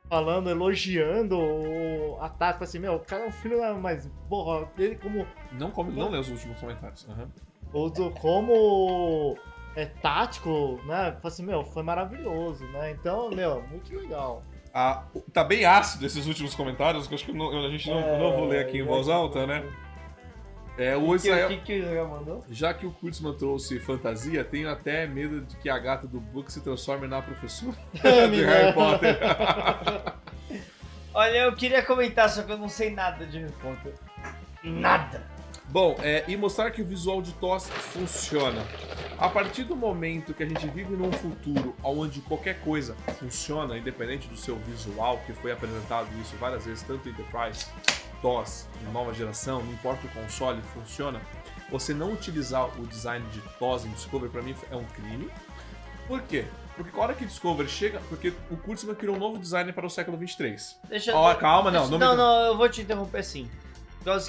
falando, 0.07 0.49
elogiando 0.49 1.37
o 1.37 2.17
ataque. 2.21 2.63
Assim, 2.63 2.79
meu, 2.79 2.95
o 2.95 2.99
cara 2.99 3.23
é 3.25 3.27
um 3.27 3.31
filho. 3.31 3.59
Mas, 3.81 4.07
porra, 4.29 4.69
ele 4.77 4.95
como. 4.95 5.27
Não, 5.51 5.71
come, 5.71 5.91
não 5.91 6.09
lê 6.09 6.19
os 6.19 6.29
últimos 6.29 6.59
comentários. 6.59 7.05
Aham. 7.09 7.29
o 7.73 7.89
do- 7.89 8.11
como 8.11 9.35
é 9.75 9.85
tático, 9.87 10.79
né? 10.85 11.11
Falei 11.13 11.19
assim, 11.23 11.43
meu, 11.43 11.65
foi 11.65 11.81
maravilhoso, 11.81 12.63
né? 12.67 12.91
Então, 12.91 13.31
meu, 13.31 13.63
muito 13.63 13.93
legal. 13.95 14.43
Ah, 14.73 15.03
tá 15.31 15.43
bem 15.43 15.65
ácido 15.65 16.05
esses 16.05 16.25
últimos 16.25 16.55
comentários, 16.55 17.05
que 17.05 17.13
eu 17.13 17.15
acho 17.15 17.25
que 17.25 17.31
não- 17.33 17.65
a 17.65 17.69
gente 17.69 17.87
não, 17.89 18.19
não 18.19 18.33
vou 18.33 18.47
ler 18.47 18.65
aqui 18.65 18.79
em 18.79 18.83
voz 18.83 19.07
alta, 19.07 19.45
né? 19.45 19.63
É, 20.75 20.95
o 20.97 21.09
que, 21.09 21.15
Israel... 21.15 21.47
que, 21.49 21.57
que 21.57 21.73
o 21.73 21.77
Israel 21.83 22.07
mandou? 22.07 22.43
Já 22.49 22.73
que 22.73 22.83
o 22.87 22.91
Kurtzman 22.91 23.33
trouxe 23.37 23.79
fantasia, 23.79 24.43
tenho 24.43 24.67
até 24.71 25.05
medo 25.05 25.41
de 25.41 25.55
que 25.57 25.69
a 25.69 25.77
gata 25.77 26.07
do 26.07 26.19
Book 26.19 26.51
se 26.51 26.61
transforme 26.61 27.05
na 27.07 27.21
professora 27.21 27.77
É, 28.03 28.25
de 28.27 28.43
Harry 28.43 28.73
Potter. 28.73 29.19
Olha, 31.13 31.37
eu 31.37 31.55
queria 31.55 31.83
comentar, 31.83 32.27
só 32.27 32.41
que 32.41 32.51
eu 32.51 32.57
não 32.57 32.67
sei 32.69 32.89
nada 32.89 33.23
de 33.27 33.37
Harry 33.37 33.53
Potter. 33.61 33.93
Nada. 34.63 35.21
Bom, 35.65 35.95
é, 36.01 36.23
e 36.27 36.35
mostrar 36.35 36.71
que 36.71 36.81
o 36.81 36.85
visual 36.85 37.21
de 37.21 37.33
TOS 37.33 37.69
funciona. 37.69 38.63
A 39.23 39.29
partir 39.29 39.63
do 39.63 39.73
momento 39.73 40.33
que 40.33 40.43
a 40.43 40.45
gente 40.45 40.67
vive 40.67 40.95
num 40.97 41.09
futuro 41.09 41.73
onde 41.81 42.19
qualquer 42.19 42.59
coisa 42.59 42.93
funciona, 43.17 43.77
independente 43.77 44.27
do 44.27 44.35
seu 44.35 44.57
visual, 44.57 45.21
que 45.25 45.31
foi 45.31 45.53
apresentado 45.53 46.09
isso 46.21 46.35
várias 46.35 46.65
vezes, 46.65 46.83
tanto 46.83 47.07
em 47.07 47.13
Enterprise, 47.13 47.67
TOS, 48.21 48.67
nova 48.91 49.13
geração, 49.13 49.63
não 49.63 49.71
importa 49.71 50.05
o 50.05 50.09
console, 50.09 50.61
funciona. 50.73 51.21
Você 51.71 51.93
não 51.93 52.11
utilizar 52.11 52.67
o 52.77 52.85
design 52.85 53.25
de 53.31 53.39
TOS 53.57 53.85
em 53.85 53.91
Discovery, 53.91 54.29
pra 54.29 54.41
mim, 54.41 54.53
é 54.69 54.75
um 54.75 54.83
crime. 54.83 55.29
Por 56.05 56.21
quê? 56.23 56.43
Porque 56.75 56.93
a 56.99 57.01
hora 57.01 57.13
que 57.13 57.25
Discovery 57.25 57.69
chega. 57.69 58.01
Porque 58.09 58.33
o 58.51 58.57
Kurtzman 58.57 58.93
criou 58.93 59.15
um 59.15 59.19
novo 59.19 59.37
design 59.39 59.71
para 59.71 59.85
o 59.85 59.89
século 59.89 60.17
23. 60.17 60.77
Deixa 60.89 61.11
eu. 61.11 61.15
Ó, 61.15 61.33
calma, 61.35 61.71
não, 61.71 61.87
deixa- 61.87 61.91
não 61.91 61.97
me- 61.97 62.05
não, 62.05 62.17
não, 62.17 62.45
eu 62.47 62.57
vou 62.57 62.67
te 62.67 62.81
interromper 62.81 63.23
sim. 63.23 63.49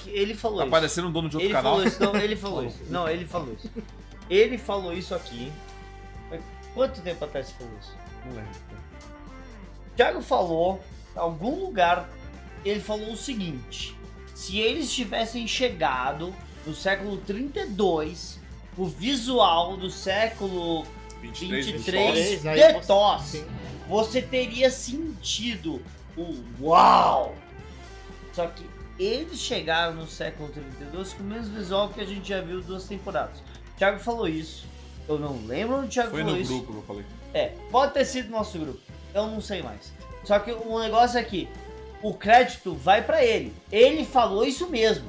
Ele 0.06 0.34
falou 0.36 0.58
Tá 0.58 0.64
isso. 0.66 0.70
parecendo 0.70 1.08
um 1.08 1.10
dono 1.10 1.28
de 1.28 1.34
outro 1.34 1.46
ele 1.48 1.52
canal. 1.52 1.72
falou 1.72 1.86
isso, 1.88 2.00
não, 2.00 2.14
ele 2.16 2.36
falou 2.36 2.64
isso. 2.64 2.78
Não, 2.88 3.08
ele 3.08 3.24
falou 3.26 3.52
isso. 3.54 3.68
Ele 4.28 4.58
falou 4.58 4.92
isso 4.92 5.14
aqui. 5.14 5.52
Quanto 6.74 7.00
tempo 7.02 7.24
atrás 7.24 7.46
você 7.46 7.54
falou 7.54 7.72
isso? 7.80 7.96
Não 8.26 8.32
lembro. 8.34 8.50
O 9.92 9.96
Thiago 9.96 10.20
falou, 10.22 10.82
em 11.14 11.18
algum 11.18 11.66
lugar, 11.66 12.08
ele 12.64 12.80
falou 12.80 13.12
o 13.12 13.16
seguinte: 13.16 13.96
se 14.34 14.58
eles 14.58 14.92
tivessem 14.92 15.46
chegado 15.46 16.34
no 16.66 16.74
século 16.74 17.18
32, 17.18 18.40
o 18.76 18.86
visual 18.86 19.76
do 19.76 19.88
século 19.90 20.84
23, 21.20 21.66
23 21.66 22.42
de 22.42 22.48
aí 22.48 22.56
de 22.56 22.72
você- 22.80 22.86
TOS, 22.86 23.22
sim. 23.22 23.46
você 23.88 24.20
teria 24.20 24.70
sentido 24.70 25.80
o 26.16 26.34
uau! 26.60 27.36
Só 28.32 28.48
que 28.48 28.66
eles 28.98 29.38
chegaram 29.38 29.94
no 29.94 30.08
século 30.08 30.48
32 30.48 31.12
com 31.12 31.22
o 31.22 31.26
mesmo 31.26 31.54
visual 31.54 31.88
que 31.90 32.00
a 32.00 32.04
gente 32.04 32.28
já 32.28 32.40
viu 32.40 32.60
duas 32.60 32.84
temporadas. 32.84 33.40
O 33.74 33.78
Thiago 33.78 33.98
falou 33.98 34.28
isso. 34.28 34.66
Eu 35.08 35.18
não 35.18 35.44
lembro 35.46 35.76
onde 35.78 35.86
o 35.86 35.90
Thiago 35.90 36.10
Foi 36.10 36.20
falou 36.20 36.36
no 36.36 36.40
isso. 36.40 36.52
grupo 36.52 36.72
que 36.72 36.78
eu 36.78 36.82
falei. 36.82 37.04
É, 37.34 37.52
pode 37.70 37.92
ter 37.92 38.04
sido 38.04 38.30
nosso 38.30 38.58
grupo. 38.58 38.80
Eu 39.12 39.26
não 39.26 39.40
sei 39.40 39.62
mais. 39.62 39.92
Só 40.24 40.38
que 40.38 40.52
o 40.52 40.78
negócio 40.78 41.18
é 41.18 41.22
que 41.22 41.48
o 42.02 42.14
crédito 42.14 42.74
vai 42.74 43.02
pra 43.02 43.24
ele. 43.24 43.52
Ele 43.70 44.04
falou 44.04 44.44
isso 44.44 44.68
mesmo. 44.68 45.06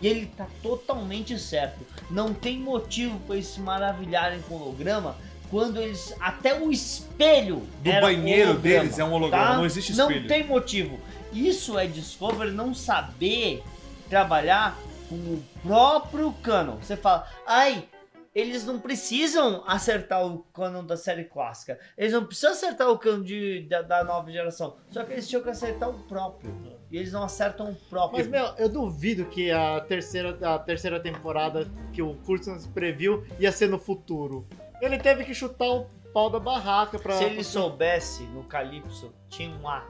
E 0.00 0.06
ele 0.06 0.26
tá 0.36 0.46
totalmente 0.62 1.38
certo. 1.38 1.78
Não 2.10 2.32
tem 2.32 2.58
motivo 2.58 3.18
pra 3.20 3.36
eles 3.36 3.48
se 3.48 3.60
maravilharem 3.60 4.40
com 4.42 4.54
o 4.54 4.62
holograma 4.62 5.16
quando 5.50 5.80
eles. 5.80 6.14
Até 6.20 6.58
o 6.58 6.70
espelho 6.70 7.66
Do 7.82 7.90
banheiro 8.00 8.50
holograma, 8.50 8.60
deles 8.60 8.98
é 8.98 9.04
um 9.04 9.12
holograma, 9.12 9.56
não 9.56 9.66
existe 9.66 9.92
espelho. 9.92 10.20
Não 10.20 10.28
tem 10.28 10.46
motivo. 10.46 10.98
Isso 11.32 11.78
é 11.78 11.86
Discovery 11.86 12.52
não 12.52 12.72
saber 12.72 13.62
trabalhar 14.08 14.78
com 15.08 15.16
o 15.16 15.44
próprio 15.62 16.32
canon. 16.42 16.76
Você 16.76 16.96
fala, 16.96 17.28
ai, 17.46 17.84
eles 18.34 18.64
não 18.64 18.78
precisam 18.78 19.62
acertar 19.66 20.24
o 20.24 20.40
canon 20.54 20.84
da 20.84 20.96
série 20.96 21.24
clássica. 21.24 21.78
Eles 21.96 22.12
não 22.12 22.24
precisam 22.24 22.52
acertar 22.52 22.88
o 22.88 22.98
canon 22.98 23.22
de, 23.22 23.62
da, 23.68 23.82
da 23.82 24.04
nova 24.04 24.30
geração. 24.30 24.76
Só 24.90 25.04
que 25.04 25.12
eles 25.12 25.28
tinham 25.28 25.42
que 25.42 25.50
acertar 25.50 25.88
o 25.88 25.98
próprio. 26.04 26.54
E 26.90 26.96
eles 26.96 27.12
não 27.12 27.22
acertam 27.22 27.70
o 27.70 27.74
próprio. 27.74 28.18
Mas, 28.18 28.26
meu, 28.28 28.46
eu 28.56 28.68
duvido 28.68 29.26
que 29.26 29.50
a 29.50 29.80
terceira, 29.80 30.38
a 30.54 30.58
terceira 30.58 30.98
temporada 31.00 31.70
que 31.92 32.00
o 32.00 32.14
Kurtzman 32.24 32.60
previu 32.72 33.26
ia 33.38 33.52
ser 33.52 33.68
no 33.68 33.78
futuro. 33.78 34.46
Ele 34.80 34.98
teve 34.98 35.24
que 35.24 35.34
chutar 35.34 35.68
o 35.68 35.86
pau 36.12 36.30
da 36.30 36.38
barraca 36.38 36.98
pra. 36.98 37.14
Se 37.14 37.24
ele 37.24 37.44
soubesse 37.44 38.22
no 38.24 38.44
Calypso, 38.44 39.12
tinha 39.28 39.50
um 39.50 39.68
A. 39.68 39.84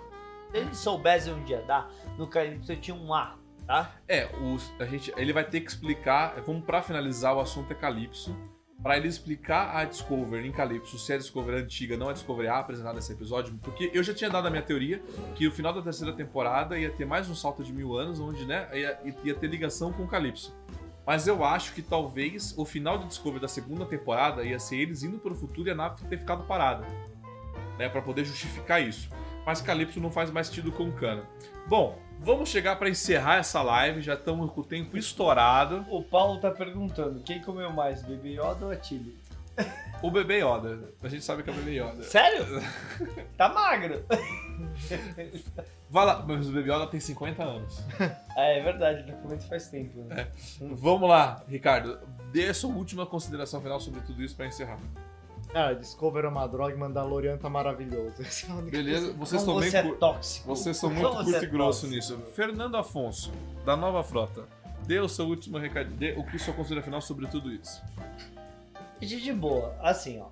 Se 0.50 0.56
ele 0.56 0.74
soubesse 0.74 1.30
onde 1.30 1.52
ia 1.52 1.62
dar, 1.62 1.90
no 2.16 2.26
Calypso 2.26 2.74
tinha 2.76 2.96
um 2.96 3.12
A, 3.12 3.36
tá? 3.68 3.92
É, 4.08 4.26
os, 4.40 4.72
a 4.80 4.86
gente, 4.86 5.12
ele 5.16 5.32
vai 5.32 5.44
ter 5.44 5.60
que 5.60 5.70
explicar. 5.70 6.40
Vamos 6.44 6.64
pra 6.64 6.80
finalizar 6.82 7.36
o 7.36 7.40
assunto 7.40 7.70
é 7.70 7.74
Calypso. 7.74 8.34
Pra 8.82 8.96
ele 8.96 9.08
explicar 9.08 9.76
a 9.76 9.84
Discovery 9.84 10.46
em 10.46 10.52
Calypso, 10.52 10.98
se 10.98 11.12
é 11.12 11.16
a 11.16 11.18
Discovery 11.18 11.62
antiga, 11.62 11.96
não 11.96 12.06
é 12.06 12.10
a 12.10 12.12
Discovery 12.12 12.46
A 12.46 12.58
apresentada 12.60 12.94
nesse 12.94 13.12
episódio, 13.12 13.58
porque 13.60 13.90
eu 13.92 14.04
já 14.04 14.14
tinha 14.14 14.30
dado 14.30 14.46
a 14.46 14.50
minha 14.50 14.62
teoria 14.62 15.02
que 15.34 15.48
o 15.48 15.52
final 15.52 15.72
da 15.72 15.82
terceira 15.82 16.12
temporada 16.12 16.78
ia 16.78 16.88
ter 16.88 17.04
mais 17.04 17.28
um 17.28 17.34
salto 17.34 17.64
de 17.64 17.72
mil 17.72 17.96
anos, 17.96 18.20
onde 18.20 18.46
né, 18.46 18.68
ia, 18.72 19.00
ia 19.24 19.34
ter 19.34 19.48
ligação 19.48 19.92
com 19.92 20.06
Calypso. 20.06 20.56
Mas 21.04 21.26
eu 21.26 21.44
acho 21.44 21.74
que 21.74 21.82
talvez 21.82 22.54
o 22.56 22.64
final 22.64 22.98
de 22.98 23.08
Discovery 23.08 23.40
da 23.40 23.48
segunda 23.48 23.84
temporada 23.84 24.44
ia 24.44 24.60
ser 24.60 24.76
eles 24.76 25.02
indo 25.02 25.18
para 25.18 25.32
o 25.32 25.36
futuro 25.36 25.68
e 25.68 25.72
a 25.72 25.74
nave 25.74 26.04
ter 26.04 26.18
ficado 26.18 26.44
parada. 26.44 26.86
Né, 27.76 27.88
para 27.88 28.00
poder 28.00 28.24
justificar 28.24 28.80
isso. 28.80 29.10
Mas 29.44 29.60
Calypso 29.60 30.00
não 30.00 30.10
faz 30.10 30.30
mais 30.30 30.46
sentido 30.46 30.70
com 30.70 30.88
o 30.88 30.92
Cana. 30.92 31.24
Bom, 31.66 31.98
vamos 32.18 32.48
chegar 32.48 32.76
para 32.76 32.88
encerrar 32.88 33.36
essa 33.36 33.62
live, 33.62 34.02
já 34.02 34.14
estamos 34.14 34.50
com 34.52 34.60
o 34.60 34.64
tempo 34.64 34.96
estourado. 34.96 35.84
O 35.88 36.02
Paulo 36.02 36.40
tá 36.40 36.50
perguntando, 36.50 37.22
quem 37.22 37.40
comeu 37.40 37.72
mais, 37.72 38.02
Baby 38.02 38.38
Yoda 38.38 38.66
ou 38.66 38.76
Tilly? 38.76 39.16
O 40.00 40.10
bebê 40.10 40.38
Yoda. 40.38 40.92
A 41.02 41.08
gente 41.08 41.24
sabe 41.24 41.42
que 41.42 41.50
é 41.50 41.52
o 41.52 41.56
bebê 41.56 41.80
Yoda. 41.80 42.04
Sério? 42.04 42.46
tá 43.36 43.48
magro. 43.48 44.04
Vai 45.90 46.06
lá, 46.06 46.24
mas 46.26 46.48
o 46.48 46.52
bebê 46.52 46.72
Yoda 46.72 46.86
tem 46.86 47.00
50 47.00 47.42
anos. 47.42 47.82
É, 48.36 48.58
é 48.58 48.62
verdade, 48.62 49.00
ele 49.00 49.12
comeu 49.20 49.38
faz 49.40 49.68
tempo. 49.68 50.04
Né? 50.04 50.28
Vamos 50.60 51.08
lá, 51.08 51.42
Ricardo. 51.48 51.98
Dê 52.32 52.48
a 52.48 52.54
sua 52.54 52.72
última 52.72 53.04
consideração 53.04 53.60
final 53.60 53.80
sobre 53.80 54.00
tudo 54.02 54.22
isso 54.22 54.36
para 54.36 54.46
encerrar. 54.46 54.78
Cara, 55.52 55.74
Discover 55.74 56.24
é 56.24 56.28
uma 56.28 56.46
droga 56.46 56.74
e 56.74 56.76
Mandalorian 56.76 57.36
tá 57.38 57.48
maravilhoso. 57.48 58.16
É 58.22 58.70
Beleza? 58.70 59.12
Vocês 59.14 59.42
Como 59.42 59.60
estão 59.60 59.70
você 59.72 59.82
bem. 59.82 59.92
é 59.92 59.94
tóxico. 59.94 60.46
Vocês 60.46 60.76
são 60.76 60.90
muito 60.90 61.08
você 61.08 61.24
curto 61.24 61.36
é 61.36 61.42
e 61.44 61.46
grosso 61.50 61.86
tóxico. 61.88 61.94
nisso. 62.16 62.32
Fernando 62.34 62.76
Afonso, 62.76 63.32
da 63.64 63.76
Nova 63.76 64.02
Frota, 64.04 64.44
dê 64.86 65.00
o 65.00 65.08
seu 65.08 65.26
último 65.26 65.58
recado. 65.58 65.90
Dê 65.90 66.12
o 66.12 66.24
que 66.24 66.38
sua 66.38 66.52
consideração 66.54 66.84
final 66.86 67.00
sobre 67.00 67.26
tudo 67.26 67.50
isso. 67.52 67.82
De, 69.00 69.20
de 69.20 69.32
boa, 69.32 69.74
assim, 69.80 70.20
ó. 70.20 70.26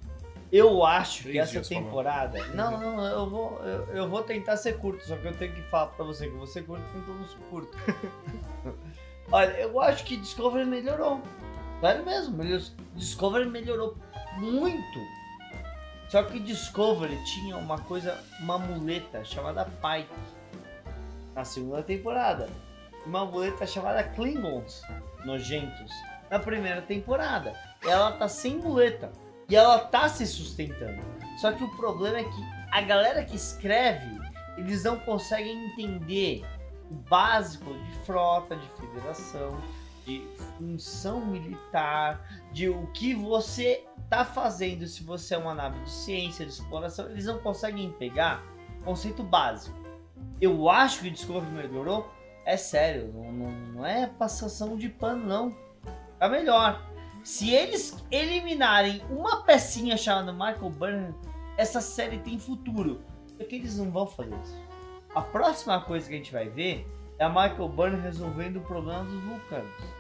Eu 0.52 0.84
acho 0.84 1.18
que 1.24 1.30
Três 1.30 1.43
essa 1.44 1.52
dias 1.52 1.68
falando. 1.68 1.84
temporada. 1.86 2.47
Não, 2.48 2.78
não, 2.80 3.05
eu 3.05 3.28
vou, 3.28 3.59
eu, 3.64 3.82
eu 3.97 4.09
vou 4.09 4.22
tentar 4.22 4.56
ser 4.56 4.78
curto, 4.78 5.05
só 5.05 5.16
que 5.16 5.26
eu 5.26 5.36
tenho 5.36 5.52
que 5.52 5.62
falar 5.62 5.88
pra 5.88 6.05
você 6.05 6.26
que 6.28 6.32
eu 6.32 6.38
vou 6.38 6.47
ser 6.47 6.62
curto, 6.64 6.84
então 6.94 7.14
eu 7.14 7.20
não 7.20 7.28
sou 7.28 7.38
curto. 7.51 7.76
Olha, 9.32 9.51
eu 9.59 9.80
acho 9.80 10.05
que 10.05 10.16
Discovery 10.16 10.64
melhorou. 10.64 11.20
Sério 11.81 12.05
mesmo, 12.05 12.43
Discovery 12.94 13.48
melhorou 13.48 13.97
muito. 14.39 14.98
Só 16.09 16.23
que 16.23 16.39
Discovery 16.39 17.16
tinha 17.24 17.57
uma 17.57 17.78
coisa, 17.78 18.19
uma 18.40 18.59
muleta 18.59 19.24
chamada 19.24 19.65
Pike 19.65 20.09
na 21.35 21.44
segunda 21.44 21.82
temporada. 21.82 22.48
Uma 23.05 23.24
muleta 23.24 23.66
chamada 23.66 24.03
Klingons 24.03 24.82
nojentos 25.24 25.93
na 26.31 26.39
primeira 26.39 26.81
temporada. 26.81 27.53
Ela 27.85 28.12
tá 28.12 28.28
sem 28.28 28.57
muleta 28.57 29.12
e 29.48 29.55
ela 29.55 29.78
tá 29.78 30.09
se 30.09 30.27
sustentando. 30.27 31.03
Só 31.40 31.53
que 31.53 31.62
o 31.62 31.77
problema 31.77 32.19
é 32.19 32.24
que 32.24 32.44
a 32.73 32.81
galera 32.81 33.24
que 33.24 33.36
escreve, 33.36 34.19
eles 34.57 34.85
não 34.85 34.98
conseguem 35.01 35.66
entender 35.66 36.44
o 36.90 36.94
básico 36.94 37.73
de 37.73 37.93
frota, 38.05 38.57
de 38.57 38.69
federação, 38.81 39.61
de 40.06 40.22
função 40.56 41.26
militar, 41.26 42.24
de 42.52 42.68
o 42.68 42.86
que 42.92 43.12
você 43.12 43.84
tá 44.08 44.24
fazendo 44.24 44.86
se 44.86 45.02
você 45.02 45.34
é 45.34 45.38
uma 45.38 45.54
nave 45.54 45.78
de 45.80 45.90
ciência, 45.90 46.46
de 46.46 46.52
exploração, 46.52 47.10
eles 47.10 47.26
não 47.26 47.38
conseguem 47.38 47.90
pegar 47.92 48.42
conceito 48.84 49.24
básico. 49.24 49.76
Eu 50.40 50.70
acho 50.70 51.00
que 51.00 51.08
o 51.08 51.10
Discovery 51.10 51.52
melhorou, 51.52 52.08
é 52.44 52.56
sério, 52.56 53.12
não, 53.12 53.32
não, 53.32 53.50
não 53.50 53.86
é 53.86 54.06
passação 54.06 54.76
de 54.76 54.88
pano 54.88 55.26
não. 55.26 55.56
Tá 56.18 56.28
melhor. 56.28 56.86
Se 57.24 57.52
eles 57.52 58.06
eliminarem 58.10 59.02
uma 59.10 59.42
pecinha 59.42 59.96
chamada 59.96 60.32
Michael 60.32 60.70
Burnham, 60.70 61.14
essa 61.58 61.80
série 61.80 62.18
tem 62.18 62.38
futuro. 62.38 63.00
Só 63.36 63.44
que 63.44 63.56
eles 63.56 63.76
não 63.76 63.90
vão 63.90 64.06
fazer 64.06 64.34
isso. 64.44 64.56
A 65.14 65.20
próxima 65.20 65.80
coisa 65.80 66.08
que 66.08 66.14
a 66.14 66.18
gente 66.18 66.32
vai 66.32 66.48
ver 66.48 66.86
é 67.18 67.24
a 67.24 67.28
Michael 67.28 67.68
Burnham 67.68 68.00
resolvendo 68.00 68.58
o 68.58 68.60
problema 68.60 69.04
dos 69.04 69.20
vulcanos. 69.24 69.95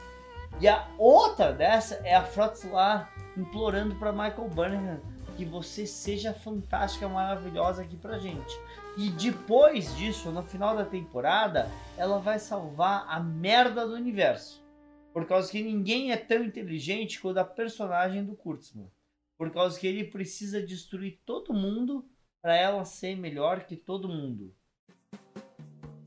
E 0.60 0.66
a 0.66 0.88
outra 0.98 1.52
dessa 1.52 1.96
é 1.96 2.14
a 2.14 2.24
Frota 2.24 2.66
lá 2.68 3.12
implorando 3.36 3.94
para 3.96 4.12
Michael 4.12 4.48
Burnham 4.48 5.16
que 5.36 5.44
você 5.44 5.86
seja 5.86 6.32
fantástica, 6.32 7.08
maravilhosa 7.08 7.82
aqui 7.82 7.96
pra 7.96 8.18
gente. 8.18 8.58
E 8.96 9.10
depois 9.10 9.94
disso, 9.96 10.30
no 10.30 10.42
final 10.42 10.74
da 10.74 10.84
temporada, 10.84 11.70
ela 11.98 12.18
vai 12.18 12.38
salvar 12.38 13.04
a 13.06 13.20
merda 13.20 13.86
do 13.86 13.94
universo. 13.94 14.64
Por 15.12 15.26
causa 15.26 15.50
que 15.50 15.62
ninguém 15.62 16.10
é 16.10 16.16
tão 16.16 16.42
inteligente 16.42 17.20
quanto 17.20 17.38
a 17.38 17.44
personagem 17.44 18.24
do 18.24 18.34
Kurtzman. 18.34 18.90
Por 19.36 19.50
causa 19.50 19.78
que 19.78 19.86
ele 19.86 20.04
precisa 20.04 20.62
destruir 20.62 21.20
todo 21.26 21.52
mundo 21.52 22.08
para 22.40 22.56
ela 22.56 22.84
ser 22.86 23.14
melhor 23.16 23.64
que 23.64 23.76
todo 23.76 24.08
mundo. 24.08 24.54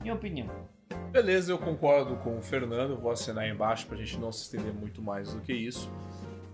Minha 0.02 0.16
opinião. 0.16 0.68
Beleza, 1.12 1.52
eu 1.52 1.58
concordo 1.58 2.16
com 2.18 2.38
o 2.38 2.42
Fernando, 2.42 2.98
vou 2.98 3.12
assinar 3.12 3.48
embaixo 3.48 3.88
pra 3.88 3.98
gente 3.98 4.18
não 4.18 4.32
se 4.32 4.44
estender 4.44 4.74
muito 4.74 5.02
mais 5.02 5.34
do 5.34 5.42
que 5.42 5.54
isso. 5.54 5.92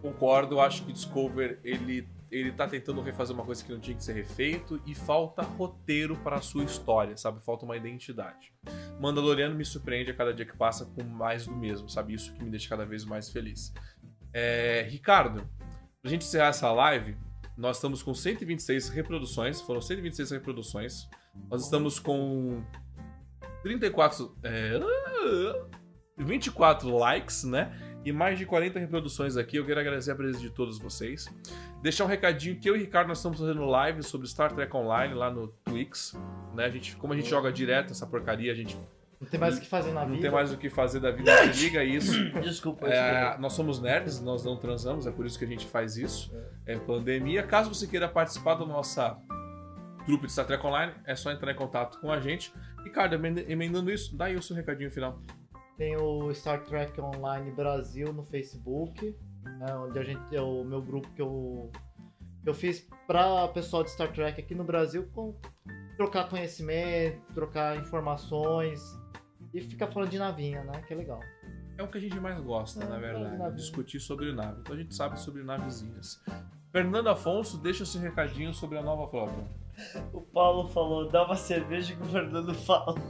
Concordo, 0.02 0.60
acho 0.60 0.86
que 0.86 0.94
Discover 0.94 1.60
ele 1.64 2.08
ele 2.32 2.52
tá 2.52 2.68
tentando 2.68 3.02
refazer 3.02 3.36
uma 3.36 3.46
coisa 3.46 3.64
que 3.64 3.72
não 3.72 3.80
tinha 3.80 3.96
que 3.96 4.04
ser 4.04 4.14
refeito 4.14 4.82
e 4.86 4.94
falta 4.96 5.42
roteiro 5.42 6.18
para 6.18 6.38
a 6.38 6.42
sua 6.42 6.64
história, 6.64 7.16
sabe? 7.16 7.44
Falta 7.44 7.66
uma 7.66 7.78
identidade. 7.78 8.52
Mandaloriano 9.00 9.56
me 9.56 9.64
surpreende 9.64 10.12
a 10.12 10.14
cada 10.14 10.34
dia 10.34 10.46
que 10.46 10.58
passa 10.58 10.86
com 10.86 11.04
mais 11.04 11.46
do 11.46 11.56
mesmo, 11.56 11.88
sabe? 11.88 12.14
Isso 12.14 12.34
que 12.34 12.44
me 12.44 12.50
deixa 12.50 12.68
cada 12.68 12.86
vez 12.86 13.06
mais 13.06 13.30
feliz. 13.30 13.74
É, 14.34 14.86
Ricardo, 14.90 15.48
pra 16.02 16.12
gente 16.12 16.26
encerrar 16.26 16.48
essa 16.48 16.72
live, 16.72 17.16
nós 17.56 17.78
estamos 17.78 18.04
com 18.04 18.14
126 18.14 18.90
reproduções, 18.90 19.62
foram 19.62 19.80
126 19.80 20.32
reproduções. 20.32 21.08
Nós 21.50 21.64
estamos 21.64 22.00
com 22.00 22.64
34. 23.66 24.38
É, 24.44 24.80
24 26.18 26.96
likes, 26.96 27.44
né? 27.44 27.72
E 28.06 28.12
mais 28.12 28.38
de 28.38 28.46
40 28.46 28.78
reproduções 28.78 29.36
aqui. 29.36 29.58
Eu 29.58 29.66
quero 29.66 29.80
agradecer 29.80 30.12
a 30.12 30.16
presença 30.16 30.40
de 30.40 30.52
todos 30.52 30.78
vocês. 30.78 31.28
Deixar 31.82 32.06
um 32.06 32.08
recadinho 32.08 32.60
que 32.60 32.70
eu 32.70 32.76
e 32.76 32.78
o 32.78 32.82
Ricardo 32.82 33.08
nós 33.08 33.18
estamos 33.18 33.40
fazendo 33.40 33.66
live 33.66 34.04
sobre 34.04 34.28
Star 34.28 34.54
Trek 34.54 34.76
Online 34.78 35.16
lá 35.16 35.32
no 35.32 35.48
Twix. 35.64 36.16
Né? 36.54 36.66
A 36.66 36.70
gente, 36.70 36.96
como 36.98 37.14
a 37.14 37.16
gente 37.16 37.28
joga 37.28 37.52
direto 37.52 37.90
essa 37.92 38.06
porcaria, 38.06 38.52
a 38.52 38.56
gente 38.56 38.78
Não 39.20 39.28
tem 39.28 39.40
mais 39.40 39.58
o 39.58 39.62
que 39.62 39.68
fazer 39.68 39.92
na 39.92 40.02
não 40.02 40.10
vida. 40.12 40.22
tem 40.22 40.32
mais 40.32 40.54
o 40.54 40.58
que 40.58 40.70
fazer 40.70 41.00
da 41.00 41.10
vida. 41.10 41.46
Gente 41.46 41.64
liga 41.64 41.84
isso. 41.84 42.30
Desculpa, 42.42 42.88
É, 42.88 43.36
nós 43.40 43.54
somos 43.54 43.82
nerds, 43.82 44.22
nós 44.22 44.46
não 44.46 44.58
transamos, 44.58 45.08
é 45.08 45.12
por 45.12 45.26
isso 45.26 45.40
que 45.40 45.46
a 45.46 45.48
gente 45.48 45.66
faz 45.66 45.98
isso. 45.98 46.32
É 46.68 46.78
pandemia. 46.78 47.42
Caso 47.42 47.74
você 47.74 47.88
queira 47.88 48.08
participar 48.08 48.54
da 48.54 48.66
nossa 48.68 49.18
trupe 50.06 50.26
de 50.28 50.32
Star 50.32 50.46
Trek 50.46 50.66
Online, 50.66 50.94
é 51.06 51.16
só 51.16 51.32
entrar 51.32 51.52
em 51.52 51.56
contato 51.56 52.00
com 52.00 52.12
a 52.12 52.20
gente. 52.20 52.54
Ricardo, 52.84 53.14
emenda- 53.16 53.42
emendando 53.52 53.92
isso, 53.92 54.16
dá 54.16 54.26
aí 54.26 54.36
o 54.36 54.42
seu 54.42 54.56
recadinho 54.56 54.92
final. 54.92 55.20
Tem 55.78 55.96
o 55.98 56.34
Star 56.34 56.64
Trek 56.64 57.00
Online 57.02 57.52
Brasil 57.52 58.14
no 58.14 58.24
Facebook, 58.26 59.16
né, 59.44 59.76
onde 59.76 60.00
a 60.00 60.04
gente 60.04 60.36
é 60.36 60.42
o 60.42 60.64
meu 60.64 60.82
grupo 60.82 61.10
que 61.14 61.22
eu, 61.22 61.72
eu 62.46 62.54
fiz 62.54 62.88
para 63.08 63.48
pessoal 63.50 63.84
de 63.84 63.92
Star 63.92 64.12
Trek 64.14 64.40
aqui 64.40 64.56
no 64.56 64.64
Brasil 64.64 65.10
com 65.14 65.36
trocar 65.98 66.30
conhecimento, 66.30 67.20
trocar 67.34 67.78
informações 67.78 68.82
e 69.54 69.62
ficar 69.62 69.88
falando 69.88 70.10
de 70.10 70.18
navinha, 70.20 70.64
né? 70.64 70.82
Que 70.88 70.94
é 70.94 70.98
legal. 70.98 71.20
É 71.78 71.84
o 71.84 71.88
que 71.90 71.98
a 71.98 72.02
gente 72.02 72.20
mais 72.20 72.40
gosta, 72.42 72.84
É, 72.84 72.88
na 72.88 72.98
verdade. 72.98 73.38
nave. 73.38 73.56
Discutir 73.56 74.00
sobre 74.00 74.32
nave. 74.34 74.60
Então 74.62 74.76
a 74.76 74.78
gente 74.78 74.94
sabe 74.96 75.20
sobre 75.20 75.44
navezinhas. 75.44 76.22
Fernando 76.72 77.08
Afonso, 77.08 77.58
deixa 77.58 77.84
o 77.84 77.86
seu 77.86 78.02
recadinho 78.02 78.54
sobre 78.54 78.78
a 78.78 78.82
nova 78.82 79.10
frota. 79.10 79.34
O 80.14 80.22
Paulo 80.22 80.70
falou, 80.70 81.10
dá 81.10 81.26
uma 81.26 81.36
cerveja 81.36 81.94
que 81.96 82.02
o 82.02 82.06
Fernando 82.06 82.54
fala. 82.54 82.96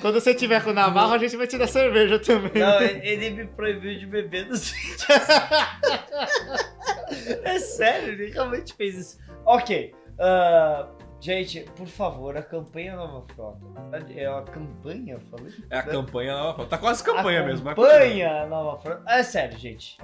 Quando 0.00 0.20
você 0.20 0.34
tiver 0.34 0.64
com 0.64 0.70
o 0.70 0.74
Navarro, 0.74 1.12
a 1.14 1.18
gente 1.18 1.36
vai 1.36 1.46
te 1.46 1.58
dar 1.58 1.66
cerveja 1.66 2.18
também. 2.18 2.62
Não, 2.62 2.80
ele 2.80 3.30
me 3.30 3.46
proibiu 3.46 3.98
de 3.98 4.06
beber 4.06 4.46
nos 4.46 4.70
vídeos. 4.70 5.06
é 7.44 7.58
sério, 7.58 8.14
ele 8.14 8.32
realmente 8.32 8.72
fez 8.74 8.96
isso. 8.96 9.18
Ok. 9.44 9.94
ah, 10.18 10.88
Gente, 11.20 11.60
por 11.74 11.86
favor, 11.86 12.36
a 12.36 12.42
campanha 12.42 12.94
Nova 12.94 13.26
Frota. 13.34 13.66
É 14.14 14.26
a 14.26 14.42
campanha, 14.42 15.14
eu 15.14 15.20
falei? 15.20 15.52
É 15.70 15.78
a 15.78 15.82
campanha 15.82 16.34
nova 16.34 16.54
frota. 16.54 16.70
Tá 16.70 16.78
quase 16.78 17.02
campanha 17.02 17.42
a 17.42 17.46
mesmo. 17.46 17.66
Campanha 17.66 18.46
Nova 18.46 18.80
Frota. 18.80 19.02
É 19.08 19.22
sério, 19.22 19.58
gente. 19.58 19.96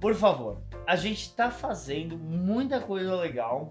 Por 0.00 0.14
favor, 0.14 0.62
a 0.86 0.96
gente 0.96 1.34
tá 1.34 1.50
fazendo 1.50 2.16
muita 2.16 2.80
coisa 2.80 3.14
legal. 3.14 3.70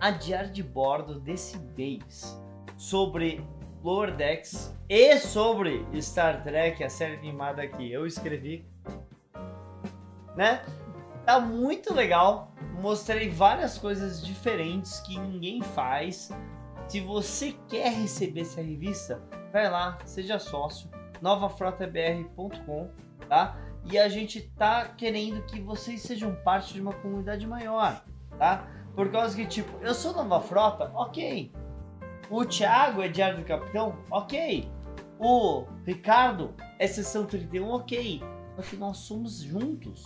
A 0.00 0.10
diária 0.10 0.48
de 0.48 0.62
bordo 0.62 1.20
desse 1.20 1.58
mês 1.76 2.40
sobre 2.76 3.44
Lower 3.82 4.16
Decks 4.16 4.74
e 4.88 5.18
sobre 5.18 5.86
Star 6.00 6.42
Trek, 6.42 6.82
a 6.82 6.88
série 6.88 7.16
animada 7.16 7.66
que 7.66 7.92
eu 7.92 8.06
escrevi, 8.06 8.66
né? 10.34 10.64
Tá 11.26 11.38
muito 11.38 11.92
legal. 11.92 12.54
Mostrei 12.80 13.28
várias 13.28 13.76
coisas 13.76 14.24
diferentes 14.24 15.00
que 15.00 15.18
ninguém 15.18 15.60
faz. 15.60 16.30
Se 16.86 17.00
você 17.00 17.54
quer 17.68 17.92
receber 17.92 18.42
essa 18.42 18.62
revista, 18.62 19.20
vai 19.52 19.68
lá, 19.68 19.98
seja 20.06 20.38
sócio, 20.38 20.88
novafrotabr.com, 21.20 22.88
tá? 23.28 23.67
E 23.90 23.98
a 23.98 24.08
gente 24.08 24.42
tá 24.56 24.86
querendo 24.86 25.42
que 25.42 25.60
vocês 25.60 26.02
sejam 26.02 26.34
parte 26.34 26.74
de 26.74 26.80
uma 26.80 26.92
comunidade 26.92 27.46
maior, 27.46 28.04
tá? 28.38 28.68
Por 28.94 29.10
causa 29.10 29.34
que, 29.34 29.46
tipo, 29.46 29.78
eu 29.80 29.94
sou 29.94 30.12
Nova 30.12 30.40
Frota, 30.40 30.90
ok. 30.94 31.50
O 32.28 32.44
Thiago 32.44 33.00
é 33.00 33.08
Diário 33.08 33.38
do 33.38 33.44
Capitão, 33.44 33.96
ok. 34.10 34.68
O 35.18 35.64
Ricardo 35.86 36.54
é 36.78 36.86
Sessão 36.86 37.24
31, 37.24 37.70
ok. 37.70 38.22
Só 38.56 38.62
que 38.62 38.76
nós 38.76 38.98
somos 38.98 39.40
juntos. 39.40 40.04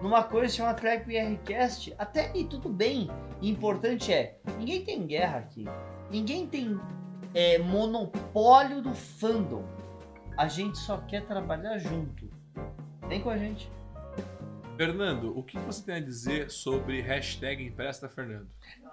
Numa 0.00 0.22
coisa 0.22 0.54
chamada 0.54 0.78
Trek 0.78 1.04
BRCast, 1.04 1.94
até 1.98 2.30
aí 2.30 2.44
tudo 2.44 2.70
bem. 2.70 3.10
O 3.42 3.44
importante 3.44 4.12
é, 4.12 4.38
ninguém 4.56 4.82
tem 4.82 5.06
guerra 5.06 5.40
aqui. 5.40 5.66
Ninguém 6.10 6.46
tem 6.46 6.80
é, 7.34 7.58
monopólio 7.58 8.80
do 8.80 8.94
fandom. 8.94 9.64
A 10.38 10.48
gente 10.48 10.78
só 10.78 10.98
quer 10.98 11.26
trabalhar 11.26 11.76
junto. 11.78 12.29
Vem 13.10 13.20
com 13.20 13.28
a 13.30 13.36
gente. 13.36 13.68
Fernando, 14.76 15.36
o 15.36 15.42
que 15.42 15.58
você 15.58 15.82
tem 15.82 15.96
a 15.96 16.00
dizer 16.00 16.48
sobre 16.48 17.00
hashtag 17.00 17.60
Empresta 17.60 18.08
Fernando? 18.08 18.46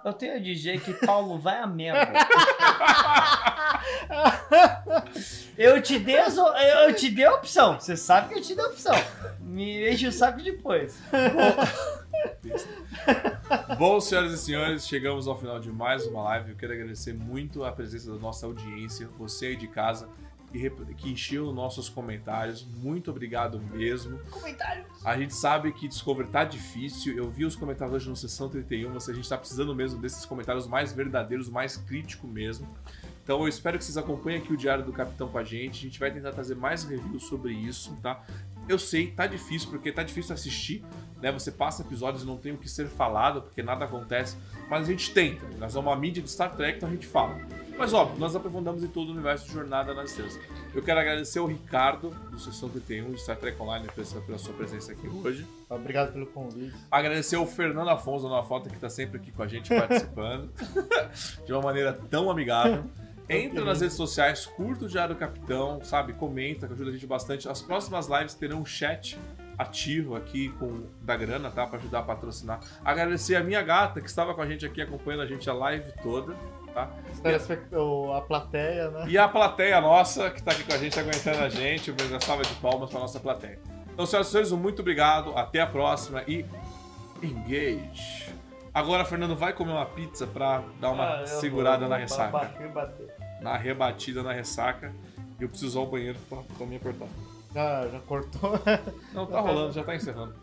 Eu 0.04 0.12
tenho 0.12 0.34
a 0.34 0.40
dizer 0.40 0.80
que 0.80 0.92
Paulo 1.06 1.38
vai 1.38 1.58
a 1.58 1.68
merda. 1.68 2.12
Eu 5.56 5.80
te 5.80 6.00
dei, 6.00 6.18
as 6.18 6.36
eu 6.36 6.94
te 6.94 7.10
dei 7.10 7.24
a 7.24 7.34
opção. 7.34 7.78
Você 7.78 7.96
sabe 7.96 8.28
que 8.28 8.38
eu 8.38 8.42
te 8.42 8.54
dei 8.54 8.64
a 8.64 8.68
opção. 8.68 8.94
Me 9.40 9.90
enche 9.90 10.06
o 10.06 10.12
saco 10.12 10.42
depois. 10.42 11.00
Bom, 13.78 14.00
senhoras 14.00 14.32
e 14.32 14.38
senhores, 14.38 14.86
chegamos 14.86 15.26
ao 15.26 15.38
final 15.38 15.58
de 15.58 15.70
mais 15.70 16.06
uma 16.06 16.22
live. 16.24 16.50
Eu 16.50 16.56
quero 16.56 16.72
agradecer 16.72 17.12
muito 17.12 17.64
a 17.64 17.72
presença 17.72 18.12
da 18.12 18.18
nossa 18.18 18.46
audiência, 18.46 19.08
você 19.18 19.46
aí 19.46 19.56
de 19.56 19.68
casa, 19.68 20.08
que, 20.52 20.70
que 20.94 21.10
encheu 21.10 21.52
nossos 21.52 21.88
comentários. 21.88 22.66
Muito 22.76 23.10
obrigado 23.10 23.60
mesmo. 23.60 24.18
Comentário. 24.30 24.84
A 25.04 25.16
gente 25.16 25.34
sabe 25.34 25.72
que 25.72 25.88
Discover 25.88 26.26
tá 26.28 26.44
difícil. 26.44 27.16
Eu 27.16 27.30
vi 27.30 27.44
os 27.44 27.56
comentários 27.56 27.96
hoje 27.96 28.08
no 28.08 28.16
Sessão 28.16 28.48
31. 28.48 28.92
Você, 28.92 29.10
a 29.10 29.14
gente 29.14 29.28
tá 29.28 29.36
precisando 29.36 29.74
mesmo 29.74 30.00
desses 30.00 30.24
comentários 30.24 30.66
mais 30.66 30.92
verdadeiros, 30.92 31.48
mais 31.48 31.76
críticos 31.76 32.28
mesmo. 32.28 32.68
Então 33.22 33.42
eu 33.42 33.48
espero 33.48 33.76
que 33.76 33.84
vocês 33.84 33.98
acompanhem 33.98 34.40
aqui 34.40 34.52
o 34.52 34.56
Diário 34.56 34.84
do 34.84 34.92
Capitão 34.92 35.28
com 35.28 35.36
a 35.36 35.44
gente. 35.44 35.80
A 35.80 35.82
gente 35.82 36.00
vai 36.00 36.10
tentar 36.10 36.32
trazer 36.32 36.54
mais 36.54 36.84
reviews 36.84 37.24
sobre 37.24 37.52
isso, 37.52 37.94
tá? 38.02 38.24
Eu 38.68 38.78
sei, 38.78 39.08
tá 39.08 39.26
difícil, 39.26 39.70
porque 39.70 39.90
tá 39.90 40.02
difícil 40.02 40.34
assistir, 40.34 40.84
né? 41.20 41.32
Você 41.32 41.50
passa 41.50 41.82
episódios 41.82 42.22
e 42.22 42.26
não 42.26 42.36
tem 42.36 42.52
o 42.52 42.58
que 42.58 42.68
ser 42.68 42.86
falado, 42.86 43.42
porque 43.42 43.62
nada 43.62 43.84
acontece. 43.84 44.36
Mas 44.68 44.82
a 44.82 44.90
gente 44.90 45.12
tenta. 45.12 45.46
Nós 45.58 45.72
somos 45.72 45.90
uma 45.90 45.98
mídia 45.98 46.22
de 46.22 46.30
Star 46.30 46.54
Trek, 46.54 46.76
então 46.76 46.88
a 46.88 46.92
gente 46.92 47.06
fala. 47.06 47.38
Mas 47.78 47.94
óbvio, 47.94 48.18
nós 48.18 48.34
aprofundamos 48.34 48.82
em 48.82 48.88
todo 48.88 49.08
o 49.08 49.12
universo 49.12 49.46
de 49.46 49.52
Jornada 49.52 49.94
nas 49.94 50.10
Estrelas. 50.10 50.38
Eu 50.74 50.82
quero 50.82 50.98
agradecer 50.98 51.38
ao 51.38 51.46
Ricardo, 51.46 52.10
do 52.28 52.38
Sessão 52.38 52.68
31, 52.68 53.12
de 53.12 53.22
Star 53.22 53.36
Trek 53.36 53.60
Online, 53.62 53.86
pela 53.94 54.20
pela 54.22 54.38
sua 54.38 54.52
presença 54.52 54.90
aqui 54.90 55.06
hoje. 55.08 55.46
Obrigado 55.70 56.12
pelo 56.12 56.26
convite. 56.26 56.74
Agradecer 56.90 57.36
ao 57.36 57.46
Fernando 57.46 57.88
Afonso 57.88 58.24
da 58.24 58.30
Nova 58.30 58.46
Foto, 58.46 58.68
que 58.68 58.74
está 58.74 58.90
sempre 58.90 59.18
aqui 59.18 59.30
com 59.30 59.44
a 59.44 59.46
gente 59.46 59.68
participando, 59.68 60.50
de 61.46 61.52
uma 61.52 61.62
maneira 61.62 61.92
tão 62.10 62.28
amigável. 62.28 62.84
Entra 63.28 63.64
nas 63.64 63.80
redes 63.80 63.96
sociais, 63.96 64.46
curta 64.46 64.86
o 64.86 64.88
Diário 64.88 65.14
do 65.14 65.18
Capitão, 65.18 65.80
sabe? 65.82 66.12
Comenta, 66.14 66.66
que 66.66 66.72
ajuda 66.72 66.90
a 66.90 66.92
gente 66.92 67.06
bastante. 67.06 67.48
As 67.48 67.60
próximas 67.60 68.06
lives 68.08 68.34
terão 68.34 68.60
um 68.60 68.64
chat 68.64 69.18
ativo 69.58 70.14
aqui 70.16 70.48
com 70.58 70.86
da 71.02 71.16
grana, 71.16 71.50
tá? 71.50 71.66
Para 71.66 71.78
ajudar 71.78 71.98
a 71.98 72.02
patrocinar. 72.02 72.60
Agradecer 72.84 73.36
a 73.36 73.42
minha 73.42 73.60
gata, 73.60 74.00
que 74.00 74.08
estava 74.08 74.32
com 74.34 74.40
a 74.40 74.46
gente 74.46 74.64
aqui, 74.64 74.80
acompanhando 74.80 75.22
a 75.22 75.26
gente 75.26 75.50
a 75.50 75.52
live 75.52 75.92
toda, 76.02 76.34
tá? 76.72 76.88
Telespect- 77.22 77.74
o- 77.74 78.12
A 78.14 78.20
plateia, 78.22 78.90
né? 78.90 79.04
E 79.08 79.18
a 79.18 79.28
plateia 79.28 79.80
nossa, 79.80 80.30
que 80.30 80.42
tá 80.42 80.52
aqui 80.52 80.64
com 80.64 80.72
a 80.72 80.78
gente, 80.78 80.98
aguentando 80.98 81.42
a 81.42 81.48
gente. 81.48 81.90
Uma 81.90 82.20
salva 82.20 82.44
de 82.44 82.54
palmas 82.54 82.88
pra 82.88 83.00
nossa 83.00 83.18
plateia. 83.20 83.58
Então, 83.92 84.06
senhoras 84.06 84.28
e 84.28 84.30
senhores, 84.30 84.52
muito 84.52 84.80
obrigado. 84.80 85.36
Até 85.36 85.60
a 85.60 85.66
próxima 85.66 86.22
e 86.28 86.46
engage. 87.22 88.32
Agora, 88.72 89.04
Fernando, 89.04 89.34
vai 89.34 89.52
comer 89.52 89.72
uma 89.72 89.86
pizza 89.86 90.24
pra 90.26 90.62
dar 90.80 90.90
uma 90.90 91.22
Ah, 91.22 91.26
segurada 91.26 91.80
vou- 91.80 91.88
na 91.88 91.96
ressaca. 91.96 92.30
bater, 92.30 92.68
bater. 92.68 93.08
Na 93.40 93.56
rebatida 93.56 94.22
na 94.22 94.32
ressaca. 94.32 94.92
E 95.38 95.42
eu 95.42 95.48
preciso 95.48 95.70
usar 95.70 95.80
o 95.80 95.90
banheiro 95.90 96.18
pra, 96.28 96.38
pra 96.56 96.66
me 96.66 96.76
apertar. 96.76 97.06
Já, 97.54 97.86
já 97.88 97.98
cortou. 98.00 98.52
Não, 99.14 99.26
tá 99.26 99.40
rolando, 99.40 99.72
já 99.72 99.84
tá 99.84 99.94
encerrando. 99.94 100.34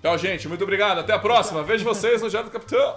Tchau, 0.00 0.16
gente. 0.18 0.46
Muito 0.48 0.62
obrigado. 0.62 0.98
Até 0.98 1.12
a 1.12 1.18
próxima. 1.18 1.62
Vejo 1.62 1.84
vocês 1.84 2.22
no 2.22 2.30
Diário 2.30 2.48
do 2.48 2.52
Capitão. 2.52 2.96